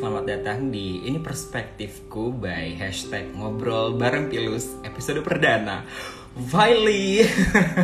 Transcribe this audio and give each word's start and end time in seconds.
selamat 0.00 0.24
datang 0.24 0.72
di 0.72 1.04
Ini 1.04 1.20
Perspektifku 1.20 2.32
by 2.32 2.72
Hashtag 2.80 3.36
Ngobrol 3.36 4.00
Bareng 4.00 4.32
Pilus 4.32 4.72
episode 4.80 5.20
perdana. 5.20 5.84
Finally 6.48 7.20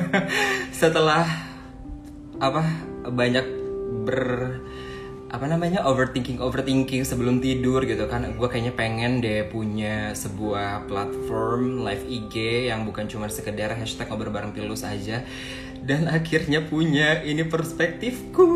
Setelah 0.81 1.29
apa 2.41 2.65
banyak 3.13 3.45
ber 4.09 4.25
apa 5.29 5.45
namanya 5.45 5.85
overthinking 5.85 6.41
overthinking 6.41 7.05
sebelum 7.05 7.45
tidur 7.45 7.85
gitu 7.85 8.09
kan. 8.09 8.25
Gue 8.33 8.49
kayaknya 8.49 8.73
pengen 8.73 9.21
deh 9.21 9.45
punya 9.53 10.17
sebuah 10.17 10.89
platform 10.89 11.85
live 11.85 12.09
IG 12.09 12.73
yang 12.73 12.89
bukan 12.89 13.13
cuma 13.13 13.29
sekedar 13.29 13.77
hashtag 13.77 14.09
ngobrol 14.09 14.33
bareng 14.33 14.57
pilus 14.57 14.89
aja. 14.89 15.21
Dan 15.85 16.09
akhirnya 16.09 16.65
punya 16.65 17.21
ini 17.21 17.45
perspektifku 17.45 18.49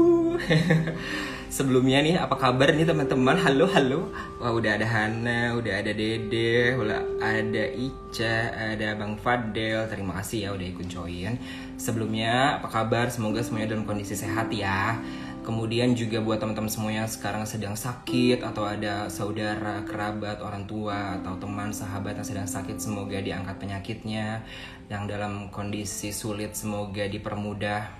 sebelumnya 1.50 1.98
nih 1.98 2.14
apa 2.14 2.38
kabar 2.38 2.70
nih 2.70 2.86
teman-teman? 2.86 3.34
Halo 3.34 3.66
halo. 3.66 4.06
Wah 4.38 4.54
udah 4.54 4.78
ada 4.78 4.86
Hana 4.86 5.58
udah 5.58 5.82
ada 5.82 5.90
Dede 5.90 6.78
udah 6.78 7.02
ada 7.18 7.64
Ica 7.74 8.54
ada 8.54 8.94
Bang 8.94 9.18
Fadel. 9.18 9.82
Terima 9.90 10.22
kasih 10.22 10.46
ya 10.46 10.50
udah 10.54 10.66
ikut 10.70 10.86
join. 10.86 11.34
Sebelumnya 11.74 12.62
apa 12.62 12.70
kabar? 12.70 13.10
Semoga 13.10 13.42
semuanya 13.42 13.74
dalam 13.74 13.82
kondisi 13.82 14.14
sehat 14.14 14.54
ya. 14.54 15.02
Kemudian 15.42 15.98
juga 15.98 16.22
buat 16.22 16.38
teman-teman 16.38 16.70
semuanya 16.70 17.04
sekarang 17.10 17.42
sedang 17.42 17.74
sakit 17.74 18.46
atau 18.46 18.62
ada 18.62 19.10
saudara 19.10 19.82
kerabat 19.82 20.38
orang 20.38 20.68
tua 20.70 21.18
atau 21.18 21.34
teman 21.42 21.74
sahabat 21.74 22.14
yang 22.14 22.28
sedang 22.28 22.46
sakit 22.46 22.78
semoga 22.78 23.18
diangkat 23.18 23.58
penyakitnya. 23.58 24.46
Yang 24.86 25.02
dalam 25.18 25.50
kondisi 25.50 26.14
sulit 26.14 26.54
semoga 26.54 27.10
dipermudah 27.10 27.99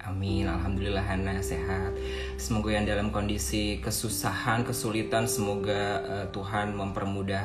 Amin, 0.00 0.48
Alhamdulillah 0.48 1.04
Hana 1.04 1.44
sehat. 1.44 1.92
Semoga 2.40 2.72
yang 2.72 2.88
dalam 2.88 3.12
kondisi 3.12 3.84
kesusahan, 3.84 4.64
kesulitan, 4.64 5.28
semoga 5.28 6.00
uh, 6.08 6.26
Tuhan 6.32 6.72
mempermudah 6.72 7.44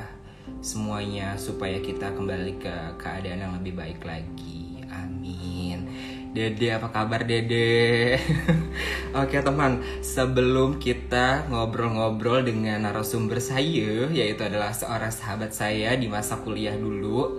semuanya 0.63 1.35
supaya 1.35 1.83
kita 1.83 2.15
kembali 2.15 2.55
ke 2.55 2.75
keadaan 2.95 3.43
yang 3.43 3.53
lebih 3.59 3.75
baik 3.75 3.99
lagi. 4.07 4.79
Amin. 4.87 5.91
Dede, 6.31 6.71
apa 6.71 6.95
kabar 6.95 7.27
Dede? 7.27 8.15
Oke 9.19 9.43
teman, 9.43 9.83
sebelum 9.99 10.79
kita 10.79 11.51
ngobrol-ngobrol 11.51 12.43
dengan 12.47 12.87
narasumber 12.87 13.43
saya, 13.43 14.07
yaitu 14.11 14.47
adalah 14.47 14.71
seorang 14.71 15.11
sahabat 15.11 15.51
saya 15.51 15.91
di 15.99 16.07
masa 16.07 16.39
kuliah 16.39 16.75
dulu. 16.79 17.35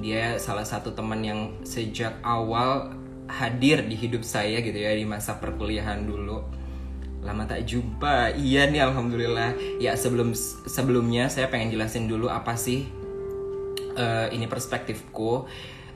Dia 0.00 0.40
salah 0.40 0.64
satu 0.64 0.96
teman 0.96 1.20
yang 1.20 1.40
sejak 1.64 2.16
awal 2.24 3.03
hadir 3.28 3.84
di 3.84 3.96
hidup 3.96 4.22
saya 4.22 4.60
gitu 4.60 4.76
ya 4.76 4.92
di 4.92 5.04
masa 5.08 5.40
perkuliahan 5.40 6.04
dulu. 6.04 6.44
Lama 7.24 7.48
tak 7.48 7.64
jumpa. 7.64 8.36
Iya 8.36 8.68
nih 8.68 8.84
alhamdulillah. 8.84 9.80
Ya 9.80 9.96
sebelum 9.96 10.36
sebelumnya 10.68 11.32
saya 11.32 11.48
pengen 11.48 11.72
jelasin 11.72 12.04
dulu 12.04 12.28
apa 12.28 12.54
sih 12.54 12.84
uh, 13.96 14.28
ini 14.28 14.44
perspektifku. 14.44 15.48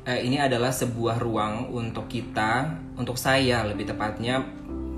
Uh, 0.09 0.21
ini 0.25 0.41
adalah 0.41 0.73
sebuah 0.73 1.21
ruang 1.21 1.69
untuk 1.69 2.09
kita 2.09 2.81
untuk 2.97 3.21
saya 3.21 3.61
lebih 3.69 3.93
tepatnya 3.93 4.41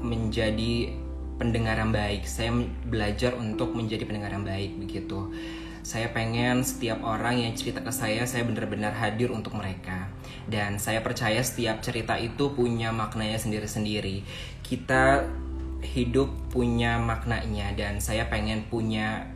menjadi 0.00 0.94
pendengar 1.34 1.82
yang 1.82 1.90
baik. 1.90 2.22
Saya 2.30 2.54
belajar 2.86 3.34
untuk 3.34 3.74
menjadi 3.74 4.06
pendengar 4.06 4.30
yang 4.30 4.46
baik 4.46 4.78
begitu 4.78 5.34
saya 5.90 6.06
pengen 6.14 6.62
setiap 6.62 7.02
orang 7.02 7.42
yang 7.42 7.50
cerita 7.58 7.82
ke 7.82 7.90
saya, 7.90 8.22
saya 8.22 8.46
benar-benar 8.46 8.94
hadir 8.94 9.34
untuk 9.34 9.58
mereka. 9.58 10.06
Dan 10.46 10.78
saya 10.78 11.02
percaya 11.02 11.42
setiap 11.42 11.82
cerita 11.82 12.14
itu 12.14 12.54
punya 12.54 12.94
maknanya 12.94 13.42
sendiri-sendiri. 13.42 14.22
Kita 14.62 15.26
hidup 15.82 16.30
punya 16.54 17.02
maknanya 17.02 17.74
dan 17.74 17.98
saya 17.98 18.30
pengen 18.30 18.70
punya 18.70 19.26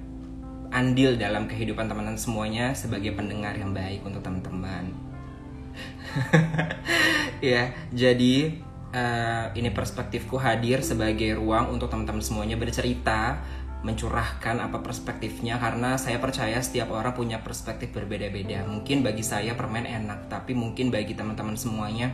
andil 0.70 1.18
dalam 1.18 1.50
kehidupan 1.50 1.90
teman-teman 1.90 2.22
semuanya 2.22 2.70
sebagai 2.70 3.18
pendengar 3.18 3.58
yang 3.58 3.74
baik 3.74 4.06
untuk 4.06 4.22
teman-teman. 4.22 4.94
ya, 7.50 7.74
jadi 7.90 8.62
uh, 8.94 9.50
ini 9.58 9.74
perspektifku 9.74 10.38
hadir 10.38 10.86
sebagai 10.86 11.34
ruang 11.34 11.74
untuk 11.74 11.90
teman-teman 11.90 12.22
semuanya 12.22 12.54
bercerita 12.54 13.42
mencurahkan 13.84 14.64
apa 14.64 14.80
perspektifnya 14.80 15.60
karena 15.60 16.00
saya 16.00 16.16
percaya 16.16 16.56
setiap 16.64 16.90
orang 16.96 17.12
punya 17.12 17.38
perspektif 17.44 17.92
berbeda-beda. 17.92 18.64
Mungkin 18.64 19.04
bagi 19.04 19.20
saya 19.20 19.52
permen 19.52 19.84
enak, 19.84 20.32
tapi 20.32 20.56
mungkin 20.56 20.88
bagi 20.88 21.12
teman-teman 21.12 21.54
semuanya 21.54 22.08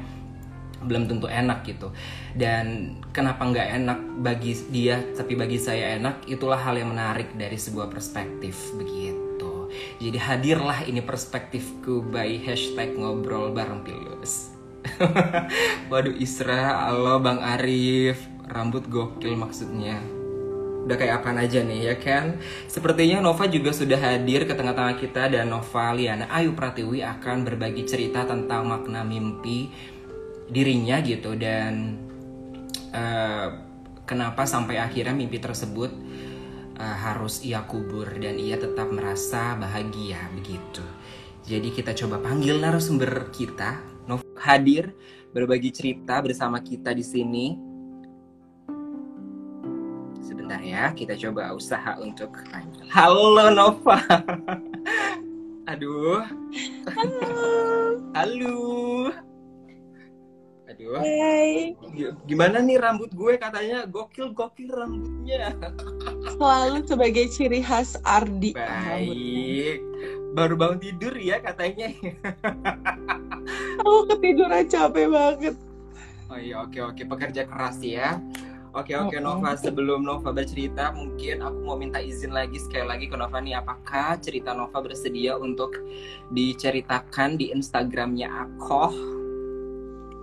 belum 0.82 1.06
tentu 1.06 1.30
enak 1.30 1.62
gitu. 1.62 1.94
Dan 2.34 2.98
kenapa 3.14 3.46
nggak 3.46 3.68
enak 3.80 3.98
bagi 4.18 4.58
dia, 4.74 4.98
tapi 5.14 5.38
bagi 5.38 5.62
saya 5.62 5.94
enak, 5.96 6.26
itulah 6.26 6.58
hal 6.58 6.74
yang 6.74 6.90
menarik 6.90 7.38
dari 7.38 7.54
sebuah 7.54 7.86
perspektif 7.86 8.74
begitu. 8.74 9.70
Jadi 10.02 10.18
hadirlah 10.18 10.82
ini 10.82 10.98
perspektifku 10.98 12.02
by 12.10 12.42
hashtag 12.42 12.98
ngobrol 12.98 13.54
bareng 13.54 13.86
pilus. 13.86 14.50
Waduh 15.92 16.16
Isra, 16.18 16.90
halo 16.90 17.22
Bang 17.22 17.38
Arif, 17.38 18.26
rambut 18.48 18.88
gokil 18.88 19.36
maksudnya 19.36 20.19
udah 20.86 20.96
kayak 20.96 21.22
apa 21.22 21.36
aja 21.36 21.60
nih 21.60 21.80
ya 21.92 21.94
kan? 22.00 22.40
Sepertinya 22.66 23.20
Nova 23.20 23.46
juga 23.46 23.70
sudah 23.70 24.00
hadir 24.00 24.48
ke 24.48 24.52
tengah-tengah 24.56 24.96
kita 24.96 25.28
Dan 25.28 25.52
Nova 25.52 25.92
Liana 25.92 26.26
Ayu 26.32 26.56
Pratiwi 26.56 27.04
akan 27.04 27.44
berbagi 27.44 27.84
cerita 27.84 28.24
tentang 28.24 28.66
makna 28.66 29.04
mimpi 29.04 29.70
dirinya 30.50 30.98
gitu 31.04 31.38
Dan 31.38 32.00
uh, 32.90 33.48
kenapa 34.08 34.48
sampai 34.48 34.80
akhirnya 34.82 35.14
mimpi 35.14 35.38
tersebut 35.38 35.92
uh, 36.80 36.96
harus 37.06 37.44
ia 37.44 37.62
kubur 37.68 38.10
Dan 38.16 38.40
ia 38.40 38.56
tetap 38.56 38.88
merasa 38.90 39.54
bahagia 39.60 40.32
begitu. 40.34 40.82
Jadi 41.46 41.72
kita 41.72 41.96
coba 41.96 42.20
panggil 42.20 42.60
narasumber 42.60 43.30
kita. 43.32 43.80
Nova 44.08 44.26
hadir 44.42 44.90
berbagi 45.30 45.70
cerita 45.70 46.18
bersama 46.18 46.58
kita 46.58 46.90
di 46.90 47.04
sini 47.06 47.69
Sebentar 50.50 50.66
ya, 50.66 50.90
kita 50.98 51.14
coba 51.14 51.54
usaha 51.54 51.94
untuk 52.02 52.42
Halo 52.90 53.54
Nova. 53.54 54.02
Aduh. 55.70 56.26
Halo. 56.90 57.22
Halo. 58.18 58.58
Aduh. 60.66 60.98
Hai. 60.98 61.78
Gimana 62.26 62.58
nih 62.66 62.82
rambut 62.82 63.14
gue 63.14 63.38
katanya 63.38 63.86
gokil-gokil 63.86 64.74
rambutnya. 64.74 65.54
Selalu 66.34 66.82
sebagai 66.82 67.30
ciri 67.30 67.62
khas 67.62 67.94
Ardi. 68.02 68.50
Baik. 68.50 69.78
Baru 70.34 70.58
bangun 70.58 70.82
tidur 70.82 71.14
ya 71.14 71.38
katanya. 71.38 71.94
Aku 73.86 74.02
ketiduran 74.10 74.66
capek 74.66 75.14
banget. 75.14 75.54
Oh 76.26 76.38
iya 76.42 76.66
oke 76.66 76.82
oke 76.82 77.06
pekerja 77.06 77.46
keras 77.46 77.78
ya. 77.86 78.18
Oke 78.70 78.94
oke 78.94 79.18
Nova 79.18 79.58
sebelum 79.58 80.06
Nova 80.06 80.30
bercerita 80.30 80.94
mungkin 80.94 81.42
aku 81.42 81.58
mau 81.66 81.74
minta 81.74 81.98
izin 81.98 82.30
lagi 82.30 82.54
sekali 82.54 82.86
lagi 82.86 83.06
ke 83.10 83.18
Nova 83.18 83.42
nih 83.42 83.58
apakah 83.58 84.14
cerita 84.22 84.54
Nova 84.54 84.78
bersedia 84.78 85.34
untuk 85.34 85.74
diceritakan 86.30 87.34
di 87.34 87.50
Instagramnya 87.50 88.30
aku? 88.30 89.18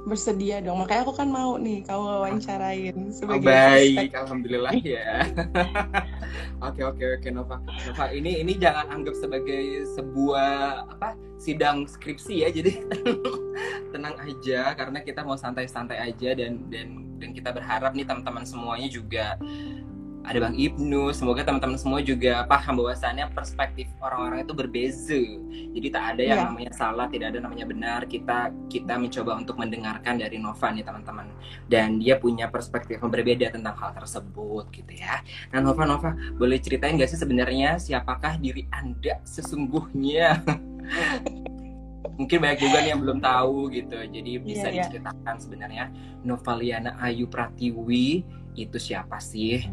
Bersedia 0.08 0.64
dong. 0.64 0.80
Makanya 0.80 1.04
aku 1.04 1.14
kan 1.20 1.28
mau 1.28 1.60
nih 1.60 1.84
kamu 1.84 2.04
wawancarain 2.08 2.98
sebagai 3.12 3.44
oh, 3.44 3.52
baik 3.52 4.16
alhamdulillah 4.16 4.76
ya. 4.80 5.28
oke 6.68 6.82
oke 6.82 7.04
oke 7.20 7.28
Nova. 7.28 7.60
Nova 7.60 8.06
ini 8.16 8.40
ini 8.40 8.56
jangan 8.56 8.88
anggap 8.88 9.20
sebagai 9.20 9.84
sebuah 10.00 10.88
apa 10.96 11.20
sidang 11.36 11.84
skripsi 11.84 12.48
ya. 12.48 12.50
Jadi 12.56 12.88
tenang 13.94 14.16
aja 14.24 14.72
karena 14.80 15.04
kita 15.04 15.28
mau 15.28 15.36
santai-santai 15.36 16.00
aja 16.00 16.32
dan 16.40 16.64
dan 16.72 17.08
dan 17.20 17.30
kita 17.36 17.50
berharap 17.52 17.92
nih 17.92 18.06
teman-teman 18.08 18.46
semuanya 18.48 18.88
juga 18.88 19.36
ada 20.28 20.44
Bang 20.44 20.60
Ibnu, 20.60 21.16
semoga 21.16 21.48
teman-teman 21.48 21.80
semua 21.80 22.04
juga 22.04 22.44
paham 22.52 22.84
bahwasannya 22.84 23.32
perspektif 23.32 23.88
orang-orang 24.04 24.44
itu 24.44 24.52
berbeza. 24.52 25.24
Jadi 25.72 25.88
tak 25.88 26.04
ada 26.14 26.22
yang 26.22 26.40
yeah. 26.44 26.48
namanya 26.52 26.72
salah, 26.76 27.08
tidak 27.08 27.32
ada 27.32 27.40
namanya 27.40 27.64
benar. 27.64 28.04
Kita 28.12 28.52
kita 28.68 29.00
mencoba 29.00 29.40
untuk 29.40 29.56
mendengarkan 29.56 30.20
dari 30.20 30.36
Nova 30.36 30.68
nih 30.76 30.84
teman-teman. 30.84 31.32
Dan 31.72 32.04
dia 32.04 32.20
punya 32.20 32.52
perspektif 32.52 33.00
yang 33.00 33.08
berbeda 33.08 33.56
tentang 33.56 33.80
hal 33.80 33.96
tersebut 33.96 34.68
gitu 34.76 34.92
ya. 35.00 35.24
Nah 35.56 35.64
Nova 35.64 35.88
Nova, 35.88 36.12
boleh 36.36 36.60
ceritain 36.60 37.00
gak 37.00 37.08
sih 37.08 37.20
sebenarnya 37.20 37.80
siapakah 37.80 38.36
diri 38.36 38.68
Anda 38.76 39.24
sesungguhnya? 39.24 40.44
mungkin 42.18 42.42
banyak 42.42 42.60
juga 42.66 42.82
nih 42.82 42.90
yang 42.98 43.02
belum 43.06 43.20
tahu 43.22 43.70
gitu 43.78 43.94
jadi 43.94 44.26
iya, 44.26 44.42
bisa 44.42 44.68
yeah, 44.74 44.76
diceritakan 44.82 45.36
yeah. 45.38 45.38
sebenarnya 45.38 45.86
Novaliana 46.26 46.98
Ayu 46.98 47.30
Pratiwi 47.30 48.26
itu 48.58 48.78
siapa 48.82 49.22
sih 49.22 49.70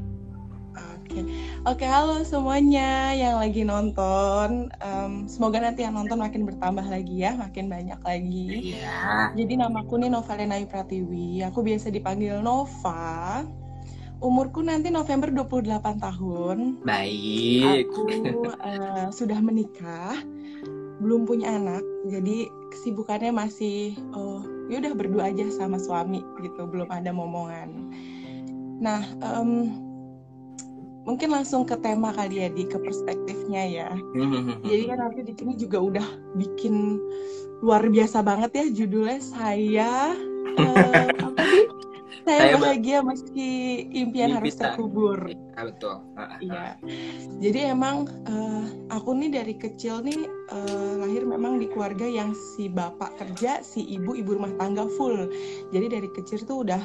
Oke, 1.04 1.20
okay. 1.20 1.24
oke 1.68 1.76
okay, 1.84 1.88
halo 1.92 2.24
semuanya 2.24 3.12
yang 3.12 3.36
lagi 3.36 3.60
nonton. 3.60 4.72
Um, 4.80 5.28
semoga 5.28 5.60
nanti 5.60 5.84
yang 5.84 6.00
nonton 6.00 6.16
makin 6.16 6.48
bertambah 6.48 6.80
lagi 6.80 7.28
ya, 7.28 7.36
makin 7.36 7.68
banyak 7.68 8.00
lagi. 8.00 8.72
Iya. 8.72 9.28
Jadi 9.36 9.52
namaku 9.60 10.00
nih 10.00 10.08
Novaliana 10.08 10.56
Ayu 10.56 10.64
Pratiwi. 10.64 11.44
Aku 11.44 11.60
biasa 11.60 11.92
dipanggil 11.92 12.40
Nova 12.40 13.44
umurku 14.24 14.64
nanti 14.64 14.88
November 14.88 15.28
28 15.28 16.00
tahun. 16.00 16.80
Baik. 16.88 17.84
Aku 17.92 18.08
uh, 18.64 19.12
sudah 19.20 19.44
menikah, 19.44 20.16
belum 21.04 21.28
punya 21.28 21.52
anak, 21.52 21.84
jadi 22.08 22.48
kesibukannya 22.72 23.28
masih 23.28 23.92
oh 24.16 24.40
ya 24.72 24.80
udah 24.80 24.96
berdua 24.96 25.28
aja 25.28 25.52
sama 25.52 25.76
suami 25.76 26.24
gitu, 26.40 26.64
belum 26.64 26.88
ada 26.88 27.12
momongan. 27.12 27.92
Nah, 28.80 29.04
um, 29.20 29.84
mungkin 31.04 31.28
langsung 31.32 31.68
ke 31.68 31.76
tema 31.80 32.10
kali 32.16 32.44
ya 32.44 32.48
di 32.50 32.64
ke 32.64 32.80
perspektifnya 32.80 33.62
ya. 33.64 33.88
Jadi 34.64 34.82
kan 34.88 34.98
aku 35.04 35.20
di 35.24 35.32
sini 35.36 35.52
juga 35.56 35.78
udah 35.80 36.06
bikin 36.36 36.98
luar 37.64 37.86
biasa 37.88 38.20
banget 38.20 38.50
ya 38.52 38.64
judulnya 38.84 39.20
saya 39.20 39.92
uh, 40.60 41.08
apa 41.28 41.42
sih? 41.44 41.66
Saya, 42.24 42.56
bahagia 42.56 43.04
meski 43.04 43.48
impian 43.92 44.32
Mimpi 44.32 44.48
harus 44.48 44.56
terkubur. 44.56 45.18
Ya, 45.28 45.60
betul. 45.68 46.00
Iya. 46.40 46.80
Jadi 47.44 47.60
emang 47.68 48.08
uh, 48.24 48.64
aku 48.88 49.12
nih 49.12 49.28
dari 49.28 49.54
kecil 49.60 50.00
nih 50.00 50.24
uh, 50.48 51.04
lahir 51.04 51.20
memang 51.28 51.60
di 51.60 51.68
keluarga 51.68 52.08
yang 52.08 52.32
si 52.56 52.72
bapak 52.72 53.12
kerja, 53.20 53.60
si 53.60 53.84
ibu 53.84 54.16
ibu 54.16 54.40
rumah 54.40 54.56
tangga 54.56 54.88
full. 54.96 55.28
Jadi 55.68 55.86
dari 56.00 56.08
kecil 56.16 56.40
tuh 56.48 56.64
udah 56.64 56.80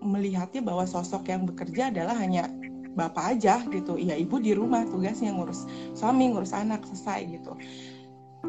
melihatnya 0.00 0.64
bahwa 0.64 0.88
sosok 0.88 1.28
yang 1.28 1.44
bekerja 1.44 1.92
adalah 1.92 2.16
hanya 2.16 2.48
bapak 2.94 3.36
aja 3.36 3.62
gitu. 3.70 3.96
Ya 3.96 4.14
ibu 4.18 4.38
di 4.38 4.54
rumah 4.54 4.86
tugasnya 4.86 5.34
ngurus 5.34 5.66
suami 5.94 6.30
ngurus 6.32 6.54
anak 6.54 6.84
selesai 6.86 7.20
gitu. 7.38 7.52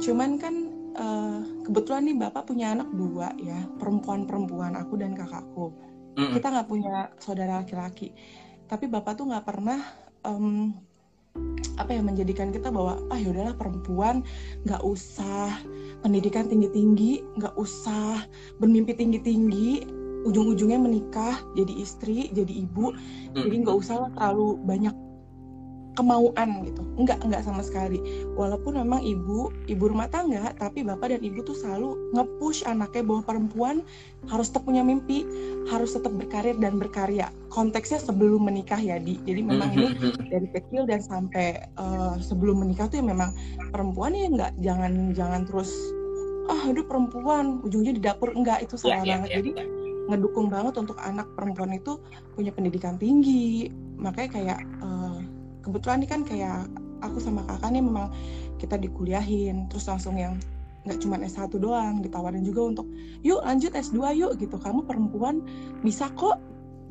Cuman 0.01 0.39
kan 0.41 0.55
uh, 0.97 1.39
kebetulan 1.67 2.07
nih 2.07 2.17
bapak 2.17 2.47
punya 2.47 2.73
anak 2.73 2.89
dua 2.95 3.35
ya 3.37 3.57
perempuan 3.77 4.25
perempuan 4.25 4.77
aku 4.77 4.97
dan 4.97 5.13
kakakku. 5.17 5.73
Mm. 6.11 6.35
kita 6.35 6.51
nggak 6.51 6.67
punya 6.67 7.07
saudara 7.23 7.63
laki-laki. 7.63 8.11
Tapi 8.67 8.91
bapak 8.91 9.15
tuh 9.15 9.31
nggak 9.31 9.47
pernah 9.47 9.79
um, 10.27 10.75
apa 11.79 11.95
ya 11.95 12.03
menjadikan 12.03 12.51
kita 12.51 12.67
bahwa 12.67 12.99
ah 13.07 13.19
yaudahlah 13.19 13.55
perempuan 13.55 14.21
nggak 14.67 14.83
usah 14.83 15.55
pendidikan 16.03 16.51
tinggi 16.51 16.69
tinggi 16.75 17.11
nggak 17.39 17.55
usah 17.55 18.27
bermimpi 18.59 18.91
tinggi 18.91 19.19
tinggi 19.23 20.00
ujung-ujungnya 20.27 20.79
menikah 20.79 21.37
jadi 21.57 21.73
istri 21.77 22.29
jadi 22.33 22.53
ibu. 22.65 22.93
Hmm. 23.31 23.47
jadi 23.47 23.55
nggak 23.63 23.77
usah 23.79 24.11
terlalu 24.15 24.59
banyak 24.67 24.95
kemauan 25.95 26.63
gitu. 26.63 26.81
Enggak 26.95 27.19
enggak 27.23 27.43
sama 27.43 27.61
sekali. 27.63 27.99
Walaupun 28.39 28.79
memang 28.79 29.03
ibu 29.03 29.51
ibu 29.67 29.83
rumah 29.91 30.07
tangga 30.07 30.55
tapi 30.55 30.87
bapak 30.87 31.17
dan 31.17 31.21
ibu 31.23 31.43
tuh 31.43 31.55
selalu 31.55 31.99
ngepush 32.15 32.63
anaknya 32.63 33.03
bahwa 33.03 33.21
perempuan 33.27 33.75
harus 34.31 34.49
tetap 34.51 34.63
punya 34.67 34.85
mimpi 34.85 35.27
harus 35.67 35.95
tetap 35.95 36.15
berkarir 36.15 36.55
dan 36.59 36.79
berkarya. 36.79 37.27
Konteksnya 37.51 37.99
sebelum 37.99 38.47
menikah 38.47 38.79
ya 38.79 38.97
di. 38.97 39.19
Jadi 39.27 39.41
memang 39.43 39.69
ini 39.75 39.87
dari 40.31 40.47
kecil 40.55 40.87
dan 40.87 41.03
sampai 41.03 41.59
uh, 41.75 42.15
sebelum 42.23 42.63
menikah 42.63 42.87
tuh 42.87 43.03
ya 43.03 43.05
memang 43.05 43.35
perempuan 43.75 44.15
ya 44.15 44.31
enggak 44.31 44.51
jangan 44.63 45.11
jangan 45.11 45.43
terus 45.43 45.71
ah 46.49 46.67
aduh 46.67 46.83
perempuan 46.87 47.59
ujungnya 47.67 47.93
di 47.95 48.01
dapur. 48.01 48.31
Enggak 48.31 48.63
itu 48.63 48.79
salah 48.79 49.03
yeah, 49.03 49.03
yeah, 49.03 49.11
banget. 49.19 49.29
yeah, 49.29 49.39
jadi 49.43 49.51
yeah 49.59 49.80
ngedukung 50.09 50.49
banget 50.49 50.77
untuk 50.79 50.97
anak 51.01 51.27
perempuan 51.37 51.75
itu 51.75 52.01
punya 52.33 52.51
pendidikan 52.53 52.95
tinggi. 52.97 53.69
Makanya 53.99 54.29
kayak 54.33 54.59
uh, 54.81 55.19
kebetulan 55.61 56.01
ini 56.01 56.07
kan 56.09 56.21
kayak 56.25 56.65
aku 57.01 57.17
sama 57.21 57.45
kakak 57.45 57.73
nih 57.73 57.83
memang 57.83 58.13
kita 58.61 58.77
dikuliahin 58.77 59.65
terus 59.69 59.89
langsung 59.89 60.17
yang 60.17 60.37
nggak 60.81 60.97
cuma 60.97 61.21
S1 61.21 61.53
doang 61.61 62.01
ditawarin 62.01 62.41
juga 62.41 62.73
untuk 62.73 62.87
yuk 63.21 63.41
lanjut 63.45 63.73
S2 63.73 64.17
yuk 64.17 64.31
gitu. 64.41 64.57
Kamu 64.57 64.85
perempuan 64.89 65.45
bisa 65.85 66.09
kok 66.17 66.41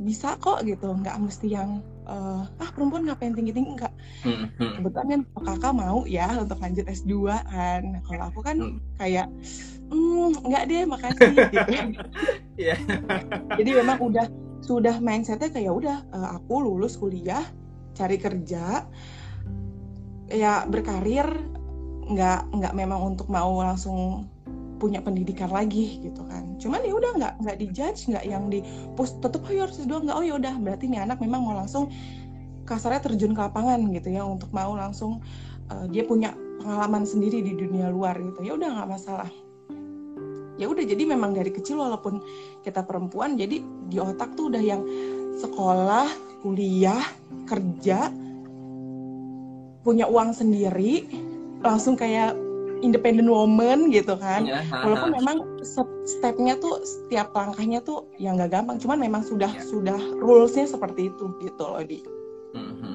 bisa 0.00 0.38
kok 0.38 0.62
gitu. 0.62 0.94
Nggak 0.94 1.18
mesti 1.18 1.50
yang 1.50 1.82
uh, 2.06 2.46
ah 2.46 2.70
perempuan 2.74 3.06
ngapain 3.06 3.34
tinggi 3.34 3.54
tinggi 3.54 3.70
enggak 3.74 3.92
hmm, 4.22 4.46
hmm. 4.58 4.72
kebetulan 4.78 5.06
kan 5.10 5.20
kakak 5.46 5.74
mau 5.74 6.06
ya 6.06 6.30
untuk 6.38 6.58
lanjut 6.62 6.86
S2 6.86 7.12
kan. 7.50 7.82
Kalau 8.06 8.24
aku 8.30 8.40
kan 8.46 8.56
hmm. 8.58 8.78
kayak 9.02 9.26
mm, 9.90 10.30
nggak 10.46 10.64
deh 10.70 10.82
makasih. 10.86 11.30
Gitu 11.50 11.74
yeah. 12.70 12.78
jadi 13.58 13.70
memang 13.82 13.98
udah 14.00 14.26
sudah 14.64 15.02
mindsetnya 15.02 15.50
kayak 15.50 15.72
udah 15.72 15.98
uh, 16.14 16.38
aku 16.38 16.62
lulus 16.62 16.94
kuliah 16.94 17.42
cari 17.96 18.16
kerja 18.20 18.86
ya 20.30 20.62
berkarir 20.70 21.26
nggak 22.10 22.54
nggak 22.54 22.74
memang 22.74 23.14
untuk 23.14 23.26
mau 23.30 23.58
langsung 23.62 24.26
punya 24.80 25.04
pendidikan 25.04 25.52
lagi 25.52 26.00
gitu 26.00 26.24
kan. 26.24 26.56
Cuman 26.56 26.80
ya 26.80 26.96
udah 26.96 27.12
nggak 27.18 27.34
nggak 27.44 27.56
dijudge 27.60 28.08
nggak 28.08 28.24
yang 28.24 28.48
di 28.48 28.64
post 28.96 29.20
tetep 29.20 29.44
oh 29.44 29.52
ya 29.52 29.68
harus 29.68 29.76
doang 29.84 30.08
nggak 30.08 30.16
oh 30.16 30.24
ya 30.24 30.34
udah 30.40 30.54
berarti 30.56 30.88
nih 30.88 31.04
anak 31.04 31.20
memang 31.20 31.44
mau 31.44 31.52
langsung 31.52 31.92
kasarnya 32.64 33.04
terjun 33.04 33.36
ke 33.36 33.40
lapangan 33.42 33.82
gitu 33.92 34.08
ya 34.08 34.24
untuk 34.24 34.48
mau 34.54 34.72
langsung 34.72 35.20
uh, 35.68 35.84
dia 35.90 36.06
punya 36.08 36.32
pengalaman 36.62 37.04
sendiri 37.04 37.44
di 37.44 37.52
dunia 37.58 37.92
luar 37.92 38.16
gitu. 38.16 38.40
Ya 38.40 38.56
udah 38.56 38.68
nggak 38.80 38.88
masalah 38.88 39.28
ya 40.60 40.68
udah 40.68 40.84
jadi 40.84 41.02
memang 41.08 41.32
dari 41.32 41.48
kecil 41.48 41.80
walaupun 41.80 42.20
kita 42.60 42.84
perempuan 42.84 43.40
jadi 43.40 43.64
di 43.64 43.96
otak 43.96 44.36
tuh 44.36 44.52
udah 44.52 44.60
yang 44.60 44.84
sekolah 45.40 46.12
kuliah 46.44 47.00
kerja 47.48 48.12
punya 49.80 50.04
uang 50.04 50.36
sendiri 50.36 51.08
langsung 51.64 51.96
kayak 51.96 52.36
independent 52.80 53.28
woman 53.28 53.92
gitu 53.92 54.16
kan 54.16 54.44
ya, 54.44 54.60
walaupun 54.72 55.16
memang 55.16 55.36
stepnya 56.04 56.56
tuh 56.60 56.80
setiap 56.84 57.32
langkahnya 57.36 57.80
tuh 57.84 58.08
yang 58.16 58.36
nggak 58.36 58.60
gampang 58.60 58.76
cuman 58.80 58.98
memang 59.00 59.22
sudah 59.24 59.52
ya. 59.52 59.64
sudah 59.64 60.00
rulesnya 60.20 60.68
seperti 60.68 61.12
itu 61.12 61.32
gitu 61.40 61.64
loh 61.64 61.80
di 61.84 62.00
hmm, 62.56 62.74
hmm. 62.80 62.89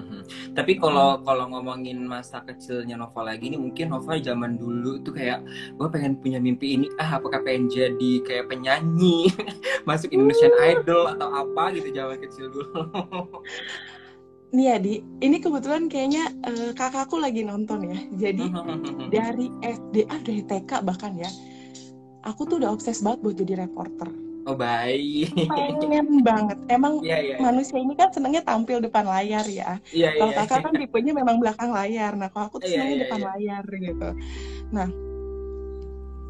Tapi 0.54 0.78
kalau 0.80 1.22
kalau 1.22 1.52
ngomongin 1.52 2.04
masa 2.06 2.42
kecilnya 2.44 2.98
Nova 3.00 3.22
lagi 3.26 3.54
ini 3.54 3.58
mungkin 3.60 3.94
Nova 3.94 4.18
zaman 4.20 4.58
dulu 4.60 5.02
tuh 5.02 5.14
kayak 5.16 5.46
gue 5.76 5.88
pengen 5.92 6.18
punya 6.20 6.40
mimpi 6.42 6.78
ini 6.78 6.88
ah 6.98 7.20
apakah 7.20 7.44
pengen 7.44 7.70
jadi 7.70 8.12
kayak 8.24 8.50
penyanyi 8.50 9.30
masuk 9.90 10.12
Indonesian 10.12 10.54
Idol 10.62 11.12
atau 11.16 11.30
apa? 11.32 11.74
Gitu 11.76 11.94
zaman 11.94 12.18
kecil 12.20 12.50
dulu. 12.52 12.84
Nih 14.56 14.72
ya 14.72 14.76
di, 14.80 15.04
ini 15.20 15.38
kebetulan 15.44 15.92
kayaknya 15.92 16.32
uh, 16.48 16.72
kakakku 16.72 17.20
lagi 17.20 17.44
nonton 17.44 17.92
ya. 17.92 18.00
Jadi 18.30 18.46
dari 19.16 19.52
SD, 19.60 20.08
ah 20.08 20.20
dari 20.24 20.42
TK 20.48 20.86
bahkan 20.88 21.12
ya, 21.20 21.28
aku 22.24 22.48
tuh 22.48 22.64
udah 22.64 22.72
obses 22.72 23.04
banget 23.04 23.20
buat 23.20 23.36
jadi 23.36 23.68
reporter 23.68 24.25
Oh 24.46 24.54
baik. 24.54 25.34
Pengen 25.50 26.22
banget. 26.22 26.58
Emang 26.70 27.02
yeah, 27.02 27.18
yeah, 27.18 27.36
yeah. 27.36 27.40
manusia 27.42 27.82
ini 27.82 27.98
kan 27.98 28.14
senengnya 28.14 28.46
tampil 28.46 28.78
depan 28.78 29.10
layar 29.10 29.42
ya. 29.50 29.82
Yeah, 29.90 30.14
iya, 30.14 30.22
kalau 30.22 30.32
yeah, 30.32 30.46
kakak 30.46 30.58
yeah. 30.58 30.66
kan 30.70 30.74
tipenya 30.86 31.14
memang 31.18 31.36
belakang 31.42 31.74
layar. 31.74 32.14
Nah 32.14 32.30
kalau 32.30 32.54
aku 32.54 32.62
tuh 32.62 32.70
yeah, 32.70 32.78
senengnya 32.78 32.96
yeah, 32.96 33.04
depan 33.10 33.20
yeah. 33.20 33.30
layar 33.34 33.64
gitu. 33.66 34.10
Nah 34.70 34.88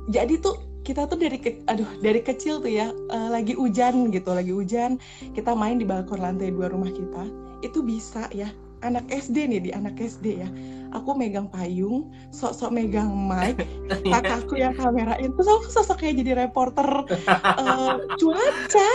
jadi 0.06 0.34
tuh 0.40 0.56
kita 0.86 1.10
tuh 1.10 1.18
dari 1.18 1.42
ke, 1.42 1.66
aduh 1.66 1.90
dari 1.98 2.22
kecil 2.22 2.62
tuh 2.62 2.70
ya 2.70 2.94
uh, 2.94 3.30
lagi 3.34 3.58
hujan 3.58 4.14
gitu 4.14 4.30
lagi 4.38 4.54
hujan 4.54 5.02
kita 5.34 5.58
main 5.58 5.82
di 5.82 5.86
balkon 5.86 6.22
lantai 6.22 6.54
dua 6.54 6.70
rumah 6.70 6.94
kita 6.94 7.26
itu 7.66 7.82
bisa 7.82 8.30
ya 8.30 8.54
anak 8.84 9.06
SD 9.12 9.48
nih 9.48 9.62
di 9.64 9.72
anak 9.72 9.96
SD 10.00 10.42
ya. 10.42 10.50
Aku 10.96 11.12
megang 11.12 11.52
payung 11.52 12.08
sok-sok 12.32 12.72
megang 12.72 13.12
mic 13.12 13.60
kakakku 14.14 14.56
yang 14.56 14.76
kamerain 14.76 15.32
terus 15.36 15.48
aku 15.48 15.68
sosok 15.68 16.04
kayak 16.04 16.24
jadi 16.24 16.48
reporter 16.48 16.88
uh, 17.28 18.00
cuaca. 18.20 18.92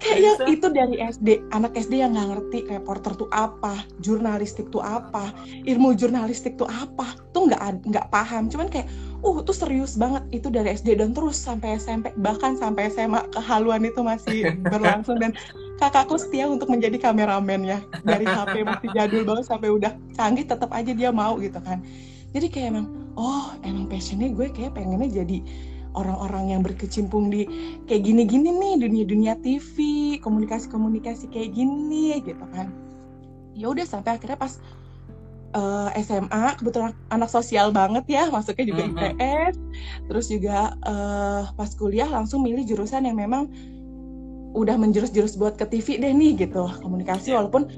Kayak 0.00 0.18
yang 0.24 0.38
itu 0.48 0.66
dari 0.72 0.96
SD 0.96 1.28
anak 1.52 1.76
SD 1.76 2.00
yang 2.00 2.16
nggak 2.16 2.28
ngerti 2.32 2.58
reporter 2.72 3.12
tuh 3.20 3.28
apa 3.36 3.84
jurnalistik 4.00 4.72
tuh 4.72 4.80
apa 4.80 5.28
ilmu 5.68 5.92
jurnalistik 5.92 6.56
tuh 6.56 6.64
apa 6.72 7.04
tuh 7.36 7.52
nggak 7.52 7.84
nggak 7.84 8.06
paham. 8.08 8.48
Cuman 8.48 8.72
kayak 8.72 8.88
uh 9.20 9.36
tuh 9.44 9.56
serius 9.56 9.96
banget 10.00 10.24
itu 10.32 10.48
dari 10.48 10.72
SD 10.72 10.96
dan 10.96 11.12
terus 11.12 11.36
sampai 11.36 11.76
SMP 11.76 12.12
bahkan 12.20 12.56
sampai 12.56 12.88
SMA 12.88 13.20
kehaluan 13.32 13.84
itu 13.84 14.00
masih 14.00 14.56
berlangsung. 14.72 15.20
Dan 15.20 15.36
kakakku 15.76 16.16
setia 16.20 16.48
untuk 16.48 16.68
menjadi 16.68 16.96
kameramen 17.00 17.64
ya 17.64 17.78
dari 18.04 18.24
HP 18.28 18.64
masih 18.64 18.88
jadul 18.92 19.22
banget 19.24 19.44
sampai 19.48 19.68
udah 19.72 19.92
canggih 20.16 20.44
tetap 20.44 20.70
aja 20.72 20.92
dia 20.92 21.10
mau 21.12 21.36
gitu 21.40 21.60
kan. 21.60 21.80
Jadi 22.30 22.46
kayak 22.48 22.66
emang 22.76 22.86
oh 23.16 23.52
emang 23.64 23.88
passionnya 23.90 24.30
gue 24.32 24.48
kayak 24.52 24.76
pengennya 24.76 25.24
jadi 25.24 25.38
orang-orang 25.98 26.54
yang 26.54 26.60
berkecimpung 26.62 27.34
di 27.34 27.46
kayak 27.90 28.06
gini-gini 28.06 28.54
nih 28.54 28.74
dunia-dunia 28.86 29.34
TV 29.42 29.76
komunikasi-komunikasi 30.22 31.28
kayak 31.34 31.56
gini 31.56 32.22
gitu 32.22 32.44
kan. 32.54 32.70
Ya 33.58 33.66
udah 33.68 33.82
sampai 33.84 34.16
akhirnya 34.16 34.38
pas 34.38 34.62
uh, 35.54 35.88
eh, 35.94 36.02
SMA 36.02 36.58
kebetulan 36.58 36.92
anak 37.10 37.30
sosial 37.30 37.74
banget 37.74 38.04
ya 38.06 38.28
masuknya 38.30 38.66
juga 38.70 38.82
mm 38.86 38.90
-hmm. 38.90 39.02
IPS 39.02 39.54
terus 40.10 40.26
juga 40.30 40.74
uh, 40.86 41.50
pas 41.54 41.70
kuliah 41.74 42.06
langsung 42.06 42.42
milih 42.44 42.66
jurusan 42.66 43.06
yang 43.06 43.18
memang 43.18 43.50
udah 44.54 44.74
menjurus-jurus 44.74 45.38
buat 45.38 45.54
ke 45.54 45.66
TV 45.66 46.02
deh 46.02 46.10
nih 46.10 46.46
gitu 46.46 46.66
komunikasi 46.82 47.30
yeah. 47.30 47.38
walaupun 47.42 47.70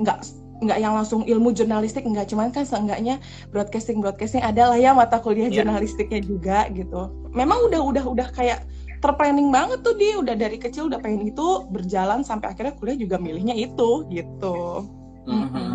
nggak 0.00 0.18
nggak 0.60 0.78
yang 0.80 0.92
langsung 0.92 1.24
ilmu 1.24 1.56
jurnalistik 1.56 2.04
nggak 2.04 2.28
cuman 2.28 2.52
kan 2.52 2.68
seenggaknya 2.68 3.16
broadcasting 3.48 4.00
broadcasting 4.00 4.44
ada 4.44 4.72
lah 4.72 4.78
ya 4.80 4.92
mata 4.92 5.20
kuliah 5.20 5.48
yeah. 5.48 5.64
jurnalistiknya 5.64 6.20
juga 6.24 6.68
gitu 6.72 7.12
memang 7.32 7.68
udah 7.68 7.80
udah 7.80 8.04
udah 8.04 8.28
kayak 8.32 8.64
terplanning 9.00 9.48
banget 9.48 9.80
tuh 9.80 9.96
dia 9.96 10.20
udah 10.20 10.36
dari 10.36 10.60
kecil 10.60 10.92
udah 10.92 11.00
pengen 11.00 11.32
itu 11.32 11.64
berjalan 11.72 12.20
sampai 12.20 12.52
akhirnya 12.52 12.76
kuliah 12.76 12.96
juga 13.00 13.16
milihnya 13.16 13.56
itu 13.56 14.04
gitu 14.12 14.84
Mm-hmm. 15.28 15.69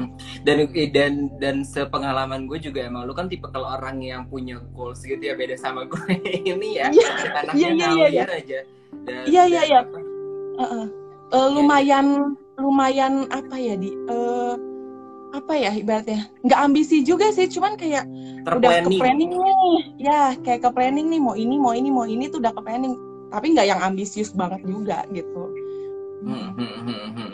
Dan 0.45 0.69
dan 0.93 1.13
dan 1.41 1.55
sepengalaman 1.65 2.45
gue 2.45 2.61
juga 2.61 2.85
emang 2.85 3.09
lu 3.09 3.17
kan 3.17 3.25
tipe 3.25 3.49
kalau 3.49 3.65
orang 3.65 3.97
yang 4.05 4.29
punya 4.29 4.61
goals 4.77 5.01
gitu 5.01 5.17
ya 5.17 5.33
beda 5.33 5.57
sama 5.57 5.89
gue 5.89 6.21
ini 6.53 6.77
ya. 6.77 6.93
Iya, 6.93 7.09
anaknya 7.33 7.57
iya, 7.57 7.69
iya, 7.73 7.87
ngalir 7.89 8.13
iya. 8.13 8.25
aja. 8.29 8.59
Dan, 9.05 9.23
Iya, 9.25 9.43
iya, 9.49 9.61
iya. 9.65 9.79
apa, 9.81 9.97
Uh-uh. 10.55 10.85
Eh, 11.33 11.47
lumayan 11.51 12.37
lumayan 12.61 13.25
apa 13.33 13.57
ya 13.57 13.73
di? 13.75 13.91
Eh, 13.91 14.55
apa 15.35 15.53
ya 15.57 15.71
ibaratnya? 15.75 16.29
Nggak 16.45 16.59
ambisi 16.61 17.03
juga 17.03 17.27
sih 17.33 17.49
cuman 17.51 17.75
kayak 17.75 18.07
udah 18.45 18.85
ke 18.85 18.89
planning 18.95 19.35
nih. 19.35 19.81
Ya 19.99 20.37
kayak 20.45 20.63
ke 20.63 20.69
planning 20.71 21.11
nih 21.11 21.19
mau 21.19 21.35
ini 21.35 21.55
mau 21.59 21.73
ini 21.75 21.89
mau 21.91 22.05
ini 22.07 22.31
tuh 22.31 22.39
udah 22.39 22.55
ke 22.55 22.61
planning 22.63 22.95
tapi 23.33 23.51
nggak 23.51 23.67
yang 23.67 23.81
ambisius 23.83 24.31
banget 24.31 24.63
juga 24.63 25.03
gitu. 25.11 25.43
Hmm, 26.23 26.55
hmm, 26.55 26.55
hmm, 26.55 26.79
hmm, 26.87 27.09
hmm. 27.11 27.24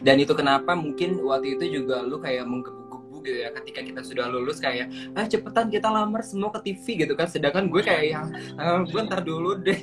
Dan 0.00 0.18
itu 0.18 0.32
kenapa 0.32 0.72
mungkin 0.72 1.18
waktu 1.22 1.56
itu 1.56 1.82
juga 1.82 2.02
lu 2.02 2.18
kayak 2.18 2.44
menggebu-gebu 2.44 3.16
gitu 3.20 3.38
ya 3.42 3.50
ketika 3.50 3.80
kita 3.82 4.00
sudah 4.00 4.30
lulus 4.30 4.58
kayak 4.58 4.86
ah 5.12 5.26
cepetan 5.26 5.68
kita 5.68 5.90
lamar 5.90 6.22
semua 6.22 6.54
ke 6.54 6.70
TV 6.70 7.04
gitu 7.04 7.12
kan 7.12 7.26
sedangkan 7.26 7.66
gue 7.66 7.82
kayak 7.82 8.04
yang 8.08 8.26
ah, 8.56 8.86
gue 8.86 9.00
ntar 9.04 9.20
dulu 9.20 9.58
deh 9.58 9.74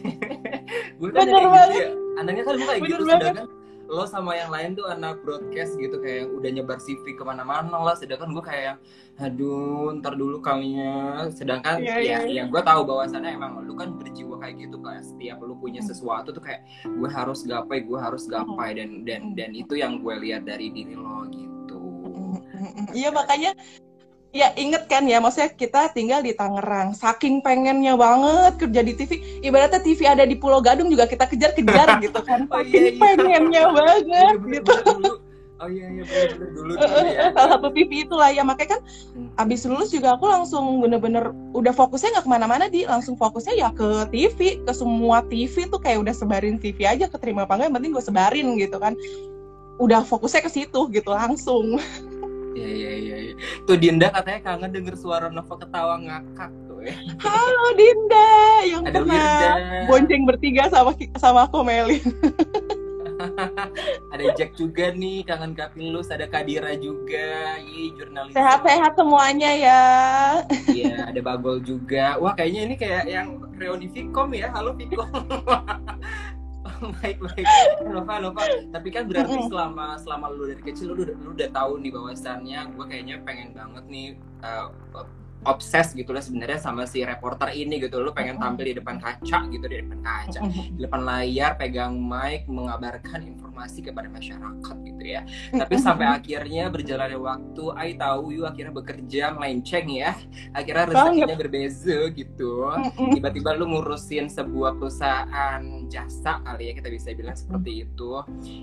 gue 1.00 1.10
kan 1.12 1.28
Bener 1.28 1.34
kayak 1.36 1.50
banget. 1.52 1.68
gitu 1.68 1.80
ya 1.80 1.90
anaknya 2.16 2.44
kan 2.44 2.54
gue 2.56 2.66
kayak 2.66 2.82
Bener 2.82 2.90
gitu 2.90 3.04
banget. 3.04 3.22
sedangkan 3.22 3.48
lo 3.86 4.04
sama 4.06 4.34
yang 4.34 4.50
lain 4.50 4.74
tuh 4.74 4.90
anak 4.90 5.22
broadcast 5.22 5.78
gitu 5.78 6.02
kayak 6.02 6.26
yang 6.26 6.32
udah 6.34 6.50
nyebar 6.52 6.80
CV 6.82 7.14
ke 7.14 7.22
mana-mana 7.22 7.78
lah. 7.78 7.94
Sedangkan 7.94 8.34
gue 8.34 8.42
kayak 8.42 8.64
yang 8.66 8.80
aduh 9.16 9.96
ntar 10.02 10.20
dulu 10.20 10.44
kalinya 10.44 11.24
sedangkan 11.32 11.80
Iya, 11.80 11.96
ya 12.04 12.18
iya. 12.28 12.44
yang 12.44 12.52
gue 12.52 12.60
tahu 12.60 12.84
bahwasannya 12.84 13.32
emang 13.32 13.64
lu 13.64 13.72
kan 13.78 13.96
berjiwa 13.96 14.36
kayak 14.44 14.68
gitu 14.68 14.76
kan 14.84 15.00
setiap 15.00 15.40
lu 15.40 15.56
punya 15.56 15.80
Hmm. 15.80 15.90
sesuatu 15.90 16.36
tuh 16.36 16.44
kayak 16.44 16.66
gue 16.84 17.10
harus 17.10 17.46
gapai 17.46 17.86
gue 17.86 18.00
harus 18.00 18.26
gapai. 18.26 18.76
Dan 18.76 19.06
dan 19.06 19.38
dan 19.38 19.54
itu 19.54 19.78
yang 19.78 20.02
gue 20.02 20.14
lihat 20.20 20.44
dari 20.44 20.68
diri 20.74 20.98
lo 20.98 21.30
gitu. 21.30 21.80
Iya 22.92 23.12
makanya 23.12 23.54
ya 24.36 24.52
inget 24.60 24.92
kan 24.92 25.08
ya 25.08 25.24
maksudnya 25.24 25.48
kita 25.56 25.88
tinggal 25.96 26.20
di 26.20 26.36
Tangerang 26.36 26.92
saking 26.92 27.40
pengennya 27.40 27.96
banget 27.96 28.60
kerja 28.60 28.82
di 28.84 28.92
TV 28.92 29.12
ibaratnya 29.40 29.80
TV 29.80 30.04
ada 30.04 30.28
di 30.28 30.36
Pulau 30.36 30.60
Gadung 30.60 30.92
juga 30.92 31.08
kita 31.08 31.24
kejar-kejar 31.24 31.88
gitu 32.04 32.20
kan 32.20 32.44
Oh, 32.52 32.60
iya, 32.60 32.92
iya. 32.92 33.00
pengennya 33.00 33.64
banget 33.72 34.04
Iya, 34.04 34.28
bener, 34.36 34.52
gitu 34.52 34.72
bener, 34.76 34.84
dulu 34.92 35.12
oh 35.56 35.70
iya 35.72 35.88
iya 35.88 36.04
bener, 36.04 36.52
dulu 36.52 36.72
dulu 36.76 37.00
ya 37.08 37.32
salah 37.32 37.50
satu 37.56 37.72
TV 37.72 38.04
itulah 38.04 38.28
ya 38.28 38.44
makanya 38.44 38.76
kan 38.76 38.82
Hmm. 39.16 39.32
abis 39.40 39.64
lulus 39.64 39.96
juga 39.96 40.20
aku 40.20 40.28
langsung 40.28 40.84
bener-bener 40.84 41.32
udah 41.56 41.72
fokusnya 41.72 42.20
nggak 42.20 42.26
ke 42.28 42.32
mana-mana 42.36 42.68
di. 42.68 42.84
Langsung 42.84 43.16
fokusnya 43.16 43.56
ya 43.56 43.72
ke 43.72 44.12
TV 44.12 44.60
ke 44.60 44.74
semua 44.76 45.24
TV 45.24 45.72
tuh 45.72 45.80
kayak 45.80 46.04
udah 46.04 46.12
sebarin 46.12 46.60
TV 46.60 46.84
aja 46.84 47.08
keterima 47.08 47.48
apa 47.48 47.56
enggak 47.56 47.68
yang 47.72 47.76
penting 47.80 47.92
gue 47.96 48.04
sebarin 48.04 48.48
gitu 48.60 48.76
kan. 48.76 48.92
Udah 49.80 50.04
fokusnya 50.04 50.44
ke 50.44 50.52
situ 50.52 50.92
gitu 50.92 51.16
langsung 51.16 51.80
iya 52.56 52.70
iya 52.72 52.92
iya 52.96 53.16
iya. 53.30 53.34
tuh 53.68 53.76
Dinda 53.76 54.08
katanya 54.10 54.40
kangen 54.42 54.72
denger 54.72 54.96
suara 54.96 55.28
Nova 55.28 55.56
ketawa 55.60 56.00
ngakak 56.00 56.52
tuh 56.72 56.80
ya 56.88 56.96
halo 57.20 57.66
Dinda 57.76 58.32
yang 58.64 58.84
ada 58.88 59.04
pernah 59.04 59.20
Wirda 59.20 59.52
bonceng 59.92 60.24
bertiga 60.24 60.64
sama 60.72 60.96
sama 61.20 61.46
aku 61.46 61.68
Melin 61.68 62.00
ada 64.16 64.24
Jack 64.36 64.60
juga 64.60 64.92
nih 64.92 65.24
kangen 65.28 65.56
Kapilus 65.56 66.12
ada 66.12 66.28
Kadira 66.28 66.76
juga 66.80 67.60
Ih, 67.64 67.96
jurnalis 67.96 68.36
sehat-sehat 68.36 68.96
semuanya 68.96 69.52
ya 69.56 69.84
Iya, 70.68 71.08
ada 71.08 71.22
Bagol 71.24 71.64
juga. 71.64 72.20
Wah, 72.20 72.36
kayaknya 72.36 72.62
ini 72.68 72.76
kayak 72.76 73.04
yang 73.08 73.40
reuni 73.56 73.88
Vicom 73.88 74.36
ya. 74.36 74.52
Halo 74.52 74.76
Vicom. 74.76 75.08
baik 77.02 77.18
baik. 77.22 77.46
Nova 77.88 78.16
Nova 78.20 78.44
tapi 78.72 78.90
kan 78.92 79.08
berarti 79.08 79.36
selama 79.48 79.96
selama 80.00 80.32
lu 80.34 80.50
dari 80.50 80.62
kecil 80.64 80.94
lu 80.94 81.04
udah 81.04 81.18
lu 81.22 81.30
udah 81.34 81.50
tahu 81.52 81.80
nih 81.82 81.92
bahwasannya 81.94 82.60
gue 82.76 82.86
kayaknya 82.88 83.16
pengen 83.24 83.50
banget 83.56 83.86
nih 83.88 84.08
uh, 84.44 84.70
obses 85.46 85.94
gitu 85.94 86.12
lah 86.12 86.22
sebenarnya 86.22 86.60
sama 86.60 86.90
si 86.90 87.06
reporter 87.06 87.54
ini 87.54 87.78
gitu. 87.80 88.02
Lu 88.02 88.12
pengen 88.12 88.42
tampil 88.42 88.74
di 88.74 88.76
depan 88.82 88.98
kaca 88.98 89.46
gitu 89.50 89.66
di 89.66 89.78
depan 89.86 90.00
kaca. 90.02 90.42
Di 90.50 90.80
depan 90.82 91.02
layar 91.06 91.56
pegang 91.56 91.96
mic 91.96 92.50
mengabarkan 92.50 93.22
informasi 93.24 93.86
kepada 93.86 94.10
masyarakat 94.10 94.76
gitu 94.84 95.04
ya. 95.06 95.22
Tapi 95.54 95.76
sampai 95.78 96.10
akhirnya 96.10 96.68
berjalannya 96.74 97.20
waktu 97.22 97.64
I 97.78 97.90
tahu 97.96 98.36
you 98.36 98.44
akhirnya 98.50 98.74
bekerja 98.74 99.38
melenceng 99.38 99.88
ya. 99.94 100.18
Akhirnya 100.52 100.90
rezekinya 100.90 101.38
berbeza 101.38 102.10
gitu. 102.12 102.74
Tiba-tiba 103.14 103.54
lu 103.54 103.70
ngurusin 103.70 104.28
sebuah 104.28 104.76
perusahaan 104.82 105.62
jasa 105.88 106.42
kali 106.42 106.70
ya 106.70 106.74
kita 106.82 106.90
bisa 106.90 107.14
bilang 107.14 107.38
seperti 107.38 107.86
itu. 107.86 108.12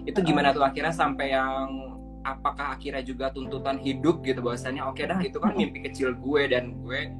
Itu 0.05 0.19
gimana 0.21 0.51
tuh 0.51 0.67
akhirnya 0.67 0.91
sampai 0.91 1.31
yang 1.33 2.02
apakah 2.23 2.79
akhirnya 2.79 3.03
juga 3.03 3.31
tuntutan 3.35 3.79
hidup 3.83 4.23
gitu 4.23 4.43
bahwasannya 4.43 4.83
oke 4.87 5.03
dah 5.03 5.21
itu 5.23 5.39
kan 5.43 5.53
mimpi 5.59 5.83
kecil 5.87 6.15
gue 6.15 6.43
dan 6.51 6.79
gue 6.83 7.11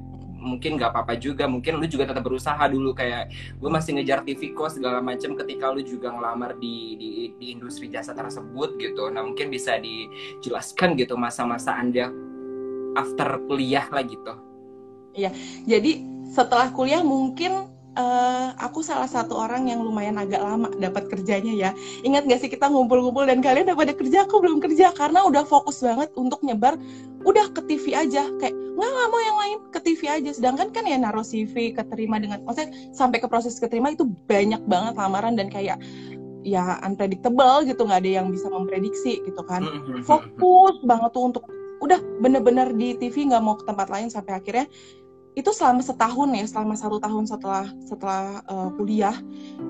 mungkin 0.43 0.75
nggak 0.75 0.91
apa-apa 0.91 1.15
juga 1.15 1.47
mungkin 1.47 1.79
lu 1.79 1.87
juga 1.87 2.11
tetap 2.11 2.27
berusaha 2.27 2.59
dulu 2.67 2.91
kayak 2.91 3.31
gue 3.55 3.69
masih 3.71 3.95
ngejar 3.95 4.27
TV 4.27 4.51
kok 4.51 4.75
segala 4.75 4.99
macam 4.99 5.39
ketika 5.39 5.71
lu 5.71 5.79
juga 5.81 6.11
ngelamar 6.11 6.59
di, 6.59 6.99
di 6.99 7.09
di 7.39 7.45
industri 7.55 7.87
jasa 7.87 8.11
tersebut 8.11 8.75
gitu. 8.75 9.07
Nah 9.07 9.23
mungkin 9.23 9.47
bisa 9.47 9.79
dijelaskan 9.79 10.99
gitu 10.99 11.15
masa-masa 11.15 11.79
anda 11.79 12.11
after 12.99 13.39
kuliah 13.47 13.87
lah 13.87 14.03
gitu. 14.03 14.33
Jadi 15.65 16.03
setelah 16.27 16.69
kuliah 16.75 17.01
mungkin 17.01 17.72
eh, 17.93 18.47
aku 18.57 18.81
salah 18.81 19.05
satu 19.05 19.37
orang 19.37 19.69
yang 19.69 19.81
lumayan 19.81 20.17
agak 20.17 20.41
lama 20.41 20.69
dapat 20.81 21.09
kerjanya 21.09 21.53
ya. 21.53 21.71
Ingat 22.01 22.25
gak 22.25 22.39
sih 22.41 22.49
kita 22.49 22.69
ngumpul-ngumpul 22.69 23.25
dan 23.29 23.39
kalian 23.39 23.69
udah 23.69 23.77
pada 23.77 23.93
kerja, 23.93 24.25
aku 24.25 24.41
belum 24.41 24.59
kerja. 24.61 24.93
Karena 24.97 25.25
udah 25.25 25.45
fokus 25.45 25.81
banget 25.85 26.09
untuk 26.17 26.41
nyebar 26.41 26.77
udah 27.23 27.49
ke 27.53 27.61
TV 27.69 27.93
aja. 27.95 28.27
Kayak 28.41 28.53
nggak 28.53 28.89
nggak 28.89 29.09
mau 29.13 29.21
yang 29.21 29.37
lain 29.37 29.57
ke 29.69 29.79
TV 29.81 30.01
aja. 30.09 30.31
Sedangkan 30.33 30.67
kan 30.73 30.83
ya 30.89 30.97
naruh 30.97 31.25
CV 31.25 31.77
keterima 31.77 32.17
dengan 32.17 32.41
maksudnya 32.43 32.73
sampai 32.91 33.21
ke 33.21 33.27
proses 33.29 33.57
keterima 33.61 33.93
itu 33.93 34.09
banyak 34.25 34.61
banget 34.65 34.93
lamaran 34.97 35.37
dan 35.37 35.47
kayak 35.53 35.77
ya 36.43 36.81
unpredictable 36.81 37.63
gitu. 37.63 37.85
Nggak 37.85 38.01
ada 38.03 38.11
yang 38.23 38.27
bisa 38.33 38.49
memprediksi 38.49 39.21
gitu 39.23 39.41
kan. 39.45 39.63
Fokus 40.03 40.81
banget 40.83 41.13
tuh 41.13 41.25
untuk 41.29 41.45
udah 41.83 41.99
bener-bener 42.23 42.71
di 42.71 42.95
TV 42.95 43.27
nggak 43.29 43.43
mau 43.43 43.55
ke 43.55 43.63
tempat 43.69 43.87
lain. 43.93 44.09
Sampai 44.09 44.41
akhirnya 44.41 44.65
itu 45.33 45.49
selama 45.49 45.81
setahun 45.81 46.29
ya 46.33 46.45
selama 46.45 46.73
satu 46.77 46.97
tahun 47.01 47.25
setelah 47.25 47.65
setelah 47.81 48.41
uh, 48.45 48.69
kuliah. 48.77 49.17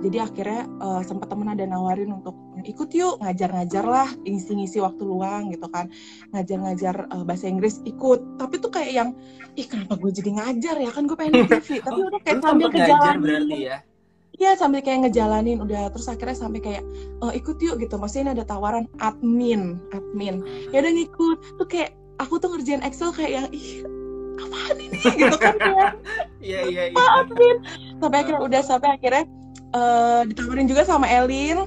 Jadi 0.04 0.18
akhirnya 0.20 0.68
uh, 0.84 1.02
sempat 1.04 1.32
temen 1.32 1.48
ada 1.48 1.64
nawarin 1.64 2.12
untuk 2.12 2.36
ikut 2.64 2.92
yuk 2.96 3.20
ngajar-ngajar 3.24 3.84
lah 3.84 4.10
ngisi-ngisi 4.28 4.84
waktu 4.84 5.04
luang 5.04 5.52
gitu 5.56 5.68
kan. 5.72 5.88
Ngajar-ngajar 6.36 7.08
uh, 7.12 7.24
bahasa 7.24 7.48
Inggris 7.48 7.80
ikut. 7.88 8.20
Tapi 8.40 8.60
tuh 8.60 8.72
kayak 8.72 8.92
yang 8.92 9.10
ih 9.56 9.68
kenapa 9.68 9.96
gue 9.96 10.12
jadi 10.12 10.32
ngajar 10.36 10.76
ya? 10.84 10.92
Kan 10.92 11.08
gue 11.08 11.16
pengen 11.16 11.48
di 11.48 11.48
TV 11.48 11.80
tapi 11.80 12.00
Oh, 12.00 12.08
udah 12.12 12.20
kayak 12.24 12.36
lu 12.36 12.44
sambil 12.44 12.68
berarti 13.24 13.60
ya? 13.64 13.78
Iya 14.34 14.52
sambil 14.60 14.82
kayak 14.84 15.00
ngejalanin. 15.08 15.64
Udah 15.64 15.88
terus 15.96 16.12
akhirnya 16.12 16.36
sampai 16.36 16.60
kayak 16.60 16.84
"Eh, 17.24 17.34
ikut 17.40 17.58
yuk 17.64 17.80
gitu. 17.80 17.96
Maksudnya 17.96 18.24
ini 18.28 18.32
ada 18.42 18.46
tawaran 18.50 18.86
admin 19.00 19.80
admin. 19.96 20.44
Ya 20.76 20.84
udah 20.84 20.92
ngikut. 20.92 21.38
Tuh 21.56 21.68
kayak 21.70 21.96
aku 22.20 22.38
tuh 22.42 22.52
ngerjain 22.52 22.84
Excel 22.84 23.16
kayak 23.16 23.32
yang 23.32 23.48
ih 23.54 23.86
apaan 24.40 24.78
ini? 24.80 25.00
Gitu 25.20 25.38
kan 25.38 25.56
kayak 25.58 25.92
iya 26.44 26.62
iya 26.68 26.84
iya. 26.92 27.06
Sampai 28.00 28.18
akhirnya 28.24 28.42
udah 28.42 28.62
sampai 28.62 28.90
akhirnya 29.00 29.24
eh, 29.74 30.22
ditawarin 30.32 30.68
juga 30.70 30.84
sama 30.86 31.06
Elin 31.10 31.58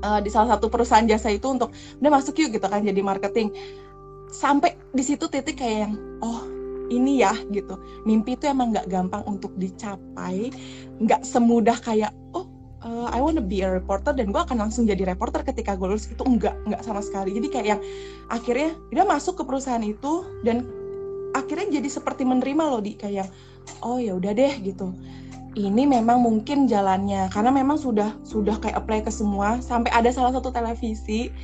eh, 0.00 0.20
di 0.24 0.30
salah 0.32 0.56
satu 0.56 0.68
perusahaan 0.72 1.06
jasa 1.06 1.32
itu 1.32 1.46
untuk 1.46 1.72
udah 2.00 2.10
masuk 2.10 2.36
yuk 2.40 2.56
gitu 2.56 2.66
kan 2.66 2.84
jadi 2.84 3.00
marketing. 3.00 3.52
Sampai 4.30 4.78
di 4.94 5.02
situ 5.02 5.26
titik 5.26 5.58
kayak 5.58 5.90
yang 5.90 5.94
oh 6.22 6.46
ini 6.90 7.22
ya 7.22 7.32
gitu. 7.54 7.78
Mimpi 8.04 8.34
itu 8.34 8.50
emang 8.50 8.74
nggak 8.74 8.90
gampang 8.90 9.22
untuk 9.24 9.54
dicapai. 9.56 10.50
Nggak 10.98 11.22
semudah 11.22 11.78
kayak 11.82 12.12
oh 12.34 12.46
uh, 12.84 13.08
I 13.12 13.22
wanna 13.22 13.40
be 13.40 13.62
a 13.62 13.70
reporter 13.70 14.12
dan 14.12 14.34
gue 14.34 14.40
akan 14.42 14.58
langsung 14.68 14.84
jadi 14.84 15.06
reporter 15.06 15.46
ketika 15.46 15.78
gue 15.78 15.86
lulus. 15.86 16.10
Itu 16.10 16.26
enggak 16.26 16.58
enggak 16.66 16.82
sama 16.84 17.00
sekali. 17.00 17.32
Jadi 17.36 17.48
kayak 17.48 17.66
yang 17.78 17.80
akhirnya 18.28 18.70
dia 18.90 19.04
masuk 19.06 19.40
ke 19.40 19.42
perusahaan 19.46 19.82
itu 19.82 20.26
dan 20.42 20.66
akhirnya 21.32 21.80
jadi 21.80 21.88
seperti 21.88 22.22
menerima 22.26 22.64
loh 22.66 22.82
di. 22.82 22.94
Kayak 22.98 23.30
oh 23.82 23.98
ya 23.98 24.16
udah 24.16 24.32
deh 24.34 24.54
gitu. 24.62 24.92
Ini 25.50 25.82
memang 25.82 26.22
mungkin 26.22 26.70
jalannya 26.70 27.26
karena 27.34 27.50
memang 27.50 27.74
sudah 27.74 28.14
sudah 28.22 28.54
kayak 28.62 28.78
apply 28.78 29.02
ke 29.02 29.10
semua 29.10 29.58
sampai 29.58 29.90
ada 29.90 30.10
salah 30.14 30.30
satu 30.30 30.54
televisi. 30.54 31.34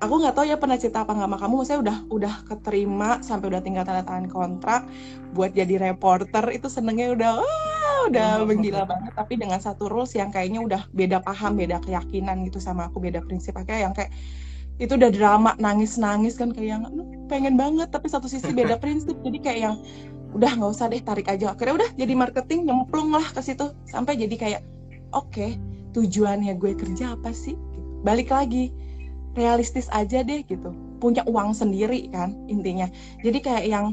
Aku 0.00 0.16
nggak 0.16 0.32
tahu 0.32 0.48
ya 0.48 0.56
pernah 0.56 0.80
cerita 0.80 1.04
apa 1.04 1.12
nggak 1.12 1.28
sama 1.28 1.38
kamu 1.40 1.54
saya 1.68 1.78
udah 1.84 1.96
udah 2.08 2.34
keterima 2.48 3.20
sampai 3.20 3.52
udah 3.52 3.60
tinggal 3.60 3.84
tanda 3.84 4.00
tangan 4.00 4.32
kontrak 4.32 4.88
buat 5.36 5.52
jadi 5.52 5.92
reporter 5.92 6.40
itu 6.56 6.72
senengnya 6.72 7.12
udah 7.12 7.32
wah, 7.44 7.98
udah 8.08 8.44
menggila 8.48 8.88
banget. 8.88 9.12
Tapi 9.12 9.36
dengan 9.36 9.60
satu 9.60 9.92
rules 9.92 10.16
yang 10.16 10.32
kayaknya 10.32 10.64
udah 10.64 10.82
beda 10.96 11.20
paham 11.20 11.60
beda 11.60 11.84
keyakinan 11.84 12.48
gitu 12.48 12.56
sama 12.60 12.88
aku 12.88 12.96
beda 12.96 13.20
prinsip. 13.20 13.52
Akhirnya 13.60 13.88
yang 13.88 13.94
kayak 13.96 14.12
itu 14.80 14.96
udah 14.96 15.12
drama 15.12 15.52
nangis 15.60 16.00
nangis 16.00 16.40
kan 16.40 16.56
kayak 16.56 16.80
yang 16.80 16.82
"Aduh, 16.88 17.04
pengen 17.28 17.60
banget 17.60 17.92
tapi 17.92 18.08
satu 18.08 18.26
sisi 18.26 18.48
beda 18.50 18.76
prinsip. 18.82 19.14
Jadi 19.20 19.38
kayak 19.38 19.60
yang 19.60 19.76
udah 20.32 20.50
nggak 20.56 20.70
usah 20.72 20.88
deh 20.88 21.04
tarik 21.04 21.28
aja. 21.28 21.52
Akhirnya 21.52 21.84
udah 21.84 21.90
jadi 22.00 22.12
marketing 22.16 22.64
nyemplung 22.64 23.12
lah 23.12 23.28
ke 23.28 23.44
situ. 23.44 23.70
Sampai 23.84 24.16
jadi 24.16 24.34
kayak 24.34 24.62
oke 25.12 25.28
okay, 25.28 25.60
tujuannya 25.92 26.56
gue 26.56 26.72
kerja 26.72 27.12
apa 27.14 27.30
sih? 27.36 27.54
Balik 28.00 28.32
lagi 28.32 28.72
realistis 29.36 29.86
aja 29.92 30.24
deh 30.24 30.40
gitu. 30.48 30.72
Punya 30.96 31.22
uang 31.28 31.52
sendiri 31.52 32.08
kan 32.08 32.32
intinya. 32.48 32.88
Jadi 33.20 33.38
kayak 33.44 33.64
yang 33.68 33.86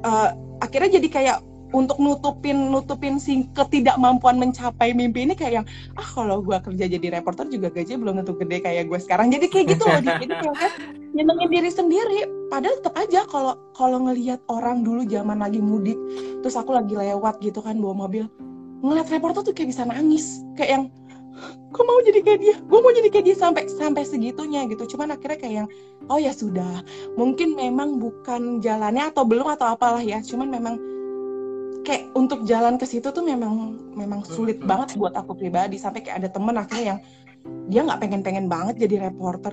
uh, 0.00 0.32
akhirnya 0.64 0.96
jadi 0.96 1.08
kayak 1.12 1.38
untuk 1.74 1.98
nutupin 1.98 2.70
nutupin 2.70 3.18
si 3.18 3.50
ketidakmampuan 3.58 4.38
mencapai 4.38 4.94
mimpi 4.94 5.26
ini 5.26 5.34
kayak 5.34 5.52
yang 5.60 5.66
ah 5.98 6.06
kalau 6.06 6.38
gue 6.38 6.54
kerja 6.54 6.86
jadi 6.86 7.18
reporter 7.18 7.50
juga 7.50 7.74
gaji 7.74 7.98
belum 7.98 8.22
tentu 8.22 8.38
gede 8.38 8.62
kayak 8.62 8.86
gue 8.86 8.98
sekarang. 9.02 9.34
Jadi 9.34 9.50
kayak 9.50 9.66
gitu 9.74 9.84
loh 9.90 10.00
jadi 10.00 10.24
kayak 10.30 10.54
nyenengin 11.18 11.50
diri 11.50 11.70
sendiri. 11.74 12.20
Padahal 12.46 12.78
tetap 12.78 12.94
aja 12.94 13.20
kalau 13.26 13.58
kalau 13.74 13.98
ngelihat 14.06 14.38
orang 14.46 14.86
dulu 14.86 15.02
zaman 15.10 15.42
lagi 15.42 15.58
mudik 15.58 15.98
terus 16.46 16.54
aku 16.54 16.70
lagi 16.70 16.94
lewat 16.94 17.42
gitu 17.42 17.58
kan 17.58 17.74
bawa 17.82 18.06
mobil 18.06 18.30
ngeliat 18.84 19.08
reporter 19.10 19.42
tuh 19.42 19.54
kayak 19.56 19.74
bisa 19.74 19.82
nangis. 19.82 20.46
Kayak 20.54 20.70
yang 20.70 20.84
gue 21.74 21.82
mau 21.82 21.98
jadi 22.06 22.20
kayak 22.22 22.38
dia? 22.38 22.56
Gue 22.70 22.78
mau 22.78 22.94
jadi 22.94 23.08
kayak 23.10 23.26
dia 23.26 23.36
sampai 23.36 23.66
sampai 23.66 24.06
segitunya 24.06 24.62
gitu. 24.70 24.86
Cuman 24.94 25.10
akhirnya 25.10 25.38
kayak 25.42 25.54
yang 25.64 25.68
oh 26.06 26.22
ya 26.22 26.30
sudah 26.30 26.86
mungkin 27.18 27.58
memang 27.58 27.98
bukan 27.98 28.62
jalannya 28.62 29.10
atau 29.10 29.26
belum 29.26 29.50
atau 29.58 29.74
apalah 29.74 30.04
ya. 30.04 30.22
Cuman 30.22 30.46
memang 30.52 30.78
kayak 31.84 32.10
untuk 32.16 32.48
jalan 32.48 32.80
ke 32.80 32.88
situ 32.88 33.12
tuh 33.12 33.22
memang 33.22 33.76
memang 33.94 34.24
sulit 34.24 34.58
hmm. 34.58 34.66
banget 34.66 34.88
buat 34.96 35.14
aku 35.14 35.36
pribadi. 35.36 35.76
Sampai 35.76 36.00
kayak 36.02 36.24
ada 36.24 36.28
temen 36.32 36.56
akhirnya 36.56 36.84
yang 36.96 36.98
dia 37.68 37.80
nggak 37.84 38.00
pengen-pengen 38.00 38.48
banget 38.48 38.80
jadi 38.88 39.12
reporter. 39.12 39.52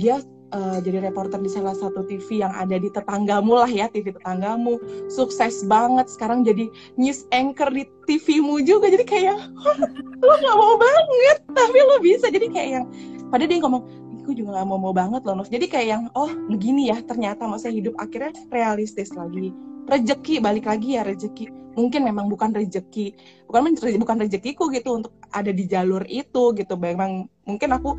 Dia 0.00 0.24
uh, 0.56 0.78
jadi 0.80 1.04
reporter 1.12 1.38
di 1.38 1.52
salah 1.52 1.76
satu 1.76 2.02
TV 2.08 2.40
yang 2.40 2.50
ada 2.56 2.80
di 2.80 2.88
tetanggamu 2.88 3.60
lah 3.60 3.70
ya 3.70 3.86
TV 3.92 4.10
tetanggamu. 4.10 4.80
Sukses 5.12 5.62
banget. 5.68 6.08
Sekarang 6.08 6.42
jadi 6.42 6.66
news 6.96 7.28
anchor 7.30 7.68
di 7.70 7.84
TVmu 8.08 8.64
juga. 8.64 8.88
Jadi 8.88 9.04
kayak 9.04 9.38
lo 10.26 10.34
nggak 10.40 10.56
mau 10.56 10.74
banget 10.80 11.38
tapi 11.52 11.78
lo 11.84 11.96
bisa. 12.00 12.32
Jadi 12.32 12.48
kayak 12.48 12.70
yang 12.80 12.86
pada 13.28 13.44
dia 13.46 13.60
ngomong 13.60 13.84
aku 14.20 14.36
juga 14.36 14.62
gak 14.62 14.68
mau 14.68 14.78
mau 14.78 14.92
banget 14.92 15.24
loh 15.26 15.42
jadi 15.48 15.66
kayak 15.66 15.88
yang 15.90 16.04
oh 16.12 16.30
begini 16.52 16.92
ya 16.92 16.98
ternyata 17.04 17.44
masa 17.44 17.68
hidup. 17.68 17.94
Akhirnya 18.00 18.34
realistis 18.52 19.12
lagi 19.12 19.54
rejeki 19.90 20.38
balik 20.38 20.70
lagi 20.70 20.94
ya 20.96 21.02
rejeki 21.02 21.50
mungkin 21.74 22.02
memang 22.02 22.26
bukan 22.26 22.50
rejeki 22.54 23.14
bukan 23.46 23.74
bukan 23.74 24.16
rejekiku 24.26 24.70
gitu 24.70 25.02
untuk 25.02 25.12
ada 25.30 25.50
di 25.54 25.64
jalur 25.66 26.02
itu 26.10 26.54
gitu. 26.54 26.74
Memang 26.74 27.30
mungkin 27.46 27.70
aku 27.74 27.96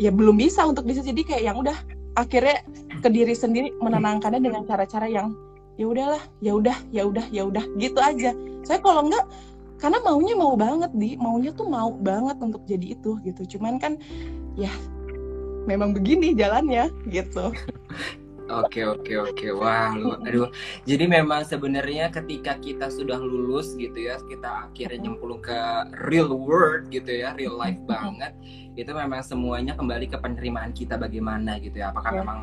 ya 0.00 0.08
belum 0.14 0.38
bisa 0.38 0.64
untuk 0.64 0.88
bisa 0.88 1.04
jadi 1.04 1.20
kayak 1.24 1.42
yang 1.52 1.56
udah 1.60 1.76
akhirnya 2.16 2.64
ke 2.98 3.08
diri 3.12 3.34
sendiri 3.36 3.70
menenangkannya 3.78 4.40
dengan 4.42 4.64
cara-cara 4.64 5.06
yang 5.06 5.36
ya 5.78 5.86
udahlah 5.86 6.22
ya 6.42 6.52
udah 6.56 6.76
ya 6.90 7.02
udah 7.06 7.26
ya 7.30 7.42
udah 7.46 7.64
gitu 7.78 7.98
aja. 8.00 8.32
Saya 8.64 8.80
kalau 8.80 9.06
enggak 9.06 9.24
karena 9.78 10.02
maunya 10.02 10.34
mau 10.34 10.58
banget 10.58 10.90
di. 10.96 11.14
Maunya 11.20 11.54
tuh 11.54 11.68
mau 11.70 11.94
banget 11.94 12.36
untuk 12.42 12.64
jadi 12.66 12.98
itu 12.98 13.20
gitu. 13.22 13.58
Cuman 13.58 13.78
kan 13.78 14.00
ya 14.58 14.72
memang 15.68 15.92
begini 15.92 16.32
jalannya 16.32 16.88
gitu 17.12 17.52
Oke 18.48 18.80
oke 18.84 19.12
oke. 19.28 19.46
Wah 19.52 19.92
lu 19.92 20.16
aduh. 20.16 20.48
Jadi 20.88 21.04
memang 21.04 21.44
sebenarnya 21.44 22.08
ketika 22.08 22.56
kita 22.56 22.88
sudah 22.88 23.20
lulus 23.20 23.76
gitu 23.76 24.08
ya 24.08 24.16
kita 24.24 24.72
akhirnya 24.72 25.04
nyemplung 25.04 25.44
ke 25.44 25.58
real 26.08 26.32
world 26.32 26.88
gitu 26.88 27.12
ya 27.12 27.36
real 27.36 27.60
life 27.60 27.80
banget 27.84 28.32
itu 28.78 28.88
memang 28.94 29.20
semuanya 29.26 29.74
kembali 29.74 30.06
ke 30.06 30.16
penerimaan 30.16 30.72
kita 30.72 30.96
bagaimana 30.96 31.60
gitu 31.60 31.76
ya. 31.82 31.92
Apakah 31.92 32.12
yeah. 32.16 32.20
memang 32.24 32.38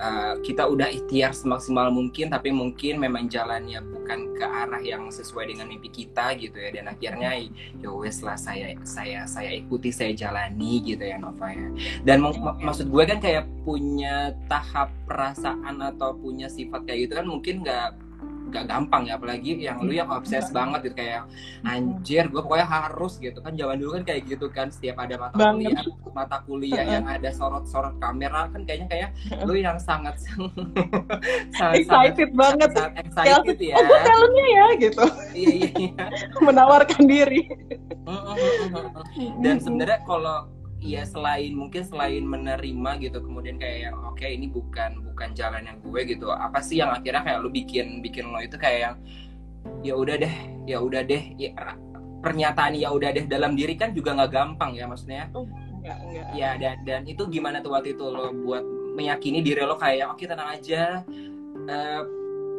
uh, 0.00 0.34
kita 0.40 0.64
udah 0.68 0.88
ikhtiar 0.92 1.32
semaksimal 1.32 1.88
mungkin 1.92 2.32
tapi 2.32 2.52
mungkin 2.52 3.00
memang 3.00 3.28
jalannya 3.28 3.80
bukan 3.82 4.36
ke 4.36 4.44
arah 4.44 4.80
yang 4.80 5.08
sesuai 5.08 5.52
dengan 5.52 5.68
mimpi 5.68 5.88
kita 5.92 6.36
gitu 6.38 6.56
ya. 6.56 6.70
Dan 6.80 6.92
akhirnya 6.92 7.36
ya 7.80 7.90
wes 7.90 8.20
lah 8.20 8.36
saya 8.38 8.76
saya 8.84 9.24
saya 9.28 9.50
ikuti 9.52 9.90
saya 9.92 10.12
jalani 10.12 10.84
gitu 10.84 11.02
ya 11.02 11.16
Nova 11.20 11.52
ya. 11.52 11.68
Dan 12.04 12.22
mak 12.24 12.60
maksud 12.60 12.88
gue 12.88 13.04
kan 13.04 13.18
kayak 13.18 13.44
punya 13.66 14.32
tahap 14.46 14.92
perasaan 15.04 15.82
atau 15.82 16.14
punya 16.16 16.46
sifat 16.46 16.86
kayak 16.86 17.08
gitu 17.08 17.12
kan 17.18 17.26
mungkin 17.26 17.66
nggak 17.66 18.05
gak 18.52 18.64
gampang 18.70 19.10
ya 19.10 19.18
apalagi 19.18 19.58
yang 19.58 19.82
lu 19.82 19.92
yang 19.92 20.08
obses 20.10 20.48
banget 20.54 20.90
gitu 20.90 20.96
kayak 20.98 21.22
anjir 21.66 22.30
gue 22.30 22.40
pokoknya 22.42 22.68
harus 22.68 23.18
gitu. 23.18 23.38
Kan 23.42 23.58
zaman 23.58 23.76
dulu 23.78 24.00
kan 24.00 24.04
kayak 24.06 24.22
gitu 24.26 24.46
kan 24.50 24.68
setiap 24.70 25.02
ada 25.02 25.18
mata 25.18 25.36
kuliah 25.52 25.84
mata 26.14 26.36
kuliah 26.48 26.84
yang 26.84 27.04
ada 27.04 27.28
sorot-sorot 27.34 27.98
kamera 28.00 28.48
kan 28.50 28.62
kayaknya 28.64 28.86
kayak 28.88 29.10
lu 29.44 29.54
yang 29.58 29.76
sangat 29.76 30.16
sangat 31.58 31.74
excited 31.82 32.28
sangat, 32.32 32.38
banget. 32.38 32.70
sangat 32.72 32.94
excited 33.04 33.56
ya. 33.60 33.74
Oh 33.76 33.82
gue 33.84 33.98
talentnya 34.00 34.46
ya 34.46 34.66
gitu. 34.80 35.04
Iya 35.36 35.52
iya, 35.52 35.70
iya. 35.76 36.04
menawarkan 36.46 37.02
diri. 37.04 37.40
Dan 39.42 39.58
sebenarnya 39.60 40.00
kalau 40.06 40.55
ya 40.80 41.02
selain 41.02 41.56
mungkin 41.56 41.82
selain 41.82 42.22
menerima 42.22 42.90
gitu 43.00 43.18
kemudian 43.24 43.56
kayak 43.56 43.96
oke 43.96 44.20
okay, 44.20 44.36
ini 44.36 44.46
bukan 44.52 45.02
bukan 45.12 45.32
jalan 45.32 45.64
yang 45.64 45.78
gue 45.80 46.00
gitu 46.16 46.30
apa 46.30 46.60
sih 46.60 46.78
yang 46.78 46.92
akhirnya 46.92 47.24
kayak 47.24 47.38
lu 47.42 47.50
bikin 47.50 48.04
bikin 48.04 48.28
lo 48.28 48.38
itu 48.38 48.54
kayak 48.60 48.80
yang 48.92 48.96
ya 49.82 49.94
udah 49.96 50.16
deh 50.20 50.34
ya 50.66 50.78
udah 50.78 51.02
deh 51.02 51.22
ya, 51.40 51.50
pernyataan 52.22 52.74
ya 52.74 52.90
udah 52.90 53.10
deh 53.14 53.24
dalam 53.26 53.54
diri 53.54 53.74
kan 53.78 53.94
juga 53.94 54.14
nggak 54.18 54.32
gampang 54.34 54.74
ya 54.74 54.90
maksudnya. 54.90 55.30
Oh, 55.34 55.46
enggak, 55.82 55.98
enggak. 56.02 56.26
ya 56.34 56.50
dan 56.58 56.76
dan 56.82 57.00
itu 57.06 57.22
gimana 57.30 57.62
tuh 57.62 57.74
waktu 57.74 57.94
itu 57.94 58.04
lo 58.06 58.34
buat 58.42 58.64
meyakini 58.96 59.44
diri 59.44 59.62
lo 59.62 59.78
kayak 59.78 60.10
oke 60.10 60.18
okay, 60.18 60.26
tenang 60.26 60.50
aja 60.56 61.04
uh, 61.68 62.02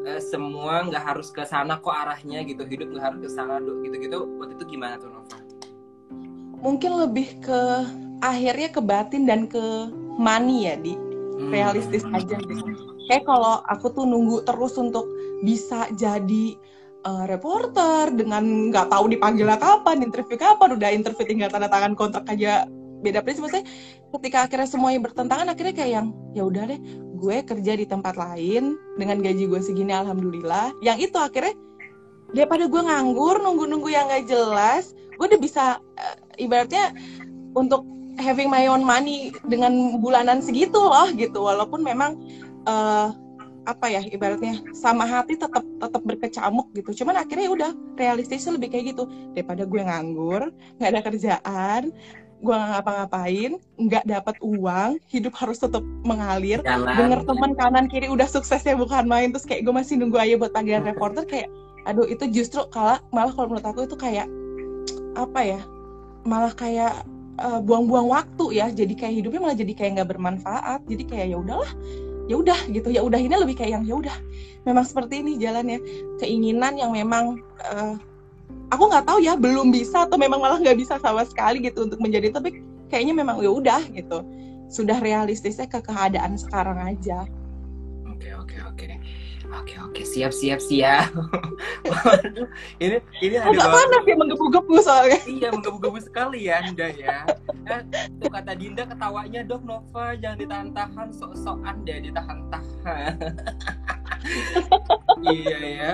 uh, 0.07 0.21
semua 0.21 0.87
nggak 0.87 1.03
harus 1.03 1.33
ke 1.33 1.43
sana 1.43 1.81
kok 1.81 1.91
arahnya 1.91 2.45
gitu 2.47 2.63
hidup 2.63 2.95
nggak 2.95 3.05
harus 3.11 3.19
ke 3.27 3.29
sana 3.33 3.59
gitu 3.59 3.95
gitu 3.99 4.17
waktu 4.39 4.55
itu 4.55 4.65
gimana 4.77 4.95
tuh 4.95 5.11
Nova? 5.11 5.37
Mungkin 6.57 6.91
lebih 7.05 7.27
ke 7.43 7.61
akhirnya 8.21 8.69
ke 8.73 8.81
batin 8.81 9.23
dan 9.29 9.45
ke 9.45 9.91
money 10.17 10.69
ya 10.69 10.75
di 10.79 10.93
hmm. 10.97 11.49
realistis 11.53 12.03
aja 12.13 12.37
gitu. 12.37 12.65
Kayak 13.07 13.23
kalau 13.29 13.63
aku 13.71 13.93
tuh 13.93 14.03
nunggu 14.03 14.43
terus 14.43 14.75
untuk 14.75 15.07
bisa 15.45 15.87
jadi 15.95 16.57
uh, 17.07 17.25
reporter 17.29 18.11
dengan 18.11 18.73
nggak 18.73 18.89
tahu 18.91 19.13
dipanggilnya 19.13 19.61
kapan, 19.61 20.03
interview 20.03 20.35
kapan, 20.35 20.75
udah 20.75 20.89
interview 20.91 21.23
tinggal 21.23 21.49
tanda 21.53 21.69
tangan 21.71 21.93
kontrak 21.93 22.27
aja 22.27 22.67
beda 22.97 23.21
prinsip 23.21 23.45
maksudnya 23.45 23.65
ketika 24.17 24.37
akhirnya 24.49 24.69
semuanya 24.69 24.99
bertentangan 25.05 25.47
akhirnya 25.53 25.73
kayak 25.77 25.91
yang 26.01 26.07
ya 26.33 26.43
udah 26.49 26.63
deh 26.65 26.81
gue 27.17 27.37
kerja 27.45 27.73
di 27.77 27.85
tempat 27.85 28.17
lain 28.17 28.73
dengan 28.97 29.21
gaji 29.21 29.45
gue 29.45 29.61
segini 29.61 29.93
alhamdulillah 29.93 30.73
yang 30.81 30.97
itu 30.97 31.13
akhirnya 31.17 31.53
daripada 32.33 32.65
gue 32.65 32.81
nganggur 32.81 33.37
nunggu-nunggu 33.39 33.89
yang 33.93 34.09
gak 34.09 34.25
jelas 34.25 34.97
gue 35.13 35.25
udah 35.29 35.41
bisa 35.41 35.63
uh, 35.77 36.15
ibaratnya 36.41 36.93
untuk 37.53 37.85
having 38.17 38.49
my 38.49 38.65
own 38.67 38.81
money 38.83 39.31
dengan 39.45 40.01
bulanan 40.01 40.41
segitu 40.41 40.77
loh 40.77 41.09
gitu. 41.13 41.41
Walaupun 41.45 41.85
memang 41.85 42.17
uh, 42.65 43.13
apa 43.67 43.91
ya 43.91 43.99
ibaratnya 43.99 44.63
sama 44.71 45.03
hati 45.03 45.35
tetap 45.35 45.63
tetap 45.63 46.01
berkecamuk 46.03 46.71
gitu. 46.73 47.03
Cuman 47.03 47.21
akhirnya 47.21 47.47
udah 47.51 47.71
realistisnya 47.95 48.57
lebih 48.57 48.73
kayak 48.73 48.95
gitu. 48.95 49.05
Daripada 49.37 49.63
gue 49.63 49.81
nganggur 49.81 50.41
nggak 50.81 50.89
ada 50.89 51.01
kerjaan 51.01 51.83
gue 52.37 52.53
nggak 52.53 52.69
ngapa-ngapain 52.69 53.51
nggak 53.81 54.05
dapat 54.05 54.35
uang 54.45 55.01
hidup 55.09 55.33
harus 55.33 55.57
tetap 55.57 55.81
mengalir. 56.05 56.61
Jalan. 56.61 56.93
denger 56.93 57.19
teman 57.25 57.51
kanan 57.57 57.85
kiri 57.89 58.07
udah 58.13 58.29
suksesnya 58.29 58.77
bukan 58.77 59.09
main 59.09 59.33
terus 59.33 59.45
kayak 59.49 59.65
gue 59.65 59.73
masih 59.73 59.97
nunggu 59.97 60.21
aja 60.21 60.37
buat 60.37 60.53
panggilan 60.53 60.85
reporter 60.85 61.25
kayak 61.25 61.49
aduh 61.89 62.05
itu 62.05 62.29
justru 62.29 62.61
kalah. 62.69 63.01
Malah 63.09 63.33
kalau 63.33 63.57
menurut 63.57 63.65
aku 63.65 63.89
itu 63.89 63.97
kayak 63.97 64.29
apa 65.17 65.41
ya 65.41 65.61
malah 66.29 66.53
kayak 66.53 67.01
uh, 67.41 67.59
buang-buang 67.61 68.07
waktu 68.09 68.61
ya 68.61 68.69
jadi 68.73 68.93
kayak 68.93 69.13
hidupnya 69.23 69.41
malah 69.41 69.57
jadi 69.57 69.73
kayak 69.73 69.91
nggak 70.01 70.09
bermanfaat 70.15 70.81
jadi 70.89 71.03
kayak 71.05 71.27
ya 71.33 71.37
udahlah 71.37 71.71
ya 72.27 72.35
udah 72.35 72.59
gitu 72.69 72.91
ya 72.91 73.01
udah 73.01 73.19
ini 73.19 73.35
lebih 73.39 73.55
kayak 73.55 73.79
yang 73.79 73.83
ya 73.87 73.95
udah. 73.97 74.17
Memang 74.67 74.83
seperti 74.83 75.23
ini 75.23 75.39
jalannya 75.39 75.79
keinginan 76.19 76.75
yang 76.75 76.91
memang 76.91 77.39
uh, 77.63 77.95
aku 78.67 78.83
nggak 78.91 79.07
tahu 79.07 79.23
ya 79.23 79.39
belum 79.39 79.71
bisa 79.71 80.05
atau 80.05 80.19
memang 80.19 80.43
malah 80.43 80.59
nggak 80.59 80.75
bisa 80.75 80.99
sama 80.99 81.23
sekali 81.23 81.63
gitu 81.63 81.87
untuk 81.87 82.03
menjadi 82.03 82.35
tapi 82.35 82.59
kayaknya 82.91 83.15
memang 83.15 83.39
ya 83.39 83.51
udah 83.51 83.81
gitu. 83.95 84.27
Sudah 84.67 84.99
realistisnya 84.99 85.71
ke 85.71 85.79
keadaan 85.79 86.35
sekarang 86.35 86.75
aja. 86.83 87.23
Oke 88.11 88.35
oke 88.35 88.59
oke 88.67 88.96
Oke 89.67 89.75
oke 89.83 90.03
siap 90.07 90.31
siap 90.31 90.63
siap. 90.63 91.11
ini 92.79 93.03
ini 93.19 93.35
ada 93.35 93.51
Agak 93.51 93.67
panas 93.67 94.03
ya 94.07 94.15
menggebu-gebu 94.15 94.79
soalnya. 94.79 95.19
iya 95.27 95.51
menggebu-gebu 95.51 95.99
sekali 95.99 96.47
ya 96.47 96.63
Dinda 96.63 96.87
ya. 96.95 97.27
Eh, 97.67 97.83
tuh 98.15 98.31
kata 98.31 98.55
Dinda 98.55 98.87
ketawanya 98.87 99.43
dok 99.43 99.67
Nova 99.67 100.15
jangan 100.15 100.39
ditahan-tahan 100.39 101.07
sok-sokan 101.11 101.83
deh 101.83 101.99
ditahan-tahan. 101.99 103.11
iya 105.35 105.57
ya 105.59 105.91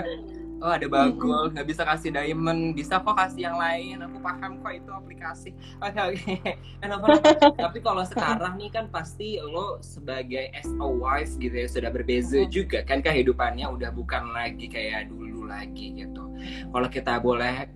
oh 0.63 0.71
ada 0.71 0.87
bagol 0.87 1.51
nggak 1.51 1.67
bisa 1.67 1.83
kasih 1.83 2.15
diamond. 2.15 2.71
Bisa 2.71 3.03
kok 3.03 3.19
kasih 3.19 3.51
yang 3.51 3.57
lain. 3.59 3.99
Aku 4.07 4.17
paham 4.23 4.63
kok 4.63 4.73
itu 4.73 4.91
aplikasi. 4.91 5.49
Oke 5.83 5.99
okay, 5.99 6.55
oke 6.87 7.11
okay. 7.11 7.59
tapi 7.67 7.77
kalau 7.83 8.03
sekarang 8.07 8.55
nih 8.55 8.71
kan 8.71 8.87
pasti 8.87 9.37
lo 9.43 9.83
sebagai 9.83 10.47
as 10.55 10.67
a 10.67 10.87
wife 10.87 11.35
gitu 11.37 11.53
ya 11.53 11.67
sudah 11.67 11.91
berbeza 11.91 12.47
juga 12.47 12.87
kan 12.87 13.03
kehidupannya 13.03 13.67
udah 13.67 13.91
bukan 13.91 14.31
lagi 14.31 14.71
kayak 14.71 15.11
dulu 15.11 15.45
lagi 15.51 15.91
gitu. 15.99 16.23
Kalau 16.71 16.87
kita 16.87 17.19
boleh 17.19 17.67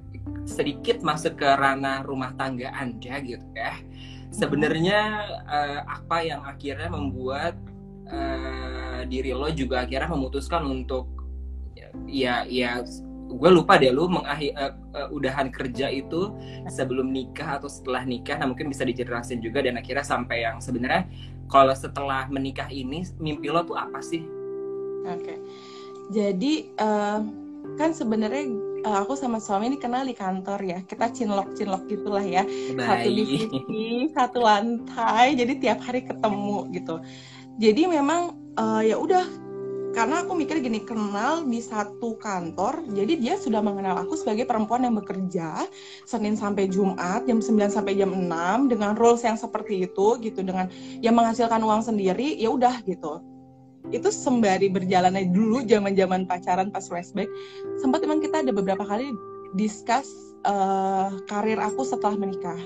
sedikit 0.48 1.04
masuk 1.04 1.40
ke 1.40 1.48
ranah 1.48 2.08
rumah 2.08 2.32
tangga 2.40 2.72
anda 2.72 3.20
gitu 3.20 3.44
ya 3.56 3.76
sebenarnya 4.32 5.00
uh, 5.48 5.82
apa 5.88 6.18
yang 6.24 6.42
akhirnya 6.44 6.90
membuat 6.92 7.56
uh, 8.12 9.02
diri 9.08 9.32
lo 9.32 9.48
juga 9.52 9.88
akhirnya 9.88 10.12
memutuskan 10.12 10.68
untuk 10.68 11.17
ya 12.06 12.46
ya 12.46 12.86
gue 13.28 13.50
lupa 13.52 13.76
deh 13.76 13.92
lu 13.92 14.08
mengakhir 14.08 14.56
uh, 14.56 14.74
uh, 14.96 15.08
udahan 15.12 15.52
kerja 15.52 15.92
itu 15.92 16.32
sebelum 16.72 17.12
nikah 17.12 17.60
atau 17.60 17.68
setelah 17.68 18.08
nikah 18.08 18.40
nah 18.40 18.48
mungkin 18.48 18.72
bisa 18.72 18.88
dijelasin 18.88 19.44
juga 19.44 19.60
dan 19.60 19.76
akhirnya 19.76 20.06
sampai 20.06 20.48
yang 20.48 20.64
sebenarnya 20.64 21.10
kalau 21.48 21.76
setelah 21.76 22.28
menikah 22.32 22.68
ini 22.72 23.08
mimpi 23.24 23.48
lo 23.48 23.64
tuh 23.64 23.80
apa 23.80 24.04
sih? 24.04 24.20
Oke, 25.08 25.24
okay. 25.24 25.38
jadi 26.12 26.54
uh, 26.76 27.24
kan 27.80 27.96
sebenarnya 27.96 28.52
uh, 28.88 29.04
aku 29.04 29.20
sama 29.20 29.44
suami 29.44 29.72
ini 29.72 29.78
kenal 29.80 30.08
di 30.08 30.16
kantor 30.16 30.60
ya 30.64 30.80
kita 30.88 31.12
cinlok 31.12 31.52
cinlok 31.60 31.84
gitulah 31.92 32.24
ya 32.24 32.48
Bye. 32.76 32.84
satu 32.88 33.10
divisi 33.12 34.08
satu 34.16 34.40
lantai 34.40 35.36
jadi 35.36 35.54
tiap 35.60 35.80
hari 35.84 36.08
ketemu 36.08 36.72
gitu 36.72 37.04
jadi 37.60 37.92
memang 37.92 38.38
uh, 38.56 38.82
ya 38.86 38.96
udah 38.96 39.26
karena 39.98 40.22
aku 40.22 40.38
mikir 40.38 40.62
gini 40.62 40.86
kenal 40.86 41.42
di 41.42 41.58
satu 41.58 42.22
kantor 42.22 42.86
jadi 42.94 43.18
dia 43.18 43.34
sudah 43.34 43.66
mengenal 43.66 43.98
aku 43.98 44.14
sebagai 44.14 44.46
perempuan 44.46 44.86
yang 44.86 44.94
bekerja 44.94 45.66
Senin 46.06 46.38
sampai 46.38 46.70
Jumat 46.70 47.26
jam 47.26 47.42
9 47.42 47.58
sampai 47.74 47.98
jam 47.98 48.14
6 48.14 48.70
dengan 48.70 48.94
roles 48.94 49.26
yang 49.26 49.34
seperti 49.34 49.90
itu 49.90 50.22
gitu. 50.22 50.46
Dengan 50.46 50.70
yang 51.02 51.18
menghasilkan 51.18 51.58
uang 51.66 51.82
sendiri 51.82 52.38
ya 52.38 52.54
udah 52.54 52.78
gitu. 52.86 53.26
Itu 53.90 54.14
sembari 54.14 54.70
berjalan 54.70 55.18
aja 55.18 55.30
dulu 55.34 55.66
zaman 55.66 55.98
zaman 55.98 56.30
pacaran 56.30 56.70
pas 56.70 56.86
flashback 56.86 57.26
sempat 57.82 58.06
memang 58.06 58.22
kita 58.22 58.46
ada 58.46 58.54
beberapa 58.54 58.86
kali 58.86 59.10
discuss 59.58 60.14
uh, 60.46 61.10
karir 61.26 61.58
aku 61.58 61.82
setelah 61.82 62.22
menikah. 62.22 62.60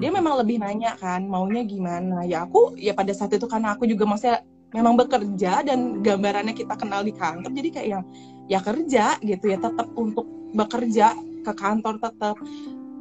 Dia 0.00 0.08
hmm. 0.08 0.16
memang 0.16 0.34
lebih 0.40 0.64
nanya 0.64 0.96
kan 0.96 1.28
maunya 1.28 1.60
gimana. 1.60 2.24
Ya 2.24 2.48
aku 2.48 2.72
ya 2.80 2.96
pada 2.96 3.12
saat 3.12 3.36
itu 3.36 3.44
karena 3.44 3.76
aku 3.76 3.84
juga 3.84 4.08
maksudnya 4.08 4.40
memang 4.74 4.98
bekerja 4.98 5.62
dan 5.62 6.02
gambarannya 6.02 6.52
kita 6.52 6.74
kenal 6.74 7.06
di 7.06 7.14
kantor 7.14 7.54
jadi 7.54 7.68
kayak 7.70 7.88
yang 7.88 8.04
ya 8.50 8.60
kerja 8.60 9.04
gitu 9.22 9.44
ya 9.48 9.58
tetap 9.62 9.88
untuk 9.94 10.26
bekerja 10.52 11.14
ke 11.46 11.52
kantor 11.54 12.02
tetap. 12.02 12.36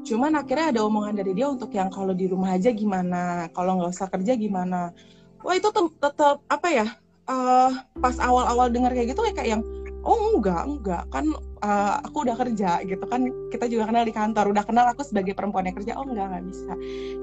Cuman 0.03 0.36
akhirnya 0.36 0.75
ada 0.75 0.81
omongan 0.86 1.15
dari 1.17 1.31
dia 1.33 1.47
untuk 1.47 1.71
yang 1.73 1.88
kalau 1.89 2.12
di 2.13 2.27
rumah 2.27 2.53
aja 2.53 2.69
gimana 2.69 3.47
kalau 3.55 3.81
nggak 3.81 3.91
usah 3.91 4.07
kerja 4.12 4.38
gimana. 4.38 4.93
Wah 5.41 5.55
itu 5.57 5.67
tetap 5.73 6.43
apa 6.47 6.67
ya 6.69 6.88
uh, 7.27 7.71
pas 7.99 8.15
awal-awal 8.19 8.71
dengar 8.71 8.91
kayak 8.93 9.15
gitu 9.15 9.21
kayak 9.33 9.59
yang 9.59 9.63
oh 10.03 10.36
enggak 10.36 10.63
enggak 10.67 11.03
kan 11.09 11.25
uh, 11.63 12.04
aku 12.04 12.28
udah 12.28 12.36
kerja 12.36 12.84
gitu 12.84 13.06
kan. 13.08 13.26
Kita 13.49 13.65
juga 13.71 13.89
kenal 13.89 14.04
di 14.04 14.13
kantor. 14.13 14.52
Udah 14.52 14.63
kenal 14.67 14.86
aku 14.91 15.02
sebagai 15.08 15.34
perempuan 15.34 15.65
yang 15.65 15.76
kerja 15.80 15.95
oh 15.95 16.06
enggak 16.06 16.28
nggak 16.30 16.45
bisa. 16.52 16.71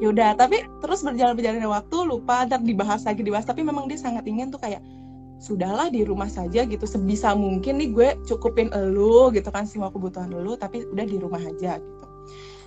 Ya 0.01 0.07
udah 0.11 0.31
tapi 0.35 0.65
terus 0.81 1.05
berjalan 1.05 1.37
berjalan 1.37 1.61
waktu 1.69 1.97
lupa 2.09 2.49
dan 2.49 2.65
dibahas 2.65 3.05
lagi 3.05 3.21
dibahas. 3.21 3.45
Tapi 3.45 3.61
memang 3.61 3.87
dia 3.87 4.01
sangat 4.01 4.25
ingin 4.25 4.49
tuh 4.49 4.59
kayak 4.59 4.81
sudahlah 5.41 5.93
di 5.93 6.03
rumah 6.03 6.29
saja 6.33 6.65
gitu. 6.65 6.85
Sebisa 6.89 7.37
mungkin 7.37 7.79
nih 7.79 7.89
gue 7.93 8.09
cukupin 8.25 8.73
elu 8.73 9.31
gitu 9.37 9.53
kan 9.53 9.69
semua 9.69 9.93
kebutuhan 9.93 10.33
elu 10.33 10.57
tapi 10.57 10.89
udah 10.89 11.05
di 11.05 11.17
rumah 11.21 11.41
aja 11.41 11.77
gitu. 11.79 12.07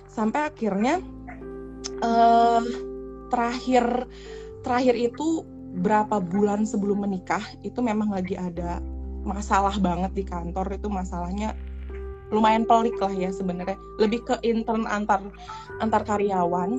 Sampai 0.08 0.46
akhirnya 0.46 1.02
uh, 2.00 2.62
terakhir 3.34 4.06
terakhir 4.62 4.94
itu 4.94 5.42
berapa 5.74 6.22
bulan 6.22 6.62
sebelum 6.62 7.02
menikah 7.02 7.42
itu 7.66 7.82
memang 7.82 8.14
lagi 8.14 8.38
ada 8.38 8.78
masalah 9.24 9.74
banget 9.80 10.12
di 10.12 10.24
kantor 10.24 10.76
itu 10.76 10.86
masalahnya 10.92 11.56
lumayan 12.32 12.64
pelik 12.68 12.96
lah 13.00 13.12
ya 13.12 13.32
sebenarnya. 13.32 13.76
Lebih 14.00 14.24
ke 14.24 14.34
intern 14.44 14.84
antar 14.88 15.20
antar 15.80 16.04
karyawan. 16.06 16.78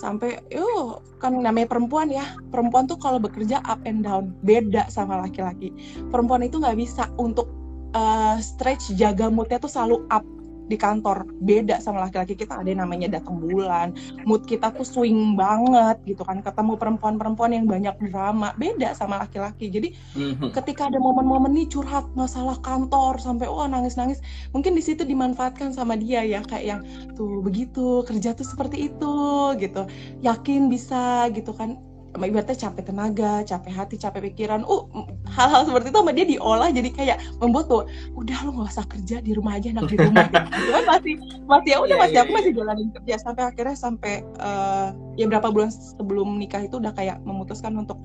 Sampai 0.00 0.40
yuk 0.48 1.04
kan 1.20 1.34
namanya 1.36 1.68
perempuan 1.68 2.08
ya. 2.08 2.24
Perempuan 2.48 2.88
tuh 2.88 2.96
kalau 2.96 3.20
bekerja 3.20 3.60
up 3.66 3.80
and 3.84 4.06
down 4.06 4.32
beda 4.46 4.88
sama 4.88 5.20
laki-laki. 5.20 5.74
Perempuan 6.08 6.46
itu 6.46 6.56
nggak 6.62 6.78
bisa 6.78 7.10
untuk 7.20 7.50
uh, 7.92 8.38
stretch 8.40 8.94
jaga 8.96 9.28
moodnya 9.28 9.60
tuh 9.60 9.70
selalu 9.70 10.06
up 10.08 10.24
di 10.70 10.78
kantor 10.78 11.26
beda 11.42 11.82
sama 11.82 12.06
laki-laki 12.06 12.38
kita. 12.38 12.62
Ada 12.62 12.70
yang 12.70 12.86
namanya 12.86 13.18
datang 13.18 13.42
bulan 13.42 13.90
mood 14.22 14.46
kita 14.46 14.70
tuh 14.70 14.86
swing 14.86 15.34
banget 15.34 15.98
gitu 16.06 16.22
kan. 16.22 16.38
Ketemu 16.38 16.78
perempuan-perempuan 16.78 17.50
yang 17.50 17.66
banyak 17.66 17.98
drama 18.08 18.54
beda 18.54 18.94
sama 18.94 19.26
laki-laki. 19.26 19.66
Jadi 19.66 19.88
mm-hmm. 20.14 20.54
ketika 20.54 20.86
ada 20.86 21.02
momen-momen 21.02 21.50
nih 21.50 21.66
curhat 21.66 22.06
masalah 22.14 22.54
kantor 22.62 23.18
sampai 23.18 23.50
wah 23.50 23.66
nangis-nangis 23.66 24.22
mungkin 24.54 24.78
di 24.78 24.82
situ 24.86 25.02
dimanfaatkan 25.02 25.74
sama 25.74 25.98
dia 25.98 26.22
ya 26.22 26.40
kayak 26.46 26.64
yang 26.64 26.80
tuh 27.18 27.42
begitu 27.42 28.06
kerja 28.06 28.38
tuh 28.38 28.46
seperti 28.46 28.86
itu 28.86 29.14
gitu. 29.58 29.82
Yakin 30.22 30.70
bisa 30.70 31.26
gitu 31.34 31.50
kan 31.50 31.89
ibaratnya 32.18 32.58
capek 32.58 32.90
tenaga, 32.90 33.46
capek 33.46 33.72
hati, 33.72 33.94
capek 33.94 34.20
pikiran. 34.32 34.66
Uh, 34.66 34.86
hal-hal 35.30 35.62
seperti 35.62 35.94
itu 35.94 35.98
sama 36.02 36.12
dia 36.12 36.26
diolah 36.26 36.70
jadi 36.74 36.90
kayak 36.90 37.16
membuat 37.38 37.70
tuh, 37.70 37.84
udah 38.18 38.38
lo 38.42 38.50
nggak 38.58 38.70
usah 38.74 38.86
kerja 38.90 39.16
di 39.22 39.32
rumah 39.36 39.56
aja, 39.56 39.70
enak 39.70 39.86
di 39.86 39.96
rumah. 39.96 40.26
gitu. 40.34 40.70
masih 40.90 41.14
masih 41.46 41.70
ya 41.70 41.78
udah 41.78 41.94
yeah, 41.94 42.02
masih 42.02 42.16
yeah, 42.18 42.24
aku 42.26 42.32
masih 42.34 42.52
jalanin 42.54 42.88
kerja 42.90 43.14
sampai 43.22 43.42
akhirnya 43.46 43.76
sampai 43.78 44.14
uh, 44.42 44.90
ya 45.14 45.24
berapa 45.30 45.48
bulan 45.54 45.70
sebelum 45.70 46.38
nikah 46.40 46.66
itu 46.66 46.82
udah 46.82 46.92
kayak 46.94 47.22
memutuskan 47.22 47.78
untuk 47.78 47.98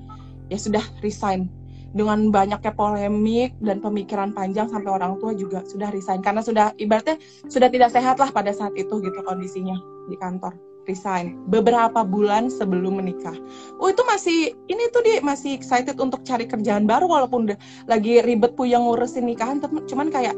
ya 0.46 0.58
sudah 0.58 0.82
resign 1.02 1.50
dengan 1.96 2.28
banyaknya 2.28 2.76
polemik 2.76 3.56
dan 3.64 3.80
pemikiran 3.80 4.30
panjang 4.36 4.68
sampai 4.68 4.90
orang 4.92 5.16
tua 5.16 5.32
juga 5.32 5.64
sudah 5.64 5.88
resign 5.88 6.20
karena 6.20 6.44
sudah 6.44 6.76
ibaratnya 6.76 7.16
sudah 7.48 7.72
tidak 7.72 7.88
sehat 7.88 8.20
lah 8.20 8.28
pada 8.28 8.52
saat 8.52 8.76
itu 8.76 9.00
gitu 9.00 9.18
kondisinya 9.24 9.80
di 10.12 10.16
kantor 10.20 10.52
resign 10.86 11.38
beberapa 11.50 12.06
bulan 12.06 12.48
sebelum 12.50 13.02
menikah. 13.02 13.34
Oh 13.82 13.90
itu 13.90 14.02
masih 14.06 14.54
ini 14.70 14.88
tuh 14.90 15.02
dia 15.02 15.18
masih 15.22 15.54
excited 15.54 15.98
untuk 15.98 16.22
cari 16.22 16.46
kerjaan 16.46 16.86
baru 16.86 17.10
walaupun 17.10 17.50
udah 17.50 17.58
lagi 17.90 18.22
ribet 18.22 18.54
puyeng 18.54 18.86
ngurusin 18.86 19.26
nikahan, 19.26 19.58
cuman 19.60 20.08
kayak 20.10 20.34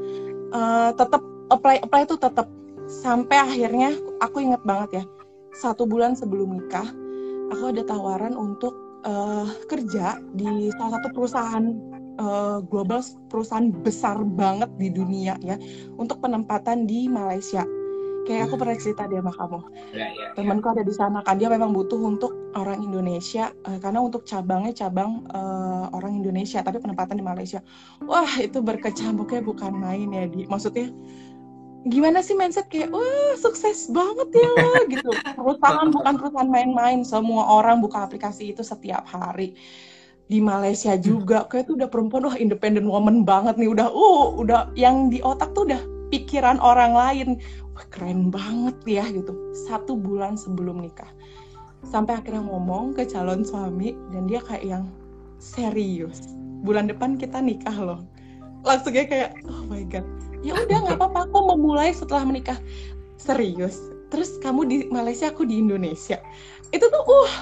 uh, 0.52 0.90
tetap 0.96 1.20
apply 1.52 1.80
apply 1.84 2.04
itu 2.04 2.16
tetap 2.16 2.48
sampai 2.88 3.36
akhirnya 3.36 3.92
aku 4.24 4.40
inget 4.40 4.64
banget 4.64 4.90
ya 5.00 5.04
satu 5.52 5.84
bulan 5.84 6.16
sebelum 6.16 6.56
nikah 6.56 6.88
aku 7.52 7.72
ada 7.72 7.84
tawaran 7.84 8.32
untuk 8.36 8.72
uh, 9.04 9.48
kerja 9.68 10.16
di 10.32 10.72
salah 10.76 11.00
satu 11.00 11.08
perusahaan 11.12 11.64
uh, 12.16 12.58
global 12.64 13.04
perusahaan 13.28 13.68
besar 13.84 14.20
banget 14.24 14.72
di 14.80 14.88
dunia 14.88 15.36
ya 15.44 15.56
untuk 16.00 16.20
penempatan 16.24 16.88
di 16.88 17.08
Malaysia 17.08 17.64
kayak 18.28 18.52
aku 18.52 18.60
pernah 18.60 18.76
cerita 18.76 19.08
dia 19.08 19.24
sama 19.24 19.32
kamu. 19.32 19.60
Ya, 19.96 20.06
ya, 20.12 20.26
temanku 20.36 20.68
ada 20.68 20.84
di 20.84 20.92
sana 20.92 21.24
kan 21.24 21.40
dia 21.40 21.48
memang 21.48 21.72
butuh 21.72 21.96
untuk 21.96 22.52
orang 22.52 22.84
Indonesia 22.84 23.48
uh, 23.64 23.80
karena 23.80 24.04
untuk 24.04 24.28
cabangnya 24.28 24.76
cabang 24.84 25.24
uh, 25.32 25.88
orang 25.96 26.20
Indonesia 26.20 26.60
tapi 26.60 26.76
penempatan 26.76 27.16
di 27.16 27.24
Malaysia. 27.24 27.64
Wah 28.04 28.28
itu 28.36 28.60
berkecamuknya 28.60 29.40
bukan 29.40 29.72
main 29.72 30.12
ya 30.12 30.28
di. 30.28 30.44
Maksudnya 30.44 30.92
gimana 31.88 32.20
sih 32.20 32.36
mindset 32.36 32.68
kayak 32.68 32.92
wah 32.92 33.32
sukses 33.40 33.88
banget 33.88 34.28
ya 34.36 34.52
gitu. 34.92 35.10
Perusahaan 35.32 35.88
bukan 35.88 36.14
perusahaan 36.20 36.50
main-main 36.52 37.00
semua 37.08 37.48
orang 37.48 37.80
buka 37.80 38.04
aplikasi 38.04 38.52
itu 38.52 38.60
setiap 38.60 39.08
hari. 39.08 39.56
Di 40.28 40.44
Malaysia 40.44 40.92
juga 41.00 41.48
kayak 41.48 41.72
tuh 41.72 41.80
udah 41.80 41.88
perempuan 41.88 42.28
wah 42.28 42.36
independent 42.36 42.84
woman 42.84 43.24
banget 43.24 43.56
nih 43.56 43.72
udah 43.72 43.88
uh 43.88 44.36
udah 44.36 44.68
yang 44.76 45.08
di 45.08 45.24
otak 45.24 45.56
tuh 45.56 45.64
udah 45.64 45.80
pikiran 46.08 46.56
orang 46.60 46.92
lain 46.96 47.28
keren 47.90 48.30
banget 48.32 48.76
ya 48.86 49.04
gitu. 49.10 49.32
Satu 49.68 49.94
bulan 49.94 50.34
sebelum 50.34 50.82
nikah. 50.82 51.08
Sampai 51.86 52.18
akhirnya 52.18 52.42
ngomong 52.42 52.98
ke 52.98 53.06
calon 53.06 53.46
suami 53.46 53.94
dan 54.10 54.26
dia 54.26 54.42
kayak 54.42 54.64
yang 54.66 54.84
serius. 55.38 56.34
Bulan 56.66 56.90
depan 56.90 57.14
kita 57.14 57.38
nikah 57.38 57.74
loh. 57.78 58.00
Langsungnya 58.66 59.06
kayak 59.06 59.30
oh 59.46 59.62
my 59.70 59.86
god. 59.86 60.04
Ya 60.42 60.54
udah 60.54 60.78
nggak 60.86 60.98
apa-apa 60.98 61.30
aku 61.30 61.38
memulai 61.54 61.94
setelah 61.94 62.26
menikah. 62.26 62.58
Serius. 63.18 63.78
Terus 64.10 64.38
kamu 64.42 64.60
di 64.66 64.76
Malaysia 64.90 65.30
aku 65.30 65.46
di 65.46 65.62
Indonesia. 65.62 66.18
Itu 66.74 66.90
tuh 66.90 67.02
uh 67.02 67.32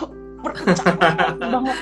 banget. 1.40 1.79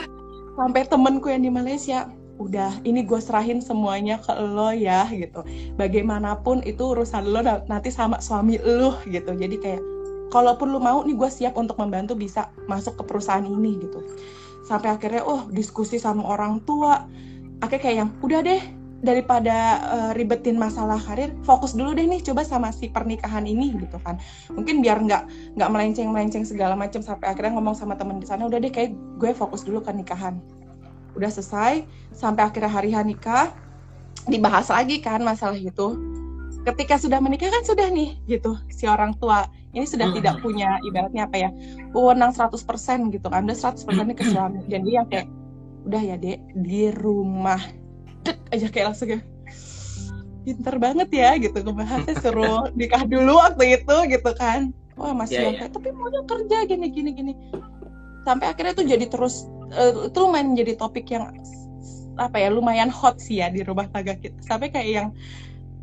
Sampai 0.55 0.83
temenku 0.87 1.27
yang 1.27 1.43
di 1.43 1.51
Malaysia 1.51 2.07
udah 2.39 2.83
ini 2.83 3.07
gue 3.07 3.21
serahin 3.23 3.63
semuanya 3.63 4.19
ke 4.19 4.33
lo 4.35 4.75
ya 4.75 5.07
gitu. 5.11 5.47
Bagaimanapun 5.79 6.67
itu 6.67 6.95
urusan 6.95 7.31
lo 7.31 7.41
nanti 7.71 7.95
sama 7.95 8.19
suami 8.19 8.59
lo 8.59 8.99
gitu. 9.07 9.35
Jadi 9.35 9.57
kayak 9.59 9.83
kalaupun 10.35 10.75
lo 10.75 10.83
mau 10.83 11.07
nih 11.07 11.15
gue 11.15 11.31
siap 11.31 11.55
untuk 11.55 11.79
membantu 11.79 12.19
bisa 12.19 12.51
masuk 12.67 12.99
ke 12.99 13.03
perusahaan 13.07 13.47
ini 13.47 13.79
gitu. 13.79 14.03
Sampai 14.67 14.95
akhirnya 14.95 15.23
oh 15.23 15.47
diskusi 15.55 16.01
sama 16.01 16.27
orang 16.27 16.59
tua. 16.67 17.07
Akhirnya 17.63 17.83
kayak 17.83 17.97
yang 18.03 18.11
udah 18.19 18.41
deh 18.43 18.63
daripada 19.05 19.85
uh, 19.93 20.13
ribetin 20.17 20.57
masalah 20.57 20.97
karir 20.97 21.29
fokus 21.45 21.77
dulu 21.77 21.93
deh 21.93 22.09
nih 22.09 22.25
coba 22.25 22.41
sama 22.41 22.73
si 22.73 22.89
pernikahan 22.89 23.45
ini 23.47 23.77
gitu 23.79 24.01
kan. 24.03 24.19
Mungkin 24.51 24.83
biar 24.83 25.05
nggak 25.05 25.55
nggak 25.55 25.71
melenceng 25.71 26.09
melenceng 26.11 26.43
segala 26.43 26.75
macam 26.75 27.05
sampai 27.05 27.31
akhirnya 27.31 27.55
ngomong 27.55 27.77
sama 27.77 27.95
temen 27.95 28.19
di 28.19 28.27
sana 28.27 28.49
udah 28.49 28.59
deh 28.59 28.73
kayak 28.73 28.97
gue 29.21 29.31
fokus 29.37 29.63
dulu 29.63 29.85
ke 29.85 29.93
nikahan 29.93 30.41
udah 31.15 31.31
selesai 31.31 31.87
sampai 32.15 32.43
akhirnya 32.47 32.71
hari 32.71 32.91
nikah 32.95 33.55
dibahas 34.27 34.71
lagi 34.71 35.01
kan 35.03 35.21
masalah 35.23 35.57
itu. 35.59 35.99
Ketika 36.65 36.97
sudah 36.97 37.21
menikah 37.21 37.53
kan 37.53 37.61
sudah 37.65 37.93
nih 37.93 38.17
gitu 38.25 38.57
si 38.73 38.89
orang 38.89 39.13
tua. 39.21 39.45
Ini 39.75 39.91
sudah 39.91 40.07
hmm. 40.07 40.17
tidak 40.23 40.35
punya 40.39 40.79
ibaratnya 40.87 41.27
apa 41.27 41.37
ya 41.37 41.51
wewenang 41.91 42.31
100% 42.31 42.63
gitu 43.11 43.27
kan 43.27 43.43
udah 43.43 43.59
100% 43.59 43.85
ini 43.91 44.15
ke 44.15 44.25
suami. 44.31 44.63
Dan 44.71 44.87
dia 44.87 45.03
yang 45.03 45.09
kayak 45.11 45.27
udah 45.85 46.03
ya 46.03 46.17
dek 46.17 46.41
di 46.55 46.95
rumah. 46.95 47.61
Dek 48.23 48.39
aja 48.55 48.71
kayak 48.71 48.95
langsung 48.95 49.19
ya 49.19 49.21
pinter 50.45 50.77
banget 50.77 51.09
ya 51.09 51.41
gitu 51.41 51.57
ngebahasnya 51.65 52.15
suruh 52.21 52.69
nikah 52.79 53.03
dulu 53.09 53.41
waktu 53.41 53.81
itu 53.83 53.97
gitu 54.09 54.31
kan. 54.37 54.71
Wah 54.95 55.11
masih 55.11 55.37
yeah, 55.37 55.45
yang 55.51 55.55
yeah. 55.59 55.61
kayak 55.67 55.73
tapi 55.75 55.89
maunya 55.91 56.23
kerja 56.23 56.59
gini 56.71 56.87
gini 56.93 57.11
gini. 57.11 57.33
Sampai 58.23 58.47
akhirnya 58.53 58.73
tuh 58.73 58.87
jadi 58.87 59.05
terus 59.11 59.51
uh, 59.75 60.09
itu 60.09 60.19
lumayan 60.19 60.55
menjadi 60.55 60.73
topik 60.79 61.07
yang 61.11 61.35
apa 62.15 62.39
ya 62.39 62.49
lumayan 62.51 62.91
hot 62.91 63.19
sih 63.19 63.43
ya 63.43 63.51
di 63.51 63.67
rumah 63.67 63.91
tangga 63.91 64.15
kita. 64.15 64.39
Sampai 64.47 64.71
kayak 64.71 64.89
yang 64.89 65.09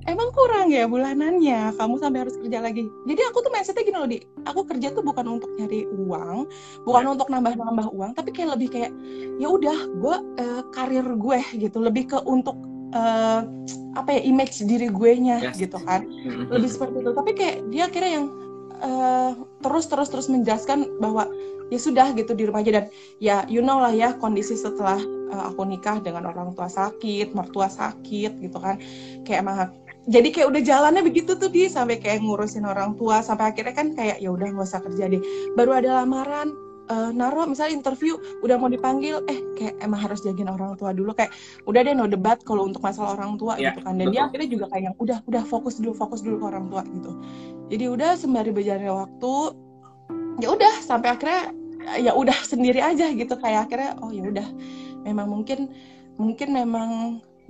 emang 0.08 0.32
kurang 0.32 0.72
ya 0.72 0.88
bulanannya? 0.88 1.76
Kamu 1.76 2.00
sampai 2.00 2.24
harus 2.24 2.36
kerja 2.40 2.64
lagi. 2.64 2.88
Jadi 3.06 3.22
aku 3.28 3.38
tuh 3.44 3.52
mindsetnya 3.52 3.84
gini 3.84 3.98
loh 4.00 4.10
di. 4.10 4.18
Aku 4.48 4.64
kerja 4.64 4.96
tuh 4.96 5.04
bukan 5.04 5.40
untuk 5.40 5.52
nyari 5.60 5.86
uang 5.92 6.48
bukan 6.88 7.04
ya. 7.06 7.10
untuk 7.14 7.28
nambah-nambah 7.30 7.88
uang 7.94 8.12
tapi 8.18 8.30
kayak 8.34 8.58
lebih 8.58 8.70
kayak 8.72 8.92
ya 9.38 9.48
udah 9.52 9.78
gue 10.00 10.16
uh, 10.40 10.62
karir 10.72 11.06
gue 11.06 11.40
gitu. 11.60 11.78
Lebih 11.84 12.16
ke 12.16 12.18
untuk 12.24 12.56
uh, 12.96 13.44
apa 14.00 14.10
ya 14.16 14.22
image 14.24 14.64
diri 14.64 14.88
gue 14.88 15.12
nya 15.20 15.52
yes. 15.52 15.60
gitu 15.60 15.78
kan. 15.84 16.08
Mm-hmm. 16.08 16.48
lebih 16.48 16.70
seperti 16.72 16.98
itu. 17.04 17.12
Tapi 17.12 17.32
kayak 17.36 17.58
dia 17.70 17.84
akhirnya 17.92 18.12
yang 18.24 18.28
uh, 18.82 19.32
terus 19.62 19.86
terus 19.92 20.08
terus 20.10 20.28
menjelaskan 20.32 20.88
bahwa 21.04 21.28
ya 21.72 21.80
sudah 21.80 22.12
gitu 22.14 22.36
di 22.36 22.44
rumah 22.46 22.62
aja. 22.62 22.84
Dan 22.84 22.86
ya 23.24 23.48
you 23.48 23.64
know 23.64 23.80
lah 23.80 23.96
ya 23.96 24.14
kondisi 24.20 24.60
setelah 24.60 25.00
uh, 25.32 25.50
aku 25.50 25.64
nikah 25.64 26.04
dengan 26.04 26.28
orang 26.28 26.52
tua 26.54 26.68
sakit 26.68 27.32
mertua 27.32 27.72
sakit 27.72 28.44
gitu 28.44 28.58
kan. 28.60 28.78
Kayak 29.24 29.40
emang 29.48 29.58
jadi 30.10 30.28
kayak 30.34 30.48
udah 30.52 30.62
jalannya 30.62 31.02
begitu 31.06 31.38
tuh 31.38 31.48
di 31.48 31.72
sampai 31.72 31.98
kayak 31.98 32.22
ngurusin 32.22 32.68
orang 32.68 33.00
tua. 33.00 33.24
Sampai 33.24 33.56
akhirnya 33.56 33.74
kan 33.74 33.96
kayak 33.96 34.20
ya 34.20 34.30
udah 34.30 34.52
nggak 34.52 34.68
usah 34.68 34.84
kerja 34.84 35.08
deh. 35.08 35.22
Baru 35.56 35.72
ada 35.72 36.04
lamaran 36.04 36.52
uh, 36.92 37.10
naro 37.16 37.48
misalnya 37.48 37.80
interview 37.80 38.20
udah 38.44 38.60
mau 38.60 38.68
dipanggil 38.68 39.24
eh 39.32 39.40
kayak 39.56 39.80
emang 39.80 40.02
harus 40.04 40.20
jagain 40.26 40.52
orang 40.52 40.76
tua 40.76 40.92
dulu. 40.92 41.16
Kayak 41.16 41.32
udah 41.70 41.82
deh 41.88 41.94
no 41.96 42.10
debat 42.10 42.42
kalau 42.44 42.68
untuk 42.68 42.84
masalah 42.84 43.16
orang 43.16 43.40
tua 43.40 43.56
ya, 43.56 43.72
gitu 43.72 43.86
kan. 43.88 43.96
Dan 43.96 44.12
betul. 44.12 44.14
dia 44.18 44.22
akhirnya 44.28 44.50
juga 44.50 44.66
kayak 44.74 44.84
yang 44.92 44.96
udah 45.00 45.18
udah 45.30 45.44
fokus 45.48 45.80
dulu 45.80 45.94
fokus 45.96 46.20
dulu 46.20 46.36
ke 46.42 46.46
orang 46.52 46.66
tua 46.68 46.82
gitu. 46.84 47.12
Jadi 47.72 47.86
udah 47.88 48.12
sembari 48.20 48.52
berjalannya 48.52 48.92
waktu 48.92 49.34
ya 50.42 50.48
udah 50.50 50.74
sampai 50.82 51.14
akhirnya 51.14 51.54
ya 52.00 52.12
udah 52.14 52.38
sendiri 52.46 52.80
aja 52.80 53.10
gitu 53.12 53.34
kayak 53.38 53.70
akhirnya 53.70 53.98
oh 54.02 54.12
ya 54.14 54.28
udah 54.28 54.48
memang 55.06 55.28
mungkin 55.30 55.72
mungkin 56.18 56.50
memang 56.54 56.90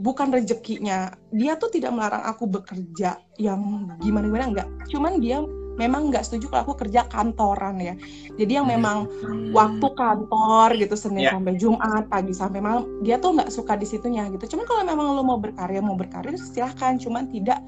bukan 0.01 0.33
rezekinya 0.33 1.13
dia 1.29 1.59
tuh 1.59 1.69
tidak 1.69 1.93
melarang 1.93 2.25
aku 2.25 2.49
bekerja 2.49 3.21
yang 3.37 3.91
gimana 4.01 4.25
gimana 4.27 4.45
enggak 4.49 4.67
cuman 4.89 5.21
dia 5.21 5.43
memang 5.79 6.11
nggak 6.11 6.25
setuju 6.27 6.51
kalau 6.51 6.63
aku 6.67 6.75
kerja 6.85 7.07
kantoran 7.07 7.79
ya 7.79 7.95
jadi 8.35 8.61
yang 8.61 8.67
memang 8.67 9.07
hmm. 9.07 9.55
waktu 9.55 9.87
kantor 9.95 10.67
gitu 10.75 10.95
senin 10.97 11.29
yeah. 11.29 11.33
sampai 11.33 11.55
jumat 11.55 12.03
pagi 12.11 12.33
sampai 12.35 12.59
malam 12.59 12.83
dia 13.05 13.21
tuh 13.21 13.37
nggak 13.37 13.51
suka 13.53 13.77
di 13.79 13.87
situnya 13.87 14.27
gitu 14.35 14.57
cuman 14.57 14.65
kalau 14.67 14.83
memang 14.83 15.05
lo 15.15 15.23
mau 15.23 15.39
berkarya 15.39 15.79
mau 15.79 15.95
berkarya 15.95 16.35
silahkan 16.35 16.99
cuman 16.99 17.31
tidak 17.31 17.61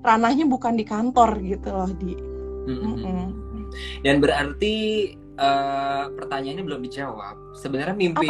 ranahnya 0.00 0.48
bukan 0.48 0.78
di 0.78 0.84
kantor 0.88 1.36
gitu 1.44 1.68
loh 1.68 1.90
di 2.00 2.16
mm 2.16 2.74
-hmm. 2.74 2.94
Mm 2.96 3.12
-hmm. 3.12 3.64
dan 4.06 4.14
berarti 4.24 4.74
uh, 5.40 6.04
pertanyaannya 6.14 6.64
belum 6.64 6.80
dijawab. 6.86 7.34
Sebenarnya 7.56 7.96
mimpi 7.96 8.28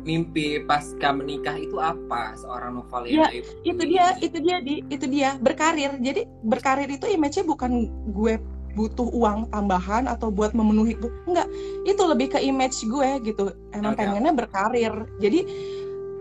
mimpi 0.00 0.46
pasca 0.64 1.10
menikah 1.10 1.58
itu 1.58 1.76
apa? 1.82 2.38
Seorang 2.38 2.78
Novalia 2.80 3.28
ya, 3.28 3.42
itu? 3.42 3.50
Itu 3.66 3.82
dia, 3.84 4.06
itu 4.22 4.38
dia 4.38 4.56
di. 4.62 4.74
Itu 4.88 5.06
dia 5.10 5.36
berkarir. 5.42 5.98
Jadi 5.98 6.24
berkarir 6.46 6.88
itu 6.88 7.10
image-nya 7.10 7.44
bukan 7.44 7.90
gue 8.14 8.38
butuh 8.72 9.04
uang 9.12 9.52
tambahan 9.52 10.08
atau 10.08 10.32
buat 10.32 10.56
memenuhi 10.56 10.96
enggak. 11.28 11.48
Itu 11.84 12.08
lebih 12.08 12.32
ke 12.32 12.38
image 12.40 12.86
gue 12.88 13.10
gitu. 13.26 13.52
Emang 13.76 13.92
okay. 13.98 14.08
pengennya 14.08 14.32
berkarir. 14.32 14.94
Jadi 15.20 15.44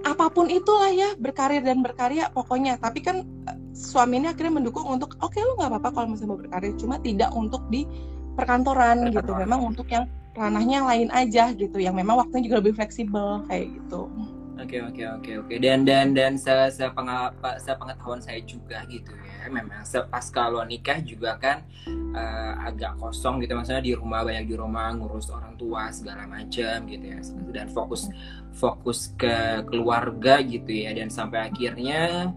apa 0.01 0.33
pun 0.33 0.49
itulah 0.49 0.89
ya 0.89 1.13
berkarir 1.15 1.61
dan 1.61 1.85
berkarya 1.85 2.27
pokoknya. 2.33 2.75
Tapi 2.81 2.99
kan 2.99 3.23
eh, 3.23 3.57
suami 3.71 4.19
ini 4.19 4.27
akhirnya 4.27 4.59
mendukung 4.59 4.83
untuk 4.89 5.15
oke 5.21 5.31
okay, 5.31 5.45
lu 5.45 5.55
nggak 5.55 5.71
apa-apa 5.71 5.89
kalau 5.95 6.07
misalnya 6.11 6.31
mau 6.35 6.41
berkarir. 6.41 6.73
Cuma 6.75 6.99
tidak 6.99 7.31
untuk 7.31 7.63
di 7.71 7.87
perkantoran, 8.35 9.07
perkantoran. 9.09 9.15
Gitu 9.15 9.31
memang 9.47 9.59
untuk 9.63 9.87
yang 9.87 10.03
ranahnya 10.31 10.83
lain 10.87 11.09
aja 11.11 11.51
gitu 11.51 11.77
yang 11.79 11.95
memang 11.95 12.23
waktunya 12.23 12.47
juga 12.47 12.57
lebih 12.63 12.73
fleksibel 12.79 13.43
kayak 13.51 13.67
gitu. 13.75 14.07
Oke 14.61 14.77
okay, 14.77 14.81
oke 14.85 14.93
okay, 14.93 15.07
oke 15.09 15.23
okay, 15.25 15.57
oke. 15.57 15.63
Dan 15.63 15.89
dan 15.89 16.13
dan 16.13 16.37
se 16.37 16.53
sepengetahuan 17.65 18.21
saya 18.21 18.37
juga 18.45 18.85
gitu 18.85 19.09
ya. 19.09 19.49
Memang 19.49 19.81
pas 20.05 20.25
kalau 20.29 20.61
nikah 20.61 21.01
juga 21.01 21.33
kan 21.41 21.65
uh, 22.13 22.69
agak 22.69 22.93
kosong 23.01 23.41
gitu. 23.41 23.57
Maksudnya 23.57 23.81
di 23.81 23.97
rumah 23.97 24.21
banyak 24.21 24.45
di 24.45 24.53
rumah 24.53 24.93
ngurus 24.93 25.33
orang 25.33 25.57
tua 25.57 25.89
segala 25.89 26.29
macam 26.29 26.77
gitu 26.85 27.05
ya. 27.09 27.19
Dan 27.49 27.73
fokus 27.73 28.05
fokus 28.53 29.17
ke 29.17 29.65
keluarga 29.65 30.45
gitu 30.45 30.69
ya. 30.69 30.93
Dan 30.93 31.09
sampai 31.09 31.49
akhirnya 31.49 32.29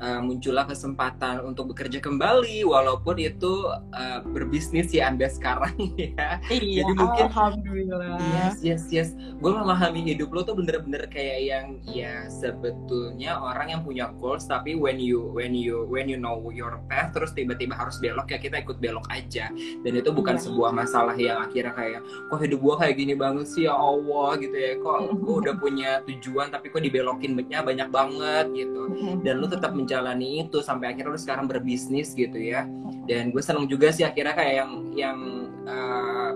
uh, 0.00 0.20
muncullah 0.20 0.68
kesempatan 0.68 1.42
untuk 1.44 1.72
bekerja 1.72 2.00
kembali 2.00 2.64
walaupun 2.66 3.16
itu 3.20 3.68
uh, 3.92 4.20
berbisnis 4.32 4.92
ya 4.92 5.08
anda 5.12 5.28
sekarang 5.30 5.76
ya. 6.00 6.40
Iya, 6.50 6.84
jadi 6.84 6.92
mungkin 6.96 7.24
alhamdulillah. 7.32 8.18
Yes 8.36 8.56
yes 8.62 8.84
yes. 8.92 9.08
Gue 9.40 9.52
memahami 9.52 10.04
hidup 10.04 10.32
lo 10.32 10.44
tuh 10.44 10.56
bener-bener 10.56 11.08
kayak 11.08 11.38
yang 11.44 11.66
ya 11.84 12.28
sebetulnya 12.28 13.36
orang 13.38 13.72
yang 13.72 13.82
punya 13.84 14.12
goals 14.18 14.48
tapi 14.48 14.76
when 14.76 15.00
you 15.00 15.32
when 15.32 15.52
you 15.52 15.84
when 15.88 16.08
you 16.08 16.18
know 16.18 16.40
your 16.52 16.80
path 16.88 17.12
terus 17.12 17.32
tiba-tiba 17.32 17.76
harus 17.76 18.00
belok 18.00 18.32
ya 18.32 18.38
kita 18.40 18.60
ikut 18.64 18.80
belok 18.80 19.06
aja. 19.12 19.48
Dan 19.84 19.92
itu 19.96 20.10
bukan 20.12 20.36
yeah. 20.36 20.44
sebuah 20.44 20.70
masalah 20.72 21.16
yang 21.16 21.40
akhirnya 21.40 21.72
kayak 21.76 22.00
kok 22.04 22.40
hidup 22.40 22.60
gue 22.60 22.74
kayak 22.80 22.94
gini 22.96 23.14
banget 23.16 23.46
sih 23.48 23.64
ya 23.68 23.74
Allah 23.76 24.36
gitu 24.40 24.56
ya. 24.56 24.72
Kok 24.80 24.98
gue 25.20 25.34
udah 25.46 25.54
punya 25.56 25.90
tujuan 26.04 26.52
tapi 26.52 26.68
kok 26.72 26.82
dibelokin 26.82 27.36
banyak 27.36 27.88
banget 27.88 28.46
gitu. 28.52 28.82
Dan 29.22 29.40
lu 29.40 29.46
tetap 29.48 29.72
menjalani 29.86 30.42
itu 30.42 30.58
sampai 30.58 30.90
akhirnya 30.90 31.14
lu 31.14 31.20
sekarang 31.22 31.46
berbisnis 31.46 32.10
gitu 32.18 32.34
ya. 32.34 32.66
Dan 33.06 33.30
gue 33.30 33.38
seneng 33.38 33.70
juga 33.70 33.94
sih 33.94 34.02
akhirnya 34.02 34.34
kayak 34.34 34.54
yang 34.58 34.72
yang 34.98 35.18
uh, 35.62 36.34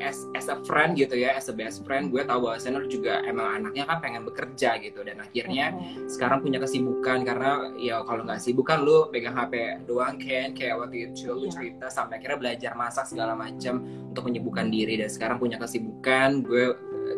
as, 0.00 0.26
as 0.34 0.48
a 0.48 0.56
friend 0.64 0.96
gitu 0.96 1.14
ya 1.16 1.36
as 1.36 1.46
a 1.48 1.54
best 1.54 1.84
friend 1.84 2.10
gue 2.10 2.24
tahu 2.24 2.48
bahwa 2.48 2.56
lu 2.80 2.88
juga 2.88 3.20
emang 3.28 3.60
anaknya 3.60 3.84
kan 3.86 3.98
pengen 4.00 4.22
bekerja 4.24 4.80
gitu 4.80 5.04
dan 5.04 5.20
akhirnya 5.20 5.76
mm-hmm. 5.76 6.08
sekarang 6.08 6.40
punya 6.40 6.58
kesibukan 6.58 7.22
karena 7.22 7.70
ya 7.76 8.02
kalau 8.02 8.24
nggak 8.24 8.40
sibuk 8.40 8.66
kan 8.66 8.82
lu 8.82 9.06
pegang 9.12 9.36
HP 9.36 9.84
doang 9.84 10.16
kan 10.16 10.48
kayak 10.56 10.74
waktu 10.80 11.12
itu 11.12 11.30
lu 11.30 11.46
yeah. 11.46 11.52
cerita 11.52 11.86
sampai 11.92 12.18
akhirnya 12.18 12.38
belajar 12.40 12.72
masak 12.74 13.06
segala 13.06 13.36
macam 13.36 13.84
untuk 14.10 14.26
menyibukkan 14.26 14.66
diri 14.72 14.98
dan 14.98 15.10
sekarang 15.12 15.36
punya 15.38 15.60
kesibukan 15.60 16.42
gue 16.42 16.64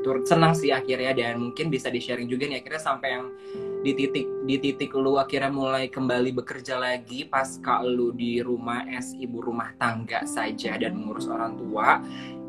turut 0.02 0.24
senang 0.26 0.52
sih 0.56 0.74
akhirnya 0.74 1.12
dan 1.12 1.38
mungkin 1.38 1.68
bisa 1.68 1.92
di 1.92 2.02
sharing 2.02 2.26
juga 2.26 2.48
nih 2.50 2.64
akhirnya 2.64 2.82
sampai 2.82 3.08
yang 3.12 3.26
di 3.82 3.92
titik 3.98 4.26
di 4.46 4.56
titik 4.62 4.94
lu 4.94 5.18
akhirnya 5.18 5.50
mulai 5.50 5.90
kembali 5.90 6.30
bekerja 6.38 6.78
lagi 6.78 7.26
pas 7.26 7.58
lu 7.82 8.14
di 8.14 8.38
rumah 8.38 8.86
es 8.86 9.10
ibu 9.18 9.42
rumah 9.42 9.74
tangga 9.74 10.22
saja 10.22 10.78
dan 10.78 10.94
mengurus 10.94 11.26
orang 11.26 11.58
tua 11.58 11.98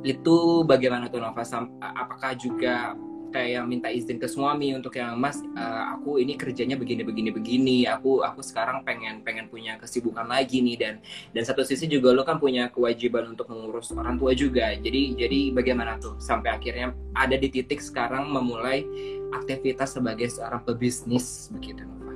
itu 0.03 0.67
bagaimana 0.67 1.07
tuh 1.07 1.23
Nova? 1.23 1.43
Apakah 1.79 2.35
juga 2.35 2.93
kayak 3.33 3.65
minta 3.65 3.89
izin 3.89 4.21
ke 4.21 4.29
suami 4.29 4.77
untuk 4.77 4.93
yang 4.93 5.17
mas 5.17 5.41
uh, 5.57 5.97
aku 5.97 6.21
ini 6.21 6.37
kerjanya 6.37 6.77
begini 6.77 7.01
begini 7.01 7.29
begini. 7.33 7.77
Aku 7.89 8.21
aku 8.21 8.45
sekarang 8.45 8.85
pengen 8.85 9.25
pengen 9.25 9.49
punya 9.49 9.81
kesibukan 9.81 10.29
lagi 10.29 10.61
nih. 10.61 10.77
Dan 10.77 10.93
dan 11.33 11.43
satu 11.43 11.65
sisi 11.65 11.89
juga 11.89 12.13
lo 12.13 12.21
kan 12.21 12.37
punya 12.37 12.69
kewajiban 12.69 13.33
untuk 13.33 13.49
mengurus 13.49 13.89
orang 13.97 14.21
tua 14.21 14.37
juga. 14.37 14.77
Jadi 14.77 15.17
jadi 15.17 15.39
bagaimana 15.49 15.97
tuh 15.97 16.15
sampai 16.21 16.53
akhirnya 16.53 16.93
ada 17.17 17.33
di 17.33 17.49
titik 17.49 17.81
sekarang 17.81 18.29
memulai 18.29 18.85
aktivitas 19.33 19.97
sebagai 19.97 20.29
seorang 20.29 20.61
pebisnis 20.61 21.49
begitu 21.49 21.81
Nova? 21.81 22.13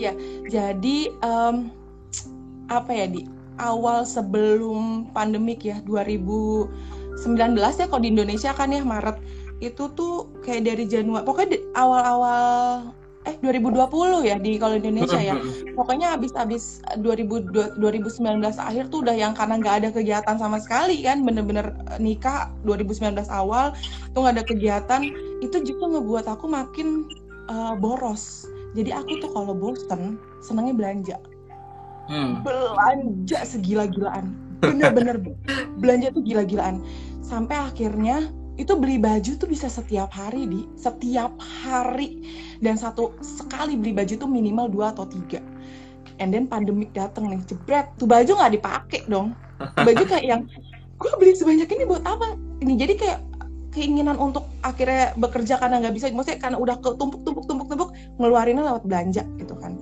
Ya 0.00 0.16
jadi 0.48 1.12
um, 1.20 1.68
apa 2.72 2.90
ya 2.96 3.06
di 3.12 3.28
awal 3.58 4.02
sebelum 4.02 5.10
pandemik 5.14 5.62
ya 5.62 5.78
2019 5.86 6.68
ya 7.58 7.86
kalau 7.86 8.02
di 8.02 8.10
Indonesia 8.10 8.50
kan 8.54 8.74
ya 8.74 8.82
Maret. 8.82 9.18
Itu 9.62 9.90
tuh 9.94 10.28
kayak 10.42 10.66
dari 10.66 10.84
Januari 10.90 11.24
pokoknya 11.24 11.58
awal-awal 11.78 12.42
eh 13.24 13.40
2020 13.40 14.28
ya 14.28 14.36
di 14.36 14.60
kalau 14.60 14.76
Indonesia 14.76 15.16
ya. 15.16 15.36
Pokoknya 15.72 16.12
habis-habis 16.12 16.84
2019 17.00 17.80
akhir 18.60 18.84
tuh 18.92 19.00
udah 19.00 19.16
yang 19.16 19.32
karena 19.32 19.56
nggak 19.56 19.76
ada 19.80 19.88
kegiatan 19.94 20.36
sama 20.36 20.60
sekali 20.60 21.00
kan 21.00 21.24
bener-bener 21.24 21.72
eh, 21.94 21.98
nikah 22.02 22.52
2019 22.68 23.16
awal 23.32 23.72
tuh 24.12 24.26
nggak 24.26 24.34
ada 24.40 24.44
kegiatan. 24.44 25.02
Itu 25.40 25.64
juga 25.64 25.96
ngebuat 25.96 26.26
aku 26.28 26.46
makin 26.50 27.08
uh, 27.48 27.72
boros. 27.76 28.44
Jadi 28.74 28.90
aku 28.90 29.22
tuh 29.22 29.30
kalau 29.30 29.54
bosen 29.54 30.18
senangnya 30.42 30.74
belanja 30.76 31.16
hmm. 32.08 32.44
belanja 32.44 33.40
segila-gilaan. 33.44 34.34
Bener-bener 34.60 35.20
belanja 35.78 36.14
tuh 36.14 36.22
gila-gilaan. 36.24 36.80
Sampai 37.24 37.56
akhirnya 37.56 38.32
itu 38.54 38.70
beli 38.78 39.02
baju 39.02 39.34
tuh 39.34 39.48
bisa 39.50 39.66
setiap 39.66 40.12
hari 40.14 40.46
di. 40.46 40.60
Setiap 40.78 41.34
hari. 41.40 42.24
Dan 42.62 42.78
satu 42.78 43.12
sekali 43.20 43.76
beli 43.76 43.92
baju 43.92 44.14
tuh 44.14 44.30
minimal 44.30 44.70
dua 44.70 44.94
atau 44.94 45.04
tiga. 45.08 45.42
And 46.22 46.30
then 46.30 46.46
pandemik 46.46 46.94
dateng 46.94 47.28
nih 47.28 47.42
jebret. 47.44 47.90
Tuh 47.98 48.06
baju 48.06 48.30
nggak 48.38 48.52
dipakai 48.54 49.02
dong. 49.10 49.34
Tuh 49.58 49.82
baju 49.82 50.02
kayak 50.06 50.24
yang 50.24 50.42
gue 50.94 51.12
beli 51.18 51.34
sebanyak 51.34 51.68
ini 51.68 51.84
buat 51.84 52.04
apa? 52.06 52.38
Ini 52.62 52.72
jadi 52.78 52.94
kayak 52.94 53.20
keinginan 53.74 54.14
untuk 54.22 54.46
akhirnya 54.62 55.18
bekerja 55.18 55.58
karena 55.58 55.82
nggak 55.82 55.94
bisa. 55.98 56.06
Maksudnya 56.14 56.38
karena 56.38 56.56
udah 56.62 56.78
ketumpuk 56.78 57.26
tumpuk 57.26 57.44
tumpuk 57.50 57.66
tumpuk 57.66 57.90
ngeluarinnya 58.22 58.62
lewat 58.62 58.86
belanja 58.86 59.26
gitu 59.42 59.58
kan 59.58 59.74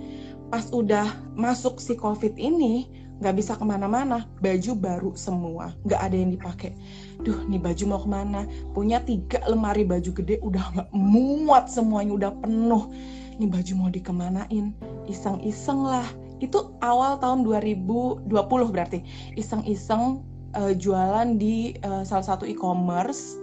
pas 0.53 0.69
udah 0.69 1.09
masuk 1.33 1.81
si 1.81 1.97
covid 1.97 2.37
ini 2.37 2.85
nggak 3.25 3.41
bisa 3.41 3.57
ke 3.57 3.65
mana-mana. 3.65 4.29
Baju 4.45 4.77
baru 4.77 5.11
semua 5.17 5.73
nggak 5.89 6.01
ada 6.05 6.17
yang 6.19 6.31
dipakai. 6.37 6.77
Duh 7.25 7.49
nih 7.49 7.57
baju 7.57 7.83
mau 7.89 8.01
ke 8.05 8.09
mana? 8.13 8.45
Punya 8.77 9.01
tiga 9.01 9.41
lemari 9.49 9.89
baju 9.89 10.13
gede 10.13 10.37
udah 10.45 10.65
nggak 10.77 10.89
muat 10.93 11.73
semuanya 11.73 12.13
udah 12.13 12.33
penuh. 12.45 12.93
Nih 13.41 13.49
baju 13.49 13.73
mau 13.81 13.89
dikemanain? 13.89 14.77
Iseng-iseng 15.09 15.89
lah. 15.89 16.05
Itu 16.45 16.77
awal 16.85 17.17
tahun 17.23 17.49
2020 17.49 18.29
berarti. 18.69 19.01
Iseng-iseng 19.41 20.21
uh, 20.53 20.75
jualan 20.77 21.41
di 21.41 21.81
uh, 21.81 22.05
salah 22.05 22.37
satu 22.37 22.45
e-commerce. 22.45 23.41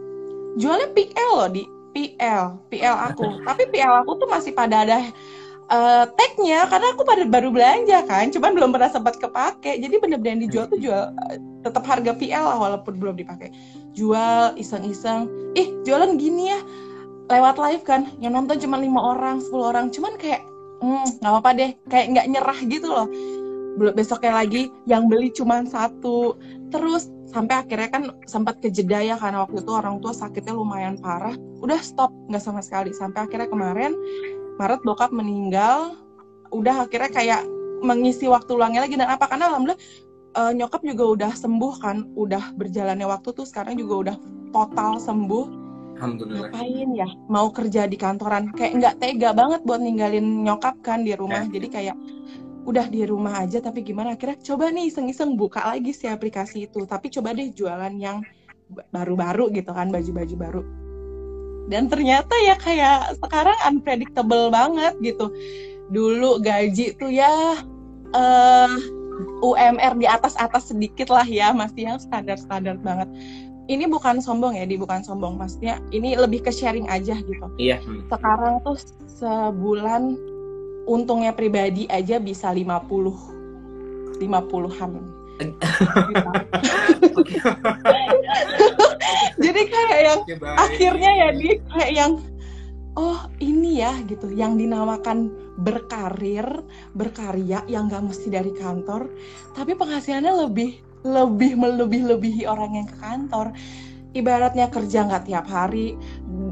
Jualnya 0.61 0.93
PL 0.93 1.31
loh 1.41 1.49
di 1.49 1.63
PL 1.95 2.69
PL 2.69 2.95
aku. 3.09 3.41
Tapi 3.47 3.63
PL 3.73 4.05
aku 4.05 4.19
tuh 4.21 4.29
masih 4.29 4.53
pada 4.53 4.85
ada 4.85 5.01
uh, 5.69 6.05
tagnya 6.17 6.65
karena 6.67 6.87
aku 6.93 7.01
pada 7.05 7.23
baru 7.25 7.49
belanja 7.53 8.03
kan 8.09 8.33
cuman 8.33 8.51
belum 8.57 8.69
pernah 8.73 8.91
sempat 8.91 9.15
kepake. 9.21 9.79
Jadi 9.79 9.95
bener-bener 10.01 10.31
yang 10.35 10.41
dijual 10.49 10.65
tuh 10.67 10.79
jual 10.81 11.03
uh, 11.13 11.37
tetap 11.63 11.85
harga 11.85 12.11
PL 12.17 12.43
lah 12.43 12.57
walaupun 12.57 12.97
belum 12.97 13.15
dipakai. 13.15 13.53
Jual 13.93 14.57
iseng-iseng. 14.57 15.29
Ih 15.55 15.69
jualan 15.85 16.17
gini 16.17 16.51
ya 16.53 16.59
lewat 17.29 17.55
live 17.61 17.83
kan. 17.85 18.09
Yang 18.19 18.33
nonton 18.35 18.57
cuma 18.67 18.75
lima 18.81 18.99
orang 19.15 19.39
10 19.39 19.53
orang. 19.55 19.85
Cuman 19.93 20.17
kayak 20.17 20.41
hmm 20.81 21.21
nggak 21.21 21.31
apa-apa 21.31 21.49
deh. 21.55 21.71
Kayak 21.87 22.05
nggak 22.17 22.27
nyerah 22.33 22.59
gitu 22.65 22.87
loh. 22.89 23.07
Belum 23.79 23.93
besoknya 23.95 24.33
lagi 24.43 24.73
yang 24.89 25.07
beli 25.07 25.29
cuma 25.31 25.61
satu. 25.63 26.35
Terus 26.73 27.09
sampai 27.29 27.61
akhirnya 27.61 27.89
kan 27.93 28.03
sempat 28.25 28.57
kejeda 28.57 29.05
ya 29.05 29.15
karena 29.21 29.45
waktu 29.45 29.61
itu 29.61 29.69
orang 29.69 30.01
tua 30.01 30.17
sakitnya 30.17 30.57
lumayan 30.57 30.97
parah. 30.97 31.37
Udah 31.61 31.77
stop 31.79 32.09
nggak 32.27 32.41
sama 32.41 32.65
sekali. 32.65 32.89
Sampai 32.91 33.29
akhirnya 33.29 33.47
kemarin 33.47 33.93
Maret 34.59 34.83
bokap 34.83 35.15
meninggal 35.15 35.95
udah 36.51 36.83
akhirnya 36.83 37.09
kayak 37.15 37.41
mengisi 37.79 38.27
waktu 38.27 38.51
luangnya 38.59 38.83
lagi 38.83 38.99
dan 38.99 39.07
apa 39.07 39.31
karena 39.31 39.47
alhamdulillah 39.47 39.81
uh, 40.35 40.51
nyokap 40.51 40.83
juga 40.83 41.03
udah 41.15 41.31
sembuh 41.31 41.73
kan 41.79 41.97
udah 42.19 42.51
berjalannya 42.59 43.07
waktu 43.07 43.31
tuh 43.31 43.47
sekarang 43.47 43.79
juga 43.79 43.95
udah 44.03 44.15
total 44.51 44.99
sembuh 44.99 45.71
Alhamdulillah. 45.99 46.47
Ngapain 46.47 46.89
ya? 46.95 47.07
Mau 47.27 47.51
kerja 47.51 47.83
di 47.83 47.99
kantoran 47.99 48.55
kayak 48.55 48.71
nggak 48.79 48.95
tega 49.03 49.35
banget 49.35 49.67
buat 49.67 49.83
ninggalin 49.83 50.47
nyokap 50.47 50.79
kan 50.79 51.03
di 51.03 51.11
rumah. 51.11 51.43
Eh. 51.43 51.59
Jadi 51.59 51.67
kayak 51.67 51.95
udah 52.63 52.87
di 52.87 53.03
rumah 53.03 53.43
aja 53.43 53.59
tapi 53.59 53.83
gimana 53.83 54.15
akhirnya 54.15 54.39
coba 54.39 54.71
nih 54.71 54.87
iseng-iseng 54.87 55.35
buka 55.35 55.59
lagi 55.59 55.91
si 55.91 56.07
aplikasi 56.07 56.71
itu. 56.71 56.87
Tapi 56.87 57.11
coba 57.11 57.35
deh 57.35 57.51
jualan 57.51 57.91
yang 57.99 58.23
baru-baru 58.95 59.51
gitu 59.51 59.75
kan, 59.75 59.91
baju-baju 59.91 60.35
baru 60.39 60.61
dan 61.69 61.85
ternyata 61.85 62.33
ya 62.41 62.57
kayak 62.57 63.21
sekarang 63.21 63.55
unpredictable 63.69 64.49
banget 64.49 64.97
gitu. 65.05 65.29
Dulu 65.93 66.41
gaji 66.41 66.97
tuh 66.97 67.13
ya 67.13 67.61
uh, 68.17 68.69
eh, 68.69 68.69
UMR 69.45 69.93
di 70.01 70.09
atas 70.09 70.33
atas 70.41 70.73
sedikit 70.73 71.13
lah 71.13 71.25
ya 71.25 71.53
masih 71.53 71.93
yang 71.93 72.01
standar 72.01 72.41
standar 72.41 72.75
banget. 72.81 73.05
Ini 73.69 73.85
bukan 73.85 74.17
sombong 74.17 74.57
ya 74.57 74.65
di 74.65 74.81
bukan 74.81 75.05
sombong. 75.05 75.37
Maksudnya 75.37 75.77
ini 75.93 76.17
lebih 76.17 76.41
ke 76.41 76.49
sharing 76.49 76.89
aja 76.89 77.13
gitu. 77.21 77.47
Iya. 77.61 77.77
Sekarang 78.09 78.65
tuh 78.65 78.81
sebulan 79.21 80.17
untungnya 80.89 81.37
pribadi 81.37 81.85
aja 81.85 82.17
bisa 82.17 82.49
50 82.49 84.17
50-an 84.17 85.18
jadi 89.39 89.61
kayak 89.71 89.99
yang 90.03 90.19
okay, 90.19 90.35
akhirnya 90.59 91.11
ya 91.15 91.27
di 91.31 91.49
kayak 91.71 91.91
yang 91.95 92.11
oh 92.99 93.19
ini 93.39 93.79
ya 93.79 93.95
gitu. 94.03 94.27
Yang 94.35 94.67
dinamakan 94.67 95.31
berkarir 95.59 96.47
berkarya 96.95 97.63
yang 97.67 97.91
gak 97.91 98.03
mesti 98.03 98.31
dari 98.31 98.51
kantor 98.55 99.11
tapi 99.55 99.75
penghasilannya 99.75 100.47
lebih 100.47 100.79
lebih 101.03 101.55
melebih 101.55 102.01
lebihi 102.15 102.43
orang 102.43 102.83
yang 102.83 102.87
ke 102.87 102.97
kantor 102.99 103.51
ibaratnya 104.17 104.67
kerja 104.73 105.05
nggak 105.05 105.29
tiap 105.29 105.45
hari 105.45 105.93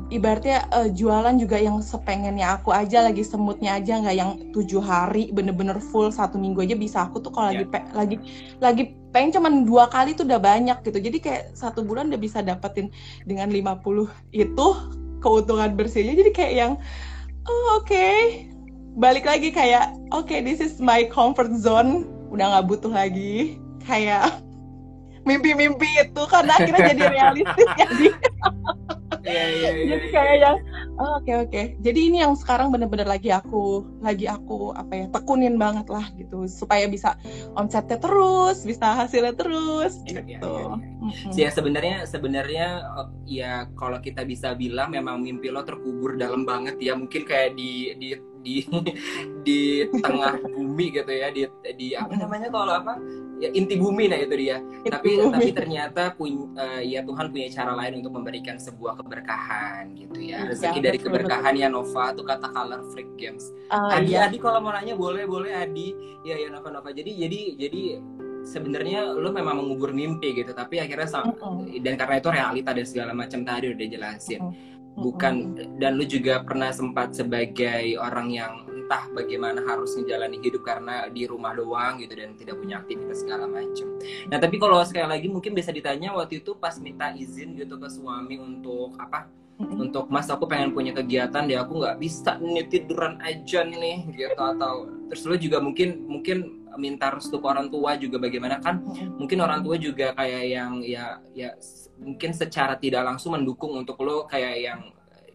ibaratnya 0.07 0.67
uh, 0.71 0.87
jualan 0.87 1.35
juga 1.35 1.59
yang 1.59 1.83
sepengennya 1.83 2.59
aku 2.59 2.71
aja 2.71 3.03
lagi 3.03 3.23
semutnya 3.23 3.75
aja 3.79 3.99
nggak 3.99 4.15
yang 4.15 4.31
tujuh 4.55 4.79
hari 4.79 5.29
bener-bener 5.35 5.79
full 5.79 6.07
satu 6.11 6.39
minggu 6.39 6.63
aja 6.63 6.75
bisa. 6.77 6.97
Aku 7.07 7.19
tuh 7.19 7.31
kalau 7.31 7.51
yeah. 7.51 7.63
lagi 7.63 7.65
pe 7.67 7.79
lagi 7.91 8.17
lagi 8.63 8.83
pengen 9.11 9.39
cuman 9.39 9.53
dua 9.67 9.91
kali 9.91 10.15
tuh 10.15 10.23
udah 10.23 10.39
banyak 10.39 10.77
gitu. 10.87 10.99
Jadi 10.99 11.17
kayak 11.19 11.43
satu 11.57 11.83
bulan 11.83 12.11
udah 12.11 12.21
bisa 12.21 12.39
dapetin 12.39 12.91
dengan 13.27 13.51
50 13.51 14.07
itu 14.31 14.67
keuntungan 15.19 15.75
bersihnya. 15.75 16.15
Jadi 16.15 16.31
kayak 16.31 16.53
yang 16.55 16.71
oh, 17.47 17.81
oke. 17.81 17.87
Okay. 17.87 18.47
balik 18.97 19.29
lagi 19.29 19.53
kayak 19.53 19.93
oke 20.09 20.25
okay, 20.25 20.41
this 20.41 20.57
is 20.57 20.81
my 20.81 21.05
comfort 21.13 21.53
zone. 21.53 22.09
Udah 22.33 22.49
nggak 22.55 22.65
butuh 22.65 22.91
lagi. 22.91 23.61
Kayak 23.83 24.41
mimpi-mimpi 25.27 25.89
itu 26.07 26.21
karena 26.31 26.55
akhirnya 26.55 26.95
jadi 26.95 27.03
realistis 27.11 27.69
jadi. 27.83 28.07
Yeah, 29.27 29.47
yeah, 29.51 29.71
yeah, 29.75 29.87
jadi 29.91 30.07
kayak 30.11 30.35
yang 30.39 30.57
oke 30.95 31.03
oh, 31.03 31.11
oke 31.19 31.23
okay, 31.27 31.35
okay. 31.43 31.65
jadi 31.83 31.99
ini 31.99 32.17
yang 32.23 32.31
sekarang 32.39 32.71
bener-bener 32.71 33.03
lagi 33.03 33.27
aku 33.27 33.83
lagi 33.99 34.23
aku 34.23 34.71
apa 34.71 35.03
ya 35.03 35.05
tekunin 35.11 35.59
banget 35.59 35.87
lah 35.91 36.07
gitu. 36.15 36.47
Supaya 36.47 36.87
bisa 36.87 37.19
omsetnya 37.59 37.99
terus 37.99 38.63
bisa 38.63 38.95
hasilnya 38.95 39.35
terus 39.35 39.99
iya, 40.07 40.23
gitu. 40.23 40.79
ya 41.35 41.51
sebenarnya 41.51 42.07
sebenarnya 42.07 42.67
oh, 42.95 43.11
ya 43.27 43.67
kalau 43.75 43.99
kita 43.99 44.23
bisa 44.23 44.55
bilang 44.55 44.95
memang 44.95 45.19
mimpi 45.19 45.51
lo 45.51 45.67
terkubur 45.67 46.15
dalam 46.15 46.47
banget 46.47 46.79
ya. 46.79 46.95
Mungkin 46.95 47.27
kayak 47.27 47.59
di 47.59 47.99
di 47.99 48.15
di 48.41 48.63
di 49.47 49.59
tengah 50.01 50.39
bumi 50.43 50.85
gitu 50.93 51.11
ya 51.11 51.27
di 51.33 51.43
di 51.75 51.87
apa 51.97 52.13
namanya 52.15 52.47
kalau 52.53 52.73
apa 52.77 52.97
ya 53.37 53.49
inti 53.53 53.77
bumi 53.77 54.09
nah 54.09 54.17
itu 54.17 54.35
dia. 54.35 54.57
Inti 54.59 54.89
tapi 54.89 55.09
bumi. 55.17 55.33
tapi 55.33 55.47
ternyata 55.53 56.01
punya 56.17 56.43
uh, 56.57 56.81
ya 56.81 57.05
Tuhan 57.05 57.25
punya 57.29 57.47
cara 57.53 57.71
lain 57.77 58.01
untuk 58.01 58.13
memberikan 58.17 58.57
sebuah 58.57 58.97
keberkahan 59.01 59.93
gitu 59.93 60.17
ya. 60.17 60.41
Iya, 60.43 60.49
rezeki 60.53 60.79
ya, 60.81 60.85
dari 60.89 60.99
keberkahan 60.99 61.53
ya 61.55 61.67
Nova 61.69 62.13
tuh 62.17 62.25
kata 62.25 62.47
color 62.49 62.81
freak 62.93 63.09
games. 63.17 63.53
Uh, 63.69 63.93
Adi 63.93 64.17
ya. 64.17 64.25
Adi 64.27 64.37
kalau 64.41 64.59
mau 64.61 64.73
nanya 64.73 64.97
boleh 64.97 65.23
boleh 65.29 65.53
Adi. 65.53 65.93
Ya 66.25 66.35
ya 66.37 66.49
Nova 66.49 66.69
Nova. 66.73 66.89
Jadi 66.89 67.11
jadi 67.13 67.39
jadi 67.57 67.81
sebenarnya 68.47 69.11
lo 69.11 69.29
memang 69.35 69.59
mengubur 69.59 69.91
mimpi 69.91 70.31
gitu 70.31 70.55
tapi 70.55 70.79
akhirnya 70.79 71.19
uh 71.19 71.35
-uh. 71.35 71.67
dan 71.83 71.99
karena 71.99 72.15
itu 72.15 72.29
realita 72.31 72.71
dan 72.71 72.85
segala 72.87 73.11
macam 73.11 73.43
tadi 73.43 73.75
udah 73.75 73.87
jelasin 73.91 74.39
uh 74.39 74.47
-uh 74.47 74.76
bukan 74.97 75.53
dan 75.77 75.93
lu 75.93 76.03
juga 76.09 76.41
pernah 76.41 76.73
sempat 76.73 77.13
sebagai 77.13 77.95
orang 78.01 78.33
yang 78.33 78.53
entah 78.65 79.03
bagaimana 79.13 79.61
harus 79.67 79.93
menjalani 79.99 80.41
hidup 80.41 80.63
karena 80.65 81.11
di 81.11 81.29
rumah 81.29 81.53
doang 81.53 82.01
gitu 82.01 82.17
dan 82.17 82.33
tidak 82.39 82.55
punya 82.57 82.81
aktivitas 82.81 83.21
segala 83.21 83.45
macam. 83.45 83.85
Nah 84.31 84.37
tapi 84.41 84.55
kalau 84.57 84.81
sekali 84.81 85.05
lagi 85.05 85.27
mungkin 85.29 85.51
bisa 85.53 85.69
ditanya 85.69 86.15
waktu 86.17 86.41
itu 86.41 86.57
pas 86.57 86.79
minta 86.81 87.11
izin 87.11 87.53
gitu 87.59 87.77
ke 87.77 87.87
suami 87.91 88.41
untuk 88.41 88.97
apa? 88.97 89.29
Untuk 89.57 90.07
mas 90.07 90.29
aku 90.29 90.47
pengen 90.47 90.71
punya 90.71 90.95
kegiatan 90.95 91.43
deh 91.49 91.57
aku 91.57 91.83
nggak 91.83 91.97
bisa 91.99 92.39
nih 92.39 92.65
tiduran 92.71 93.19
aja 93.19 93.65
nih 93.67 94.07
gitu 94.15 94.37
atau 94.39 94.87
terus 95.11 95.23
lu 95.27 95.35
juga 95.35 95.57
mungkin 95.59 96.07
mungkin 96.07 96.37
minta 96.77 97.09
restu 97.09 97.41
ke 97.41 97.47
orang 97.49 97.67
tua 97.67 97.97
juga 97.97 98.21
bagaimana 98.21 98.61
kan 98.61 98.79
mungkin 99.17 99.41
orang 99.41 99.65
tua 99.65 99.75
juga 99.81 100.13
kayak 100.13 100.43
yang 100.45 100.79
ya 100.85 101.17
ya 101.33 101.57
mungkin 101.97 102.31
secara 102.31 102.77
tidak 102.77 103.03
langsung 103.03 103.33
mendukung 103.33 103.73
untuk 103.73 103.97
lo 104.05 104.29
kayak 104.29 104.55
yang 104.61 104.81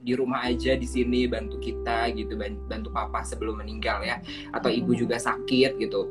di 0.03 0.13
rumah 0.19 0.51
aja 0.51 0.75
di 0.75 0.85
sini 0.85 1.31
bantu 1.31 1.63
kita 1.63 2.11
gitu 2.19 2.35
bantu 2.67 2.91
papa 2.91 3.23
sebelum 3.23 3.63
meninggal 3.63 4.03
ya 4.03 4.19
atau 4.51 4.67
ibu 4.69 4.93
juga 4.99 5.17
sakit 5.17 5.79
gitu. 5.79 6.11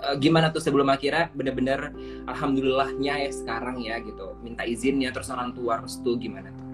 Uh, 0.00 0.16
gimana 0.16 0.48
tuh 0.48 0.64
sebelum 0.64 0.88
akhirnya 0.88 1.28
bener-bener 1.36 1.92
alhamdulillahnya 2.24 3.28
ya 3.28 3.30
sekarang 3.32 3.84
ya 3.84 4.00
gitu 4.00 4.32
minta 4.40 4.64
izinnya 4.64 5.12
terus 5.12 5.28
orang 5.28 5.52
tua 5.56 5.80
restu 5.80 6.16
gimana 6.20 6.52
tuh? 6.52 6.66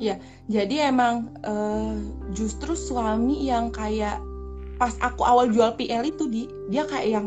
Ya 0.00 0.20
jadi 0.48 0.92
emang 0.92 1.32
uh, 1.44 1.96
justru 2.36 2.76
suami 2.76 3.48
yang 3.48 3.72
kayak 3.72 4.20
pas 4.76 4.96
aku 5.00 5.24
awal 5.24 5.48
jual 5.52 5.72
PL 5.76 6.04
itu 6.08 6.24
di 6.28 6.42
dia 6.68 6.84
kayak 6.84 7.08
yang 7.20 7.26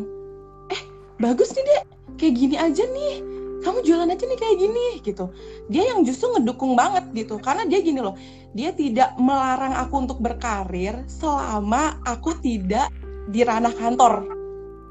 eh 0.73 0.81
bagus 1.17 1.53
nih 1.53 1.63
dek 1.65 1.83
kayak 2.17 2.33
gini 2.33 2.55
aja 2.57 2.83
nih 2.89 3.36
kamu 3.63 3.81
jualan 3.81 4.09
aja 4.09 4.23
nih 4.27 4.39
kayak 4.39 4.57
gini 4.57 4.87
gitu. 5.01 5.25
Dia 5.71 5.93
yang 5.95 6.05
justru 6.05 6.29
ngedukung 6.33 6.77
banget 6.77 7.09
gitu. 7.13 7.41
Karena 7.41 7.65
dia 7.65 7.79
gini 7.81 7.99
loh 8.01 8.15
dia 8.57 8.73
tidak 8.73 9.13
melarang 9.21 9.77
aku 9.77 10.09
untuk 10.09 10.17
berkarir 10.17 11.05
selama 11.05 12.01
aku 12.01 12.33
tidak 12.41 12.89
di 13.29 13.45
ranah 13.45 13.73
kantor. 13.77 14.25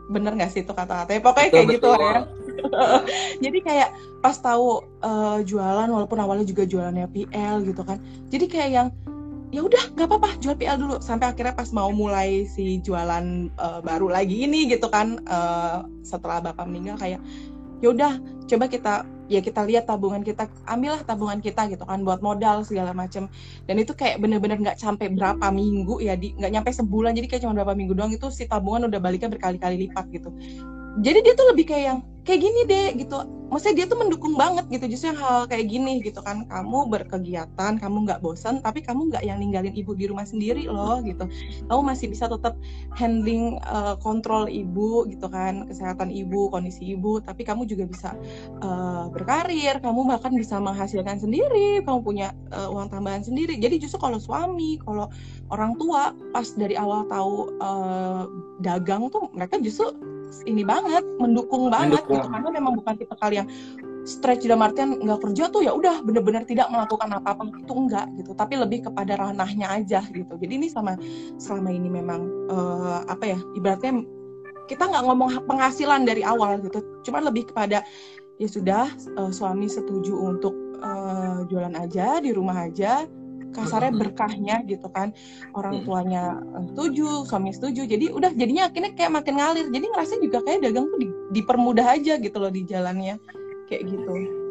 Bener 0.06 0.38
nggak 0.38 0.54
sih 0.54 0.62
itu 0.62 0.70
kata-katanya 0.70 1.18
pokoknya 1.18 1.48
betul, 1.50 1.58
kayak 1.58 1.66
gitu 1.74 1.88
betul. 1.90 1.98
gitu 1.98 2.06
ya 2.06 2.22
jadi 3.44 3.58
kayak 3.60 3.90
pas 4.24 4.36
tahu 4.40 4.80
uh, 5.04 5.44
jualan 5.44 5.92
walaupun 5.92 6.16
awalnya 6.16 6.46
juga 6.48 6.62
jualannya 6.64 7.10
PL 7.10 7.66
gitu 7.66 7.82
kan. 7.82 7.98
Jadi 8.30 8.46
kayak 8.46 8.70
yang 8.70 8.88
ya 9.54 9.62
udah 9.62 9.82
nggak 9.94 10.06
apa-apa 10.08 10.30
jual 10.38 10.54
PL 10.54 10.78
dulu. 10.78 10.96
Sampai 11.02 11.34
akhirnya 11.34 11.54
pas 11.58 11.68
mau 11.74 11.90
mulai 11.90 12.46
si 12.46 12.78
jualan 12.80 13.50
uh, 13.58 13.80
baru 13.82 14.08
lagi 14.14 14.46
ini 14.46 14.70
gitu 14.70 14.86
kan 14.88 15.20
uh, 15.26 15.84
setelah 16.06 16.38
bapak 16.38 16.64
meninggal 16.70 16.96
kayak 16.96 17.20
ya 17.84 17.92
udah 17.92 18.12
coba 18.46 18.70
kita 18.70 19.04
ya 19.26 19.42
kita 19.42 19.66
lihat 19.66 19.90
tabungan 19.90 20.22
kita 20.22 20.46
ambillah 20.70 21.02
tabungan 21.02 21.42
kita 21.42 21.66
gitu 21.66 21.82
kan 21.82 22.06
buat 22.06 22.22
modal 22.22 22.62
segala 22.62 22.94
macam 22.94 23.26
dan 23.66 23.76
itu 23.76 23.90
kayak 23.90 24.22
bener-bener 24.22 24.62
nggak 24.62 24.78
-bener 24.78 24.86
sampai 24.86 25.10
berapa 25.10 25.46
minggu 25.50 25.98
ya 25.98 26.14
di. 26.14 26.32
Nggak 26.38 26.52
nyampe 26.54 26.70
sebulan 26.70 27.12
jadi 27.18 27.26
kayak 27.26 27.42
cuma 27.42 27.54
berapa 27.58 27.74
minggu 27.74 27.94
doang 27.98 28.12
itu 28.14 28.30
si 28.30 28.46
tabungan 28.46 28.86
udah 28.86 29.00
baliknya 29.02 29.28
berkali-kali 29.30 29.88
lipat 29.88 30.06
gitu. 30.14 30.30
Jadi 31.02 31.18
dia 31.26 31.34
tuh 31.36 31.46
lebih 31.52 31.66
kayak 31.68 31.84
yang 31.92 31.98
kayak 32.26 32.40
gini 32.42 32.60
deh 32.66 32.86
gitu. 32.98 33.16
Maksudnya 33.46 33.74
dia 33.78 33.86
tuh 33.86 34.02
mendukung 34.02 34.34
banget 34.34 34.66
gitu 34.74 34.90
justru 34.90 35.14
yang 35.14 35.22
hal 35.22 35.46
kayak 35.46 35.70
gini 35.70 36.02
gitu 36.02 36.18
kan. 36.18 36.42
Kamu 36.50 36.90
berkegiatan 36.90 37.78
kamu 37.78 37.96
nggak 38.02 38.18
bosan 38.18 38.58
tapi 38.58 38.82
kamu 38.82 39.14
nggak 39.14 39.22
yang 39.22 39.38
ninggalin 39.38 39.70
ibu 39.70 39.94
di 39.94 40.10
rumah 40.10 40.26
sendiri 40.26 40.66
loh 40.66 40.98
gitu. 41.06 41.30
Kamu 41.70 41.80
masih 41.86 42.10
bisa 42.10 42.26
tetap 42.26 42.58
handling 42.98 43.62
uh, 43.62 43.94
kontrol 44.02 44.50
ibu 44.50 45.06
gitu 45.06 45.30
kan. 45.30 45.70
Kesehatan 45.70 46.10
ibu 46.10 46.50
kondisi 46.50 46.98
ibu 46.98 47.22
tapi 47.22 47.46
kamu 47.46 47.70
juga 47.70 47.86
bisa 47.86 48.10
uh, 48.66 49.06
berkarir. 49.14 49.78
Kamu 49.78 50.10
bahkan 50.10 50.34
bisa 50.34 50.58
menghasilkan 50.58 51.22
sendiri. 51.22 51.86
Kamu 51.86 52.02
punya 52.02 52.34
uh, 52.50 52.74
uang 52.74 52.90
tambahan 52.90 53.22
sendiri. 53.22 53.62
Jadi 53.62 53.78
justru 53.78 54.02
kalau 54.02 54.18
suami 54.18 54.82
kalau 54.82 55.06
orang 55.54 55.78
tua 55.78 56.10
pas 56.34 56.50
dari 56.58 56.74
awal 56.74 57.06
tahu 57.06 57.54
uh, 57.62 58.26
dagang 58.58 59.06
tuh 59.14 59.30
mereka 59.30 59.62
justru 59.62 59.94
ini 60.46 60.62
banget 60.62 61.04
mendukung 61.18 61.68
banget 61.72 62.02
mendukung. 62.02 62.22
gitu 62.22 62.28
karena 62.32 62.48
memang 62.50 62.72
bukan 62.78 62.94
tipe 62.98 63.14
kalian 63.18 63.46
stretch 64.06 64.46
dalam 64.46 64.62
artian 64.62 65.02
nggak 65.02 65.18
kerja 65.18 65.50
tuh 65.50 65.66
ya 65.66 65.74
udah 65.74 65.98
bener-bener 66.06 66.46
tidak 66.46 66.70
melakukan 66.70 67.10
apa-apa 67.10 67.50
itu 67.58 67.74
enggak 67.74 68.06
gitu. 68.14 68.30
Tapi 68.38 68.54
lebih 68.54 68.86
kepada 68.86 69.18
ranahnya 69.18 69.66
aja 69.66 70.00
gitu. 70.14 70.38
Jadi 70.38 70.52
ini 70.62 70.68
sama 70.70 70.94
selama 71.42 71.74
ini 71.74 71.90
memang 71.90 72.22
uh, 72.46 73.02
apa 73.10 73.34
ya 73.34 73.38
ibaratnya 73.58 74.06
kita 74.70 74.86
nggak 74.86 75.04
ngomong 75.10 75.42
penghasilan 75.50 76.06
dari 76.06 76.22
awal 76.22 76.62
gitu. 76.62 76.78
Cuman 77.10 77.26
lebih 77.26 77.50
kepada 77.50 77.82
ya 78.38 78.48
sudah 78.48 78.86
uh, 79.18 79.34
suami 79.34 79.66
setuju 79.66 80.14
untuk 80.14 80.54
uh, 80.80 81.42
jualan 81.50 81.74
aja 81.74 82.22
di 82.22 82.30
rumah 82.30 82.70
aja 82.70 83.10
kasarnya 83.56 83.92
berkahnya 83.96 84.56
gitu 84.68 84.86
kan. 84.92 85.16
Orang 85.56 85.82
tuanya 85.88 86.36
eh, 86.60 86.64
setuju 86.72 87.24
suami 87.24 87.50
setuju. 87.56 87.88
Jadi 87.88 88.12
udah 88.12 88.30
jadinya 88.36 88.68
akhirnya 88.68 88.92
kayak 88.92 89.12
makin 89.16 89.34
ngalir. 89.40 89.66
Jadi 89.72 89.86
ngerasa 89.88 90.14
juga 90.20 90.38
kayak 90.44 90.60
dagang 90.68 90.86
tuh 90.92 90.98
di, 91.00 91.08
dipermudah 91.40 91.86
aja 91.96 92.20
gitu 92.20 92.36
loh 92.36 92.52
di 92.52 92.62
jalannya. 92.68 93.16
Kayak 93.66 93.82
gitu 93.90 94.45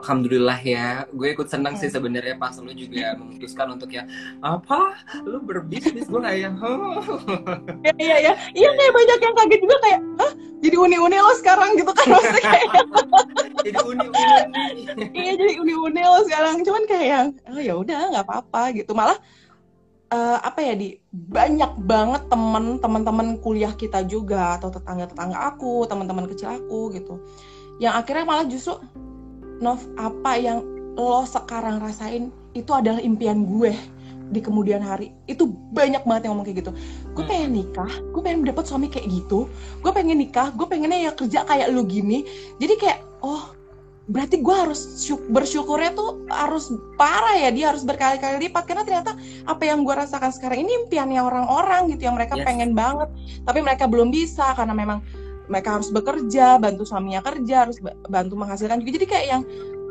Alhamdulillah 0.00 0.58
ya, 0.64 1.04
gue 1.12 1.28
ikut 1.36 1.44
senang 1.52 1.76
sih 1.76 1.92
sebenarnya 1.92 2.40
pas 2.40 2.56
lu 2.56 2.72
juga 2.72 3.12
memutuskan 3.20 3.76
untuk 3.76 3.92
ya 3.92 4.08
apa, 4.40 4.96
lu 5.28 5.44
berbisnis? 5.44 6.08
Gue 6.08 6.24
kayak 6.24 6.40
yang, 6.48 6.56
oh. 6.64 7.04
iya 8.00 8.16
iya 8.16 8.16
iya, 8.16 8.32
iya 8.56 8.68
kayak 8.72 8.92
banyak 8.96 9.18
yang 9.20 9.34
kaget 9.36 9.60
juga 9.60 9.76
kayak, 9.84 10.00
hah, 10.16 10.32
jadi 10.64 10.76
uni-uni 10.80 11.18
lo 11.20 11.32
sekarang 11.36 11.70
gitu 11.76 11.92
kan 11.92 12.06
maksudnya 12.16 12.44
kayak, 12.48 12.70
jadi 13.68 13.78
uni-uni, 13.84 14.24
iya 15.12 15.32
jadi 15.36 15.52
uni-uni 15.60 16.00
lo 16.00 16.20
sekarang, 16.24 16.54
cuman 16.64 16.82
kayak 16.88 17.06
yang, 17.06 17.26
oh 17.52 17.60
ya 17.60 17.74
udah 17.76 18.00
nggak 18.16 18.24
apa-apa 18.24 18.62
gitu, 18.72 18.96
malah 18.96 19.20
uh, 20.16 20.38
apa 20.40 20.64
ya 20.64 20.74
di 20.80 20.96
banyak 21.12 21.76
banget 21.84 22.24
temen 22.32 22.80
teman-teman 22.80 23.36
kuliah 23.44 23.76
kita 23.76 24.00
juga 24.08 24.56
atau 24.56 24.72
tetangga-tetangga 24.72 25.36
aku, 25.36 25.84
teman-teman 25.84 26.24
kecil 26.24 26.56
aku 26.56 26.88
gitu, 26.96 27.20
yang 27.76 27.92
akhirnya 28.00 28.24
malah 28.24 28.48
justru 28.48 28.80
Nov 29.60 29.84
apa 30.00 30.40
yang 30.40 30.64
lo 30.96 31.22
sekarang 31.24 31.78
rasain 31.78 32.32
itu 32.56 32.72
adalah 32.74 32.98
impian 32.98 33.46
gue 33.46 33.76
di 34.30 34.40
kemudian 34.40 34.80
hari. 34.80 35.12
Itu 35.26 35.50
banyak 35.74 36.06
banget 36.06 36.26
yang 36.26 36.38
ngomong 36.38 36.46
kayak 36.48 36.58
gitu. 36.64 36.72
Gue 37.12 37.24
hmm. 37.26 37.30
pengen 37.30 37.50
nikah 37.52 37.92
gue 38.14 38.20
pengen 38.22 38.40
dapet 38.46 38.64
suami 38.66 38.86
kayak 38.88 39.06
gitu. 39.10 39.50
Gue 39.82 39.92
pengen 39.92 40.18
nikah 40.18 40.54
gue 40.54 40.66
pengennya 40.66 41.10
ya 41.10 41.12
kerja 41.12 41.44
kayak 41.44 41.68
lu 41.70 41.84
gini. 41.84 42.24
Jadi 42.62 42.74
kayak 42.78 42.98
oh 43.20 43.52
berarti 44.10 44.42
gue 44.42 44.50
harus 44.50 44.80
bersyukurnya 45.30 45.94
tuh 45.94 46.26
harus 46.34 46.66
parah 46.98 47.38
ya 47.38 47.54
dia 47.54 47.70
harus 47.70 47.82
berkali-kali 47.82 48.48
lipat. 48.48 48.64
Karena 48.66 48.82
ternyata 48.86 49.18
apa 49.46 49.62
yang 49.66 49.82
gue 49.82 49.94
rasakan 49.94 50.30
sekarang 50.30 50.62
ini 50.66 50.86
impiannya 50.86 51.20
orang-orang 51.20 51.90
gitu 51.92 52.06
yang 52.06 52.16
mereka 52.16 52.38
yes. 52.38 52.46
pengen 52.46 52.70
banget. 52.72 53.10
Tapi 53.44 53.58
mereka 53.60 53.90
belum 53.90 54.14
bisa 54.14 54.54
karena 54.54 54.72
memang 54.74 55.02
mereka 55.50 55.76
harus 55.76 55.90
bekerja 55.90 56.56
bantu 56.62 56.86
suaminya 56.86 57.20
kerja 57.20 57.66
harus 57.66 57.82
bantu 58.06 58.34
menghasilkan 58.38 58.78
juga. 58.78 59.02
Jadi 59.02 59.06
kayak 59.10 59.26
yang 59.26 59.42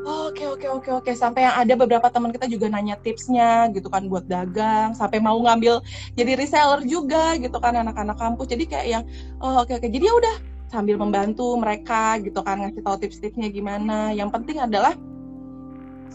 oke 0.08 0.44
oke 0.56 0.68
oke 0.80 0.90
oke. 1.04 1.12
Sampai 1.14 1.44
yang 1.44 1.56
ada 1.60 1.74
beberapa 1.76 2.08
teman 2.08 2.32
kita 2.32 2.48
juga 2.48 2.72
nanya 2.72 2.96
tipsnya 2.96 3.68
gitu 3.76 3.92
kan 3.92 4.08
buat 4.08 4.24
dagang 4.26 4.96
sampai 4.96 5.20
mau 5.20 5.36
ngambil 5.36 5.84
jadi 6.16 6.40
reseller 6.40 6.82
juga 6.88 7.36
gitu 7.36 7.60
kan 7.60 7.76
anak-anak 7.76 8.16
kampus. 8.16 8.48
Jadi 8.48 8.64
kayak 8.66 8.88
yang 8.88 9.04
oh, 9.44 9.62
oke 9.62 9.76
oke. 9.76 9.88
Jadi 9.92 10.06
ya 10.08 10.16
udah 10.16 10.36
sambil 10.72 10.96
membantu 10.96 11.60
mereka 11.60 12.16
gitu 12.24 12.40
kan 12.40 12.64
ngasih 12.64 12.82
tahu 12.82 12.96
tips-tipsnya 13.04 13.52
gimana. 13.52 14.16
Yang 14.16 14.40
penting 14.40 14.64
adalah 14.64 14.96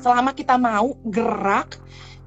selama 0.00 0.32
kita 0.32 0.56
mau 0.56 0.96
gerak 1.04 1.76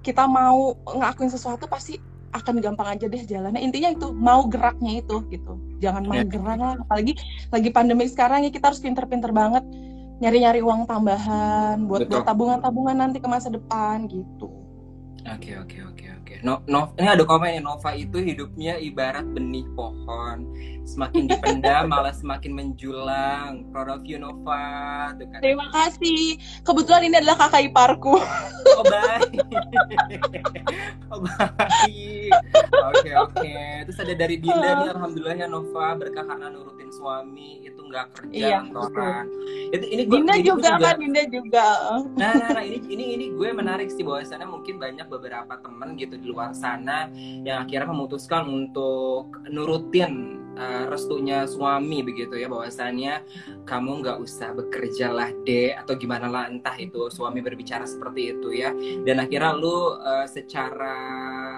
kita 0.06 0.24
mau 0.24 0.72
ngelakuin 0.88 1.28
sesuatu 1.28 1.68
pasti 1.68 2.00
akan 2.34 2.56
gampang 2.60 2.88
aja 2.98 3.06
deh 3.08 3.24
jalannya. 3.24 3.62
Intinya 3.64 3.94
itu 3.94 4.12
mau 4.12 4.48
geraknya 4.48 5.00
itu 5.00 5.24
gitu. 5.32 5.60
Jangan 5.80 6.04
mageran 6.08 6.60
lah 6.60 6.76
apalagi 6.80 7.16
lagi 7.52 7.70
pandemi 7.72 8.06
sekarang 8.10 8.44
ya 8.44 8.52
kita 8.52 8.74
harus 8.74 8.82
pinter-pinter 8.84 9.32
banget 9.32 9.64
nyari-nyari 10.18 10.66
uang 10.66 10.90
tambahan 10.90 11.86
buat 11.86 12.10
buat 12.10 12.26
tabungan-tabungan 12.26 12.98
nanti 12.98 13.22
ke 13.22 13.28
masa 13.30 13.54
depan 13.54 14.10
gitu. 14.10 14.50
Oke 15.28 15.54
okay, 15.54 15.54
oke 15.60 15.68
okay, 15.68 15.82
oke 15.82 15.82
okay, 15.82 15.82
oke 15.84 15.97
no, 16.44 16.62
no 16.70 16.94
ini 16.98 17.08
ada 17.10 17.24
komen 17.24 17.58
ya 17.58 17.62
Nova 17.62 17.94
itu 17.94 18.18
hidupnya 18.20 18.78
ibarat 18.82 19.26
benih 19.32 19.66
pohon. 19.74 20.50
Semakin 20.88 21.28
dipendam 21.28 21.88
malah 21.94 22.16
semakin 22.16 22.52
menjulang. 22.56 23.68
Proud 23.72 23.90
of 23.92 24.04
you 24.06 24.20
Nova. 24.22 25.14
Tuh 25.18 25.28
kan. 25.30 25.40
terima 25.42 25.68
kasih. 25.74 26.38
Kebetulan 26.64 27.08
ini 27.08 27.16
adalah 27.22 27.48
kakak 27.48 27.72
iparku. 27.72 28.18
Oh 28.78 28.84
baik. 28.86 29.42
Oh 31.08 31.24
baik. 31.24 32.36
Oke 32.92 33.12
oke. 33.16 33.54
Terus 33.88 34.00
ada 34.04 34.14
dari 34.20 34.36
Dinda 34.44 34.84
nih 34.84 34.92
alhamdulillah 34.92 35.40
ya 35.40 35.48
Nova 35.48 35.96
berkah 35.96 36.28
karena 36.28 36.52
nurutin 36.52 36.92
suami. 36.92 37.64
Itu 37.64 37.88
nggak 37.88 38.06
kerja 38.12 38.36
iya, 38.36 38.60
kantoran 38.60 39.26
itu 39.68 39.86
ini 39.92 40.04
gue 40.08 40.18
Dinda 40.24 40.36
juga, 40.40 40.80
juga 40.80 40.88
kan 40.88 40.96
Dinda 41.00 41.24
juga. 41.28 41.68
Nah, 42.16 42.34
nah 42.40 42.50
nah 42.56 42.64
ini 42.64 42.80
ini 42.88 43.06
ini 43.20 43.26
gue 43.36 43.50
menarik 43.52 43.92
sih 43.92 44.04
bahwasannya 44.04 44.48
mungkin 44.48 44.80
banyak 44.80 45.08
beberapa 45.12 45.54
temen 45.60 46.00
gitu 46.00 46.16
di 46.28 46.36
luar 46.36 46.52
sana 46.52 47.08
yang 47.48 47.64
akhirnya 47.64 47.88
memutuskan 47.96 48.44
untuk 48.52 49.32
nurutin 49.48 50.44
uh, 50.58 50.84
restunya 50.90 51.46
suami 51.46 52.02
begitu 52.02 52.36
ya 52.36 52.50
bahwasannya 52.50 53.24
kamu 53.64 54.04
nggak 54.04 54.18
usah 54.20 54.52
bekerja 54.58 55.14
lah 55.14 55.30
deh 55.46 55.78
atau 55.78 55.94
gimana 55.96 56.28
lah 56.28 56.44
entah 56.50 56.76
itu 56.76 57.08
suami 57.14 57.40
berbicara 57.40 57.86
seperti 57.86 58.36
itu 58.36 58.50
ya. 58.52 58.74
Dan 59.06 59.22
akhirnya 59.22 59.54
lu 59.56 59.96
uh, 59.96 60.26
secara 60.26 60.98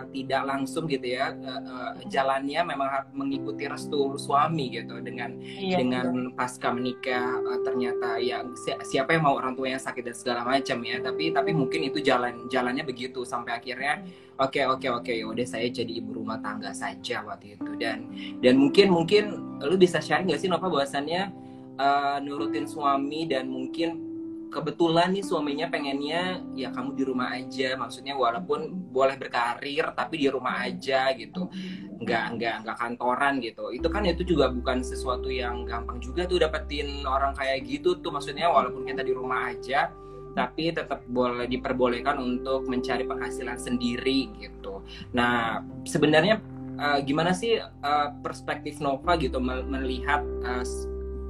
tidak 0.10 0.42
langsung 0.46 0.90
gitu 0.90 1.16
ya 1.16 1.32
uh, 1.34 1.62
uh, 1.64 1.92
jalannya 2.10 2.62
memang 2.66 2.90
mengikuti 3.16 3.70
restu 3.70 4.18
suami 4.20 4.74
gitu 4.74 5.00
dengan 5.00 5.38
iya, 5.42 5.80
dengan 5.80 6.34
pasca 6.34 6.74
menikah 6.74 7.40
uh, 7.40 7.60
ternyata 7.64 8.18
ya 8.20 8.44
si 8.58 8.74
siapa 8.96 9.16
yang 9.16 9.24
mau 9.30 9.38
orang 9.40 9.54
tua 9.56 9.72
yang 9.72 9.82
sakit 9.82 10.04
dan 10.04 10.16
segala 10.16 10.42
macam 10.44 10.78
ya. 10.84 11.00
Tapi 11.00 11.32
tapi 11.32 11.52
mungkin 11.56 11.88
itu 11.88 12.04
jalan 12.04 12.50
jalannya 12.52 12.84
begitu 12.84 13.24
sampai 13.24 13.58
akhirnya 13.58 14.04
oke 14.40 14.62
oke 14.66 14.88
oke. 14.90 15.12
Ya 15.12 15.26
udah 15.28 15.46
saya 15.46 15.68
jadi 15.68 16.00
ibu 16.00 16.16
rumah 16.16 16.40
tangga 16.40 16.72
saja 16.72 17.22
waktu 17.28 17.60
itu. 17.60 17.72
Dan 17.78 18.10
dan 18.40 18.56
mungkin 18.56 18.92
mungkin 18.92 19.24
lu 19.60 19.76
bisa 19.76 20.00
sharing 20.00 20.32
gak 20.32 20.42
sih 20.42 20.50
Nova 20.50 20.72
bahwasannya 20.72 21.32
uh, 21.76 22.18
nurutin 22.24 22.66
suami 22.66 23.28
dan 23.28 23.52
mungkin 23.52 24.08
kebetulan 24.50 25.14
nih 25.14 25.22
suaminya 25.22 25.70
pengennya 25.70 26.42
ya 26.58 26.74
kamu 26.74 26.96
di 26.96 27.04
rumah 27.06 27.36
aja. 27.36 27.76
Maksudnya 27.76 28.16
walaupun 28.18 28.90
boleh 28.90 29.20
berkarir 29.20 29.86
tapi 29.94 30.24
di 30.24 30.28
rumah 30.32 30.66
aja 30.66 31.14
gitu. 31.14 31.52
Nggak 32.00 32.26
nggak 32.40 32.56
nggak 32.66 32.78
kantoran 32.80 33.44
gitu. 33.44 33.70
Itu 33.76 33.92
kan 33.92 34.08
itu 34.08 34.24
juga 34.24 34.50
bukan 34.50 34.82
sesuatu 34.82 35.28
yang 35.28 35.68
gampang 35.68 36.00
juga 36.00 36.26
tuh 36.26 36.40
dapetin 36.42 37.04
orang 37.04 37.36
kayak 37.36 37.68
gitu 37.68 38.00
tuh. 38.00 38.10
Maksudnya 38.10 38.50
walaupun 38.50 38.88
kita 38.88 39.04
di 39.04 39.14
rumah 39.14 39.52
aja 39.52 39.92
tapi 40.38 40.72
tetap 40.72 41.04
boleh 41.10 41.50
diperbolehkan 41.50 42.22
untuk 42.22 42.70
mencari 42.70 43.06
penghasilan 43.06 43.58
sendiri 43.58 44.30
gitu. 44.38 44.86
Nah, 45.14 45.66
sebenarnya 45.84 46.40
uh, 46.80 47.00
gimana 47.04 47.36
sih 47.36 47.60
uh, 47.60 48.08
perspektif 48.24 48.80
Nova 48.80 49.18
gitu 49.20 49.42
melihat 49.44 50.24
uh, 50.46 50.66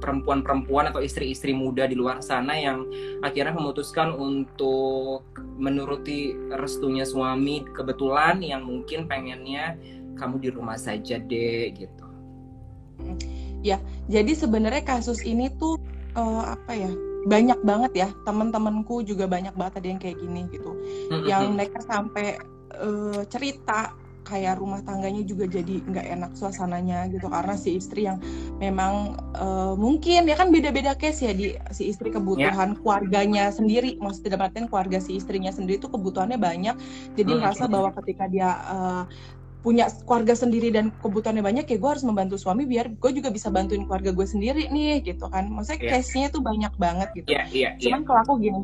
perempuan-perempuan 0.00 0.88
atau 0.88 1.04
istri-istri 1.04 1.52
muda 1.52 1.84
di 1.84 1.92
luar 1.92 2.24
sana 2.24 2.56
yang 2.56 2.88
akhirnya 3.20 3.52
memutuskan 3.52 4.16
untuk 4.16 5.28
menuruti 5.60 6.32
restunya 6.56 7.04
suami 7.04 7.60
kebetulan 7.76 8.40
yang 8.40 8.64
mungkin 8.64 9.04
pengennya 9.04 9.76
kamu 10.16 10.40
di 10.40 10.48
rumah 10.48 10.80
saja 10.80 11.20
deh 11.20 11.68
gitu. 11.76 12.06
Ya, 13.60 13.76
jadi 14.08 14.32
sebenarnya 14.32 14.84
kasus 14.88 15.20
ini 15.20 15.52
tuh 15.60 15.76
uh, 16.16 16.56
apa 16.56 16.72
ya? 16.72 16.92
Banyak 17.26 17.60
banget 17.60 17.92
ya 18.06 18.08
teman-temanku 18.24 19.04
juga 19.04 19.28
banyak 19.28 19.52
banget 19.52 19.84
ada 19.84 19.88
yang 19.88 20.00
kayak 20.00 20.16
gini 20.20 20.48
gitu 20.48 20.72
mm-hmm. 20.72 21.24
yang 21.28 21.52
mereka 21.52 21.84
sampai 21.84 22.40
uh, 22.80 23.22
cerita 23.28 23.92
kayak 24.20 24.60
rumah 24.60 24.84
tangganya 24.84 25.24
juga 25.24 25.48
jadi 25.48 25.80
nggak 25.80 26.06
enak 26.20 26.30
suasananya 26.36 27.08
gitu 27.10 27.26
karena 27.26 27.56
si 27.56 27.80
istri 27.80 28.06
yang 28.06 28.20
memang 28.60 29.16
uh, 29.34 29.74
mungkin 29.74 30.28
ya 30.28 30.36
kan 30.36 30.52
beda-beda 30.52 30.94
case 30.94 31.24
ya 31.24 31.32
di 31.32 31.56
si 31.72 31.90
istri 31.90 32.12
kebutuhan 32.12 32.76
yeah. 32.76 32.78
keluarganya 32.78 33.44
sendiri 33.50 33.96
maksudnya 33.98 34.36
dalam 34.36 34.46
artian 34.52 34.66
keluarga 34.68 35.02
si 35.02 35.16
istrinya 35.18 35.50
sendiri 35.50 35.80
itu 35.80 35.88
kebutuhannya 35.88 36.38
banyak 36.38 36.76
jadi 37.16 37.30
hmm. 37.32 37.40
merasa 37.42 37.64
bahwa 37.66 37.90
ketika 37.96 38.28
dia 38.28 38.50
uh, 38.70 39.04
punya 39.60 39.92
keluarga 40.08 40.32
sendiri 40.32 40.72
dan 40.72 40.88
kebutuhannya 41.04 41.44
banyak 41.44 41.68
ya 41.68 41.76
gue 41.76 41.90
harus 41.90 42.04
membantu 42.04 42.40
suami 42.40 42.64
biar 42.64 42.96
gue 42.96 43.10
juga 43.12 43.28
bisa 43.28 43.52
bantuin 43.52 43.84
keluarga 43.84 44.10
gue 44.12 44.26
sendiri 44.26 44.72
nih 44.72 45.04
gitu 45.04 45.28
kan. 45.28 45.52
Maksudnya 45.52 45.80
yeah. 45.80 45.90
case-nya 46.00 46.28
tuh 46.32 46.40
banyak 46.40 46.72
banget 46.80 47.08
gitu. 47.12 47.28
Yeah, 47.28 47.46
yeah, 47.52 47.72
cuman 47.76 48.00
yeah. 48.02 48.06
kalau 48.08 48.20
aku 48.24 48.34
gini 48.40 48.60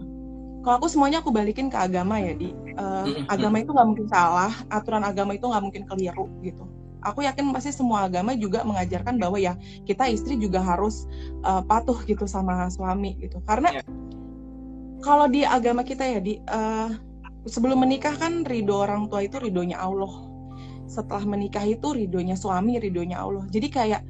kalau 0.66 0.82
aku 0.82 0.90
semuanya 0.90 1.22
aku 1.22 1.30
balikin 1.30 1.70
ke 1.70 1.78
agama 1.78 2.18
ya 2.18 2.34
di. 2.34 2.50
Uh, 2.74 3.22
agama 3.30 3.62
itu 3.62 3.70
nggak 3.70 3.86
mungkin 3.86 4.06
salah 4.10 4.50
aturan 4.66 5.06
agama 5.06 5.38
itu 5.38 5.46
nggak 5.46 5.62
mungkin 5.62 5.86
keliru 5.86 6.26
gitu. 6.42 6.66
Aku 7.06 7.22
yakin 7.22 7.54
pasti 7.54 7.70
semua 7.70 8.10
agama 8.10 8.34
juga 8.34 8.66
mengajarkan 8.66 9.14
bahwa 9.14 9.38
ya 9.38 9.54
kita 9.86 10.10
istri 10.10 10.34
juga 10.34 10.58
harus 10.58 11.06
uh, 11.46 11.62
patuh 11.62 12.02
gitu 12.02 12.26
sama 12.26 12.66
suami 12.66 13.14
gitu. 13.22 13.38
Karena 13.46 13.78
yeah. 13.78 13.86
kalau 15.06 15.30
di 15.30 15.46
agama 15.46 15.86
kita 15.86 16.02
ya 16.02 16.18
di 16.18 16.42
uh, 16.50 16.90
sebelum 17.46 17.86
menikah 17.86 18.18
kan 18.18 18.42
ridho 18.42 18.74
orang 18.74 19.06
tua 19.06 19.22
itu 19.22 19.38
ridhonya 19.38 19.78
Allah 19.78 20.10
setelah 20.86 21.24
menikah 21.26 21.62
itu 21.66 21.92
ridhonya 21.92 22.38
suami 22.38 22.78
ridhonya 22.78 23.20
Allah. 23.20 23.44
Jadi 23.50 23.68
kayak 23.70 24.02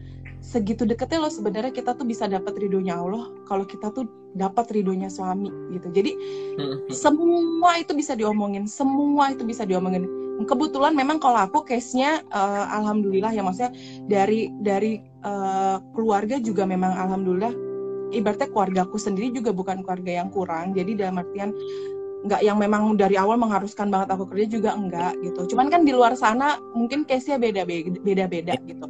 segitu 0.46 0.86
deketnya 0.86 1.26
loh 1.26 1.32
sebenarnya 1.32 1.74
kita 1.74 1.98
tuh 1.98 2.06
bisa 2.06 2.30
dapat 2.30 2.54
ridhonya 2.54 2.94
Allah 2.94 3.26
kalau 3.50 3.66
kita 3.66 3.90
tuh 3.90 4.06
dapat 4.38 4.70
ridhonya 4.70 5.10
suami 5.10 5.50
gitu. 5.74 5.90
Jadi 5.90 6.12
hmm. 6.60 6.92
semua 6.92 7.80
itu 7.80 7.96
bisa 7.96 8.14
diomongin 8.14 8.68
semua 8.70 9.34
itu 9.34 9.42
bisa 9.42 9.66
diomongin. 9.66 10.06
Kebetulan 10.36 10.92
memang 10.92 11.16
kalau 11.16 11.48
aku 11.48 11.64
case-nya 11.64 12.20
uh, 12.28 12.68
alhamdulillah 12.68 13.32
ya 13.32 13.40
maksudnya 13.40 13.72
dari 14.04 14.52
dari 14.60 15.00
uh, 15.24 15.80
keluarga 15.96 16.36
juga 16.38 16.68
memang 16.68 16.92
alhamdulillah. 16.94 17.52
Ibaratnya 18.06 18.46
keluarga 18.54 18.86
aku 18.86 19.02
sendiri 19.02 19.34
juga 19.34 19.50
bukan 19.50 19.82
keluarga 19.82 20.22
yang 20.22 20.30
kurang 20.30 20.70
jadi 20.78 20.94
dalam 20.94 21.18
artian 21.18 21.50
nggak 22.26 22.42
yang 22.42 22.58
memang 22.58 22.98
dari 22.98 23.14
awal 23.14 23.38
mengharuskan 23.38 23.88
banget 23.88 24.10
aku 24.12 24.26
kerja 24.28 24.46
juga 24.58 24.70
enggak 24.74 25.14
gitu. 25.22 25.54
Cuman 25.54 25.70
kan 25.70 25.86
di 25.86 25.94
luar 25.94 26.18
sana 26.18 26.58
mungkin 26.74 27.06
case-nya 27.06 27.38
beda-beda 27.38 28.26
beda 28.26 28.54
gitu. 28.66 28.86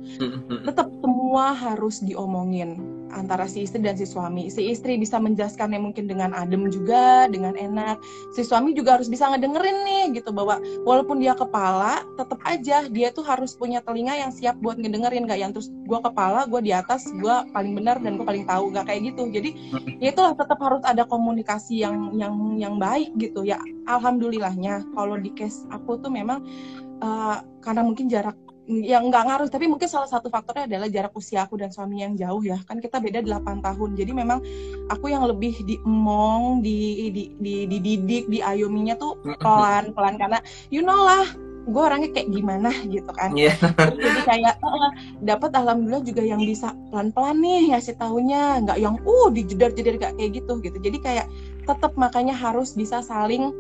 Tetap 0.65 0.89
semua 1.27 1.51
harus 1.59 2.07
diomongin 2.07 2.79
antara 3.11 3.51
si 3.51 3.67
istri 3.67 3.83
dan 3.83 3.99
si 3.99 4.07
suami. 4.07 4.47
Si 4.47 4.63
istri 4.71 4.95
bisa 4.95 5.19
menjelaskannya 5.19 5.83
mungkin 5.83 6.07
dengan 6.07 6.31
adem 6.31 6.71
juga, 6.71 7.27
dengan 7.27 7.59
enak. 7.59 7.99
Si 8.31 8.47
suami 8.47 8.79
juga 8.79 8.95
harus 8.95 9.11
bisa 9.11 9.27
ngedengerin 9.27 9.83
nih 9.83 10.23
gitu 10.23 10.31
bahwa 10.31 10.63
walaupun 10.87 11.19
dia 11.19 11.35
kepala, 11.35 12.07
tetap 12.15 12.39
aja 12.47 12.87
dia 12.87 13.11
tuh 13.11 13.27
harus 13.27 13.59
punya 13.59 13.83
telinga 13.83 14.15
yang 14.15 14.31
siap 14.31 14.55
buat 14.63 14.79
ngedengerin 14.79 15.27
gak 15.27 15.43
yang 15.43 15.51
terus 15.51 15.67
gue 15.67 15.99
kepala, 15.99 16.47
gue 16.47 16.63
di 16.63 16.71
atas, 16.71 17.11
gue 17.11 17.37
paling 17.51 17.75
benar 17.75 17.99
dan 17.99 18.23
gue 18.23 18.27
paling 18.27 18.47
tahu 18.47 18.71
gak 18.71 18.87
kayak 18.87 19.11
gitu. 19.11 19.27
Jadi 19.27 19.51
ya 19.99 20.15
itulah 20.15 20.31
tetap 20.31 20.63
harus 20.63 20.87
ada 20.87 21.03
komunikasi 21.11 21.83
yang 21.83 22.15
yang 22.15 22.55
yang 22.55 22.79
baik 22.79 23.11
gitu 23.19 23.43
ya. 23.43 23.59
Alhamdulillahnya 23.91 24.95
kalau 24.95 25.19
di 25.19 25.35
case 25.35 25.67
aku 25.75 25.99
tuh 25.99 26.15
memang 26.15 26.47
uh, 27.03 27.43
karena 27.67 27.83
mungkin 27.83 28.07
jarak 28.07 28.39
yang 28.67 29.07
nggak 29.09 29.25
ngaruh 29.31 29.49
tapi 29.49 29.71
mungkin 29.71 29.87
salah 29.87 30.11
satu 30.11 30.27
faktornya 30.27 30.67
adalah 30.67 30.91
jarak 30.91 31.15
usia 31.15 31.47
aku 31.47 31.55
dan 31.55 31.71
suami 31.71 32.03
yang 32.03 32.19
jauh 32.19 32.43
ya. 32.43 32.59
Kan 32.67 32.83
kita 32.83 32.99
beda 32.99 33.23
8 33.23 33.63
tahun. 33.63 33.91
Jadi 33.95 34.11
memang 34.11 34.43
aku 34.91 35.07
yang 35.11 35.23
lebih 35.23 35.63
diemong 35.63 36.61
di 36.67 37.11
di 37.15 37.23
di 37.39 37.55
dididik 37.71 38.27
diayominya 38.27 38.99
tuh 38.99 39.15
pelan 39.45 39.95
pelan 39.95 40.19
karena 40.19 40.39
you 40.75 40.83
know 40.83 40.99
lah 40.99 41.27
gue 41.67 41.83
orangnya 41.83 42.11
kayak 42.15 42.31
gimana 42.31 42.71
gitu 42.87 43.11
kan. 43.11 43.35
Yeah. 43.35 43.59
jadi 43.79 44.21
kayak 44.23 44.55
uh, 44.63 44.91
dapat 45.23 45.51
alhamdulillah 45.51 46.07
juga 46.07 46.23
yang 46.23 46.39
bisa 46.43 46.71
pelan 46.95 47.11
pelan 47.11 47.43
nih 47.43 47.75
ngasih 47.75 47.99
tahunya 47.99 48.63
nggak 48.63 48.79
yang 48.79 48.99
uh 49.03 49.29
dijedar 49.35 49.75
jedar 49.75 49.99
gak 49.99 50.15
kayak 50.15 50.43
gitu 50.43 50.63
gitu. 50.63 50.79
Jadi 50.79 50.99
kayak 51.03 51.27
tetap 51.67 51.95
makanya 51.99 52.35
harus 52.39 52.75
bisa 52.75 53.03
saling 53.03 53.51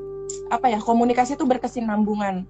apa 0.50 0.70
ya 0.70 0.78
komunikasi 0.82 1.38
itu 1.38 1.46
berkesinambungan 1.46 2.46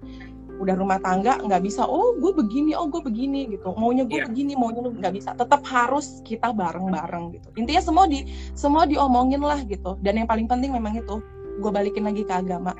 udah 0.57 0.73
rumah 0.73 0.97
tangga 0.97 1.37
nggak 1.37 1.61
bisa 1.61 1.85
oh 1.85 2.17
gue 2.17 2.33
begini 2.33 2.73
oh 2.73 2.89
gue 2.89 3.01
begini 3.01 3.49
gitu. 3.53 3.73
Maunya 3.77 4.03
gue 4.05 4.21
yeah. 4.21 4.27
begini 4.27 4.53
maunya 4.57 4.81
lu 4.81 4.93
nggak 4.93 5.13
bisa. 5.13 5.37
Tetap 5.37 5.61
harus 5.65 6.21
kita 6.25 6.53
bareng 6.53 6.89
bareng 6.89 7.37
gitu. 7.37 7.47
Intinya 7.57 7.81
semua 7.81 8.05
di 8.09 8.25
semua 8.57 8.89
diomongin 8.89 9.41
lah 9.41 9.61
gitu. 9.65 9.95
Dan 10.01 10.23
yang 10.23 10.27
paling 10.29 10.49
penting 10.49 10.73
memang 10.73 10.97
itu 10.97 11.21
gue 11.61 11.71
balikin 11.71 12.05
lagi 12.05 12.25
ke 12.25 12.33
agama. 12.33 12.73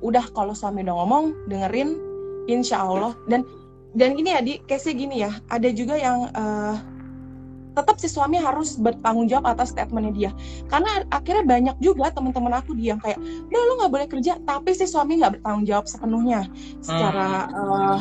Udah 0.00 0.24
kalau 0.32 0.52
suami 0.56 0.84
udah 0.84 0.96
ngomong 0.96 1.24
dengerin 1.48 1.96
insya 2.48 2.84
Allah. 2.84 3.12
Dan 3.28 3.44
dan 3.94 4.16
ini 4.18 4.34
ya 4.34 4.40
di 4.40 4.60
case 4.64 4.92
gini 4.92 5.22
ya. 5.24 5.32
Ada 5.52 5.68
juga 5.70 5.94
yang 6.00 6.32
uh, 6.32 6.76
tetap 7.74 7.96
si 7.98 8.08
suami 8.08 8.38
harus 8.38 8.78
bertanggung 8.78 9.26
jawab 9.26 9.54
atas 9.54 9.74
statementnya 9.74 10.12
dia. 10.14 10.30
Karena 10.70 11.02
akhirnya 11.10 11.44
banyak 11.44 11.76
juga 11.82 12.14
teman-teman 12.14 12.54
aku 12.58 12.72
dia 12.78 12.94
yang 12.94 13.00
kayak 13.02 13.18
udah 13.50 13.62
lo 13.66 13.72
nggak 13.82 13.92
boleh 13.92 14.08
kerja 14.08 14.38
tapi 14.46 14.70
si 14.72 14.86
suami 14.86 15.18
nggak 15.18 15.40
bertanggung 15.40 15.66
jawab 15.66 15.86
sepenuhnya 15.90 16.46
secara 16.78 17.50
uh, 17.50 17.98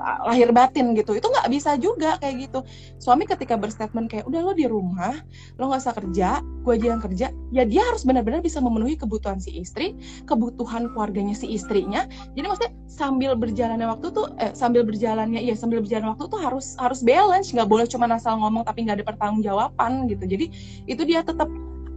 lahir 0.00 0.48
batin 0.50 0.96
gitu 0.96 1.12
itu 1.12 1.26
nggak 1.28 1.48
bisa 1.52 1.76
juga 1.76 2.16
kayak 2.18 2.48
gitu. 2.48 2.58
Suami 2.96 3.28
ketika 3.28 3.54
berstatement 3.60 4.08
kayak 4.08 4.24
udah 4.26 4.40
lo 4.40 4.52
di 4.56 4.64
rumah 4.64 5.14
lo 5.60 5.68
nggak 5.68 5.80
usah 5.80 5.94
kerja 5.96 6.28
gue 6.40 6.72
aja 6.76 6.86
yang 6.92 7.02
kerja 7.02 7.26
ya 7.52 7.64
dia 7.64 7.82
harus 7.84 8.04
benar-benar 8.04 8.44
bisa 8.44 8.60
memenuhi 8.60 8.96
kebutuhan 8.96 9.40
si 9.40 9.56
istri 9.60 9.96
kebutuhan 10.24 10.90
keluarganya 10.92 11.36
si 11.36 11.48
istrinya. 11.52 12.08
Jadi 12.36 12.46
maksudnya 12.46 12.72
sambil 12.90 13.32
berjalannya 13.36 13.86
waktu 13.88 14.06
tuh 14.12 14.26
eh, 14.40 14.52
sambil 14.52 14.84
berjalannya 14.84 15.40
iya 15.40 15.56
sambil 15.56 15.80
berjalan 15.84 16.12
waktu 16.16 16.24
tuh 16.28 16.40
harus 16.40 16.76
harus 16.80 17.00
balance. 17.04 17.52
Nggak 17.52 17.68
boleh 17.68 17.86
cuma 17.88 18.08
asal 18.10 18.40
ngomong 18.40 18.64
tapi 18.66 18.84
nggak 18.84 19.00
ada 19.02 19.06
pertanggungjawaban 19.06 20.08
gitu. 20.10 20.24
Jadi 20.26 20.46
itu 20.88 21.02
dia 21.06 21.24
tetap 21.24 21.48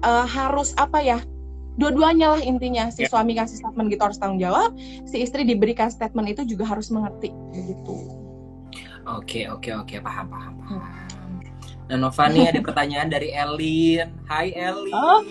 uh, 0.04 0.28
harus 0.28 0.76
apa 0.76 1.00
ya 1.00 1.20
dua-duanya 1.78 2.38
lah 2.38 2.42
intinya. 2.42 2.90
Si 2.94 3.06
yeah. 3.06 3.12
suami 3.12 3.38
kasih 3.38 3.62
statement 3.62 3.90
gitu 3.90 4.04
harus 4.04 4.18
tanggung 4.22 4.42
jawab 4.42 4.78
si 5.10 5.22
istri 5.22 5.46
diberikan 5.46 5.90
statement 5.90 6.30
itu 6.30 6.56
juga 6.56 6.70
harus 6.70 6.90
mengerti. 6.94 7.34
Begitu. 7.54 7.98
Oke 9.04 9.04
okay, 9.04 9.44
oke 9.52 9.68
okay, 9.68 9.74
oke. 9.76 9.88
Okay. 9.90 10.00
paham 10.00 10.32
paham. 10.32 10.54
Paham 10.64 10.82
nah 11.92 12.00
Nova 12.00 12.32
nih 12.32 12.48
ada 12.48 12.64
pertanyaan 12.64 13.12
dari 13.12 13.36
Elin. 13.36 14.08
Hai 14.26 14.56
Elin. 14.56 14.96
Oh. 14.96 15.22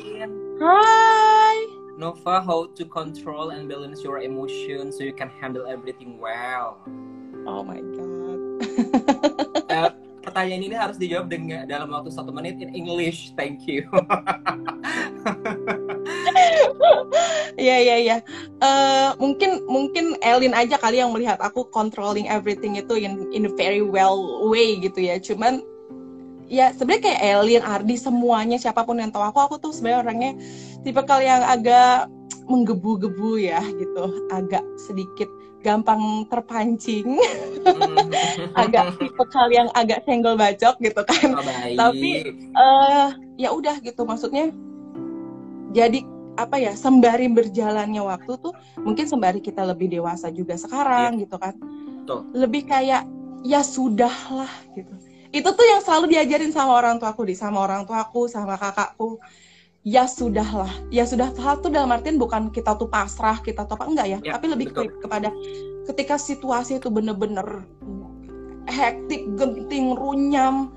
Hai. 0.61 1.57
Nova 1.97 2.45
how 2.45 2.69
to 2.77 2.85
control 2.85 3.57
and 3.57 3.69
balance 3.69 4.05
your 4.05 4.21
emotions 4.21 4.99
so 4.99 5.05
you 5.05 5.17
can 5.17 5.31
handle 5.41 5.65
everything 5.65 6.21
well? 6.21 6.77
Oh 7.49 7.65
my 7.65 7.81
god. 7.81 8.39
Uh, 9.71 9.91
pertanyaan 10.25 10.63
ini 10.63 10.77
harus 10.77 11.01
dijawab 11.01 11.33
dengan 11.33 11.67
dalam 11.67 11.91
waktu 11.91 12.13
satu 12.13 12.31
menit 12.31 12.61
in 12.61 12.77
English. 12.77 13.33
Thank 13.35 13.67
you 13.67 13.89
Iya 17.63 17.77
iya 17.85 17.97
iya. 18.01 18.17
Uh, 18.65 19.13
mungkin 19.21 19.61
mungkin 19.69 20.17
Elin 20.25 20.57
aja 20.57 20.81
kali 20.81 20.99
yang 20.99 21.13
melihat 21.13 21.37
aku 21.45 21.69
controlling 21.69 22.25
everything 22.27 22.81
itu 22.81 22.97
in 22.97 23.29
in 23.37 23.45
a 23.45 23.53
very 23.53 23.85
well 23.85 24.49
way 24.49 24.81
gitu 24.81 25.05
ya. 25.05 25.21
Cuman 25.21 25.61
ya 26.49 26.73
sebenarnya 26.73 27.13
kayak 27.13 27.21
Elin, 27.23 27.63
Ardi 27.65 27.97
semuanya 28.01 28.57
siapa 28.57 28.85
pun 28.89 29.01
yang 29.01 29.13
tahu 29.13 29.25
aku 29.25 29.39
aku 29.41 29.55
tuh 29.61 29.73
sebenarnya 29.73 30.01
orangnya 30.05 30.33
tipe 30.85 31.03
kali 31.05 31.29
yang 31.29 31.45
agak 31.45 32.09
menggebu-gebu 32.49 33.39
ya 33.39 33.63
gitu, 33.79 34.29
agak 34.35 34.65
sedikit 34.77 35.31
gampang 35.63 36.27
terpancing, 36.27 37.07
hmm. 37.23 38.53
agak 38.63 38.99
tipe 38.99 39.25
kali 39.31 39.55
yang 39.63 39.71
agak 39.79 40.03
senggol 40.05 40.35
bacok 40.35 40.75
gitu 40.83 41.03
kan. 41.07 41.39
Oh, 41.39 41.45
Tapi 41.79 42.11
uh, 42.59 43.15
ya 43.39 43.55
udah 43.55 43.79
gitu 43.81 44.03
maksudnya 44.03 44.51
jadi 45.73 46.05
apa 46.41 46.57
ya 46.57 46.73
sembari 46.73 47.29
berjalannya 47.29 48.01
waktu 48.01 48.33
tuh 48.41 48.57
mungkin 48.81 49.05
sembari 49.05 49.45
kita 49.45 49.69
lebih 49.69 49.93
dewasa 49.93 50.33
juga 50.33 50.57
sekarang 50.57 51.21
yeah. 51.21 51.23
gitu 51.25 51.37
kan. 51.37 51.55
Tuh. 52.03 52.27
lebih 52.35 52.67
kayak 52.67 53.07
ya 53.47 53.63
sudahlah 53.63 54.51
gitu. 54.75 54.91
Itu 55.33 55.49
tuh 55.55 55.65
yang 55.65 55.81
selalu 55.81 56.13
diajarin 56.13 56.51
sama 56.51 56.77
orang 56.77 56.99
tuaku 56.99 57.31
di 57.31 57.35
sama 57.39 57.63
orang 57.63 57.87
tuaku 57.87 58.27
sama 58.27 58.59
kakakku. 58.59 59.23
Ya 59.87 60.11
sudahlah. 60.11 60.71
Ya 60.91 61.07
sudah 61.07 61.31
satu 61.31 61.71
dalam 61.71 61.95
artian 61.95 62.19
bukan 62.19 62.51
kita 62.51 62.75
tuh 62.75 62.91
pasrah 62.91 63.39
kita 63.39 63.67
tuh 63.67 63.79
apa 63.79 63.87
enggak 63.87 64.07
ya, 64.11 64.19
ya 64.23 64.33
tapi 64.35 64.47
lebih 64.51 64.75
ke, 64.75 64.83
kepada 64.99 65.31
ketika 65.87 66.19
situasi 66.19 66.79
itu 66.79 66.91
bener-bener 66.91 67.67
hektik 68.71 69.27
genting 69.35 69.99
runyam 69.99 70.71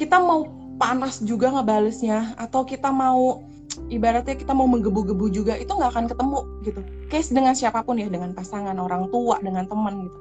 kita 0.00 0.16
mau 0.16 0.48
panas 0.76 1.20
juga 1.24 1.52
ngebalesnya 1.52 2.36
atau 2.36 2.64
kita 2.64 2.92
mau 2.92 3.44
ibaratnya 3.88 4.34
kita 4.34 4.52
mau 4.52 4.66
menggebu-gebu 4.66 5.30
juga 5.30 5.54
itu 5.56 5.70
nggak 5.70 5.90
akan 5.94 6.06
ketemu 6.10 6.38
gitu. 6.66 6.80
Case 7.10 7.30
dengan 7.30 7.54
siapa 7.54 7.82
pun 7.86 7.98
ya 7.98 8.10
dengan 8.10 8.34
pasangan 8.34 8.76
orang 8.76 9.08
tua 9.10 9.38
dengan 9.42 9.66
teman 9.66 10.06
gitu. 10.08 10.18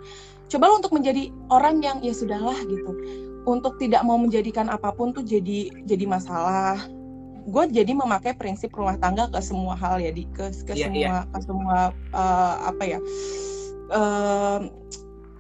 Coba 0.56 0.78
untuk 0.78 0.94
menjadi 0.94 1.34
orang 1.50 1.82
yang 1.82 1.98
ya 2.06 2.14
sudahlah 2.14 2.58
gitu. 2.70 2.92
Untuk 3.46 3.78
tidak 3.78 4.02
mau 4.06 4.18
menjadikan 4.18 4.70
apa 4.70 4.90
pun 4.94 5.14
tuh 5.14 5.26
jadi 5.26 5.74
jadi 5.86 6.06
masalah. 6.06 6.78
Gue 7.46 7.70
jadi 7.70 7.94
memakai 7.94 8.34
prinsip 8.34 8.74
rumah 8.74 8.98
tangga 8.98 9.30
ke 9.30 9.38
semua 9.42 9.78
hal 9.78 10.02
ya 10.02 10.10
di. 10.10 10.26
Ke 10.34 10.50
ke 10.66 10.74
yeah, 10.74 10.90
semua 10.90 11.02
yeah. 11.02 11.22
ke 11.30 11.38
semua 11.46 11.78
uh, 12.14 12.56
apa 12.70 12.84
ya 12.86 13.00
uh, 13.94 14.60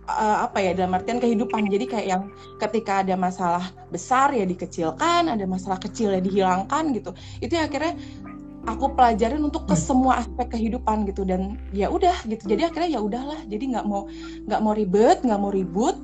uh, 0.09 0.45
apa 0.45 0.61
ya 0.61 0.71
dalam 0.77 0.95
artian 0.95 1.19
kehidupan. 1.21 1.67
Jadi 1.69 1.85
kayak 1.89 2.07
yang 2.07 2.23
ketika 2.61 3.01
ada 3.05 3.15
masalah 3.17 3.65
besar 3.89 4.31
ya 4.33 4.45
dikecilkan 4.45 5.29
ada 5.29 5.45
masalah 5.45 5.81
kecil 5.81 6.13
ya 6.13 6.21
dihilangkan 6.21 6.93
gitu. 6.95 7.11
Itu 7.41 7.57
yang 7.57 7.67
akhirnya 7.69 7.93
aku 8.65 8.93
pelajarin 8.97 9.41
untuk 9.45 9.69
ke 9.69 9.75
hmm. 9.77 9.85
semua 9.85 10.13
aspek 10.21 10.47
kehidupan 10.57 11.05
gitu. 11.09 11.25
Dan 11.25 11.57
ya 11.75 11.89
udah 11.89 12.15
gitu. 12.29 12.45
Jadi 12.45 12.61
akhirnya 12.65 12.89
ya 12.97 13.01
udahlah. 13.01 13.39
Jadi 13.49 13.75
nggak 13.75 13.85
mau 13.85 14.07
nggak 14.45 14.61
mau 14.61 14.73
ribet 14.73 15.17
nggak 15.25 15.39
mau 15.41 15.51
ribut. 15.51 15.97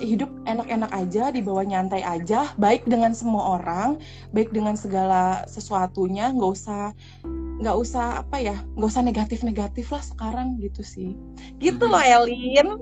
Hidup 0.00 0.32
enak-enak 0.48 0.88
aja 0.88 1.30
dibawa 1.30 1.62
nyantai 1.62 2.00
aja. 2.02 2.48
Baik 2.56 2.88
dengan 2.88 3.12
semua 3.12 3.60
orang 3.60 4.00
baik 4.32 4.50
dengan 4.50 4.74
segala 4.74 5.44
sesuatunya. 5.46 6.32
Nggak 6.32 6.50
usah 6.58 6.96
nggak 7.62 7.78
usah 7.78 8.26
apa 8.26 8.42
ya 8.42 8.58
nggak 8.74 8.90
usah 8.90 9.06
negatif-negatif 9.06 9.86
lah 9.94 10.02
sekarang 10.02 10.58
gitu 10.58 10.82
sih. 10.82 11.14
Gitu 11.62 11.84
loh 11.86 12.02
hmm. 12.02 12.14
Elin. 12.18 12.68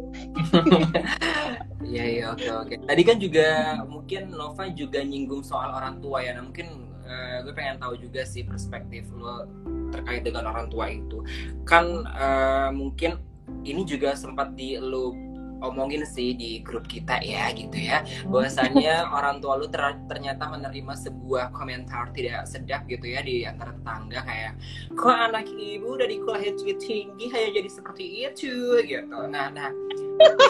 Iya 1.91 2.05
iya 2.07 2.25
oke 2.31 2.47
oke. 2.47 2.75
Tadi 2.87 3.03
kan 3.03 3.17
juga 3.19 3.83
mungkin 3.89 4.31
Nova 4.31 4.71
juga 4.71 5.03
nyinggung 5.03 5.43
soal 5.43 5.75
orang 5.75 5.99
tua 5.99 6.23
ya. 6.23 6.39
Nah 6.39 6.47
mungkin 6.47 6.87
uh, 7.03 7.43
gue 7.43 7.51
pengen 7.51 7.83
tahu 7.83 7.99
juga 7.99 8.23
sih 8.23 8.47
perspektif 8.47 9.11
lo 9.11 9.51
terkait 9.91 10.23
dengan 10.23 10.55
orang 10.55 10.71
tua 10.71 10.87
itu. 10.87 11.27
Kan 11.67 12.07
uh, 12.07 12.71
mungkin 12.71 13.19
ini 13.67 13.83
juga 13.83 14.15
sempat 14.15 14.55
di 14.55 14.79
lo 14.79 15.17
omongin 15.61 16.05
sih 16.05 16.35
di 16.37 16.61
grup 16.61 16.89
kita 16.89 17.21
ya 17.25 17.53
gitu 17.55 17.77
ya. 17.77 18.05
Bahwasannya 18.29 19.07
orang 19.17 19.41
tua 19.41 19.61
lu 19.61 19.69
ter 19.69 19.81
ternyata 20.09 20.49
menerima 20.49 20.95
sebuah 20.97 21.55
komentar 21.55 22.13
tidak 22.13 22.45
sedap 22.49 22.85
gitu 22.91 23.07
ya 23.07 23.21
di 23.25 23.45
antara 23.47 23.73
tetangga 23.77 24.21
kayak 24.25 24.53
kok 24.93 25.17
anak 25.17 25.47
ibu 25.49 25.97
udah 25.97 26.09
dikulahin 26.09 26.57
tinggi 26.61 27.27
hanya 27.33 27.49
jadi 27.63 27.71
seperti 27.71 28.05
itu 28.29 28.81
gitu. 28.85 29.19
Nah 29.29 29.49
nah 29.53 29.71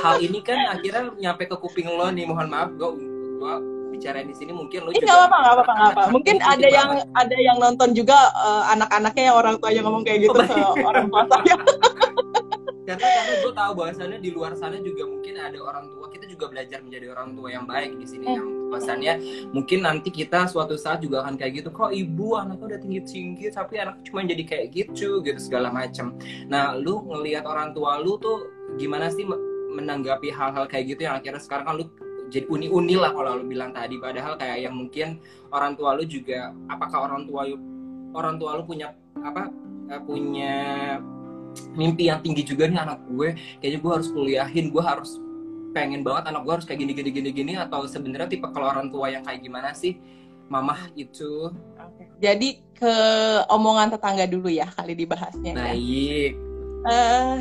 hal 0.02 0.18
ini 0.18 0.40
kan 0.42 0.58
akhirnya 0.74 1.14
nyampe 1.18 1.46
ke 1.46 1.56
kuping 1.58 1.86
lo 1.86 2.10
nih 2.10 2.26
mohon 2.26 2.50
maaf 2.50 2.70
gue 2.74 2.90
gue 3.40 3.54
bicara 3.94 4.24
di 4.24 4.34
sini 4.34 4.54
mungkin 4.54 4.88
lo 4.88 4.90
juga 4.94 5.28
apa 5.28 5.36
nggak 5.36 5.54
apa 5.54 5.72
nggak 5.76 5.90
apa 5.92 6.02
mungkin 6.08 6.36
ada 6.40 6.68
yang 6.68 6.90
ada 7.14 7.36
yang 7.36 7.56
nonton 7.60 7.92
juga 7.92 8.16
uh, 8.32 8.72
anak-anaknya 8.72 9.24
yang 9.30 9.36
orang 9.36 9.54
tuanya 9.60 9.80
ngomong 9.84 10.02
kayak 10.06 10.18
gitu 10.24 10.38
oh, 10.40 10.74
ke 10.74 10.84
orang 10.86 11.06
tua 11.12 11.22
saya 11.28 11.56
karena 12.88 13.06
karena 13.06 13.34
gue 13.44 13.52
tahu 13.52 13.72
bahwasannya 13.76 14.18
di 14.24 14.30
luar 14.32 14.52
sana 14.56 14.80
juga 14.80 15.04
mungkin 15.04 15.34
ada 15.36 15.58
orang 15.60 15.92
tua 15.92 16.06
kita 16.08 16.24
juga 16.26 16.48
belajar 16.48 16.78
menjadi 16.80 17.06
orang 17.12 17.36
tua 17.36 17.48
yang 17.52 17.64
baik 17.68 17.92
di 18.00 18.06
sini 18.08 18.26
yang 18.36 18.46
bahwasannya 18.72 19.12
mungkin 19.52 19.78
nanti 19.84 20.08
kita 20.08 20.48
suatu 20.48 20.74
saat 20.80 21.04
juga 21.04 21.22
akan 21.26 21.36
kayak 21.36 21.60
gitu 21.60 21.68
kok 21.70 21.92
ibu 21.92 22.38
anaknya 22.40 22.76
udah 22.76 22.80
tinggi 22.80 23.00
tinggi 23.04 23.46
tapi 23.52 23.82
anak 23.82 24.00
cuma 24.06 24.24
jadi 24.24 24.42
kayak 24.46 24.66
gitu 24.72 25.20
gitu 25.20 25.40
segala 25.40 25.68
macam 25.68 26.16
nah 26.48 26.72
lu 26.72 27.04
ngelihat 27.04 27.44
orang 27.44 27.76
tua 27.76 28.00
lu 28.00 28.16
tuh 28.16 28.48
gimana 28.80 29.12
sih 29.12 29.26
menanggapi 29.70 30.32
hal-hal 30.32 30.64
kayak 30.66 30.96
gitu 30.96 31.06
yang 31.06 31.20
akhirnya 31.20 31.42
sekarang 31.42 31.64
kan 31.66 31.76
lu 31.78 31.86
jadi 32.30 32.46
uni-uni 32.46 32.94
lah 32.94 33.10
kalau 33.10 33.42
lu 33.42 33.44
bilang 33.50 33.74
tadi. 33.74 33.98
Padahal 33.98 34.38
kayak 34.38 34.70
yang 34.70 34.74
mungkin 34.78 35.18
orang 35.50 35.74
tua 35.74 35.98
lu 35.98 36.06
juga 36.06 36.54
apakah 36.70 37.10
orang 37.10 37.26
tua 37.26 37.42
lu 37.50 37.58
orang 38.14 38.38
tua 38.38 38.58
lu 38.58 38.62
punya 38.64 38.94
apa 39.20 39.50
eh, 39.90 40.02
punya 40.06 40.54
mimpi 41.74 42.08
yang 42.08 42.20
tinggi 42.24 42.42
juga 42.46 42.68
nih 42.70 42.80
anak 42.80 43.00
gue. 43.10 43.36
Kayaknya 43.60 43.78
gue 43.82 43.92
harus 43.92 44.08
kuliahin 44.12 44.66
gue 44.72 44.82
harus 44.82 45.10
pengen 45.70 46.02
banget 46.02 46.34
anak 46.34 46.42
gue 46.42 46.52
harus 46.58 46.66
kayak 46.66 46.82
gini 46.82 46.92
gini 46.92 47.10
gini 47.14 47.30
gini 47.30 47.52
atau 47.54 47.86
sebenarnya 47.86 48.26
tipe 48.26 48.46
kalau 48.50 48.66
orang 48.70 48.90
tua 48.90 49.10
yang 49.10 49.22
kayak 49.22 49.40
gimana 49.42 49.70
sih? 49.74 49.98
Mamah 50.50 50.90
itu. 50.98 51.54
Jadi 52.18 52.58
ke 52.74 52.94
omongan 53.46 53.94
tetangga 53.94 54.26
dulu 54.26 54.50
ya 54.50 54.66
kali 54.66 54.98
dibahasnya 54.98 55.54
ya. 55.54 55.58
baik. 55.70 56.32
Ya. 56.80 56.90
uh, 56.90 57.36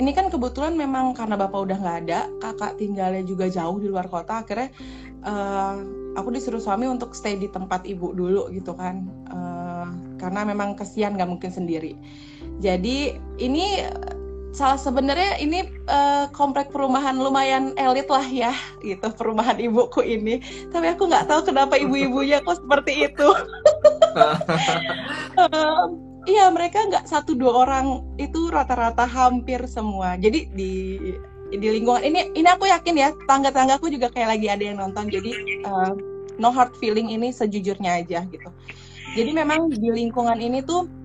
ini 0.00 0.10
kan 0.16 0.32
kebetulan 0.32 0.72
memang 0.72 1.12
karena 1.12 1.36
bapak 1.36 1.60
udah 1.68 1.76
nggak 1.76 1.98
ada 2.08 2.20
kakak 2.40 2.80
tinggalnya 2.80 3.20
juga 3.26 3.52
jauh 3.52 3.76
di 3.76 3.92
luar 3.92 4.08
kota 4.08 4.40
akhirnya 4.40 4.72
uh, 5.28 5.76
aku 6.16 6.32
disuruh 6.32 6.62
suami 6.62 6.88
untuk 6.88 7.12
stay 7.12 7.36
di 7.36 7.52
tempat 7.52 7.84
ibu 7.84 8.16
dulu 8.16 8.48
gitu 8.48 8.72
kan. 8.72 9.04
Uh, 9.28 9.62
karena 10.22 10.46
memang 10.46 10.78
kesian 10.78 11.18
nggak 11.18 11.28
mungkin 11.28 11.50
sendiri 11.50 11.98
jadi 12.62 13.18
ini 13.42 13.82
salah 14.52 14.76
sebenarnya 14.76 15.40
ini 15.40 15.64
uh, 15.88 16.28
komplek 16.30 16.68
perumahan 16.68 17.16
lumayan 17.16 17.72
elit 17.80 18.04
lah 18.06 18.22
ya 18.22 18.52
gitu 18.84 19.10
perumahan 19.18 19.58
ibuku 19.58 20.04
ini. 20.04 20.38
Tapi 20.70 20.92
aku 20.92 21.10
nggak 21.10 21.26
tahu 21.26 21.50
kenapa 21.50 21.74
ibu-ibunya 21.80 22.38
kok 22.44 22.62
seperti 22.62 23.10
itu. 23.10 23.28
Uh, 24.14 25.88
iya 26.32 26.46
mereka 26.52 26.86
nggak 26.86 27.08
satu 27.08 27.34
dua 27.34 27.66
orang 27.66 28.04
itu 28.20 28.52
rata-rata 28.52 29.08
hampir 29.08 29.58
semua. 29.66 30.14
Jadi 30.20 30.52
di 30.54 30.72
di 31.52 31.68
lingkungan 31.68 32.04
ini 32.04 32.30
ini 32.36 32.48
aku 32.48 32.68
yakin 32.68 32.94
ya 32.94 33.10
tangga-tanggaku 33.26 33.90
juga 33.90 34.12
kayak 34.12 34.38
lagi 34.38 34.46
ada 34.52 34.62
yang 34.62 34.78
nonton. 34.78 35.08
Jadi 35.08 35.64
uh, 35.64 35.96
no 36.36 36.52
hard 36.52 36.76
feeling 36.76 37.08
ini 37.08 37.32
sejujurnya 37.32 38.04
aja 38.04 38.22
gitu. 38.28 38.48
Jadi 39.16 39.30
memang 39.32 39.72
di 39.72 39.88
lingkungan 39.92 40.40
ini 40.40 40.60
tuh 40.64 41.01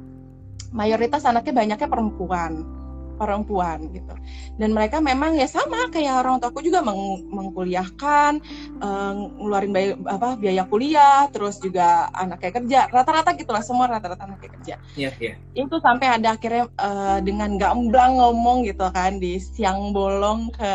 mayoritas 0.72 1.24
anaknya 1.24 1.54
banyaknya 1.54 1.88
perempuan 1.90 2.78
perempuan 3.18 3.90
gitu. 3.92 4.14
Dan 4.62 4.78
mereka 4.78 5.02
memang 5.02 5.34
ya 5.36 5.50
sama 5.50 5.90
kayak 5.90 6.22
orang 6.22 6.38
tuaku 6.38 6.62
juga 6.62 6.86
meng 6.86 7.26
mengkuliahkan 7.34 8.40
uh, 8.80 9.12
ngeluarin 9.42 9.74
biaya, 9.74 9.94
apa 10.06 10.38
biaya 10.38 10.64
kuliah 10.70 11.26
terus 11.34 11.58
juga 11.58 12.14
anaknya 12.14 12.52
kerja. 12.54 12.80
Rata-rata 12.94 13.34
gitulah 13.34 13.66
semua 13.66 13.90
rata-rata 13.90 14.30
anaknya 14.30 14.50
kerja. 14.54 14.76
Yeah, 14.94 15.14
yeah. 15.18 15.36
itu 15.58 15.82
sampai 15.82 16.22
ada 16.22 16.38
akhirnya 16.38 16.70
uh, 16.78 17.20
dengan 17.26 17.58
gamblang 17.58 18.22
ngomong 18.22 18.70
gitu 18.70 18.86
kan 18.94 19.18
di 19.18 19.42
siang 19.42 19.92
bolong 19.92 20.54
ke 20.54 20.74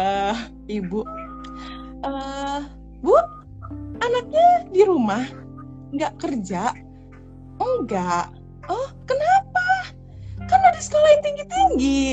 ibu. 0.67 1.07
Uh, 2.03 2.67
bu 2.99 3.15
anaknya 4.03 4.67
di 4.75 4.83
rumah? 4.83 5.23
Nggak 5.95 6.19
kerja? 6.19 6.75
Enggak 7.63 8.42
oh 8.73 8.89
kenapa 9.05 9.93
kan 10.49 10.61
ada 10.65 10.81
sekolah 10.81 11.09
yang 11.13 11.23
tinggi 11.23 11.45
tinggi 11.45 12.05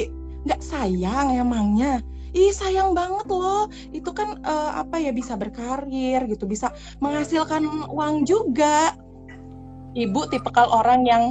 nggak 0.43 0.59
sayang 0.59 1.39
emangnya 1.39 2.03
Ih 2.29 2.53
sayang 2.53 2.93
banget 2.93 3.25
loh, 3.25 3.65
itu 3.89 4.13
kan 4.13 4.37
uh, 4.45 4.85
apa 4.85 5.01
ya 5.01 5.09
bisa 5.09 5.33
berkarir 5.33 6.29
gitu, 6.29 6.45
bisa 6.45 6.69
menghasilkan 7.01 7.65
uang 7.89 8.21
juga. 8.21 8.93
Ibu 9.97 10.29
tipikal 10.29 10.69
orang 10.69 11.09
yang 11.09 11.23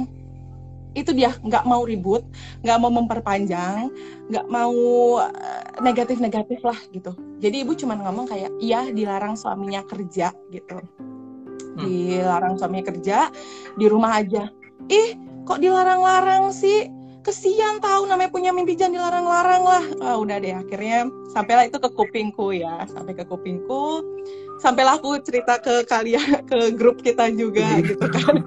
itu 0.99 1.15
dia 1.15 1.31
nggak 1.39 1.63
mau 1.63 1.87
ribut, 1.87 2.27
nggak 2.67 2.77
mau 2.83 2.91
memperpanjang, 2.91 3.87
nggak 4.27 4.47
mau 4.51 4.75
uh, 5.23 5.63
negatif-negatif 5.79 6.59
lah 6.67 6.75
gitu. 6.91 7.15
Jadi 7.39 7.63
ibu 7.63 7.71
cuma 7.79 7.95
ngomong 7.95 8.27
kayak 8.27 8.51
iya 8.59 8.91
dilarang 8.91 9.39
suaminya 9.39 9.79
kerja 9.87 10.35
gitu, 10.51 10.83
hmm. 10.83 11.79
dilarang 11.79 12.59
suaminya 12.59 12.91
kerja 12.91 13.31
di 13.79 13.87
rumah 13.87 14.19
aja 14.19 14.51
ih 14.89 15.15
kok 15.45 15.61
dilarang-larang 15.61 16.49
sih? 16.53 16.89
Kesian 17.19 17.83
tahu 17.83 18.07
namanya 18.07 18.31
punya 18.31 18.49
mimpi 18.49 18.79
jangan 18.79 18.95
dilarang-larang 18.95 19.61
lah. 19.61 19.83
Oh, 20.01 20.23
udah 20.23 20.39
deh 20.39 20.55
akhirnya 20.55 21.05
sampailah 21.35 21.67
itu 21.67 21.77
ke 21.77 21.89
kupingku 21.93 22.55
ya 22.55 22.87
sampai 22.89 23.13
ke 23.13 23.27
kupingku. 23.27 24.01
Sampailah 24.59 24.99
aku 24.99 25.19
cerita 25.23 25.59
ke 25.59 25.83
kalian 25.87 26.41
ke 26.49 26.73
grup 26.73 27.03
kita 27.03 27.29
juga 27.31 27.79
gitu 27.79 28.01
kan. 28.01 28.43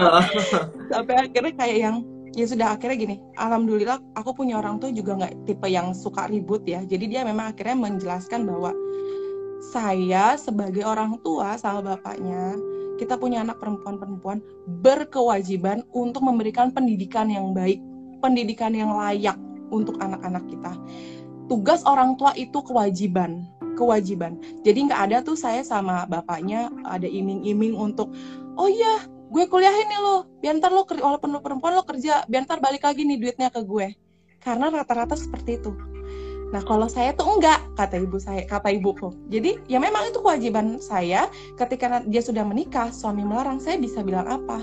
Sampai 0.90 1.14
akhirnya 1.28 1.54
kayak 1.54 1.78
yang 1.78 1.96
ya 2.34 2.46
sudah 2.46 2.78
akhirnya 2.78 2.96
gini. 2.98 3.16
Alhamdulillah 3.36 4.00
aku 4.16 4.32
punya 4.32 4.58
orang 4.58 4.80
tua 4.80 4.90
juga 4.90 5.20
nggak 5.20 5.46
tipe 5.46 5.68
yang 5.70 5.92
suka 5.92 6.30
ribut 6.30 6.64
ya. 6.66 6.82
Jadi 6.86 7.10
dia 7.10 7.22
memang 7.22 7.52
akhirnya 7.52 7.78
menjelaskan 7.78 8.48
bahwa 8.48 8.74
saya 9.70 10.34
sebagai 10.40 10.82
orang 10.82 11.20
tua 11.20 11.54
sama 11.60 11.94
bapaknya 11.94 12.56
kita 13.00 13.16
punya 13.16 13.40
anak 13.40 13.56
perempuan-perempuan 13.56 14.44
berkewajiban 14.84 15.80
untuk 15.96 16.20
memberikan 16.20 16.68
pendidikan 16.68 17.32
yang 17.32 17.56
baik, 17.56 17.80
pendidikan 18.20 18.76
yang 18.76 18.92
layak 18.92 19.40
untuk 19.72 19.96
anak-anak 20.04 20.44
kita. 20.52 20.76
Tugas 21.48 21.80
orang 21.88 22.20
tua 22.20 22.36
itu 22.36 22.60
kewajiban, 22.60 23.48
kewajiban. 23.80 24.36
Jadi 24.60 24.92
nggak 24.92 25.00
ada 25.08 25.16
tuh 25.24 25.34
saya 25.34 25.64
sama 25.64 26.04
bapaknya 26.04 26.68
ada 26.84 27.08
iming-iming 27.08 27.72
untuk, 27.72 28.12
oh 28.60 28.68
iya, 28.68 29.08
gue 29.32 29.48
kuliahin 29.48 29.88
nih 29.88 30.00
lo, 30.04 30.28
biar 30.44 30.60
ntar 30.60 30.68
lo 30.68 30.84
walaupun 30.84 31.32
lo 31.32 31.40
perempuan 31.40 31.80
lo 31.80 31.82
kerja, 31.88 32.28
biar 32.28 32.44
ntar 32.44 32.60
balik 32.60 32.84
lagi 32.84 33.08
nih 33.08 33.16
duitnya 33.16 33.48
ke 33.48 33.64
gue. 33.64 33.96
Karena 34.44 34.68
rata-rata 34.68 35.16
seperti 35.16 35.56
itu 35.56 35.72
Nah, 36.50 36.62
kalau 36.66 36.90
saya 36.90 37.14
tuh 37.14 37.26
enggak, 37.38 37.62
kata 37.78 38.02
ibu 38.02 38.18
saya, 38.18 38.42
kata 38.42 38.74
ibuku. 38.74 39.14
Jadi, 39.30 39.62
ya 39.70 39.78
memang 39.78 40.10
itu 40.10 40.18
kewajiban 40.18 40.82
saya 40.82 41.30
ketika 41.54 42.02
dia 42.10 42.22
sudah 42.22 42.42
menikah, 42.42 42.90
suami 42.90 43.22
melarang, 43.22 43.62
saya 43.62 43.78
bisa 43.78 44.02
bilang 44.02 44.26
apa? 44.26 44.62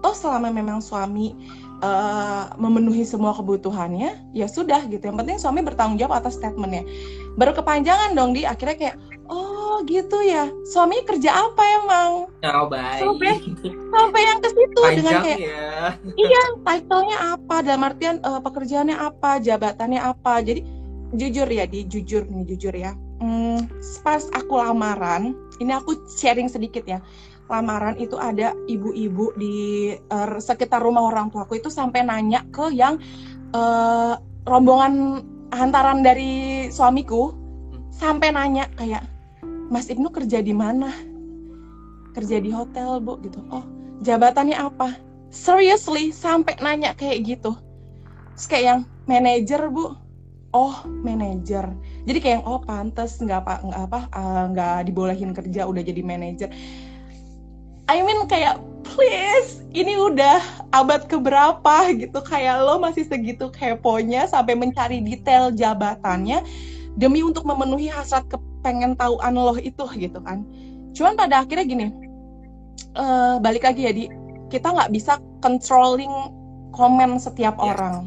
Toh 0.00 0.12
selama 0.16 0.52
memang 0.52 0.80
suami 0.80 1.36
uh, 1.84 2.52
memenuhi 2.56 3.04
semua 3.04 3.36
kebutuhannya, 3.36 4.32
ya 4.32 4.46
sudah 4.48 4.84
gitu. 4.88 5.12
Yang 5.12 5.18
penting 5.24 5.36
suami 5.36 5.60
bertanggung 5.60 6.00
jawab 6.00 6.24
atas 6.24 6.40
statementnya. 6.40 6.88
Baru 7.36 7.52
kepanjangan 7.52 8.16
dong 8.16 8.32
di 8.32 8.48
akhirnya 8.48 8.76
kayak, 8.76 8.96
oh 9.28 9.82
gitu 9.86 10.22
ya 10.22 10.48
suami 10.66 11.02
kerja 11.04 11.46
apa 11.46 11.62
emang 11.82 12.10
oh 12.30 12.66
baik 12.70 13.02
sampai 13.02 13.32
sampai 13.94 14.20
yang 14.22 14.38
ke 14.40 14.48
situ 14.54 14.80
dengan 15.02 15.14
kayak 15.22 15.38
ya. 15.42 15.74
iya 16.16 16.42
title-nya 16.62 17.18
apa 17.36 17.56
dalam 17.60 17.82
artian 17.84 18.16
uh, 18.22 18.40
pekerjaannya 18.40 18.96
apa 18.96 19.42
jabatannya 19.42 20.00
apa 20.00 20.40
jadi 20.42 20.62
jujur 21.16 21.48
ya 21.48 21.64
di 21.64 21.88
jujur 21.88 22.28
nih 22.28 22.44
jujur 22.44 22.74
ya. 22.76 22.92
Hmm, 23.16 23.64
pas 24.04 24.28
aku 24.36 24.60
lamaran 24.60 25.32
ini 25.58 25.72
aku 25.72 25.96
sharing 26.20 26.46
sedikit 26.52 26.84
ya. 26.84 27.00
Lamaran 27.46 27.94
itu 27.96 28.18
ada 28.18 28.52
ibu-ibu 28.66 29.30
di 29.38 29.94
uh, 30.10 30.36
sekitar 30.36 30.82
rumah 30.82 31.06
orang 31.08 31.30
tuaku 31.30 31.62
itu 31.62 31.70
sampai 31.70 32.02
nanya 32.02 32.42
ke 32.50 32.74
yang 32.74 32.98
uh, 33.54 34.18
rombongan 34.44 35.22
hantaran 35.54 36.02
dari 36.02 36.66
suamiku. 36.68 37.32
Sampai 37.94 38.34
nanya 38.34 38.68
kayak 38.76 39.08
Mas 39.72 39.88
Ibnu 39.88 40.12
kerja 40.12 40.44
di 40.44 40.52
mana? 40.52 40.92
Kerja 42.12 42.42
di 42.42 42.50
hotel 42.52 43.00
bu 43.00 43.16
gitu. 43.24 43.40
Oh 43.48 43.64
jabatannya 44.04 44.58
apa? 44.58 44.98
Seriously 45.32 46.12
sampai 46.12 46.58
nanya 46.60 46.92
kayak 46.98 47.24
gitu. 47.24 47.56
Terus 48.36 48.46
kayak 48.50 48.64
yang 48.64 48.80
manajer 49.08 49.70
bu 49.72 49.96
oh 50.56 50.74
manajer. 51.04 51.68
Jadi 52.08 52.18
kayak 52.24 52.48
oh 52.48 52.64
pantas 52.64 53.20
nggak 53.20 53.44
apa 53.44 53.54
nggak 53.60 53.82
apa 53.92 54.00
uh, 54.16 54.44
nggak 54.56 54.76
dibolehin 54.88 55.36
kerja 55.36 55.68
udah 55.68 55.82
jadi 55.84 56.00
manajer. 56.00 56.48
I 57.92 58.00
mean 58.00 58.24
kayak 58.24 58.56
please 58.82 59.60
ini 59.76 60.00
udah 60.00 60.40
abad 60.72 61.04
keberapa 61.04 61.92
gitu. 61.92 62.24
Kayak 62.24 62.64
lo 62.64 62.80
masih 62.80 63.04
segitu 63.04 63.52
keponya 63.52 64.24
sampai 64.32 64.56
mencari 64.56 65.04
detail 65.04 65.52
jabatannya 65.52 66.40
demi 66.96 67.20
untuk 67.20 67.44
memenuhi 67.44 67.92
hasrat 67.92 68.24
kepengen 68.32 68.96
tahuan 68.96 69.36
lo 69.36 69.60
itu 69.60 69.84
gitu 70.00 70.18
kan. 70.24 70.48
Cuman 70.96 71.20
pada 71.20 71.44
akhirnya 71.44 71.68
gini 71.68 71.86
uh, 72.96 73.36
balik 73.44 73.68
lagi 73.68 73.84
ya 73.84 73.92
di. 73.92 74.08
Kita 74.46 74.70
nggak 74.70 74.94
bisa 74.94 75.18
controlling 75.42 76.30
komen 76.70 77.18
setiap 77.18 77.58
yeah. 77.58 77.66
orang 77.74 78.06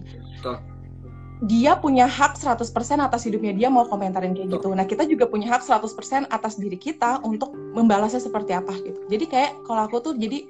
dia 1.40 1.80
punya 1.80 2.04
hak 2.04 2.36
100% 2.36 2.68
atas 3.00 3.24
hidupnya 3.24 3.56
dia 3.56 3.70
mau 3.72 3.88
komentarin 3.88 4.36
kayak 4.36 4.60
gitu. 4.60 4.76
Nah, 4.76 4.84
kita 4.84 5.08
juga 5.08 5.24
punya 5.24 5.56
hak 5.56 5.64
100% 5.64 6.28
atas 6.28 6.60
diri 6.60 6.76
kita 6.76 7.24
untuk 7.24 7.56
membalasnya 7.56 8.20
seperti 8.20 8.52
apa 8.52 8.76
gitu. 8.84 9.00
Jadi 9.08 9.26
kayak 9.32 9.52
kalau 9.64 9.88
aku 9.88 10.04
tuh 10.04 10.14
jadi 10.20 10.44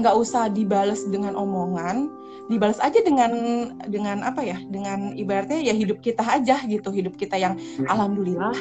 nggak 0.00 0.14
usah 0.16 0.48
dibalas 0.48 1.04
dengan 1.04 1.36
omongan, 1.36 2.08
dibalas 2.48 2.80
aja 2.80 3.04
dengan 3.04 3.32
dengan 3.92 4.24
apa 4.24 4.40
ya? 4.40 4.56
Dengan 4.72 5.12
ibaratnya 5.12 5.60
ya 5.60 5.76
hidup 5.76 6.00
kita 6.00 6.24
aja 6.24 6.64
gitu, 6.64 6.88
hidup 6.88 7.20
kita 7.20 7.36
yang 7.36 7.60
hmm. 7.60 7.84
alhamdulillah 7.92 8.56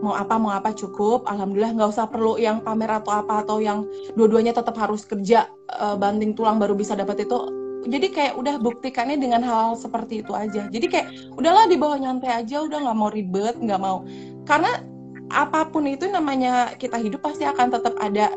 mau 0.00 0.16
apa 0.16 0.40
mau 0.40 0.56
apa 0.56 0.72
cukup 0.72 1.28
alhamdulillah 1.28 1.76
nggak 1.76 1.92
usah 1.92 2.08
perlu 2.08 2.40
yang 2.40 2.64
pamer 2.64 2.88
atau 2.88 3.12
apa 3.12 3.44
atau 3.44 3.60
yang 3.60 3.84
dua-duanya 4.16 4.56
tetap 4.56 4.72
harus 4.80 5.04
kerja 5.04 5.44
uh, 5.76 5.92
banting 6.00 6.32
tulang 6.32 6.56
baru 6.56 6.72
bisa 6.72 6.96
dapat 6.96 7.28
itu 7.28 7.59
jadi 7.88 8.06
kayak 8.12 8.34
udah 8.36 8.60
buktikannya 8.60 9.16
dengan 9.16 9.40
hal, 9.40 9.72
-hal 9.72 9.80
seperti 9.80 10.20
itu 10.20 10.36
aja. 10.36 10.68
Jadi 10.68 10.86
kayak 10.90 11.08
udahlah 11.36 11.64
di 11.64 11.80
bawah 11.80 11.96
nyantai 11.96 12.44
aja 12.44 12.60
udah 12.60 12.78
nggak 12.84 12.98
mau 12.98 13.10
ribet 13.12 13.56
nggak 13.56 13.80
mau. 13.80 14.04
Karena 14.44 14.84
apa 15.30 15.64
pun 15.70 15.86
itu 15.86 16.10
namanya 16.10 16.74
kita 16.76 16.98
hidup 17.00 17.22
pasti 17.24 17.46
akan 17.46 17.70
tetap 17.72 17.94
ada 18.02 18.28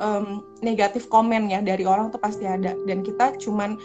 um, 0.00 0.46
negatif 0.62 1.10
komen 1.12 1.50
ya 1.52 1.60
dari 1.60 1.84
orang 1.84 2.08
tuh 2.08 2.22
pasti 2.22 2.48
ada. 2.48 2.72
Dan 2.88 3.04
kita 3.04 3.36
cuman 3.36 3.76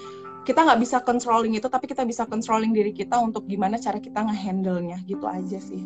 kita 0.42 0.66
nggak 0.66 0.80
bisa 0.82 0.98
controlling 1.06 1.54
itu 1.54 1.70
tapi 1.70 1.86
kita 1.86 2.02
bisa 2.02 2.26
controlling 2.26 2.74
diri 2.74 2.96
kita 2.96 3.14
untuk 3.20 3.46
gimana 3.46 3.78
cara 3.78 4.02
kita 4.02 4.26
ngehandle 4.26 4.82
nya 4.82 4.98
gitu 5.06 5.30
aja 5.30 5.62
sih 5.62 5.86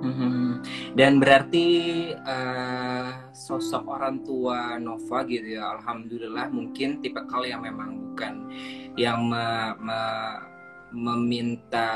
Hmm. 0.00 0.64
Dan 0.96 1.20
berarti 1.20 1.66
uh, 2.16 3.30
sosok 3.36 3.84
orang 3.84 4.24
tua 4.24 4.80
Nova 4.80 5.24
gitu 5.28 5.60
ya, 5.60 5.76
alhamdulillah 5.76 6.48
mungkin 6.48 7.04
tipe 7.04 7.20
kali 7.28 7.52
yang 7.52 7.60
memang 7.60 8.00
bukan 8.00 8.48
yang 8.96 9.28
me, 9.28 9.76
me, 9.80 10.00
meminta 10.92 11.88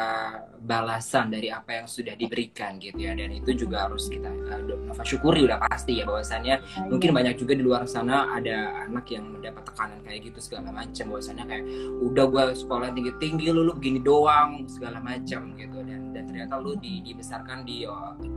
balasan 0.65 1.29
dari 1.29 1.53
apa 1.53 1.83
yang 1.83 1.87
sudah 1.87 2.17
diberikan 2.17 2.81
gitu 2.81 2.97
ya 2.97 3.13
dan 3.13 3.29
itu 3.37 3.53
juga 3.53 3.85
harus 3.85 4.09
kita 4.09 4.33
uh, 4.33 5.05
syukuri 5.05 5.45
udah 5.45 5.61
pasti 5.69 6.01
ya 6.01 6.09
bahwasannya 6.09 6.57
ya, 6.57 6.89
mungkin 6.89 7.13
ya. 7.13 7.15
banyak 7.21 7.35
juga 7.37 7.53
di 7.53 7.63
luar 7.63 7.85
sana 7.85 8.33
ada 8.33 8.89
anak 8.89 9.05
yang 9.13 9.29
mendapat 9.29 9.61
tekanan 9.69 10.01
kayak 10.09 10.21
gitu 10.33 10.39
segala 10.41 10.73
macam 10.73 11.05
bahwasannya 11.13 11.45
kayak 11.45 11.65
udah 12.01 12.25
gue 12.25 12.45
sekolah 12.57 12.89
tinggi 12.97 13.13
tinggi 13.21 13.47
lu, 13.53 13.61
lu 13.61 13.77
begini 13.77 14.01
doang 14.01 14.65
segala 14.65 15.05
macam 15.05 15.53
gitu 15.53 15.79
dan 15.85 16.17
dan 16.17 16.25
ternyata 16.25 16.57
lu 16.57 16.73
di, 16.81 17.05
dibesarkan 17.05 17.69
di, 17.69 17.85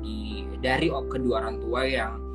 di 0.04 0.18
dari 0.60 0.92
kedua 0.92 1.40
orang 1.48 1.64
tua 1.64 1.82
yang 1.88 2.27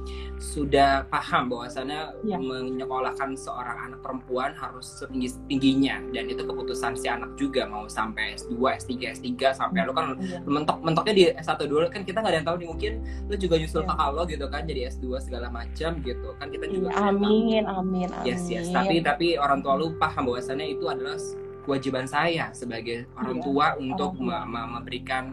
sudah 0.43 1.07
paham 1.07 1.47
bahwasannya 1.47 2.18
ya. 2.26 2.36
menyekolahkan 2.36 3.38
seorang 3.38 3.88
anak 3.88 4.03
perempuan 4.03 4.51
harus 4.59 4.99
setinggi 4.99 5.38
tingginya 5.47 6.03
dan 6.11 6.26
itu 6.26 6.43
keputusan 6.43 6.99
si 6.99 7.07
anak 7.07 7.30
juga 7.38 7.70
mau 7.70 7.86
sampai 7.86 8.34
S2, 8.34 8.59
S3, 8.59 8.90
S3 9.22 9.30
sampai 9.55 9.86
lu 9.86 9.95
kan 9.95 10.18
ya. 10.18 10.43
mentok 10.43 10.82
mentoknya 10.82 11.14
di 11.14 11.22
S1 11.38 11.62
dulu 11.70 11.86
kan 11.86 12.03
kita 12.03 12.18
nggak 12.18 12.32
ada 12.34 12.38
yang 12.43 12.49
tahu 12.51 12.57
nih 12.59 12.68
mungkin 12.68 12.93
lu 13.30 13.34
juga 13.38 13.55
nyusul 13.62 13.86
ya. 13.86 13.95
kakak 13.95 14.09
lo 14.11 14.22
gitu 14.26 14.47
kan 14.51 14.62
jadi 14.66 14.80
S2 14.90 15.07
segala 15.22 15.47
macam 15.49 15.90
gitu 16.03 16.28
kan 16.36 16.47
kita 16.51 16.66
juga 16.66 16.86
ya, 16.90 16.99
amin, 17.07 17.64
amin 17.70 18.09
amin 18.11 18.26
yes 18.26 18.51
yes 18.51 18.66
tapi 18.74 18.99
tapi 18.99 19.38
orang 19.38 19.62
tua 19.62 19.78
lu 19.78 19.95
paham 19.97 20.26
bahwasannya 20.26 20.74
itu 20.74 20.90
adalah 20.90 21.16
kewajiban 21.62 22.11
saya 22.11 22.51
sebagai 22.51 23.07
orang 23.14 23.38
iya, 23.38 23.45
tua 23.47 23.66
untuk 23.78 24.11
memberikan 24.18 25.30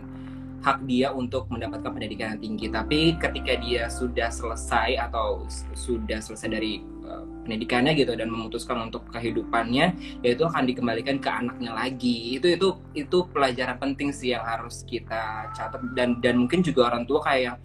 hak 0.60 0.84
dia 0.86 1.12
untuk 1.12 1.47
mendapatkan 1.47 1.91
pendidikan 1.91 2.36
yang 2.36 2.41
tinggi. 2.41 2.68
Tapi 2.68 2.99
ketika 3.16 3.53
dia 3.60 3.88
sudah 3.88 4.30
selesai 4.32 4.99
atau 5.10 5.43
sudah 5.76 6.20
selesai 6.20 6.49
dari 6.51 6.84
pendidikannya 7.49 7.97
gitu 7.97 8.13
dan 8.13 8.29
memutuskan 8.29 8.77
untuk 8.85 9.09
kehidupannya, 9.09 9.97
ya 10.21 10.29
itu 10.29 10.45
akan 10.45 10.69
dikembalikan 10.69 11.17
ke 11.17 11.25
anaknya 11.25 11.73
lagi. 11.73 12.37
Itu 12.37 12.45
itu 12.53 12.77
itu 12.93 13.25
pelajaran 13.33 13.81
penting 13.81 14.13
sih 14.13 14.37
yang 14.37 14.45
harus 14.45 14.85
kita 14.85 15.49
catat. 15.57 15.81
Dan 15.97 16.21
dan 16.21 16.37
mungkin 16.45 16.61
juga 16.61 16.93
orang 16.93 17.09
tua 17.09 17.25
kayak 17.25 17.57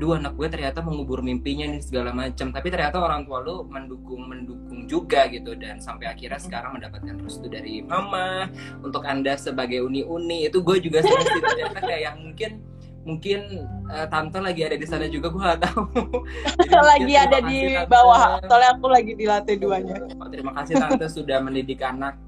dua 0.00 0.16
anak 0.16 0.40
gue 0.40 0.48
ternyata 0.48 0.80
mengubur 0.80 1.20
mimpinya 1.20 1.68
nih 1.68 1.84
segala 1.84 2.16
macam. 2.16 2.48
Tapi 2.48 2.72
ternyata 2.72 2.96
orang 3.04 3.28
tua 3.28 3.44
lu 3.44 3.68
mendukung 3.68 4.24
mendukung 4.24 4.88
juga 4.88 5.28
gitu. 5.28 5.52
Dan 5.52 5.76
sampai 5.76 6.08
akhirnya 6.08 6.40
sekarang 6.40 6.80
mendapatkan 6.80 7.20
restu 7.20 7.52
dari 7.52 7.84
mama 7.84 8.48
untuk 8.80 9.04
anda 9.04 9.36
sebagai 9.36 9.84
uni-uni. 9.84 10.48
Itu 10.48 10.64
gue 10.64 10.80
juga 10.80 11.04
sering 11.04 11.28
ternyata 11.44 11.84
kayak 11.84 12.16
mungkin 12.16 12.64
mungkin 13.06 13.68
uh, 13.88 14.06
tante 14.10 14.38
lagi 14.42 14.66
ada 14.66 14.76
di 14.76 14.86
sana 14.86 15.06
juga 15.08 15.30
gue 15.32 15.42
gak 15.42 15.62
tahu. 15.64 15.82
Jadi, 16.60 16.74
lagi 16.76 17.14
ada 17.14 17.38
di 17.44 17.58
tante. 17.76 17.90
bawah. 17.90 18.20
Soalnya 18.44 18.70
aku 18.76 18.86
lagi 18.90 19.12
di 19.14 19.24
lantai 19.28 19.56
duanya. 19.56 19.96
oh, 20.18 20.28
terima 20.28 20.52
kasih 20.56 20.74
tante 20.76 21.06
sudah 21.08 21.38
mendidik 21.40 21.80
anak 21.80 22.18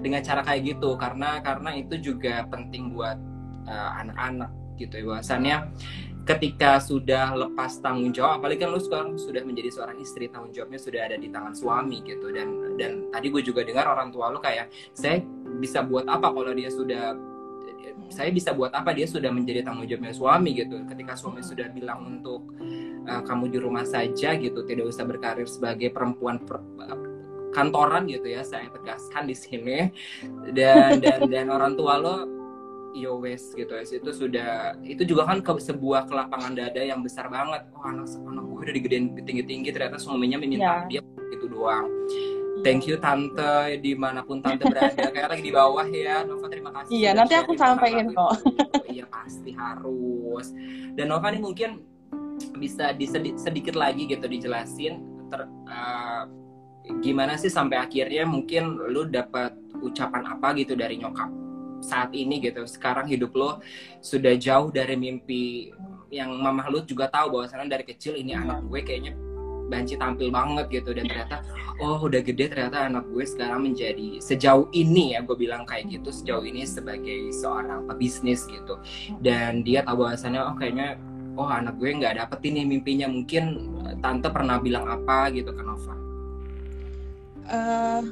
dengan 0.00 0.24
cara 0.24 0.40
kayak 0.40 0.76
gitu. 0.76 0.94
Karena 0.96 1.42
karena 1.44 1.70
itu 1.76 1.94
juga 2.00 2.46
penting 2.48 2.94
buat 2.96 3.18
eh, 3.68 3.90
anak-anak 4.02 4.50
uh, 4.50 4.60
gitu 4.80 4.94
ya 4.98 5.04
bahwasannya 5.04 5.56
ketika 6.22 6.78
sudah 6.78 7.34
lepas 7.34 7.82
tanggung 7.82 8.14
jawab 8.14 8.38
apalagi 8.38 8.62
kan 8.62 8.70
lu 8.70 8.78
sekarang 8.78 9.18
sudah 9.18 9.42
menjadi 9.42 9.74
seorang 9.74 9.98
istri 9.98 10.30
tanggung 10.30 10.54
jawabnya 10.54 10.78
sudah 10.78 11.00
ada 11.02 11.16
di 11.18 11.28
tangan 11.28 11.52
suami 11.52 11.98
gitu. 12.06 12.30
Dan 12.30 12.78
dan 12.78 13.10
tadi 13.10 13.26
gue 13.28 13.42
juga 13.42 13.66
dengar 13.66 13.90
orang 13.90 14.14
tua 14.14 14.30
lu 14.30 14.38
kayak 14.38 14.70
saya 14.94 15.20
bisa 15.58 15.82
buat 15.82 16.06
apa 16.06 16.30
kalau 16.30 16.54
dia 16.54 16.70
sudah 16.70 17.31
saya 18.08 18.30
bisa 18.30 18.52
buat 18.52 18.72
apa? 18.72 18.92
Dia 18.92 19.08
sudah 19.08 19.30
menjadi 19.32 19.64
tanggung 19.66 19.88
jawabnya 19.88 20.14
suami 20.14 20.50
gitu. 20.56 20.82
Ketika 20.84 21.16
suami 21.16 21.40
sudah 21.40 21.68
bilang 21.72 22.04
untuk 22.06 22.52
uh, 23.08 23.22
kamu 23.24 23.52
di 23.52 23.58
rumah 23.58 23.84
saja 23.86 24.36
gitu 24.36 24.64
tidak 24.64 24.88
usah 24.88 25.04
berkarir 25.04 25.48
sebagai 25.48 25.90
perempuan 25.90 26.42
per, 26.42 26.60
kantoran 27.52 28.08
gitu 28.08 28.32
ya 28.32 28.42
saya 28.42 28.68
tegaskan 28.72 29.28
di 29.28 29.36
sini. 29.36 29.78
Dan 30.52 31.00
dan 31.00 31.26
dan 31.32 31.46
orang 31.52 31.76
tua 31.76 32.00
lo 32.00 32.16
yo 32.92 33.20
wes 33.20 33.52
gitu. 33.56 33.72
Ya 33.72 33.84
itu 33.84 34.10
sudah 34.12 34.76
itu 34.84 35.02
juga 35.04 35.28
kan 35.28 35.40
ke 35.40 35.56
sebuah 35.56 36.08
kelapangan 36.08 36.56
dada 36.56 36.80
yang 36.80 37.00
besar 37.00 37.28
banget. 37.32 37.64
Oh 37.72 37.84
anak 37.88 38.08
anak 38.28 38.42
gue 38.44 38.60
udah 38.70 38.74
digedein 38.78 39.06
tinggi 39.26 39.42
tinggi 39.42 39.68
ternyata 39.74 39.98
suaminya 39.98 40.38
meminta 40.38 40.86
yeah. 40.86 40.86
dia 40.86 41.02
itu 41.34 41.50
doang 41.50 41.90
thank 42.60 42.84
you 42.84 43.00
tante 43.00 43.80
di 43.80 43.96
mana 43.96 44.20
pun 44.20 44.44
tante 44.44 44.68
berada. 44.68 45.08
Kayak 45.08 45.32
lagi 45.32 45.42
di 45.48 45.52
bawah 45.52 45.86
ya 45.88 46.20
Nova 46.28 46.46
terima 46.52 46.70
kasih 46.76 46.92
iya 46.92 47.10
nanti 47.16 47.32
aku 47.32 47.56
sampaikan 47.56 48.12
kok. 48.12 48.36
iya 48.92 49.08
pasti 49.08 49.56
harus. 49.56 50.52
Dan 50.92 51.08
Nova 51.08 51.32
nih 51.32 51.40
mungkin 51.40 51.80
bisa 52.60 52.92
disedi 52.92 53.32
sedikit 53.40 53.78
lagi 53.78 54.04
gitu 54.04 54.28
dijelasin 54.28 55.00
ter, 55.32 55.48
uh, 55.48 56.24
gimana 57.00 57.40
sih 57.40 57.48
sampai 57.48 57.80
akhirnya 57.80 58.28
mungkin 58.28 58.76
lu 58.90 59.08
dapat 59.08 59.56
ucapan 59.80 60.26
apa 60.36 60.52
gitu 60.60 60.76
dari 60.76 61.00
nyokap 61.00 61.32
saat 61.80 62.12
ini 62.12 62.38
gitu. 62.38 62.62
Sekarang 62.68 63.08
hidup 63.08 63.32
lo 63.34 63.64
sudah 64.04 64.36
jauh 64.36 64.70
dari 64.70 64.94
mimpi 64.94 65.72
yang 66.12 66.28
mama 66.36 66.68
lu 66.68 66.84
juga 66.84 67.08
tahu 67.08 67.32
bahwa 67.32 67.48
bahwasannya 67.48 67.72
dari 67.72 67.84
kecil 67.88 68.20
ini 68.20 68.36
anak 68.36 68.60
gue 68.68 68.80
kayaknya 68.84 69.16
banci 69.72 69.96
tampil 69.96 70.28
banget 70.28 70.68
gitu. 70.68 70.92
Dan 70.92 71.08
ternyata 71.08 71.40
oh 71.80 71.96
udah 72.04 72.20
gede 72.20 72.52
ternyata 72.52 72.92
anak 72.92 73.08
gue 73.08 73.24
sekarang 73.24 73.64
menjadi 73.64 74.20
sejauh 74.20 74.68
ini 74.76 75.16
ya 75.16 75.24
gue 75.24 75.32
bilang 75.32 75.64
kayak 75.64 75.88
gitu 75.88 76.12
sejauh 76.12 76.44
ini 76.44 76.68
sebagai 76.68 77.32
seorang 77.32 77.88
pebisnis 77.88 78.44
gitu. 78.44 78.76
Dan 79.24 79.64
dia 79.64 79.80
tahu 79.80 80.04
bahwasannya 80.04 80.44
oh 80.44 80.54
kayaknya 80.60 81.00
oh 81.40 81.48
anak 81.48 81.80
gue 81.80 81.88
nggak 81.88 82.20
dapet 82.20 82.52
ini 82.52 82.68
mimpinya. 82.68 83.08
Mungkin 83.08 83.44
eh, 83.88 83.94
tante 84.04 84.28
pernah 84.28 84.60
bilang 84.60 84.84
apa 84.84 85.32
gitu 85.32 85.48
ke 85.48 85.62
Nova? 85.64 85.94
Uh, 87.42 88.02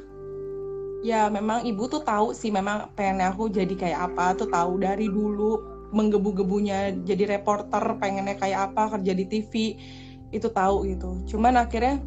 ya 1.05 1.31
memang 1.31 1.63
ibu 1.63 1.87
tuh 1.87 2.03
tahu 2.03 2.33
sih 2.35 2.51
memang 2.51 2.89
pengen 2.97 3.29
aku 3.29 3.53
jadi 3.53 3.71
kayak 3.77 3.99
apa. 4.09 4.33
Tuh 4.33 4.49
tahu 4.49 4.81
dari 4.81 5.05
dulu 5.05 5.71
menggebu-gebunya 5.91 7.03
jadi 7.03 7.37
reporter 7.37 7.99
pengennya 7.99 8.39
kayak 8.39 8.71
apa 8.71 8.97
kerja 8.97 9.11
di 9.11 9.25
TV 9.27 9.53
itu 10.31 10.47
tahu 10.47 10.87
gitu. 10.87 11.19
Cuman 11.35 11.59
akhirnya 11.59 11.99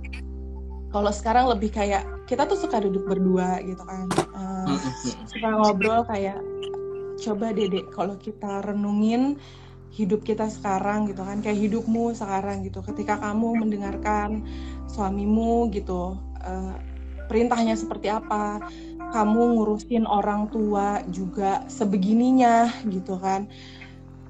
kalau 0.90 1.10
sekarang 1.12 1.50
lebih 1.50 1.74
kayak 1.74 2.06
kita 2.24 2.48
tuh 2.48 2.56
suka 2.56 2.80
duduk 2.80 3.04
berdua 3.04 3.60
gitu 3.62 3.82
kan. 3.84 4.08
Uh, 4.32 4.76
suka 5.28 5.48
ngobrol 5.52 6.02
kayak 6.08 6.40
coba 7.20 7.52
dedek 7.54 7.88
kalau 7.92 8.16
kita 8.18 8.64
renungin 8.64 9.38
hidup 9.94 10.24
kita 10.26 10.48
sekarang 10.48 11.06
gitu 11.06 11.20
kan. 11.22 11.44
Kayak 11.44 11.68
hidupmu 11.68 12.16
sekarang 12.16 12.64
gitu. 12.64 12.80
Ketika 12.80 13.20
kamu 13.20 13.66
mendengarkan 13.66 14.46
suamimu 14.88 15.68
gitu 15.74 16.16
uh, 16.46 16.74
perintahnya 17.26 17.74
seperti 17.74 18.12
apa 18.12 18.60
kamu 19.10 19.58
ngurusin 19.58 20.04
orang 20.06 20.50
tua 20.50 21.02
juga 21.10 21.66
sebegininya 21.66 22.70
gitu 22.88 23.18
kan. 23.18 23.50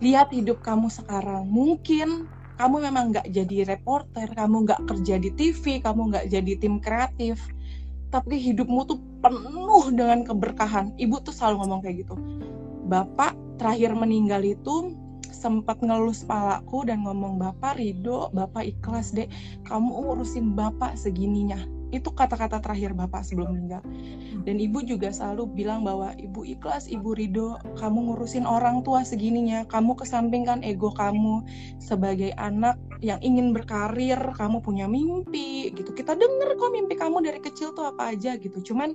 Lihat 0.03 0.33
hidup 0.33 0.61
kamu 0.65 0.89
sekarang. 0.91 1.49
Mungkin 1.49 2.29
kamu 2.55 2.77
memang 2.91 3.11
nggak 3.11 3.29
jadi 3.35 3.67
reporter 3.67 4.31
kamu 4.31 4.67
nggak 4.71 4.81
kerja 4.87 5.15
di 5.19 5.31
TV 5.35 5.83
kamu 5.83 6.15
nggak 6.15 6.27
jadi 6.31 6.53
tim 6.59 6.79
kreatif. 6.79 7.43
Tapi 8.15 8.39
hidupmu 8.39 8.87
tuh 8.87 9.03
penuh 9.19 9.91
dengan 9.91 10.23
keberkahan. 10.23 10.95
Ibu 10.95 11.19
tuh 11.27 11.35
selalu 11.35 11.67
ngomong 11.67 11.81
kayak 11.83 12.07
gitu. 12.07 12.15
Bapak 12.87 13.35
terakhir 13.59 13.99
meninggal 13.99 14.47
itu 14.47 14.95
sempat 15.35 15.83
ngelus 15.83 16.23
palaku 16.23 16.87
dan 16.87 17.03
ngomong 17.03 17.43
bapak 17.43 17.75
ridho 17.77 18.31
bapak 18.31 18.71
ikhlas 18.71 19.11
deh. 19.11 19.27
Kamu 19.67 20.15
urusin 20.15 20.55
bapak 20.55 20.95
segininya 20.95 21.59
itu 21.95 22.11
kata-kata 22.11 22.59
terakhir 22.59 22.93
bapak 22.93 23.23
sebelum 23.23 23.55
meninggal. 23.55 23.83
Dan 24.45 24.61
ibu 24.61 24.83
juga 24.83 25.15
selalu 25.15 25.49
bilang 25.55 25.87
bahwa 25.87 26.13
ibu 26.19 26.43
ikhlas 26.43 26.91
ibu 26.91 27.15
ridho 27.15 27.57
kamu 27.79 28.13
ngurusin 28.13 28.45
orang 28.45 28.83
tua 28.83 29.07
segininya. 29.07 29.65
Kamu 29.71 29.97
kesampingkan 29.97 30.61
ego 30.67 30.91
kamu 30.93 31.47
sebagai 31.79 32.35
anak 32.37 32.77
yang 33.01 33.21
ingin 33.21 33.53
berkarir 33.53 34.19
kamu 34.37 34.61
punya 34.61 34.91
mimpi 34.91 35.73
gitu. 35.73 35.95
Kita 35.95 36.19
denger 36.19 36.57
kok 36.59 36.73
mimpi 36.75 36.95
kamu 36.99 37.25
dari 37.25 37.41
kecil 37.41 37.73
tuh 37.73 37.95
apa 37.95 38.13
aja 38.13 38.37
gitu. 38.37 38.75
Cuman 38.75 38.93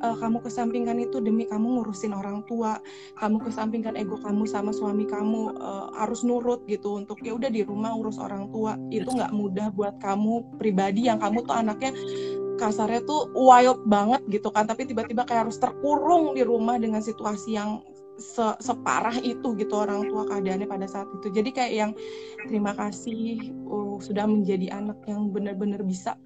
uh, 0.00 0.16
kamu 0.16 0.40
kesampingkan 0.44 0.96
itu 1.02 1.20
demi 1.20 1.44
kamu 1.44 1.80
ngurusin 1.80 2.14
orang 2.16 2.46
tua 2.48 2.78
kamu 3.18 3.42
kesampingkan 3.42 3.96
ego 3.96 4.20
kamu 4.20 4.44
sama 4.44 4.70
suami 4.70 5.08
kamu 5.08 5.56
uh, 5.56 5.92
harus 5.96 6.22
nurut 6.22 6.62
gitu 6.68 7.00
untuk 7.00 7.20
ya 7.24 7.34
udah 7.36 7.48
di 7.48 7.64
rumah 7.64 7.92
urus 7.96 8.16
orang 8.20 8.48
tua. 8.52 8.78
Itu 8.88 9.12
nggak 9.12 9.32
mudah 9.34 9.68
buat 9.72 9.98
kamu 10.00 10.60
pribadi 10.60 11.08
yang 11.08 11.18
kamu 11.20 11.44
tuh 11.44 11.56
anaknya 11.56 11.92
kasarnya 12.56 13.04
tuh 13.04 13.30
wild 13.36 13.84
banget 13.86 14.24
gitu 14.32 14.48
kan 14.50 14.64
tapi 14.66 14.88
tiba-tiba 14.88 15.28
kayak 15.28 15.48
harus 15.48 15.60
terkurung 15.60 16.32
di 16.34 16.42
rumah 16.42 16.80
dengan 16.80 17.04
situasi 17.04 17.56
yang 17.56 17.84
se 18.16 18.56
separah 18.64 19.12
itu 19.20 19.52
gitu 19.60 19.74
orang 19.76 20.08
tua 20.08 20.24
keadaannya 20.24 20.64
pada 20.64 20.88
saat 20.88 21.08
itu. 21.20 21.28
Jadi 21.28 21.52
kayak 21.52 21.72
yang 21.72 21.92
terima 22.48 22.72
kasih 22.72 23.52
uh, 23.68 24.00
sudah 24.00 24.24
menjadi 24.24 24.72
anak 24.72 24.96
yang 25.04 25.28
benar-benar 25.28 25.84
bisa 25.84 26.16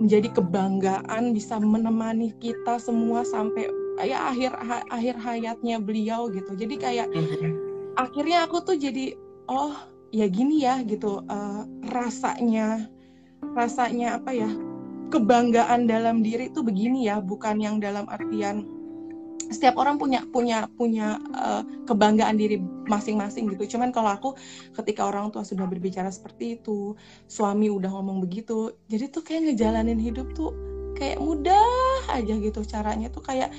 menjadi 0.00 0.32
kebanggaan 0.34 1.30
bisa 1.36 1.60
menemani 1.62 2.34
kita 2.42 2.82
semua 2.82 3.22
sampai 3.22 3.70
ya 4.02 4.26
akhir 4.26 4.50
ha, 4.58 4.82
akhir 4.90 5.14
hayatnya 5.20 5.78
beliau 5.78 6.26
gitu. 6.32 6.56
Jadi 6.56 6.74
kayak 6.80 7.08
mm-hmm. 7.12 7.52
akhirnya 8.00 8.48
aku 8.48 8.64
tuh 8.64 8.74
jadi 8.74 9.14
oh 9.46 9.76
ya 10.10 10.26
gini 10.26 10.64
ya 10.64 10.80
gitu. 10.82 11.22
Uh, 11.28 11.68
rasanya 11.92 12.88
rasanya 13.54 14.18
apa 14.18 14.32
ya 14.32 14.50
kebanggaan 15.12 15.88
dalam 15.88 16.24
diri 16.24 16.48
itu 16.52 16.60
begini 16.64 17.08
ya, 17.08 17.20
bukan 17.20 17.60
yang 17.60 17.76
dalam 17.80 18.08
artian 18.08 18.64
setiap 19.52 19.76
orang 19.76 20.00
punya 20.00 20.24
punya 20.32 20.66
punya 20.74 21.20
uh, 21.36 21.62
kebanggaan 21.84 22.40
diri 22.40 22.58
masing-masing 22.88 23.46
gitu. 23.52 23.76
Cuman 23.76 23.92
kalau 23.92 24.10
aku 24.16 24.30
ketika 24.72 25.04
orang 25.04 25.28
tua 25.30 25.44
sudah 25.44 25.68
berbicara 25.68 26.08
seperti 26.08 26.58
itu, 26.60 26.96
suami 27.28 27.68
udah 27.68 27.92
ngomong 27.92 28.24
begitu, 28.24 28.72
jadi 28.88 29.12
tuh 29.12 29.22
kayak 29.22 29.52
ngejalanin 29.52 30.00
hidup 30.00 30.32
tuh 30.32 30.50
kayak 30.94 31.18
mudah 31.18 32.06
aja 32.14 32.34
gitu 32.38 32.62
caranya 32.62 33.10
tuh 33.10 33.20
kayak 33.20 33.50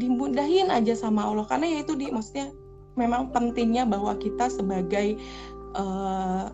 dimudahin 0.00 0.72
aja 0.72 0.96
sama 0.96 1.28
Allah 1.28 1.44
karena 1.44 1.68
ya 1.68 1.78
itu 1.84 1.92
di 1.94 2.08
maksudnya 2.08 2.48
memang 2.96 3.28
pentingnya 3.32 3.84
bahwa 3.84 4.16
kita 4.16 4.48
sebagai 4.48 5.20
uh, 5.76 6.48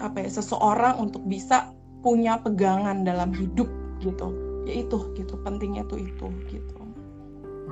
apa 0.00 0.16
ya 0.20 0.28
seseorang 0.28 1.00
untuk 1.00 1.24
bisa 1.24 1.72
punya 2.04 2.36
pegangan 2.36 3.00
dalam 3.00 3.32
hidup 3.32 3.66
gitu 4.04 4.28
ya 4.68 4.84
itu 4.84 4.98
gitu 5.16 5.34
pentingnya 5.40 5.84
tuh 5.88 6.00
itu 6.00 6.28
gitu 6.52 6.84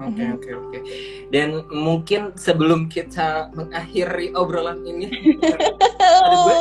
Oke 0.02 0.18
okay, 0.18 0.28
oke 0.32 0.40
okay, 0.40 0.52
oke. 0.56 0.68
Okay. 0.72 0.82
Dan 1.28 1.48
mungkin 1.68 2.32
sebelum 2.34 2.88
kita 2.88 3.52
mengakhiri 3.52 4.32
obrolan 4.32 4.82
ini, 4.88 5.36
ada 6.00 6.36
gue, 6.42 6.56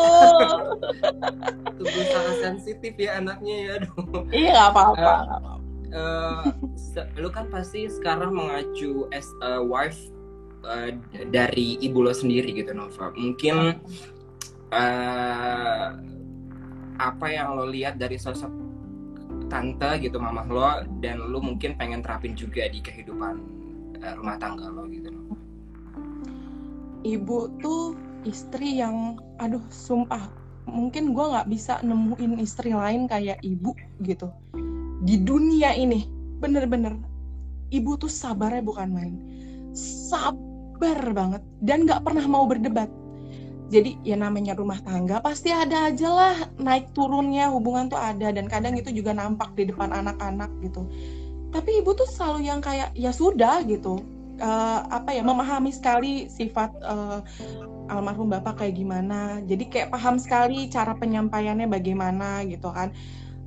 tubuh 1.79 2.05
sangat 2.11 2.35
sensitif 2.43 2.93
ya 2.99 3.23
anaknya 3.23 3.55
ya, 3.55 3.69
aduh. 3.79 4.03
Iya 4.35 4.55
apa-apa. 4.69 5.13
Uh, 5.95 6.45
uh, 6.99 7.07
lu 7.17 7.31
kan 7.31 7.47
pasti 7.47 7.87
sekarang 7.87 8.35
mengacu 8.35 9.07
as 9.15 9.25
a 9.41 9.63
wife 9.63 10.11
uh, 10.67 10.91
dari 11.31 11.79
ibu 11.79 12.03
lo 12.03 12.11
sendiri 12.11 12.51
gitu 12.51 12.75
Nova. 12.75 13.15
Mungkin 13.15 13.79
uh, 14.75 15.87
apa 17.01 17.33
yang 17.33 17.57
lo 17.57 17.65
lihat 17.65 17.97
dari 17.97 18.21
sosok 18.21 18.53
tante 19.49 19.89
gitu 19.99 20.21
mamah 20.21 20.47
lo 20.47 20.61
dan 21.01 21.17
lo 21.17 21.41
mungkin 21.41 21.73
pengen 21.75 22.05
terapin 22.05 22.37
juga 22.37 22.69
di 22.69 22.79
kehidupan 22.79 23.35
uh, 23.99 24.13
rumah 24.21 24.37
tangga 24.37 24.69
lo 24.69 24.85
gitu. 24.87 25.09
Ibu 27.01 27.37
tuh 27.59 27.97
istri 28.29 28.77
yang 28.77 29.17
aduh 29.41 29.65
sumpah 29.73 30.29
mungkin 30.69 31.17
gue 31.17 31.25
nggak 31.25 31.49
bisa 31.49 31.81
nemuin 31.81 32.37
istri 32.37 32.69
lain 32.71 33.09
kayak 33.09 33.41
ibu 33.41 33.73
gitu. 34.05 34.29
Di 35.01 35.17
dunia 35.17 35.73
ini 35.73 36.05
bener-bener 36.37 36.93
ibu 37.73 37.97
tuh 37.97 38.07
sabarnya 38.13 38.61
bukan 38.61 38.89
main. 38.93 39.15
Sabar 39.73 41.01
banget 41.11 41.41
dan 41.65 41.89
nggak 41.89 42.05
pernah 42.05 42.23
mau 42.29 42.45
berdebat 42.45 42.87
jadi 43.71 43.95
ya 44.03 44.19
namanya 44.19 44.51
rumah 44.51 44.83
tangga 44.83 45.23
pasti 45.23 45.47
ada 45.47 45.87
aja 45.87 46.11
lah 46.11 46.35
naik 46.59 46.91
turunnya 46.91 47.47
hubungan 47.47 47.87
tuh 47.87 47.95
ada 47.95 48.27
dan 48.35 48.51
kadang 48.51 48.75
itu 48.75 48.91
juga 48.91 49.15
nampak 49.15 49.55
di 49.55 49.71
depan 49.71 49.95
anak-anak 49.95 50.51
gitu. 50.59 50.91
Tapi 51.55 51.79
ibu 51.79 51.95
tuh 51.95 52.03
selalu 52.03 52.51
yang 52.51 52.59
kayak 52.59 52.91
ya 52.99 53.15
sudah 53.15 53.63
gitu. 53.63 54.03
Uh, 54.41 54.81
apa 54.89 55.13
ya 55.13 55.21
memahami 55.21 55.69
sekali 55.69 56.25
sifat 56.25 56.73
uh, 56.81 57.21
almarhum 57.87 58.27
bapak 58.27 58.59
kayak 58.59 58.75
gimana. 58.75 59.39
Jadi 59.47 59.71
kayak 59.71 59.95
paham 59.95 60.19
sekali 60.19 60.67
cara 60.67 60.91
penyampaiannya 60.91 61.71
bagaimana 61.71 62.43
gitu 62.43 62.67
kan. 62.75 62.91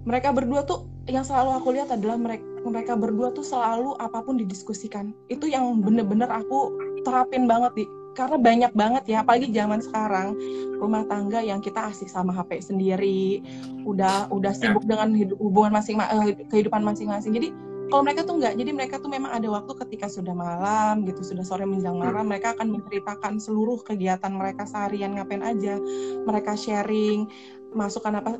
Mereka 0.08 0.32
berdua 0.32 0.64
tuh 0.64 0.88
yang 1.04 1.24
selalu 1.24 1.60
aku 1.60 1.68
lihat 1.76 1.92
adalah 1.92 2.16
mereka 2.16 2.44
mereka 2.64 2.96
berdua 2.96 3.28
tuh 3.36 3.44
selalu 3.44 3.92
apa 4.00 4.24
pun 4.24 4.40
didiskusikan. 4.40 5.12
Itu 5.28 5.44
yang 5.52 5.84
bener-bener 5.84 6.32
aku 6.32 6.72
terapin 7.04 7.44
banget 7.44 7.76
di 7.76 7.84
karena 8.14 8.38
banyak 8.38 8.72
banget 8.72 9.04
ya 9.10 9.26
apalagi 9.26 9.50
zaman 9.50 9.82
sekarang 9.82 10.38
rumah 10.78 11.02
tangga 11.10 11.42
yang 11.42 11.58
kita 11.58 11.90
asik 11.90 12.06
sama 12.06 12.30
HP 12.30 12.62
sendiri 12.62 13.42
udah 13.84 14.30
udah 14.30 14.52
ya. 14.54 14.70
sibuk 14.70 14.86
dengan 14.86 15.12
hidup, 15.12 15.36
hubungan 15.42 15.74
masing 15.74 15.98
uh, 15.98 16.30
kehidupan 16.48 16.80
masing-masing 16.80 17.34
jadi 17.34 17.50
kalau 17.92 18.02
mereka 18.06 18.24
tuh 18.24 18.40
nggak 18.40 18.54
jadi 18.56 18.70
mereka 18.72 18.96
tuh 18.96 19.10
memang 19.12 19.30
ada 19.34 19.48
waktu 19.50 19.72
ketika 19.84 20.08
sudah 20.08 20.32
malam 20.32 21.04
gitu 21.04 21.20
sudah 21.20 21.44
sore 21.44 21.68
menjelang 21.68 22.00
malam 22.00 22.26
mereka 22.30 22.56
akan 22.56 22.72
menceritakan 22.72 23.36
seluruh 23.36 23.82
kegiatan 23.84 24.32
mereka 24.32 24.64
seharian 24.64 25.14
ngapain 25.18 25.44
aja 25.44 25.76
mereka 26.24 26.56
sharing 26.56 27.28
masukan 27.74 28.22
apa 28.22 28.38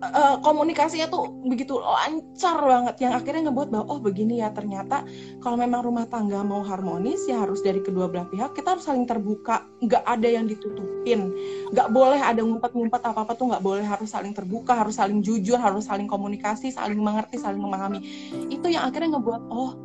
uh, 0.00 0.36
komunikasinya 0.40 1.06
tuh 1.12 1.28
begitu 1.44 1.76
lancar 1.78 2.56
banget. 2.60 2.96
Yang 3.04 3.12
akhirnya 3.22 3.42
ngebuat 3.48 3.68
bahwa 3.68 3.86
oh 3.88 4.00
begini 4.00 4.40
ya 4.40 4.48
ternyata 4.50 5.04
kalau 5.44 5.60
memang 5.60 5.84
rumah 5.84 6.08
tangga 6.08 6.40
mau 6.40 6.64
harmonis 6.64 7.28
ya 7.28 7.44
harus 7.44 7.60
dari 7.60 7.84
kedua 7.84 8.08
belah 8.08 8.26
pihak 8.28 8.56
kita 8.56 8.76
harus 8.76 8.84
saling 8.88 9.04
terbuka. 9.04 9.64
Nggak 9.84 10.04
ada 10.04 10.28
yang 10.28 10.48
ditutupin. 10.48 11.32
Nggak 11.70 11.88
boleh 11.92 12.20
ada 12.20 12.40
ngumpet-ngumpet 12.40 13.02
apa-apa 13.04 13.32
tuh 13.36 13.52
nggak 13.52 13.64
boleh. 13.64 13.84
Harus 13.84 14.10
saling 14.12 14.32
terbuka 14.32 14.72
harus 14.74 14.96
saling 14.96 15.20
jujur 15.20 15.60
harus 15.60 15.86
saling 15.86 16.08
komunikasi 16.08 16.72
saling 16.72 16.98
mengerti 16.98 17.36
saling 17.36 17.60
memahami. 17.60 18.00
Itu 18.48 18.72
yang 18.72 18.88
akhirnya 18.88 19.20
ngebuat 19.20 19.42
oh 19.52 19.76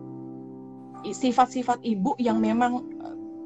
sifat-sifat 1.06 1.86
ibu 1.86 2.18
yang 2.18 2.42
memang 2.42 2.82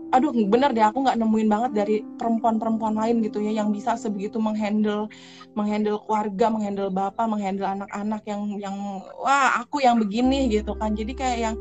aduh 0.09 0.33
bener 0.33 0.73
deh 0.73 0.81
aku 0.81 1.05
nggak 1.05 1.21
nemuin 1.21 1.49
banget 1.49 1.71
dari 1.77 1.95
perempuan-perempuan 2.17 2.97
lain 2.97 3.21
gitu 3.21 3.45
ya 3.45 3.61
yang 3.61 3.69
bisa 3.69 3.93
sebegitu 3.93 4.41
menghandle 4.41 5.05
menghandle 5.57 5.99
keluarga, 6.05 6.47
menghandle 6.49 6.89
bapak, 6.93 7.25
menghandle 7.25 7.65
anak-anak 7.65 8.21
yang 8.25 8.41
yang 8.61 8.75
wah 9.19 9.59
aku 9.59 9.81
yang 9.81 9.97
begini 9.97 10.49
gitu 10.49 10.71
kan. 10.77 10.93
Jadi 10.93 11.11
kayak 11.17 11.39
yang 11.39 11.55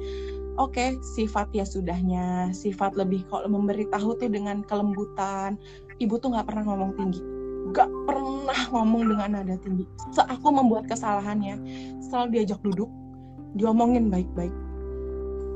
oke 0.60 0.74
okay, 0.74 0.94
sifat 1.16 1.48
ya 1.56 1.64
sudahnya. 1.64 2.52
Sifat 2.52 2.94
lebih 2.94 3.24
kalau 3.32 3.48
memberitahu 3.48 4.16
tuh 4.18 4.28
dengan 4.28 4.62
kelembutan. 4.64 5.56
Ibu 5.98 6.14
tuh 6.20 6.36
nggak 6.36 6.46
pernah 6.46 6.64
ngomong 6.68 6.92
tinggi. 6.94 7.20
Nggak 7.74 7.90
pernah 8.06 8.60
ngomong 8.70 9.02
dengan 9.10 9.28
nada 9.40 9.56
tinggi. 9.60 9.84
Se 10.14 10.22
aku 10.24 10.48
membuat 10.52 10.86
kesalahannya. 10.86 11.58
Selalu 12.04 12.38
diajak 12.38 12.60
duduk 12.62 12.88
diomongin 13.56 14.12
baik-baik. 14.12 14.52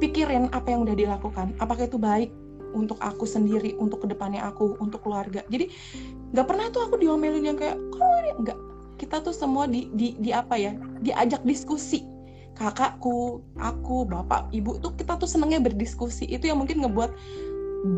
Pikirin 0.03 0.51
apa 0.51 0.67
yang 0.67 0.83
udah 0.83 0.99
dilakukan 0.99 1.55
apakah 1.63 1.87
itu 1.87 1.95
baik 1.95 2.35
untuk 2.73 2.99
aku 3.01 3.25
sendiri 3.29 3.77
untuk 3.79 4.05
ke 4.05 4.11
depannya 4.11 4.43
aku 4.43 4.77
untuk 4.81 5.05
keluarga. 5.05 5.45
Jadi 5.49 5.71
nggak 6.33 6.47
pernah 6.49 6.67
tuh 6.73 6.89
aku 6.89 6.97
diomelin 6.97 7.45
yang 7.45 7.59
kayak 7.61 7.77
kamu 7.77 8.15
ini? 8.25 8.31
Nggak. 8.45 8.59
Kita 9.01 9.19
tuh 9.21 9.35
semua 9.35 9.67
di, 9.67 9.91
di 9.99 10.15
di 10.19 10.31
apa 10.31 10.57
ya 10.57 10.73
diajak 11.03 11.43
diskusi. 11.45 12.07
Kakakku 12.53 13.41
aku 13.59 14.07
bapak 14.07 14.53
ibu 14.55 14.79
tuh 14.79 14.95
kita 14.95 15.19
tuh 15.19 15.27
senengnya 15.27 15.59
berdiskusi. 15.59 16.29
Itu 16.29 16.49
yang 16.49 16.63
mungkin 16.63 16.85
ngebuat 16.85 17.11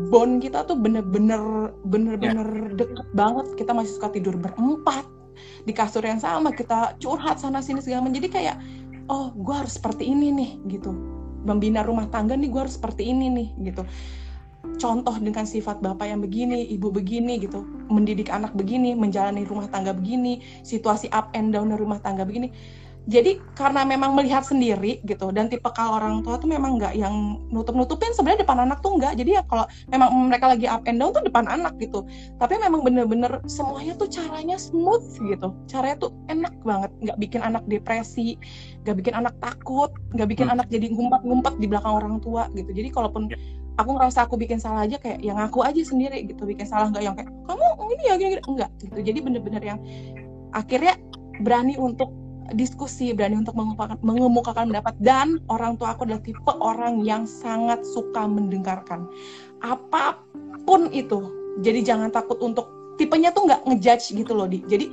bond 0.09 0.41
kita 0.41 0.65
tuh 0.65 0.73
bener-bener 0.79 1.69
bener-bener 1.85 2.73
yeah. 2.73 2.73
deket 2.73 3.07
banget. 3.13 3.45
Kita 3.53 3.71
masih 3.75 3.95
suka 4.01 4.09
tidur 4.11 4.33
berempat. 4.35 5.05
Di 5.67 5.73
kasur 5.75 6.01
yang 6.01 6.17
sama 6.17 6.49
kita 6.55 6.97
curhat 6.97 7.37
sana 7.37 7.61
sini 7.61 7.83
segala 7.83 8.09
macam. 8.09 8.17
Jadi 8.17 8.29
kayak 8.31 8.57
oh 9.11 9.29
gue 9.35 9.55
harus 9.55 9.77
seperti 9.77 10.09
ini 10.09 10.33
nih 10.33 10.51
gitu. 10.79 10.89
Membina 11.45 11.85
rumah 11.85 12.09
tangga 12.09 12.33
nih 12.33 12.49
gue 12.49 12.65
harus 12.65 12.81
seperti 12.81 13.05
ini 13.05 13.29
nih 13.29 13.47
gitu 13.69 13.85
contoh 14.81 15.15
dengan 15.21 15.45
sifat 15.45 15.79
bapak 15.79 16.09
yang 16.09 16.21
begini, 16.21 16.65
ibu 16.73 16.89
begini 16.89 17.37
gitu, 17.41 17.63
mendidik 17.89 18.33
anak 18.33 18.51
begini, 18.53 18.97
menjalani 18.97 19.45
rumah 19.45 19.69
tangga 19.69 19.93
begini, 19.93 20.41
situasi 20.65 21.09
up 21.13 21.31
and 21.37 21.53
down 21.53 21.71
rumah 21.73 22.01
tangga 22.01 22.25
begini 22.25 22.49
jadi 23.05 23.37
karena 23.53 23.85
memang 23.85 24.17
melihat 24.17 24.41
sendiri 24.41 24.97
gitu 25.05 25.29
dan 25.29 25.45
tipe 25.45 25.69
kalau 25.77 26.01
orang 26.01 26.25
tua 26.25 26.41
tuh 26.41 26.49
memang 26.49 26.81
nggak 26.81 26.97
yang 26.97 27.37
nutup 27.53 27.77
nutupin 27.77 28.09
sebenarnya 28.17 28.41
depan 28.41 28.65
anak 28.65 28.81
tuh 28.81 28.97
nggak. 28.97 29.13
Jadi 29.21 29.37
ya 29.37 29.45
kalau 29.45 29.69
memang 29.93 30.09
mereka 30.25 30.49
lagi 30.49 30.65
up 30.65 30.81
and 30.89 30.97
down 30.97 31.13
tuh 31.13 31.21
depan 31.21 31.45
anak 31.45 31.77
gitu. 31.77 32.01
Tapi 32.41 32.57
memang 32.57 32.81
bener-bener 32.81 33.45
semuanya 33.45 33.93
tuh 33.93 34.09
caranya 34.09 34.57
smooth 34.57 35.05
gitu. 35.21 35.53
Caranya 35.69 36.01
tuh 36.01 36.11
enak 36.33 36.53
banget 36.65 36.91
nggak 37.05 37.17
bikin 37.21 37.41
anak 37.45 37.61
depresi 37.69 38.41
nggak 38.81 38.97
bikin 38.97 39.13
anak 39.13 39.37
takut 39.37 39.93
nggak 40.17 40.29
bikin 40.33 40.49
hmm. 40.49 40.55
anak 40.57 40.67
jadi 40.73 40.89
ngumpet-ngumpet 40.89 41.53
di 41.61 41.67
belakang 41.69 41.93
orang 42.01 42.17
tua 42.25 42.49
gitu. 42.57 42.73
Jadi 42.73 42.89
kalaupun 42.89 43.29
ya. 43.29 43.37
aku 43.77 44.01
ngerasa 44.01 44.25
aku 44.25 44.33
bikin 44.33 44.57
salah 44.57 44.89
aja 44.89 44.97
kayak 44.97 45.21
yang 45.21 45.37
aku 45.37 45.61
aja 45.61 45.77
sendiri 45.85 46.25
gitu 46.25 46.41
bikin 46.47 46.65
salah 46.65 46.89
nggak 46.89 47.05
yang 47.05 47.13
kayak 47.13 47.29
kamu 47.45 47.65
ini 47.85 48.03
ya 48.09 48.15
gini, 48.17 48.29
gini 48.33 48.43
enggak 48.49 48.71
gitu. 48.81 48.97
Jadi 48.97 49.19
bener-bener 49.21 49.61
yang 49.61 49.79
akhirnya 50.57 50.97
berani 51.43 51.77
untuk 51.77 52.24
diskusi, 52.53 53.09
berani 53.15 53.41
untuk 53.41 53.57
mengemukakan, 53.57 53.97
mengemukakan 54.05 54.69
pendapat 54.69 54.93
dan 55.01 55.41
orang 55.49 55.79
tua 55.79 55.97
aku 55.97 56.05
adalah 56.05 56.21
tipe 56.21 56.53
orang 56.61 57.01
yang 57.01 57.25
sangat 57.25 57.81
suka 57.81 58.29
mendengarkan 58.29 59.09
apa 59.65 60.21
pun 60.67 60.93
itu. 60.93 61.33
Jadi 61.63 61.87
jangan 61.87 62.11
takut 62.11 62.37
untuk 62.43 62.67
tipenya 62.95 63.31
tuh 63.31 63.47
nggak 63.47 63.63
ngejudge 63.67 64.15
gitu 64.15 64.31
loh 64.35 64.47
di. 64.47 64.63
Jadi 64.65 64.91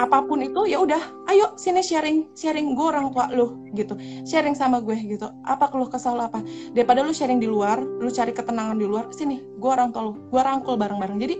apa 0.00 0.24
pun 0.24 0.40
itu 0.40 0.68
ya 0.68 0.80
udah, 0.80 1.00
ayo 1.28 1.52
sini 1.56 1.84
sharing, 1.84 2.32
sharing 2.32 2.72
gue 2.76 2.86
orang 2.86 3.12
tua 3.12 3.28
lu 3.32 3.60
gitu, 3.76 3.96
sharing 4.24 4.56
sama 4.56 4.80
gue 4.80 4.96
gitu. 4.96 5.28
Apa 5.48 5.68
keluh 5.68 5.88
kesal 5.88 6.20
apa? 6.20 6.40
Daripada 6.72 7.04
lu 7.04 7.12
sharing 7.12 7.40
di 7.40 7.48
luar, 7.48 7.80
lu 7.80 8.08
cari 8.08 8.32
ketenangan 8.32 8.76
di 8.80 8.86
luar, 8.88 9.08
sini 9.12 9.40
gue 9.40 9.70
orang 9.70 9.92
tua 9.92 10.10
lu, 10.10 10.12
gue 10.32 10.40
rangkul 10.40 10.76
bareng-bareng. 10.76 11.18
Jadi 11.20 11.34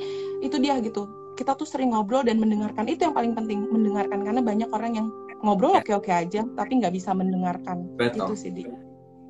itu 0.45 0.57
dia 0.61 0.79
gitu. 0.81 1.09
Kita 1.33 1.57
tuh 1.57 1.65
sering 1.65 1.97
ngobrol 1.97 2.21
dan 2.29 2.37
mendengarkan 2.37 2.85
itu 2.93 3.09
yang 3.09 3.17
paling 3.17 3.33
penting 3.33 3.65
mendengarkan 3.73 4.21
karena 4.21 4.45
banyak 4.45 4.69
orang 4.69 4.93
yang 4.93 5.09
ngobrol 5.43 5.75
ya. 5.77 5.83
oke-oke 5.83 6.11
aja 6.11 6.41
tapi 6.57 6.73
nggak 6.79 6.95
bisa 6.95 7.11
mendengarkan. 7.13 7.85
Betul. 7.99 8.33
itu 8.33 8.35
sih 8.39 8.51
di 8.55 8.65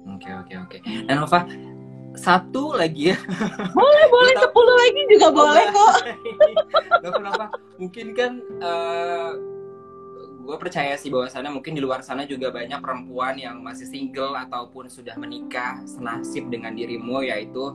oke 0.07 0.31
oke 0.47 0.55
oke. 0.69 0.77
Dan 1.09 1.17
Nova 1.19 1.49
satu 2.13 2.77
lagi 2.77 3.17
ya. 3.17 3.19
Boleh 3.73 4.07
boleh. 4.15 4.35
sepuluh 4.37 4.75
lagi 4.77 5.01
juga 5.09 5.27
oh, 5.29 5.33
boleh 5.33 5.65
kok. 5.73 5.95
Nova 7.05 7.21
Nova 7.21 7.47
mungkin 7.81 8.07
kan 8.13 8.33
uh, 8.61 9.33
gue 10.43 10.57
percaya 10.59 10.99
sih 10.99 11.09
bahwa 11.09 11.31
sana 11.31 11.49
mungkin 11.55 11.73
di 11.73 11.81
luar 11.81 12.03
sana 12.03 12.27
juga 12.27 12.51
banyak 12.51 12.83
perempuan 12.83 13.39
yang 13.39 13.63
masih 13.63 13.87
single 13.87 14.35
ataupun 14.35 14.91
sudah 14.91 15.15
menikah 15.15 15.81
senasib 15.87 16.51
dengan 16.51 16.75
dirimu 16.75 17.23
yaitu 17.23 17.73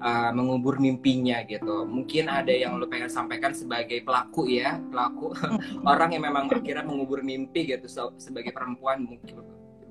uh, 0.00 0.30
mengubur 0.32 0.80
mimpinya 0.80 1.44
gitu. 1.46 1.84
Mungkin 1.86 2.26
ada 2.26 2.50
yang 2.50 2.80
lo 2.80 2.88
pengen 2.88 3.12
sampaikan 3.12 3.52
sebagai 3.52 4.02
pelaku 4.02 4.50
ya, 4.50 4.80
pelaku 4.90 5.36
orang 5.92 6.16
yang 6.16 6.24
memang 6.26 6.48
akhirnya 6.50 6.84
mengubur 6.84 7.20
mimpi 7.20 7.68
gitu 7.70 7.86
so, 7.86 8.12
sebagai 8.16 8.50
perempuan 8.50 9.04
mungkin. 9.04 9.44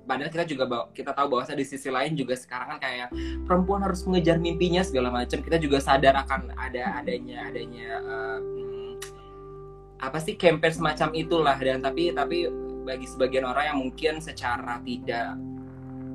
Padahal 0.10 0.34
kita 0.34 0.45
juga 0.49 0.66
kita 0.89 1.14
tahu 1.14 1.38
bahwa 1.38 1.53
di 1.53 1.66
sisi 1.66 1.89
lain 1.93 2.18
juga 2.18 2.34
sekarang 2.34 2.76
kan 2.76 2.80
kayak 2.82 3.14
perempuan 3.45 3.86
harus 3.86 4.01
mengejar 4.10 4.41
mimpinya 4.41 4.82
segala 4.82 5.14
macam. 5.14 5.38
Kita 5.38 5.62
juga 5.62 5.78
sadar 5.78 6.18
akan 6.26 6.57
ada 6.57 6.97
adanya 6.97 7.45
adanya 7.45 7.89
uh, 8.01 8.39
apa 9.99 10.18
sih 10.18 10.34
campaign 10.39 10.74
semacam 10.74 11.10
itulah 11.14 11.57
dan 11.60 11.84
tapi 11.84 12.10
tapi 12.16 12.47
bagi 12.88 13.05
sebagian 13.05 13.45
orang 13.45 13.66
yang 13.70 13.80
mungkin 13.86 14.14
secara 14.24 14.82
tidak 14.82 15.38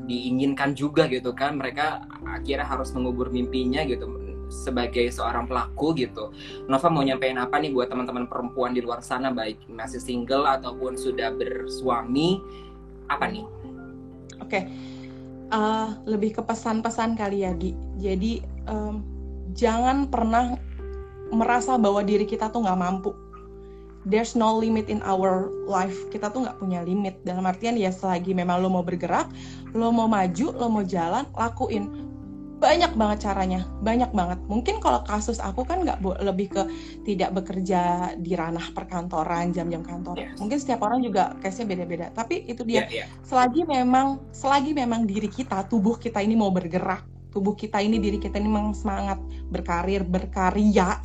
diinginkan 0.05 0.76
juga 0.76 1.09
gitu 1.09 1.32
kan. 1.32 1.57
Mereka 1.57 2.05
akhirnya 2.24 2.66
harus 2.66 2.92
mengubur 2.92 3.28
mimpinya 3.32 3.84
gitu 3.84 4.07
sebagai 4.52 5.09
seorang 5.11 5.48
pelaku 5.48 5.96
gitu. 5.96 6.30
Nova 6.68 6.88
mau 6.92 7.02
nyampein 7.02 7.40
apa 7.40 7.59
nih 7.59 7.72
buat 7.72 7.88
teman-teman 7.88 8.28
perempuan 8.28 8.76
di 8.76 8.84
luar 8.84 9.00
sana 9.00 9.32
baik 9.32 9.61
masih 9.66 9.98
single 9.98 10.44
ataupun 10.46 10.94
sudah 10.94 11.32
bersuami? 11.34 12.40
Apa 13.09 13.28
nih? 13.28 13.44
Oke. 14.40 14.48
Okay. 14.48 14.62
uh, 15.52 15.57
eh, 15.57 15.88
lebih 16.09 16.40
ke 16.40 16.42
pesan-pesan 16.44 17.16
kali 17.16 17.44
ya 17.44 17.52
Gi. 17.57 17.72
Jadi 18.00 18.32
um, 18.68 19.05
jangan 19.55 20.09
pernah 20.09 20.57
merasa 21.32 21.74
bahwa 21.80 22.05
diri 22.05 22.28
kita 22.28 22.52
tuh 22.52 22.62
nggak 22.62 22.80
mampu 22.80 23.11
there's 24.05 24.36
no 24.36 24.52
limit 24.55 24.92
in 24.92 25.00
our 25.02 25.48
life. 25.64 25.96
Kita 26.12 26.30
tuh 26.30 26.44
nggak 26.46 26.61
punya 26.61 26.84
limit. 26.84 27.18
Dalam 27.24 27.44
artian 27.48 27.74
ya 27.76 27.90
selagi 27.90 28.36
memang 28.36 28.61
lo 28.61 28.68
mau 28.70 28.84
bergerak 28.84 29.28
lo 29.74 29.90
mau 29.90 30.07
maju 30.07 30.46
lo 30.55 30.66
mau 30.70 30.84
jalan 30.84 31.24
lakuin. 31.34 32.12
Banyak 32.62 32.96
banget 32.96 33.28
caranya. 33.28 33.66
Banyak 33.82 34.14
banget. 34.14 34.38
Mungkin 34.48 34.80
kalau 34.80 35.05
kasus 35.05 35.36
aku 35.42 35.66
kan 35.66 35.84
nggak 35.84 36.00
lebih 36.22 36.48
ke 36.55 36.62
tidak 37.05 37.34
bekerja 37.36 38.14
di 38.16 38.32
ranah 38.32 38.72
perkantoran 38.72 39.52
jam-jam 39.52 39.84
kantor. 39.84 40.16
Yes. 40.16 40.38
mungkin 40.38 40.59
setiap 40.62 40.80
orang 40.86 41.05
juga 41.05 41.34
case-nya 41.42 41.66
beda-beda. 41.68 42.07
Tapi 42.14 42.46
itu 42.48 42.62
dia. 42.64 42.86
Yeah, 42.88 43.05
yeah. 43.05 43.09
selagi 43.26 43.66
memang 43.68 44.22
selagi 44.32 44.72
memang 44.72 45.05
diri 45.05 45.28
kita 45.28 45.66
tubuh 45.68 45.98
kita 45.98 46.22
ini 46.22 46.38
mau 46.38 46.48
bergerak 46.48 47.05
tubuh 47.34 47.59
kita 47.59 47.82
ini 47.82 47.98
diri 47.98 48.22
kita 48.22 48.38
ini 48.38 48.46
memang 48.46 48.78
semangat 48.78 49.18
berkarir 49.50 50.07
berkarya 50.07 51.02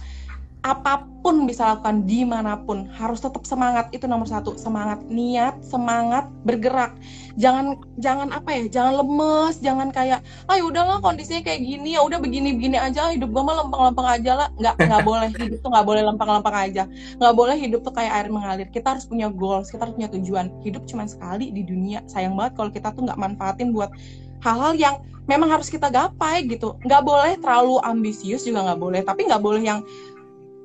apa 0.59 1.07
pun 1.23 1.47
bisa 1.47 1.71
lakukan 1.71 2.03
di 2.03 2.27
mana 2.27 2.59
pun 2.59 2.91
harus 2.91 3.23
tetap 3.23 3.47
semangat. 3.47 3.87
Itu 3.95 4.11
nomor 4.11 4.27
satu 4.27 4.59
semangat 4.59 4.99
niat 5.07 5.63
semangat 5.63 6.27
bergerak. 6.43 6.99
Jangan 7.39 7.79
jangan 7.95 8.27
apa 8.35 8.49
ya 8.51 8.61
jangan 8.67 8.93
lemes 8.99 9.63
jangan 9.63 9.87
kayak 9.95 10.19
ah 10.51 10.59
ya 10.59 10.63
udahlah 10.67 10.99
kondisinya 10.99 11.47
kayak 11.47 11.63
gini 11.63 11.95
ya 11.95 12.03
udah 12.03 12.19
begini 12.19 12.59
begini 12.59 12.75
aja 12.75 13.11
hidup 13.15 13.31
gue 13.31 13.43
mah 13.43 13.55
lempeng-lempeng 13.63 14.07
aja 14.19 14.31
lah. 14.35 14.47
Nggak 14.59 14.75
nggak 14.83 15.03
boleh 15.07 15.29
hidup 15.31 15.59
tuh 15.63 15.69
nggak 15.71 15.87
boleh 15.87 16.03
lempeng-lempeng 16.03 16.57
aja. 16.59 16.83
Nggak 17.15 17.33
boleh 17.39 17.55
hidup 17.55 17.79
tuh 17.87 17.93
kayak 17.95 18.11
air 18.19 18.27
mengalir. 18.27 18.67
Kita 18.67 18.99
harus 18.99 19.07
punya 19.07 19.31
goals 19.31 19.71
kita 19.71 19.87
harus 19.87 19.95
punya 19.95 20.11
tujuan. 20.11 20.51
Hidup 20.67 20.83
cuma 20.91 21.07
sekali 21.07 21.55
di 21.55 21.63
dunia. 21.63 22.03
Sayang 22.11 22.35
banget 22.35 22.59
kalau 22.59 22.71
kita 22.71 22.91
tuh 22.91 23.07
nggak 23.07 23.19
manfaatin 23.19 23.71
buat 23.71 23.95
hal-hal 24.43 24.75
yang 24.75 24.95
memang 25.29 25.53
harus 25.53 25.69
kita 25.69 25.93
gapai 25.93 26.49
gitu. 26.49 26.73
Nggak 26.81 27.05
boleh 27.05 27.33
terlalu 27.37 27.77
ambisius 27.85 28.43
juga 28.49 28.65
nggak 28.65 28.79
boleh. 28.81 29.01
Tapi 29.05 29.29
nggak 29.29 29.43
boleh 29.45 29.61
yang 29.61 29.85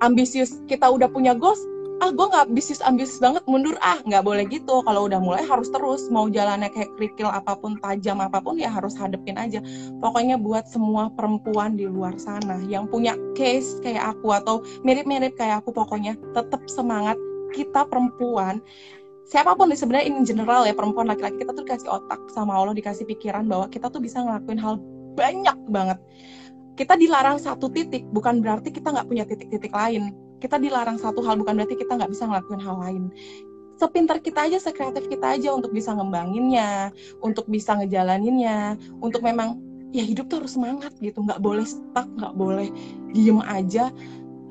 ambisius 0.03 0.59
kita 0.67 0.91
udah 0.91 1.07
punya 1.11 1.37
goals 1.37 1.61
ah 2.03 2.11
gue 2.11 2.27
nggak 2.27 2.51
ambisius 2.51 2.83
ambisius 2.83 3.23
banget 3.23 3.45
mundur 3.47 3.79
ah 3.79 3.97
nggak 4.03 4.25
boleh 4.27 4.45
gitu. 4.51 4.83
Kalau 4.83 5.07
udah 5.07 5.21
mulai 5.23 5.47
harus 5.47 5.71
terus. 5.71 6.11
Mau 6.11 6.27
jalannya 6.27 6.69
kayak 6.73 6.91
kerikil 6.99 7.31
apa 7.31 7.55
pun 7.55 7.79
tajam 7.79 8.19
apa 8.19 8.43
pun 8.43 8.59
ya 8.59 8.69
harus 8.69 8.99
hadepin 8.99 9.39
aja. 9.39 9.63
Pokoknya 10.03 10.35
buat 10.41 10.67
semua 10.67 11.09
perempuan 11.15 11.79
di 11.79 11.87
luar 11.87 12.19
sana 12.19 12.59
yang 12.67 12.91
punya 12.91 13.15
case 13.39 13.79
kayak 13.81 14.19
aku 14.19 14.35
atau 14.35 14.61
mirip-mirip 14.83 15.39
kayak 15.39 15.63
aku 15.63 15.71
pokoknya 15.71 16.19
tetap 16.35 16.61
semangat. 16.67 17.17
Kita 17.55 17.87
perempuan 17.87 18.59
siapa 19.25 19.57
pun 19.57 19.73
di 19.73 19.77
sebenarnya 19.79 20.11
in 20.11 20.21
general 20.27 20.69
ya 20.69 20.77
perempuan 20.77 21.09
laki-laki 21.09 21.41
kita 21.41 21.57
tuh 21.57 21.65
dikasih 21.65 21.89
otak 21.89 22.21
sama 22.37 22.61
Allah 22.61 22.77
dikasih 22.77 23.09
pikiran 23.09 23.49
bahwa 23.49 23.73
kita 23.73 23.89
tuh 23.89 24.03
bisa 24.03 24.21
ngelakuin 24.21 24.61
hal 24.61 24.77
banyak 25.17 25.57
banget 25.73 25.97
kita 26.75 26.99
dilarang 26.99 27.39
satu 27.39 27.70
titik 27.70 28.03
bukan 28.11 28.43
berarti 28.43 28.75
kita 28.75 28.91
nggak 28.91 29.07
punya 29.07 29.25
titik-titik 29.27 29.70
lain. 29.70 30.11
Kita 30.43 30.59
dilarang 30.59 30.99
satu 30.99 31.22
hal 31.25 31.39
bukan 31.41 31.57
berarti 31.57 31.79
kita 31.79 31.95
nggak 31.95 32.11
bisa 32.11 32.27
ngelakuin 32.27 32.62
hal 32.62 32.77
lain. 32.83 33.03
Sepintar 33.79 34.18
kita 34.22 34.47
aja 34.47 34.59
sekreatif 34.59 35.07
kita 35.11 35.35
aja 35.39 35.55
untuk 35.55 35.75
bisa 35.75 35.95
ngembanginnya 35.95 36.91
untuk 37.22 37.47
bisa 37.51 37.75
ngejalaninnya 37.79 38.79
untuk 39.03 39.22
memang 39.22 39.59
ya 39.95 40.03
hidup 40.03 40.27
tuh 40.27 40.43
harus 40.43 40.59
semangat 40.59 40.91
gitu. 40.99 41.22
Nggak 41.22 41.41
boleh 41.43 41.66
stuck 41.66 42.07
nggak 42.18 42.35
boleh 42.35 42.68
diem 43.14 43.39
aja 43.47 43.95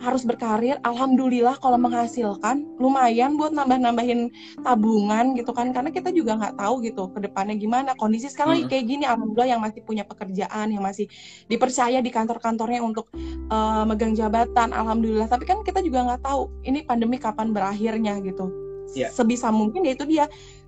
harus 0.02 0.26
berkarir 0.26 0.82
alhamdulillah 0.82 1.60
kalau 1.62 1.78
menghasilkan 1.78 2.66
lumayan 2.82 3.38
buat 3.38 3.54
nambah-nambahin 3.54 4.32
tabungan 4.66 5.38
gitu 5.38 5.54
kan 5.54 5.70
karena 5.72 5.94
kita 5.94 6.10
juga 6.10 6.40
nggak 6.40 6.56
tahu 6.58 6.84
gitu 6.84 7.10
ke 7.14 7.20
depannya 7.24 7.56
gimana. 7.56 7.94
Kondisi 7.96 8.32
sekarang 8.32 8.60
lagi 8.60 8.66
kayak 8.72 8.86
gini 8.90 9.04
alhamdulillah 9.06 9.50
yang 9.58 9.62
masih 9.62 9.82
punya 9.86 10.04
pekerjaan 10.04 10.74
yang 10.74 10.84
masih 10.84 11.06
dipercaya 11.48 12.00
di 12.02 12.10
kantor-kantornya 12.10 12.82
untuk 12.84 13.08
uh, 13.54 13.84
megang 13.88 14.18
jabatan 14.18 14.74
alhamdulillah. 14.74 15.30
Tapi 15.30 15.44
kan 15.46 15.62
kita 15.62 15.80
juga 15.86 16.04
nggak 16.10 16.22
tahu 16.26 16.52
ini 16.68 16.84
pandemi 16.84 17.22
kapan 17.22 17.54
berakhirnya 17.54 18.20
gitu. 18.24 18.50
Yeah. 18.94 19.10
sebisa 19.10 19.50
mungkin 19.50 19.88
ya 19.88 19.98
itu 19.98 20.06
dia. 20.06 20.26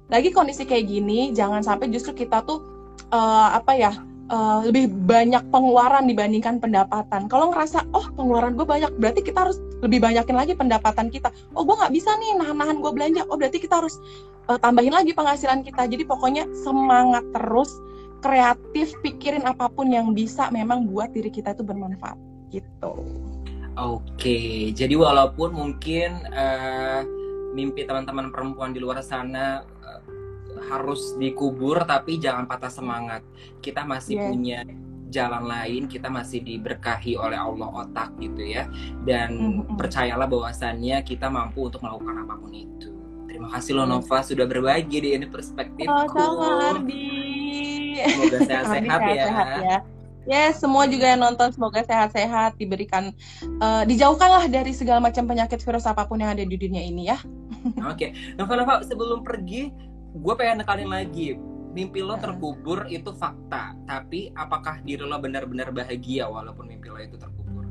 Lagi 0.10 0.30
kondisi 0.30 0.70
kayak 0.70 0.86
gini 0.86 1.34
jangan 1.34 1.66
sampai 1.66 1.90
justru 1.90 2.14
kita 2.14 2.46
tuh 2.46 2.62
uh, 3.10 3.50
apa 3.58 3.74
ya 3.74 3.94
uh, 4.30 4.66
lebih 4.66 4.90
banyak 5.06 5.42
pengeluaran 5.54 6.10
dibandingkan 6.10 6.58
pendapatan. 6.58 7.28
Kalau 7.30 7.54
ngerasa 7.54 7.86
oh 7.94 8.06
pengeluaran 8.14 8.58
gue 8.58 8.66
banyak, 8.66 8.92
berarti 8.98 9.22
kita 9.22 9.50
harus 9.50 9.58
lebih 9.84 10.02
banyakin 10.02 10.36
lagi 10.36 10.54
pendapatan 10.58 11.14
kita. 11.14 11.30
Oh 11.54 11.66
gue 11.66 11.76
nggak 11.76 11.94
bisa 11.94 12.14
nih 12.18 12.40
nahan-nahan 12.42 12.82
gue 12.82 12.92
belanja. 12.92 13.22
Oh 13.30 13.38
berarti 13.38 13.62
kita 13.62 13.82
harus 13.84 13.98
uh, 14.50 14.58
tambahin 14.58 14.94
lagi 14.94 15.14
penghasilan 15.14 15.62
kita. 15.62 15.86
Jadi 15.86 16.04
pokoknya 16.06 16.50
semangat 16.66 17.26
terus, 17.34 17.70
kreatif, 18.26 18.94
pikirin 19.06 19.46
apa 19.46 19.70
pun 19.70 19.92
yang 19.92 20.14
bisa 20.18 20.50
memang 20.50 20.90
buat 20.90 21.14
diri 21.14 21.30
kita 21.30 21.54
itu 21.54 21.62
bermanfaat 21.62 22.18
gitu. 22.50 22.94
Oke, 23.76 24.72
jadi 24.72 24.96
walaupun 24.96 25.52
mungkin 25.52 26.24
uh, 26.32 27.04
mimpi 27.52 27.84
teman-teman 27.84 28.32
perempuan 28.32 28.72
di 28.72 28.80
luar 28.80 29.04
sana 29.04 29.68
harus 30.72 31.16
dikubur 31.20 31.84
tapi 31.84 32.18
jangan 32.18 32.48
patah 32.48 32.72
semangat. 32.72 33.22
Kita 33.60 33.84
masih 33.84 34.16
yeah. 34.20 34.28
punya 34.30 34.60
jalan 35.14 35.48
lain, 35.48 35.88
kita 35.88 36.12
masih 36.12 36.44
diberkahi 36.44 37.16
oleh 37.16 37.38
Allah 37.40 37.86
otak 37.86 38.12
gitu 38.20 38.44
ya. 38.44 38.68
Dan 39.06 39.64
mm-hmm. 39.64 39.76
percayalah 39.80 40.28
bahwasannya 40.28 41.00
kita 41.06 41.32
mampu 41.32 41.70
untuk 41.70 41.84
melakukan 41.86 42.26
apa 42.26 42.34
pun 42.36 42.52
itu. 42.52 42.90
Terima 43.30 43.52
kasih 43.52 43.76
loh 43.76 43.88
Nova 43.88 44.24
sudah 44.24 44.48
berbagi 44.48 44.98
di 45.04 45.10
ini 45.16 45.28
perspektif. 45.28 45.88
Oh, 45.88 46.08
sama. 46.12 46.80
Semoga 46.80 48.40
sehat-sehat 48.50 49.02
ya. 49.12 49.26
Sehat 49.28 49.48
ya. 49.64 49.80
Yes, 50.26 50.58
semua 50.58 50.90
juga 50.90 51.14
yang 51.14 51.22
nonton 51.22 51.54
semoga 51.54 51.86
sehat-sehat, 51.86 52.58
diberikan 52.58 53.14
uh, 53.62 53.86
dijauhkanlah 53.86 54.50
dari 54.50 54.74
segala 54.74 54.98
macam 54.98 55.30
penyakit 55.30 55.62
virus 55.62 55.86
apa 55.86 56.02
pun 56.10 56.18
yang 56.18 56.34
ada 56.34 56.42
di 56.42 56.58
dunia 56.58 56.82
ini 56.82 57.14
ya. 57.14 57.22
Oke, 57.86 58.10
okay. 58.10 58.10
Nova 58.34 58.58
Nova 58.58 58.74
sebelum 58.82 59.22
pergi 59.22 59.70
gue 60.16 60.34
pengen 60.40 60.64
nekalin 60.64 60.90
lagi 60.92 61.36
mimpi 61.76 62.00
lo 62.00 62.16
terkubur 62.16 62.88
itu 62.88 63.12
fakta 63.12 63.76
tapi 63.84 64.32
apakah 64.40 64.80
diri 64.88 65.04
lo 65.04 65.20
benar-benar 65.20 65.76
bahagia 65.76 66.24
walaupun 66.24 66.72
mimpi 66.72 66.88
lo 66.88 67.00
itu 67.04 67.20
terkubur? 67.20 67.68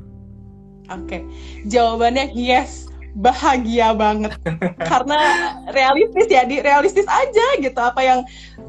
Oke 0.93 1.01
okay. 1.09 1.21
jawabannya 1.65 2.29
yes 2.37 2.85
bahagia 3.15 3.95
banget. 3.95 4.35
Karena 4.91 5.19
realistis 5.71 6.27
ya 6.27 6.43
di 6.43 6.59
realistis 6.61 7.07
aja 7.07 7.47
gitu 7.63 7.79
apa 7.79 8.03
yang 8.03 8.19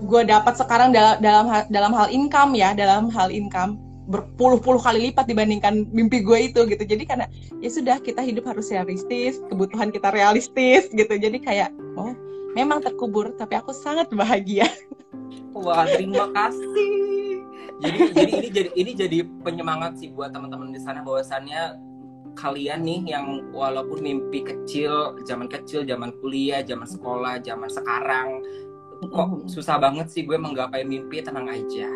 gue 0.07 0.23
dapat 0.25 0.55
sekarang 0.55 0.95
dalam 0.95 1.19
dalam 1.19 1.51
dalam 1.69 1.93
hal 1.93 2.09
income 2.09 2.55
ya 2.55 2.73
dalam 2.73 3.11
hal 3.11 3.29
income 3.29 3.77
berpuluh-puluh 4.07 4.79
kali 4.79 5.11
lipat 5.11 5.27
dibandingkan 5.27 5.91
mimpi 5.91 6.23
gue 6.23 6.49
itu 6.49 6.63
gitu. 6.65 6.81
Jadi 6.87 7.05
karena 7.05 7.27
ya 7.59 7.69
sudah 7.69 7.99
kita 7.99 8.23
hidup 8.23 8.47
harus 8.47 8.71
realistis 8.71 9.43
kebutuhan 9.51 9.91
kita 9.91 10.15
realistis 10.15 10.87
gitu. 10.95 11.15
Jadi 11.19 11.43
kayak 11.43 11.75
oh 11.99 12.15
memang 12.57 12.81
terkubur 12.81 13.37
tapi 13.37 13.61
aku 13.61 13.77
sangat 13.77 14.09
bahagia 14.17 14.65
wah 15.53 15.85
terima 15.85 16.33
kasih 16.33 17.45
jadi 17.85 17.99
jadi 18.17 18.33
ini 18.33 18.49
jadi 18.49 18.71
ini 18.73 18.93
jadi 18.97 19.19
penyemangat 19.45 20.01
sih 20.01 20.09
buat 20.17 20.33
teman-teman 20.33 20.73
di 20.73 20.81
sana 20.81 21.05
bahwasannya 21.05 21.77
kalian 22.33 22.81
nih 22.89 23.13
yang 23.13 23.53
walaupun 23.53 24.01
mimpi 24.01 24.41
kecil 24.41 25.21
zaman 25.29 25.53
kecil 25.53 25.85
zaman 25.85 26.17
kuliah 26.25 26.65
zaman 26.65 26.89
sekolah 26.89 27.45
zaman 27.45 27.69
sekarang 27.69 28.41
kok 29.13 29.45
susah 29.53 29.77
banget 29.77 30.09
sih 30.09 30.25
gue 30.25 30.41
menggapai 30.41 30.81
mimpi 30.89 31.21
tenang 31.21 31.53
aja 31.53 31.89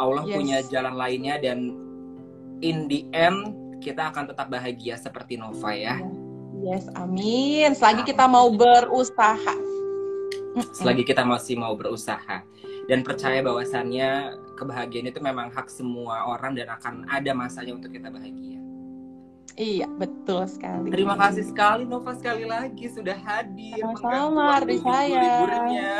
Allah 0.00 0.24
yes. 0.24 0.32
punya 0.32 0.58
jalan 0.72 0.96
lainnya 0.96 1.36
dan 1.36 1.76
in 2.64 2.88
the 2.88 3.04
end 3.12 3.52
kita 3.84 4.10
akan 4.10 4.30
tetap 4.30 4.50
bahagia 4.50 4.98
seperti 4.98 5.38
Nova 5.38 5.70
ya. 5.70 6.02
Yes, 6.58 6.90
amin. 6.98 7.70
Selagi 7.78 8.02
kita 8.02 8.26
mau 8.26 8.50
berusaha 8.50 9.54
selagi 10.72 11.04
kita 11.04 11.24
masih 11.24 11.58
mau 11.58 11.74
berusaha 11.76 12.44
dan 12.88 13.00
percaya 13.04 13.44
bahwasannya 13.44 14.38
kebahagiaan 14.56 15.12
itu 15.12 15.20
memang 15.20 15.52
hak 15.52 15.68
semua 15.68 16.28
orang 16.28 16.56
dan 16.56 16.72
akan 16.72 17.04
ada 17.08 17.30
masanya 17.36 17.76
untuk 17.76 17.92
kita 17.92 18.08
bahagia. 18.08 18.67
Iya, 19.58 19.90
betul 19.90 20.46
sekali. 20.46 20.86
Terima 20.86 21.18
kasih 21.18 21.42
sekali 21.50 21.82
Nova 21.82 22.14
sekali 22.14 22.46
lagi 22.46 22.86
sudah 22.94 23.18
hadir. 23.18 23.82
Sama-sama, 23.82 24.54
Ardi 24.54 24.78
saya. 24.78 25.18
Liburnya. 25.18 25.94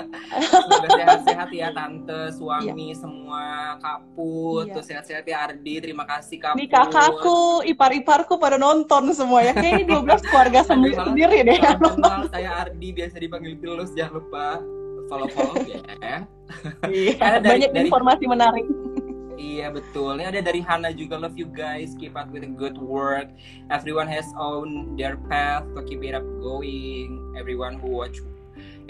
Semoga 0.48 0.88
sehat-sehat 0.96 1.48
ya 1.52 1.68
Tante, 1.76 2.32
suami, 2.32 2.88
iya. 2.88 2.96
semua, 2.96 3.76
Kaput, 3.84 4.64
iya. 4.64 4.72
tuh 4.72 4.84
sehat-sehat 4.88 5.28
ya 5.28 5.44
Ardi. 5.44 5.84
Terima 5.84 6.08
kasih 6.08 6.40
Kaput. 6.40 6.56
Ini 6.56 6.72
kakakku, 6.72 7.60
ipar-iparku 7.68 8.40
pada 8.40 8.56
nonton 8.56 9.12
semua 9.12 9.44
ya. 9.44 9.52
Kayaknya 9.52 9.84
ini 9.84 9.84
12 9.92 10.24
keluarga 10.32 10.60
sendiri, 10.64 10.96
sendiri 10.96 11.38
deh. 11.44 11.58
Saya 12.32 12.64
Ardi, 12.64 12.88
biasa 12.96 13.20
dipanggil 13.20 13.60
Pilus, 13.60 13.92
jangan 13.92 14.24
lupa 14.24 14.56
follow-follow 15.12 15.60
ya. 15.68 16.24
Iya, 16.88 17.44
banyak 17.44 17.76
dari, 17.76 17.88
informasi 17.92 18.24
menarik. 18.24 18.64
Iya 19.38 19.72
betul. 19.72 20.20
Ini 20.20 20.28
ada 20.28 20.40
dari 20.44 20.60
Hana 20.60 20.92
juga. 20.92 21.16
Love 21.20 21.36
you 21.36 21.48
guys. 21.48 21.96
Keep 21.96 22.14
up 22.16 22.28
with 22.30 22.44
the 22.44 22.52
good 22.52 22.76
work. 22.76 23.32
Everyone 23.72 24.08
has 24.08 24.28
own 24.36 24.94
their 24.96 25.16
path 25.28 25.64
to 25.74 25.80
keep 25.84 26.04
it 26.04 26.14
up 26.14 26.26
going. 26.40 27.18
Everyone 27.34 27.80
who 27.80 27.90
watch, 28.02 28.20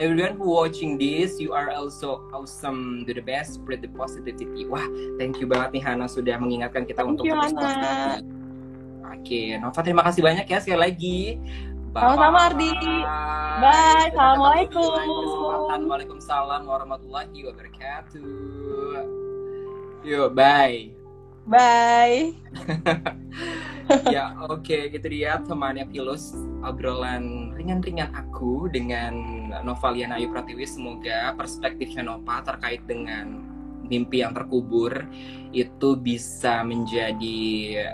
everyone 0.03 0.35
who 0.37 0.51
watching 0.51 0.99
this, 0.99 1.39
you 1.39 1.55
are 1.55 1.71
also 1.71 2.27
awesome. 2.35 3.07
Do 3.07 3.15
the 3.15 3.25
best. 3.25 3.63
Spread 3.63 3.83
the 3.87 3.91
positivity. 3.95 4.67
Wah, 4.67 4.85
thank 5.17 5.39
you 5.39 5.47
banget 5.47 5.79
nih 5.79 5.83
Hana 5.83 6.07
sudah 6.11 6.37
mengingatkan 6.39 6.87
kita 6.89 7.07
thank 7.07 7.19
untuk 7.19 7.27
you, 7.29 7.35
Hana. 7.39 8.19
Oke, 9.13 9.55
Nova 9.61 9.81
terima 9.85 10.03
kasih 10.03 10.25
banyak 10.25 10.47
ya 10.49 10.59
sekali 10.59 10.81
lagi. 10.81 11.21
Sama-sama 11.93 12.49
Ardi. 12.49 12.73
Bye. 13.61 14.09
Assalamualaikum. 14.11 15.87
Waalaikumsalam 15.87 16.65
warahmatullahi 16.65 17.39
wabarakatuh. 17.53 19.22
Yuk, 20.03 20.35
bye. 20.35 20.91
Bye. 21.47 22.35
ya, 24.11 24.35
oke, 24.51 24.63
okay. 24.63 24.91
gitu 24.91 25.07
dia 25.07 25.39
temannya 25.47 25.87
Pilus 25.87 26.35
obrolan 26.63 27.55
ringan-ringan 27.55 28.11
aku 28.11 28.67
dengan 28.67 29.15
Novaliana 29.63 30.19
Ayu 30.19 30.27
Pratiwi. 30.35 30.67
Semoga 30.67 31.35
perspektifnya 31.39 32.03
Nova 32.03 32.43
terkait 32.43 32.83
dengan 32.83 33.47
mimpi 33.87 34.27
yang 34.27 34.35
terkubur 34.35 35.07
itu 35.55 35.95
bisa 35.99 36.67
menjadi 36.67 37.39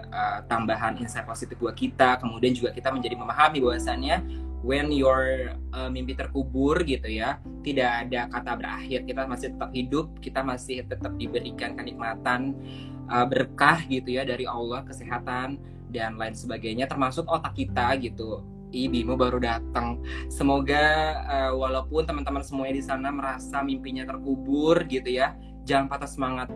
uh, 0.09 0.41
tambahan 0.49 0.97
insight 0.97 1.29
positif 1.29 1.61
buat 1.61 1.77
kita. 1.77 2.25
Kemudian 2.25 2.57
juga 2.57 2.73
kita 2.73 2.89
menjadi 2.89 3.21
memahami 3.21 3.61
bahwasannya 3.61 4.48
when 4.67 4.91
your 4.91 5.55
uh, 5.71 5.87
mimpi 5.91 6.19
terkubur 6.19 6.83
gitu 6.83 7.07
ya 7.07 7.39
tidak 7.63 8.07
ada 8.07 8.27
kata 8.31 8.53
berakhir 8.59 9.01
kita 9.07 9.23
masih 9.27 9.49
tetap 9.55 9.71
hidup 9.71 10.07
kita 10.19 10.41
masih 10.43 10.77
tetap 10.87 11.13
diberikan 11.15 11.79
kenikmatan 11.79 12.59
uh, 13.07 13.27
berkah 13.27 13.83
gitu 13.87 14.19
ya 14.19 14.27
dari 14.27 14.45
Allah 14.45 14.83
kesehatan 14.83 15.59
dan 15.89 16.19
lain 16.19 16.35
sebagainya 16.35 16.91
termasuk 16.91 17.25
otak 17.31 17.55
kita 17.57 17.97
gitu 18.03 18.45
Ibimu 18.69 19.17
baru 19.17 19.41
datang. 19.41 20.05
Semoga 20.29 20.85
uh, 21.25 21.53
walaupun 21.57 22.05
teman-teman 22.05 22.45
semuanya 22.45 22.77
di 22.77 22.85
sana 22.85 23.09
merasa 23.09 23.65
mimpinya 23.65 24.05
terkubur 24.05 24.85
gitu 24.85 25.09
ya, 25.09 25.33
jangan 25.65 25.89
patah 25.89 26.11
semangat. 26.11 26.53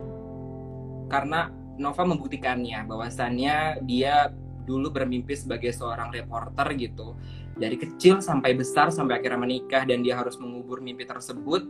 Karena 1.09 1.49
Nova 1.73 2.05
membuktikannya 2.05 2.85
bahwasannya 2.85 3.81
dia 3.89 4.29
dulu 4.63 4.93
bermimpi 4.93 5.33
sebagai 5.33 5.73
seorang 5.73 6.13
reporter 6.13 6.69
gitu 6.77 7.17
dari 7.53 7.77
kecil 7.77 8.19
sampai 8.19 8.57
besar 8.57 8.89
sampai 8.89 9.21
akhirnya 9.21 9.41
menikah 9.41 9.85
dan 9.85 10.01
dia 10.01 10.17
harus 10.17 10.37
mengubur 10.41 10.81
mimpi 10.81 11.05
tersebut 11.05 11.63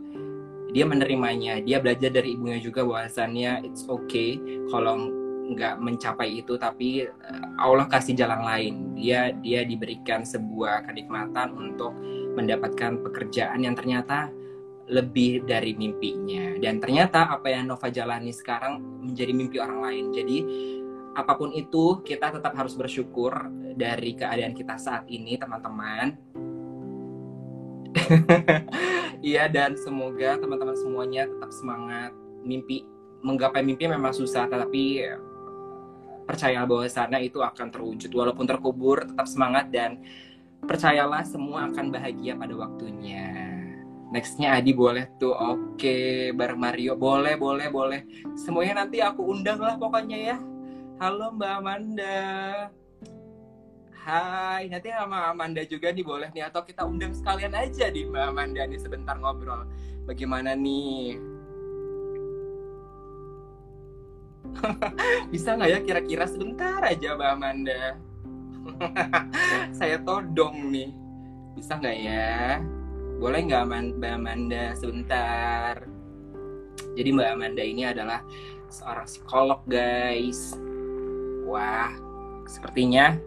dia 0.74 0.82
menerimanya. 0.82 1.62
Dia 1.62 1.78
belajar 1.78 2.10
dari 2.10 2.34
ibunya 2.34 2.58
juga 2.58 2.82
bahwasannya 2.82 3.62
it's 3.62 3.86
okay 3.86 4.42
kalau 4.74 5.06
nggak 5.54 5.78
mencapai 5.78 6.40
itu 6.42 6.58
tapi 6.58 7.06
eh, 7.06 7.46
Allah 7.62 7.86
kasih 7.86 8.18
jalan 8.18 8.42
lain. 8.42 8.74
Dia 8.98 9.30
dia 9.38 9.62
diberikan 9.62 10.26
sebuah 10.26 10.90
kenikmatan 10.90 11.54
untuk 11.54 11.94
mendapatkan 12.34 12.98
pekerjaan 13.06 13.62
yang 13.62 13.78
ternyata 13.78 14.34
lebih 14.90 15.46
dari 15.46 15.78
mimpinya. 15.78 16.58
Dan 16.58 16.82
ternyata 16.82 17.30
apa 17.30 17.54
yang 17.54 17.70
Nova 17.70 17.86
jalani 17.88 18.34
sekarang 18.34 18.82
menjadi 19.06 19.30
mimpi 19.30 19.62
orang 19.62 19.78
lain. 19.78 20.04
Jadi 20.10 20.38
apa 21.14 21.32
pun 21.38 21.54
itu 21.54 22.02
kita 22.02 22.34
tetap 22.34 22.52
harus 22.58 22.74
bersyukur 22.74 23.46
dari 23.78 24.18
keadaan 24.18 24.54
kita 24.54 24.74
saat 24.74 25.06
ini 25.06 25.38
teman-teman. 25.38 26.18
Iya 29.24 29.48
dan 29.48 29.72
semoga 29.80 30.36
teman-teman 30.36 30.76
semuanya 30.76 31.24
tetap 31.24 31.48
semangat. 31.48 32.12
Mimpi 32.44 32.84
menggapai 33.24 33.64
mimpi 33.64 33.88
memang 33.88 34.12
susah 34.12 34.44
tapi 34.44 35.00
percaya 36.28 36.60
bahwa 36.68 36.84
sana 36.92 37.24
itu 37.24 37.40
akan 37.40 37.72
terwujud. 37.72 38.12
Walaupun 38.12 38.44
terkubur 38.44 39.08
tetap 39.08 39.24
semangat 39.24 39.72
dan 39.72 40.04
percayalah 40.60 41.24
semua 41.24 41.72
akan 41.72 41.88
bahagia 41.88 42.36
pada 42.36 42.52
waktunya. 42.52 43.32
Nextnya 44.12 44.60
Adi 44.60 44.76
boleh 44.76 45.08
tuh. 45.16 45.32
Oke 45.32 46.28
bareng 46.36 46.60
Mario. 46.60 46.92
Boleh 47.00 47.40
boleh 47.40 47.72
boleh. 47.72 48.00
Semuanya 48.36 48.84
nanti 48.84 49.00
aku 49.00 49.24
undang 49.24 49.56
lah 49.56 49.80
pokoknya 49.80 50.18
ya 50.20 50.36
halo 50.98 51.34
Mbak 51.34 51.52
Amanda 51.58 52.18
Hai, 54.04 54.68
nanti 54.68 54.92
sama 54.92 55.32
Amanda 55.32 55.64
juga 55.64 55.88
nih 55.88 56.04
boleh 56.04 56.28
nih 56.36 56.44
atau 56.44 56.60
kita 56.60 56.84
undang 56.84 57.16
sekalian 57.16 57.56
aja 57.56 57.88
di 57.88 58.04
Mbak 58.04 58.24
Amanda 58.36 58.68
nih 58.68 58.76
sebentar 58.76 59.16
ngobrol. 59.16 59.64
Bagaimana 60.04 60.52
nih? 60.52 61.16
Bisa 65.32 65.56
nggak 65.56 65.70
ya 65.72 65.78
kira-kira 65.80 66.28
sebentar 66.28 66.84
aja 66.84 67.16
Mbak 67.16 67.30
Amanda? 67.32 67.96
Saya 69.80 69.96
todong 70.04 70.68
nih. 70.68 70.92
Bisa 71.56 71.80
nggak 71.80 71.96
ya? 71.96 72.60
Boleh 73.16 73.40
nggak 73.40 73.64
Mbak 73.96 74.12
Amanda 74.20 74.76
sebentar? 74.76 75.80
Jadi 76.92 77.08
Mbak 77.08 77.28
Amanda 77.40 77.62
ini 77.64 77.88
adalah 77.88 78.20
seorang 78.68 79.08
psikolog 79.08 79.64
guys. 79.64 80.60
Wah, 81.44 81.92
sepertinya. 82.48 83.20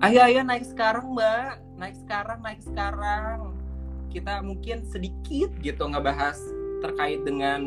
Ayo 0.00 0.24
ayo 0.24 0.40
naik 0.40 0.64
sekarang 0.64 1.12
mbak. 1.12 1.60
Naik 1.76 1.96
sekarang 2.00 2.40
naik 2.40 2.60
sekarang. 2.64 3.52
Kita 4.08 4.40
mungkin 4.40 4.88
sedikit 4.88 5.52
gitu 5.60 5.84
ngebahas 5.84 6.40
terkait 6.80 7.20
dengan 7.20 7.60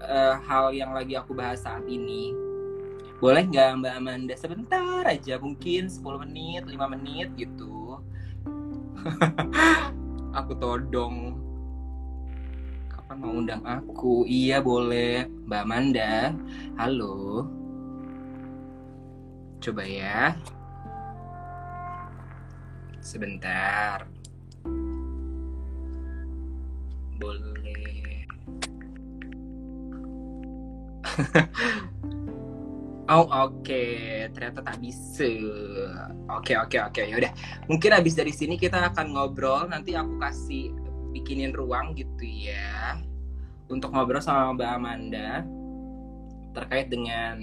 uh, 0.00 0.40
hal 0.48 0.72
yang 0.72 0.96
lagi 0.96 1.12
aku 1.12 1.36
bahas 1.36 1.60
saat 1.60 1.84
ini. 1.84 2.32
Boleh 3.20 3.44
nggak 3.44 3.84
mbak 3.84 3.94
Amanda? 4.00 4.34
Sebentar 4.34 5.04
aja 5.04 5.36
mungkin 5.36 5.92
10 5.92 6.00
menit 6.24 6.62
5 6.64 6.94
menit 6.96 7.28
gitu. 7.36 8.00
Aku 10.40 10.56
todong. 10.56 11.36
Kapan 12.88 13.16
mau 13.20 13.36
undang 13.36 13.60
aku? 13.68 14.24
Iya 14.24 14.64
boleh. 14.64 15.28
Mbak 15.44 15.62
Amanda 15.68 16.32
halo 16.80 17.44
coba 19.62 19.86
ya 19.86 20.34
Sebentar. 23.02 24.06
Boleh. 27.18 28.22
oh 33.10 33.26
oke, 33.26 33.58
okay. 33.58 34.30
ternyata 34.30 34.62
tak 34.62 34.78
bisa. 34.78 35.26
Oke 36.30 36.54
okay, 36.54 36.56
oke 36.56 36.78
okay, 36.78 36.80
oke, 36.86 36.94
okay. 36.94 37.10
yaudah. 37.10 37.34
Mungkin 37.66 37.90
habis 37.90 38.14
dari 38.14 38.30
sini 38.30 38.54
kita 38.54 38.94
akan 38.94 39.18
ngobrol. 39.18 39.66
Nanti 39.66 39.98
aku 39.98 40.22
kasih 40.22 40.70
bikinin 41.10 41.50
ruang 41.52 41.98
gitu 41.98 42.22
ya, 42.22 43.02
untuk 43.66 43.90
ngobrol 43.92 44.22
sama 44.22 44.54
Mbak 44.54 44.70
Amanda 44.78 45.42
terkait 46.52 46.92
dengan 46.92 47.36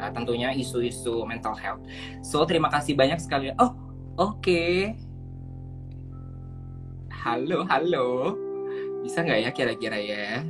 uh, 0.00 0.10
tentunya 0.10 0.52
isu-isu 0.56 1.24
mental 1.28 1.54
health. 1.56 1.84
So 2.24 2.42
terima 2.48 2.68
kasih 2.72 2.96
banyak 2.96 3.20
sekali. 3.20 3.52
Oh 3.60 3.84
Oke. 4.14 4.94
Halo, 7.10 7.66
halo. 7.66 8.38
Bisa 9.02 9.26
nggak 9.26 9.40
ya 9.42 9.50
kira-kira 9.50 9.98
ya? 9.98 10.46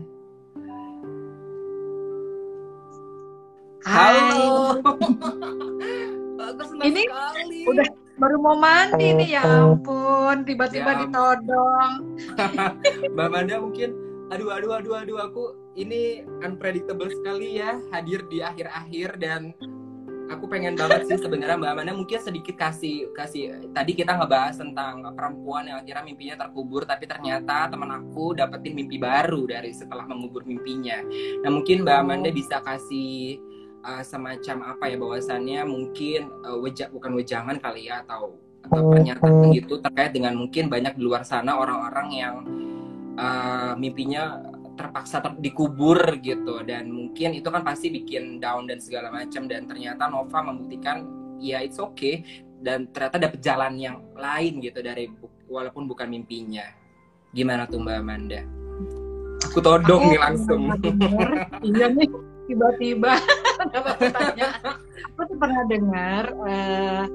Halo. 3.88 4.84
Bagus 6.40 6.68
Ini 6.76 7.02
sekali. 7.08 7.58
udah 7.72 7.88
baru 8.20 8.36
mau 8.36 8.56
mandi 8.60 9.16
nih 9.16 9.40
ya 9.40 9.42
ampun, 9.48 10.44
tiba-tiba 10.44 10.92
ya. 10.92 10.98
ditodong. 11.08 11.92
Mbak 13.16 13.28
Manda 13.32 13.56
mungkin 13.64 13.96
aduh 14.28 14.52
aduh 14.60 14.76
aduh 14.76 14.94
aduh 15.00 15.18
aku 15.24 15.44
ini 15.74 16.22
unpredictable 16.42 17.10
sekali 17.10 17.58
ya 17.58 17.78
hadir 17.90 18.22
di 18.30 18.40
akhir-akhir 18.40 19.18
dan 19.18 19.50
aku 20.32 20.48
pengen 20.48 20.78
banget 20.78 21.04
sih 21.04 21.18
sebenarnya 21.20 21.60
Mbak 21.60 21.70
Amanda 21.74 21.92
mungkin 21.92 22.20
sedikit 22.22 22.56
kasih 22.56 23.12
kasih 23.12 23.70
tadi 23.76 23.92
kita 23.92 24.16
ngebahas 24.16 24.56
tentang 24.56 25.04
perempuan 25.12 25.68
yang 25.68 25.84
akhirnya 25.84 26.04
mimpinya 26.06 26.36
terkubur 26.46 26.88
tapi 26.88 27.04
ternyata 27.04 27.68
teman 27.68 27.92
aku 27.92 28.32
dapetin 28.32 28.72
mimpi 28.72 28.96
baru 28.96 29.44
dari 29.44 29.74
setelah 29.76 30.08
mengubur 30.08 30.46
mimpinya. 30.48 31.04
Nah 31.44 31.50
mungkin 31.52 31.84
Mbak 31.84 31.96
Amanda 32.00 32.30
bisa 32.32 32.64
kasih 32.64 33.38
uh, 33.84 34.02
semacam 34.02 34.74
apa 34.74 34.84
ya 34.88 34.96
bahwasannya 34.96 35.60
mungkin 35.68 36.20
uh, 36.42 36.58
wejak 36.62 36.88
bukan 36.90 37.12
wejangan 37.18 37.60
kali 37.60 37.92
ya 37.92 38.00
atau 38.06 38.40
atau 38.64 38.80
pernyataan 38.96 39.52
gitu 39.52 39.76
terkait 39.84 40.16
dengan 40.16 40.40
mungkin 40.40 40.72
banyak 40.72 40.96
di 40.96 41.02
luar 41.04 41.20
sana 41.20 41.52
orang-orang 41.52 42.08
yang 42.16 42.34
uh, 43.20 43.76
mimpinya 43.76 44.40
terpaksa 44.74 45.22
ter 45.22 45.32
dikubur 45.38 46.18
gitu. 46.20 46.62
Dan 46.66 46.90
mungkin 46.90 47.34
itu 47.38 47.48
kan 47.48 47.62
pasti 47.62 47.90
bikin 47.90 48.38
down 48.38 48.66
dan 48.68 48.78
segala 48.78 49.10
macam. 49.10 49.46
Dan 49.46 49.66
ternyata 49.70 50.06
Nova 50.10 50.38
membuktikan 50.44 51.06
ya 51.38 51.62
it's 51.62 51.80
okay. 51.80 52.22
Dan 52.60 52.90
ternyata 52.90 53.16
dapet 53.18 53.40
jalan 53.40 53.74
yang 53.78 53.96
lain 54.14 54.60
gitu 54.62 54.80
dari 54.84 55.10
walaupun 55.48 55.86
bukan 55.86 56.10
mimpinya. 56.10 56.64
Gimana 57.34 57.66
tuh 57.66 57.82
Mbak 57.82 57.96
Amanda? 57.98 58.40
Aku 59.50 59.58
todong 59.58 60.08
aku 60.08 60.10
nih 60.14 60.20
langsung. 60.20 60.62
iya 61.74 61.86
nih 61.90 62.08
tiba-tiba 62.44 63.16
aku 65.16 65.20
tuh 65.24 65.36
pernah 65.40 65.64
dengar 65.64 66.28
uh, 66.44 67.08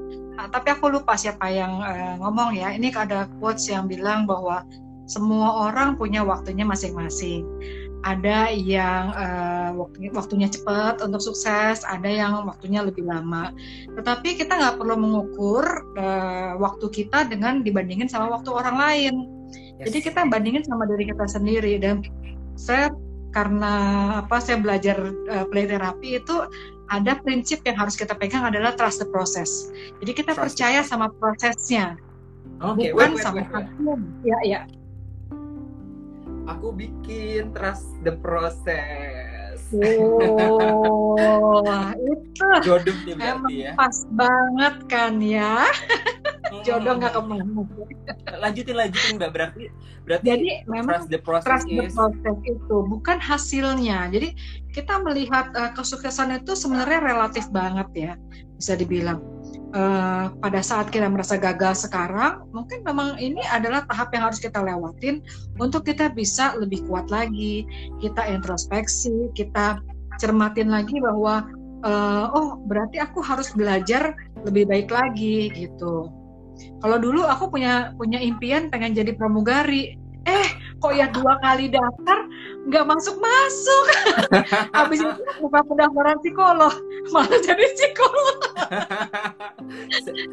tapi 0.48 0.68
aku 0.74 0.90
lupa 0.90 1.20
siapa 1.20 1.52
yang 1.52 1.84
uh, 1.84 2.16
ngomong 2.24 2.56
ya. 2.56 2.72
Ini 2.72 2.96
ada 2.96 3.28
quotes 3.44 3.68
yang 3.68 3.92
bilang 3.92 4.24
bahwa 4.24 4.64
semua 5.10 5.68
orang 5.68 5.98
punya 5.98 6.22
waktunya 6.22 6.62
masing-masing. 6.62 7.44
Ada 8.00 8.54
yang 8.56 9.12
uh, 9.12 9.70
waktunya 10.16 10.48
cepat 10.48 11.04
untuk 11.04 11.20
sukses, 11.20 11.84
ada 11.84 12.08
yang 12.08 12.48
waktunya 12.48 12.80
lebih 12.80 13.04
lama. 13.04 13.52
Tetapi 13.92 14.40
kita 14.40 14.56
nggak 14.56 14.78
perlu 14.80 14.96
mengukur 14.96 15.66
uh, 16.00 16.56
waktu 16.62 16.88
kita 16.94 17.28
dengan 17.28 17.66
dibandingin 17.66 18.08
sama 18.08 18.32
waktu 18.32 18.54
orang 18.54 18.78
lain. 18.80 19.14
Yes. 19.82 19.92
Jadi 19.92 19.98
kita 20.14 20.30
bandingin 20.32 20.64
sama 20.64 20.88
diri 20.88 21.12
kita 21.12 21.28
sendiri. 21.28 21.76
Dan 21.82 22.06
saya 22.56 22.94
karena 23.36 23.74
apa 24.24 24.40
saya 24.40 24.64
belajar 24.64 24.96
uh, 25.34 25.46
play 25.52 25.68
terapi 25.68 26.24
itu 26.24 26.36
ada 26.88 27.20
prinsip 27.20 27.62
yang 27.68 27.76
harus 27.76 28.00
kita 28.00 28.16
pegang 28.16 28.48
adalah 28.48 28.78
trust 28.80 29.04
the 29.04 29.08
process. 29.12 29.74
Jadi 30.00 30.12
kita 30.24 30.32
trust 30.40 30.56
percaya 30.56 30.82
sama 30.88 31.12
prosesnya, 31.20 32.00
okay, 32.64 32.96
bukan 32.96 33.14
wait, 33.14 33.20
wait, 33.20 33.22
sama 33.22 33.44
hasil. 33.46 33.98
Ya, 34.26 34.40
ya 34.48 34.60
aku 36.50 36.74
bikin 36.74 37.54
trust 37.54 37.86
the 38.02 38.18
process. 38.20 39.62
Oh, 39.70 41.14
itu 41.94 42.46
jodoh 42.66 42.98
nih 43.06 43.14
berarti 43.14 43.56
ya. 43.70 43.72
Pas 43.78 43.98
banget 44.18 44.76
kan 44.90 45.22
ya. 45.22 45.70
Jodoh 46.66 46.98
nggak 46.98 47.14
ke 47.14 47.22
mana. 47.22 47.46
Lanjutin 48.42 48.74
lanjutin 48.74 49.22
mbak 49.22 49.32
berarti 49.38 49.70
berarti 50.10 50.26
jadi 50.26 50.66
memang 50.66 51.06
trust 51.06 51.14
the 51.14 51.22
process, 51.22 51.46
trust 51.46 51.70
the 51.70 51.86
process 51.94 52.38
itu 52.50 52.76
bukan 52.90 53.22
hasilnya. 53.22 54.10
Jadi 54.10 54.34
kita 54.74 54.98
melihat 55.06 55.54
uh, 55.54 55.70
kesuksesan 55.78 56.42
itu 56.42 56.58
sebenarnya 56.58 57.06
relatif 57.06 57.46
banget 57.54 57.88
ya 57.94 58.14
bisa 58.58 58.74
dibilang 58.74 59.22
uh, 59.74 60.34
pada 60.40 60.62
saat 60.62 60.90
kita 60.90 61.10
merasa 61.10 61.38
gagal 61.38 61.88
sekarang, 61.88 62.46
mungkin 62.54 62.82
memang 62.86 63.18
ini 63.22 63.42
adalah 63.50 63.86
tahap 63.86 64.14
yang 64.14 64.30
harus 64.30 64.42
kita 64.42 64.60
lewatin 64.62 65.22
untuk 65.62 65.86
kita 65.86 66.10
bisa 66.14 66.56
lebih 66.58 66.86
kuat 66.90 67.10
lagi. 67.14 67.66
Kita 68.02 68.26
introspeksi, 68.30 69.34
kita 69.38 69.82
cermatin 70.20 70.70
lagi 70.70 71.00
bahwa 71.00 71.48
uh, 71.86 72.26
oh 72.34 72.60
berarti 72.68 73.00
aku 73.00 73.24
harus 73.24 73.52
belajar 73.56 74.14
lebih 74.44 74.68
baik 74.68 74.90
lagi 74.92 75.52
gitu. 75.54 76.12
Kalau 76.84 76.98
dulu 77.00 77.24
aku 77.24 77.48
punya 77.56 77.96
punya 77.96 78.20
impian 78.20 78.68
pengen 78.68 78.92
jadi 78.92 79.16
pramugari, 79.16 79.96
eh 80.28 80.50
kok 80.80 80.94
ya 80.96 81.12
dua 81.12 81.36
kali 81.44 81.68
daftar 81.68 82.26
nggak 82.68 82.86
masuk 82.88 83.16
masuk 83.20 83.86
habis 84.78 85.00
itu 85.04 85.22
buka 85.44 85.60
pendaftaran 85.68 86.18
psikolog 86.24 86.74
malah 87.12 87.40
jadi 87.44 87.66
psikolog. 87.76 88.38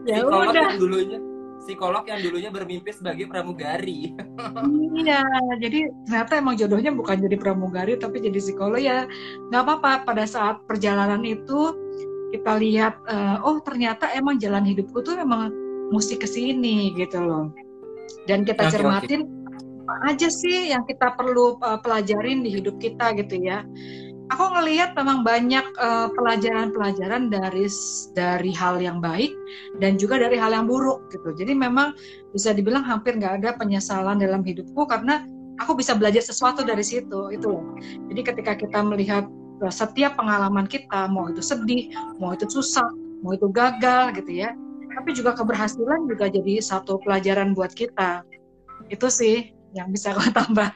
Ya 0.06 0.24
psikolog 0.24 0.54
udah. 0.54 0.64
yang 0.72 0.80
dulunya 0.80 1.18
psikolog 1.60 2.04
yang 2.06 2.20
dulunya 2.22 2.50
bermimpi 2.54 2.94
sebagai 2.94 3.26
pramugari. 3.26 4.14
Iya 4.96 5.20
jadi 5.60 5.92
ternyata 6.08 6.40
emang 6.40 6.56
jodohnya 6.56 6.88
bukan 6.88 7.20
jadi 7.20 7.36
pramugari 7.36 8.00
tapi 8.00 8.22
jadi 8.24 8.38
psikolog 8.40 8.80
ya. 8.80 9.04
Nggak 9.52 9.62
apa-apa 9.66 9.90
pada 10.08 10.24
saat 10.24 10.64
perjalanan 10.64 11.20
itu 11.26 11.74
kita 12.32 12.56
lihat 12.56 12.96
uh, 13.06 13.44
oh 13.44 13.60
ternyata 13.60 14.08
emang 14.16 14.40
jalan 14.40 14.64
hidupku 14.64 15.04
tuh 15.04 15.20
emang 15.20 15.52
mesti 15.92 16.16
ke 16.16 16.24
sini 16.24 16.96
gitu 16.96 17.20
loh. 17.20 17.52
Dan 18.24 18.48
kita 18.48 18.66
okay, 18.66 18.72
cermatin 18.72 19.20
okay 19.26 19.45
aja 20.06 20.28
sih 20.28 20.70
yang 20.74 20.82
kita 20.84 21.14
perlu 21.14 21.58
uh, 21.62 21.78
pelajarin 21.80 22.42
di 22.42 22.60
hidup 22.60 22.76
kita 22.82 23.14
gitu 23.18 23.38
ya 23.40 23.62
aku 24.32 24.44
ngelihat 24.58 24.98
memang 24.98 25.22
banyak 25.22 25.62
pelajaran 26.14 26.74
pelajaran-pelajaran 26.74 27.30
dari 27.30 27.66
dari 28.14 28.50
hal 28.54 28.82
yang 28.82 28.98
baik 28.98 29.30
dan 29.78 29.94
juga 29.94 30.18
dari 30.18 30.34
hal 30.34 30.50
yang 30.50 30.66
buruk 30.66 31.06
gitu. 31.14 31.30
Jadi 31.36 31.54
memang 31.54 31.94
bisa 32.34 32.50
dibilang 32.50 32.82
hampir 32.82 33.14
nggak 33.14 33.42
ada 33.42 33.50
penyesalan 33.54 34.18
dalam 34.18 34.42
hidupku 34.42 34.82
karena 34.90 35.22
aku 35.62 35.78
bisa 35.78 35.94
belajar 35.94 36.22
sesuatu 36.22 36.66
dari 36.66 36.82
situ 36.82 37.30
itu. 37.32 37.54
Jadi 38.12 38.20
ketika 38.26 38.52
kita 38.58 38.82
melihat 38.82 39.30
setiap 39.72 40.20
pengalaman 40.20 40.68
kita, 40.68 41.08
mau 41.08 41.32
itu 41.32 41.40
sedih, 41.40 41.88
mau 42.20 42.36
itu 42.36 42.44
susah, 42.50 42.86
mau 43.24 43.32
itu 43.32 43.48
gagal 43.48 44.12
gitu 44.20 44.44
ya, 44.44 44.52
tapi 44.92 45.16
juga 45.16 45.32
keberhasilan 45.32 46.04
juga 46.10 46.28
jadi 46.28 46.60
satu 46.60 47.00
pelajaran 47.00 47.56
buat 47.56 47.72
kita. 47.72 48.20
Itu 48.92 49.08
sih 49.08 49.55
yang 49.76 49.92
bisa 49.92 50.16
aku 50.16 50.32
tambah. 50.32 50.72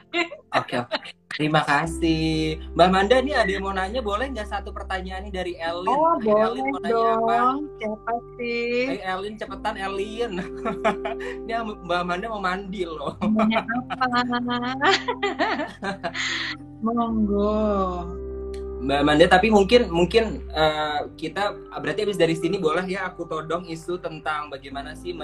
Oke, 0.53 0.77
oke. 0.77 1.09
Terima 1.31 1.63
kasih. 1.63 2.59
Mbak 2.75 2.89
Manda 2.91 3.17
nih 3.23 3.33
ada 3.33 3.49
yang 3.49 3.63
mau 3.63 3.73
nanya, 3.73 4.03
boleh 4.03 4.29
nggak 4.35 4.51
satu 4.51 4.75
pertanyaan 4.75 5.25
nih 5.25 5.33
dari 5.33 5.53
Elin? 5.57 5.89
Oh, 5.89 6.19
boleh 6.19 6.59
Elin 6.59 6.63
mau 6.69 6.79
nanya 6.83 6.91
dong. 6.91 7.23
Apa? 7.25 7.37
Siapa 7.79 8.13
sih? 8.35 8.99
Elin, 8.99 9.33
cepetan 9.39 9.75
Elin. 9.79 10.31
ini 11.47 11.53
Mbak 11.87 12.01
Manda 12.03 12.25
mau 12.29 12.43
mandi 12.43 12.83
loh. 12.83 13.15
Nanya 13.23 13.63
apa? 13.63 14.05
Monggo. 16.85 18.05
Mbak 18.81 19.01
Manda, 19.07 19.25
tapi 19.31 19.47
mungkin 19.47 19.87
mungkin 19.87 20.45
uh, 20.51 21.09
kita 21.15 21.57
berarti 21.79 22.03
habis 22.03 22.19
dari 22.19 22.35
sini 22.35 22.59
boleh 22.59 22.83
ya 22.85 23.07
aku 23.07 23.23
todong 23.23 23.65
isu 23.71 24.03
tentang 24.03 24.51
bagaimana 24.51 24.97
sih 24.99 25.15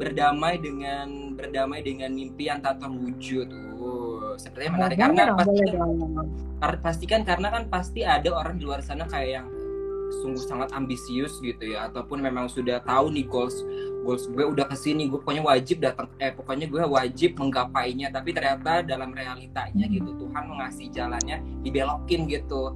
berdamai 0.00 0.58
dengan 0.58 1.36
berdamai 1.38 1.80
dengan 1.84 2.10
mimpi 2.10 2.50
yang 2.50 2.58
tak 2.60 2.82
terwujud. 2.82 3.48
Uh, 3.80 4.34
sepertinya 4.36 4.88
menarik. 4.88 4.96
karena 4.98 5.22
pasti 5.36 5.60
kan, 5.64 6.74
pasti 6.82 7.04
kan 7.08 7.20
karena 7.24 7.48
kan 7.48 7.62
pasti 7.70 8.00
ada 8.04 8.28
orang 8.34 8.60
di 8.60 8.64
luar 8.68 8.84
sana 8.84 9.08
kayak 9.08 9.40
yang 9.40 9.48
sungguh 10.20 10.42
sangat 10.42 10.74
ambisius 10.74 11.38
gitu 11.40 11.62
ya. 11.70 11.88
Ataupun 11.88 12.20
memang 12.20 12.50
sudah 12.50 12.82
tahu 12.82 13.14
nih 13.14 13.24
goals 13.30 13.56
goals 14.00 14.26
gue 14.32 14.44
udah 14.44 14.66
ke 14.66 14.76
sini 14.76 15.06
gue 15.12 15.20
pokoknya 15.20 15.44
wajib 15.44 15.84
datang 15.84 16.08
eh 16.16 16.32
pokoknya 16.34 16.66
gue 16.66 16.82
wajib 16.84 17.38
menggapainya. 17.38 18.10
Tapi 18.10 18.30
ternyata 18.34 18.82
dalam 18.82 19.14
realitanya 19.14 19.84
hmm. 19.86 19.94
gitu 19.94 20.10
Tuhan 20.26 20.44
mengasih 20.50 20.86
jalannya 20.90 21.38
dibelokin 21.62 22.26
gitu. 22.26 22.74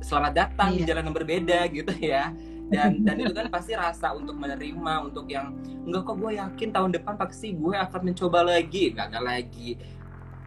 Selamat 0.00 0.32
datang 0.32 0.72
iya. 0.72 0.76
di 0.80 0.82
jalan 0.88 1.12
yang 1.12 1.16
berbeda 1.16 1.58
gitu 1.68 1.92
ya 2.00 2.32
dan 2.70 3.02
dan 3.02 3.16
itu 3.18 3.34
kan 3.34 3.50
pasti 3.50 3.74
rasa 3.74 4.14
untuk 4.14 4.38
menerima 4.38 5.10
untuk 5.10 5.26
yang 5.26 5.52
enggak 5.84 6.06
kok 6.06 6.16
gue 6.22 6.32
yakin 6.38 6.68
tahun 6.70 6.90
depan 6.94 7.14
pasti 7.18 7.52
gue 7.52 7.74
akan 7.74 8.00
mencoba 8.14 8.40
lagi. 8.46 8.94
Gagal 8.94 9.22
lagi. 9.22 9.70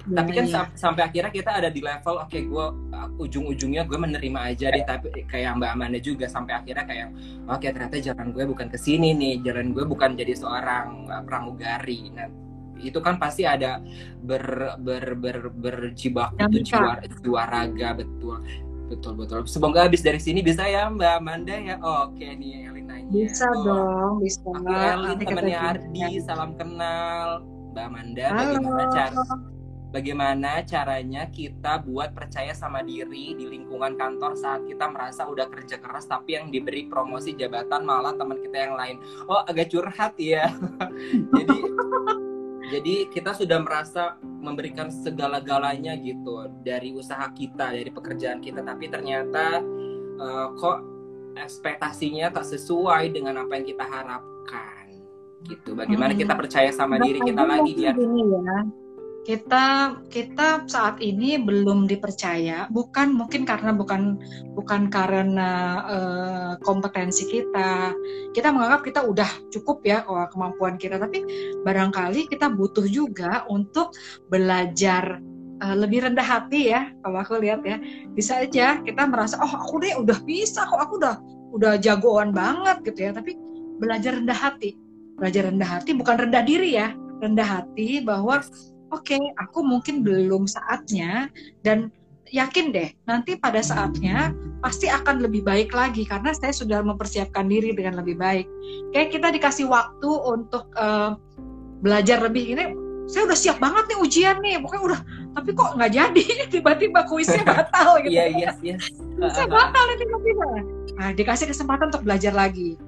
Ya, 0.04 0.20
tapi 0.20 0.32
kan 0.36 0.46
ya. 0.52 0.68
sampai 0.76 1.08
akhirnya 1.08 1.32
kita 1.32 1.52
ada 1.64 1.72
di 1.72 1.80
level 1.80 2.20
oke 2.20 2.28
okay, 2.28 2.44
gue 2.44 2.66
uh, 2.92 3.24
ujung-ujungnya 3.24 3.88
gue 3.88 3.96
menerima 3.96 4.40
aja 4.52 4.68
deh 4.68 4.84
tapi 4.84 5.24
kayak 5.32 5.56
Mbak 5.56 5.70
Amanda 5.80 6.00
juga 6.04 6.28
sampai 6.28 6.60
akhirnya 6.60 6.84
kayak 6.84 7.08
oke 7.48 7.64
okay, 7.64 7.72
ternyata 7.72 8.04
jalan 8.12 8.36
gue 8.36 8.44
bukan 8.44 8.68
ke 8.68 8.76
sini 8.76 9.16
nih 9.16 9.40
jalan 9.48 9.72
gue 9.72 9.88
bukan 9.88 10.20
jadi 10.20 10.36
seorang 10.36 11.08
uh, 11.08 11.24
pramugari. 11.24 12.12
Nah 12.12 12.28
itu 12.84 13.00
kan 13.00 13.16
pasti 13.16 13.48
ada 13.48 13.80
ber 14.20 14.76
ber 14.84 15.16
ber 15.16 15.38
berjibaku 15.56 16.36
tuh 16.52 16.62
jiwa 16.68 17.00
jiwa 17.24 17.44
raga 17.48 17.90
betul 17.96 18.44
betul 18.92 19.14
betul. 19.16 19.40
Semoga 19.48 19.88
habis 19.88 20.04
dari 20.04 20.20
sini 20.20 20.44
bisa 20.44 20.64
ya 20.68 20.90
Mbak 20.92 21.14
Amanda 21.20 21.56
ya. 21.56 21.76
Oke 21.80 22.28
nih 22.36 22.68
Elin 22.70 22.86
nanya. 22.88 23.12
Bisa 23.12 23.48
oh. 23.52 23.64
dong 23.64 24.14
bisa. 24.24 24.44
Aku 24.44 24.64
Elin 24.70 25.18
temannya 25.20 25.58
Ardi 25.60 26.08
salam 26.24 26.52
kenal. 26.56 27.44
Mbak 27.74 27.86
Amanda 27.90 28.26
Halo. 28.30 28.38
bagaimana 28.38 28.84
cara 28.94 29.22
bagaimana 29.94 30.52
caranya 30.66 31.24
kita 31.30 31.86
buat 31.86 32.18
percaya 32.18 32.54
sama 32.58 32.82
diri 32.82 33.38
di 33.38 33.46
lingkungan 33.46 33.94
kantor 33.94 34.34
saat 34.34 34.66
kita 34.66 34.90
merasa 34.90 35.30
udah 35.30 35.46
kerja 35.50 35.78
keras 35.78 36.10
tapi 36.10 36.34
yang 36.34 36.50
diberi 36.50 36.90
promosi 36.90 37.38
jabatan 37.38 37.86
malah 37.86 38.18
teman 38.18 38.42
kita 38.42 38.58
yang 38.70 38.74
lain? 38.74 38.98
Oh 39.30 39.46
agak 39.46 39.70
curhat 39.70 40.18
ya. 40.18 40.50
Jadi 41.38 41.58
jadi 42.72 43.12
kita 43.12 43.36
sudah 43.36 43.60
merasa 43.60 44.16
memberikan 44.22 44.88
segala-galanya 44.88 45.96
gitu 46.00 46.48
dari 46.64 46.96
usaha 46.96 47.28
kita, 47.32 47.76
dari 47.76 47.92
pekerjaan 47.92 48.40
kita, 48.40 48.64
tapi 48.64 48.88
ternyata 48.88 49.60
uh, 50.20 50.48
kok 50.56 50.78
ekspektasinya 51.36 52.30
tak 52.30 52.46
sesuai 52.46 53.12
dengan 53.12 53.44
apa 53.44 53.60
yang 53.60 53.68
kita 53.68 53.84
harapkan. 53.84 54.86
Gitu. 55.44 55.76
Bagaimana 55.76 56.16
hmm. 56.16 56.22
kita 56.24 56.34
percaya 56.40 56.72
sama 56.72 57.02
diri 57.04 57.20
kita 57.20 57.44
lagi 57.44 57.74
ya? 57.76 57.92
ya 57.92 58.83
kita 59.24 59.98
kita 60.12 60.68
saat 60.68 61.00
ini 61.00 61.40
belum 61.40 61.88
dipercaya 61.88 62.68
bukan 62.68 63.16
mungkin 63.16 63.48
karena 63.48 63.72
bukan 63.72 64.20
bukan 64.52 64.92
karena 64.92 65.52
uh, 65.88 66.52
kompetensi 66.60 67.32
kita. 67.32 67.96
Kita 68.36 68.52
menganggap 68.52 68.84
kita 68.84 69.00
udah 69.08 69.32
cukup 69.48 69.80
ya 69.88 70.04
kemampuan 70.28 70.76
kita 70.76 71.00
tapi 71.00 71.24
barangkali 71.64 72.28
kita 72.28 72.52
butuh 72.52 72.84
juga 72.84 73.48
untuk 73.48 73.96
belajar 74.28 75.24
uh, 75.64 75.76
lebih 75.80 76.04
rendah 76.04 76.28
hati 76.28 76.76
ya 76.76 76.92
kalau 77.00 77.24
aku 77.24 77.40
lihat 77.40 77.64
ya. 77.64 77.80
Bisa 78.12 78.44
aja 78.44 78.84
kita 78.84 79.08
merasa 79.08 79.40
oh 79.40 79.54
aku 79.56 79.80
deh 79.88 79.96
udah 79.96 80.20
bisa 80.28 80.68
kok 80.68 80.84
aku 80.84 81.00
udah 81.00 81.16
udah 81.56 81.80
jagoan 81.80 82.36
banget 82.36 82.92
gitu 82.92 83.08
ya. 83.08 83.12
Tapi 83.16 83.40
belajar 83.80 84.20
rendah 84.20 84.36
hati. 84.36 84.76
Belajar 85.16 85.48
rendah 85.48 85.80
hati 85.80 85.96
bukan 85.96 86.28
rendah 86.28 86.44
diri 86.44 86.76
ya 86.76 86.92
rendah 87.24 87.48
hati 87.48 88.04
bahwa 88.04 88.44
oke 88.94 89.10
okay, 89.10 89.24
aku 89.42 89.66
mungkin 89.66 90.06
belum 90.06 90.46
saatnya 90.46 91.34
dan 91.66 91.90
yakin 92.34 92.74
deh 92.74 92.90
nanti 93.06 93.38
pada 93.38 93.62
saatnya 93.62 94.34
pasti 94.66 94.90
akan 94.90 95.22
lebih 95.22 95.46
baik 95.46 95.70
lagi 95.70 96.02
karena 96.08 96.34
saya 96.34 96.50
sudah 96.50 96.82
mempersiapkan 96.82 97.46
diri 97.46 97.78
dengan 97.78 98.02
lebih 98.02 98.18
baik. 98.18 98.50
Kayak 98.96 99.10
kita 99.14 99.28
dikasih 99.30 99.70
waktu 99.70 100.10
untuk 100.24 100.72
uh, 100.80 101.14
belajar 101.86 102.24
lebih. 102.26 102.58
Ini 102.58 102.64
saya 103.06 103.30
udah 103.30 103.38
siap 103.38 103.60
banget 103.60 103.92
nih 103.92 103.98
ujian 104.00 104.38
nih 104.40 104.58
pokoknya 104.64 104.84
udah 104.88 105.00
tapi 105.36 105.50
kok 105.54 105.72
nggak 105.78 105.92
jadi? 105.94 106.26
Tiba-tiba 106.58 107.00
kuisnya 107.06 107.44
batal 107.54 108.02
gitu. 108.02 108.18
Iya 108.18 108.26
iya 108.34 108.50
iya. 108.66 108.76
Saya 109.30 109.46
batal 109.46 109.84
nih 109.94 109.98
tiba-tiba. 110.02 110.48
Nah 110.98 111.10
dikasih 111.14 111.46
kesempatan 111.52 111.94
untuk 111.94 112.02
belajar 112.08 112.34
lagi. 112.34 112.80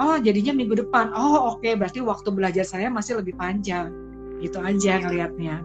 Oh 0.00 0.16
jadinya 0.16 0.56
minggu 0.56 0.80
depan. 0.80 1.12
Oh 1.12 1.52
oke 1.52 1.60
okay, 1.60 1.76
berarti 1.76 2.00
waktu 2.00 2.30
belajar 2.32 2.64
saya 2.64 2.88
masih 2.88 3.20
lebih 3.20 3.36
panjang 3.36 3.92
gitu 4.44 4.60
aja 4.60 5.00
ngelihatnya 5.00 5.64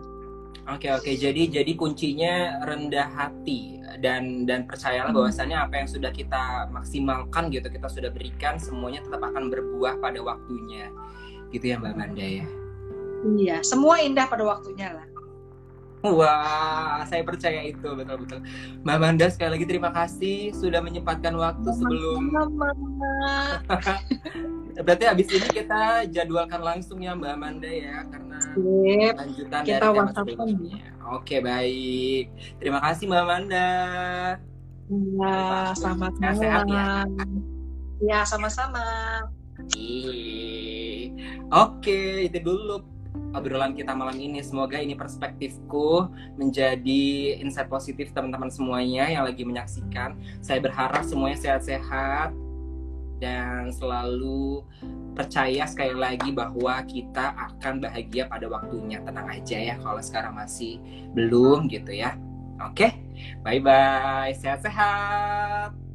Oke 0.69 0.85
oke 0.93 1.17
jadi 1.17 1.49
jadi 1.49 1.71
kuncinya 1.73 2.61
rendah 2.61 3.09
hati 3.09 3.81
dan 4.05 4.45
dan 4.45 4.69
percayalah 4.69 5.09
hmm. 5.09 5.17
bahwasannya 5.17 5.57
apa 5.57 5.81
yang 5.81 5.89
sudah 5.89 6.13
kita 6.13 6.69
maksimalkan 6.69 7.49
gitu 7.49 7.65
kita 7.73 7.89
sudah 7.89 8.13
berikan 8.13 8.61
semuanya 8.61 9.01
tetap 9.01 9.17
akan 9.25 9.49
berbuah 9.49 9.97
pada 9.97 10.21
waktunya 10.21 10.93
gitu 11.49 11.73
ya 11.73 11.81
Mbak 11.81 11.93
Manda 11.97 12.21
ya. 12.21 12.45
Iya 13.25 13.57
semua 13.65 13.97
indah 13.97 14.29
pada 14.29 14.45
waktunya 14.45 14.93
lah. 14.93 15.08
Wah, 15.99 17.03
saya 17.03 17.27
percaya 17.27 17.59
itu 17.67 17.83
betul-betul. 17.83 18.39
Mbak 18.87 18.97
Manda 19.03 19.27
sekali 19.27 19.59
lagi 19.59 19.67
terima 19.67 19.91
kasih 19.91 20.55
sudah 20.55 20.79
menyempatkan 20.79 21.35
waktu 21.35 21.67
sebelum. 21.75 22.31
Berarti 24.85 25.05
habis 25.11 25.27
ini 25.27 25.47
kita 25.51 26.07
jadwalkan 26.07 26.63
langsung 26.63 27.03
ya 27.03 27.11
Mbak 27.11 27.31
Amanda 27.35 27.67
ya 27.67 28.07
karena 28.07 28.39
Sip. 28.39 29.13
lanjutan 29.19 29.61
kita 29.67 29.75
dari 29.75 29.91
tema 29.91 30.11
sebelumnya. 30.15 30.79
Oke 31.19 31.35
baik, 31.43 32.25
terima 32.63 32.79
kasih 32.79 33.03
Mbak 33.11 33.21
Amanda. 33.27 33.69
Ya, 34.89 35.37
selamat 35.75 36.13
malam. 36.17 36.39
Sehat 36.39 36.65
ya. 36.71 36.87
Ya, 37.99 38.19
sama-sama. 38.23 38.87
Oke, 41.51 42.31
itu 42.31 42.39
dulu 42.39 42.79
obrolan 43.33 43.77
kita 43.77 43.93
malam 43.93 44.17
ini. 44.17 44.41
Semoga 44.41 44.79
ini 44.81 44.97
perspektifku 44.97 46.09
menjadi 46.35 47.37
insight 47.39 47.69
positif 47.69 48.11
teman-teman 48.13 48.49
semuanya 48.49 49.09
yang 49.09 49.23
lagi 49.25 49.45
menyaksikan. 49.45 50.17
Saya 50.41 50.59
berharap 50.63 51.05
semuanya 51.05 51.37
sehat-sehat, 51.37 52.33
dan 53.19 53.69
selalu 53.75 54.63
percaya 55.13 55.67
sekali 55.67 55.93
lagi 55.93 56.31
bahwa 56.31 56.79
kita 56.87 57.35
akan 57.35 57.83
bahagia 57.83 58.25
pada 58.31 58.47
waktunya. 58.47 59.03
Tenang 59.03 59.27
aja 59.27 59.57
ya 59.59 59.75
kalau 59.83 59.99
sekarang 59.99 60.33
masih 60.39 60.79
belum 61.13 61.67
gitu 61.67 61.91
ya. 61.91 62.15
Oke, 62.59 62.91
bye 63.43 63.59
bye, 63.59 64.35
sehat-sehat. 64.35 65.88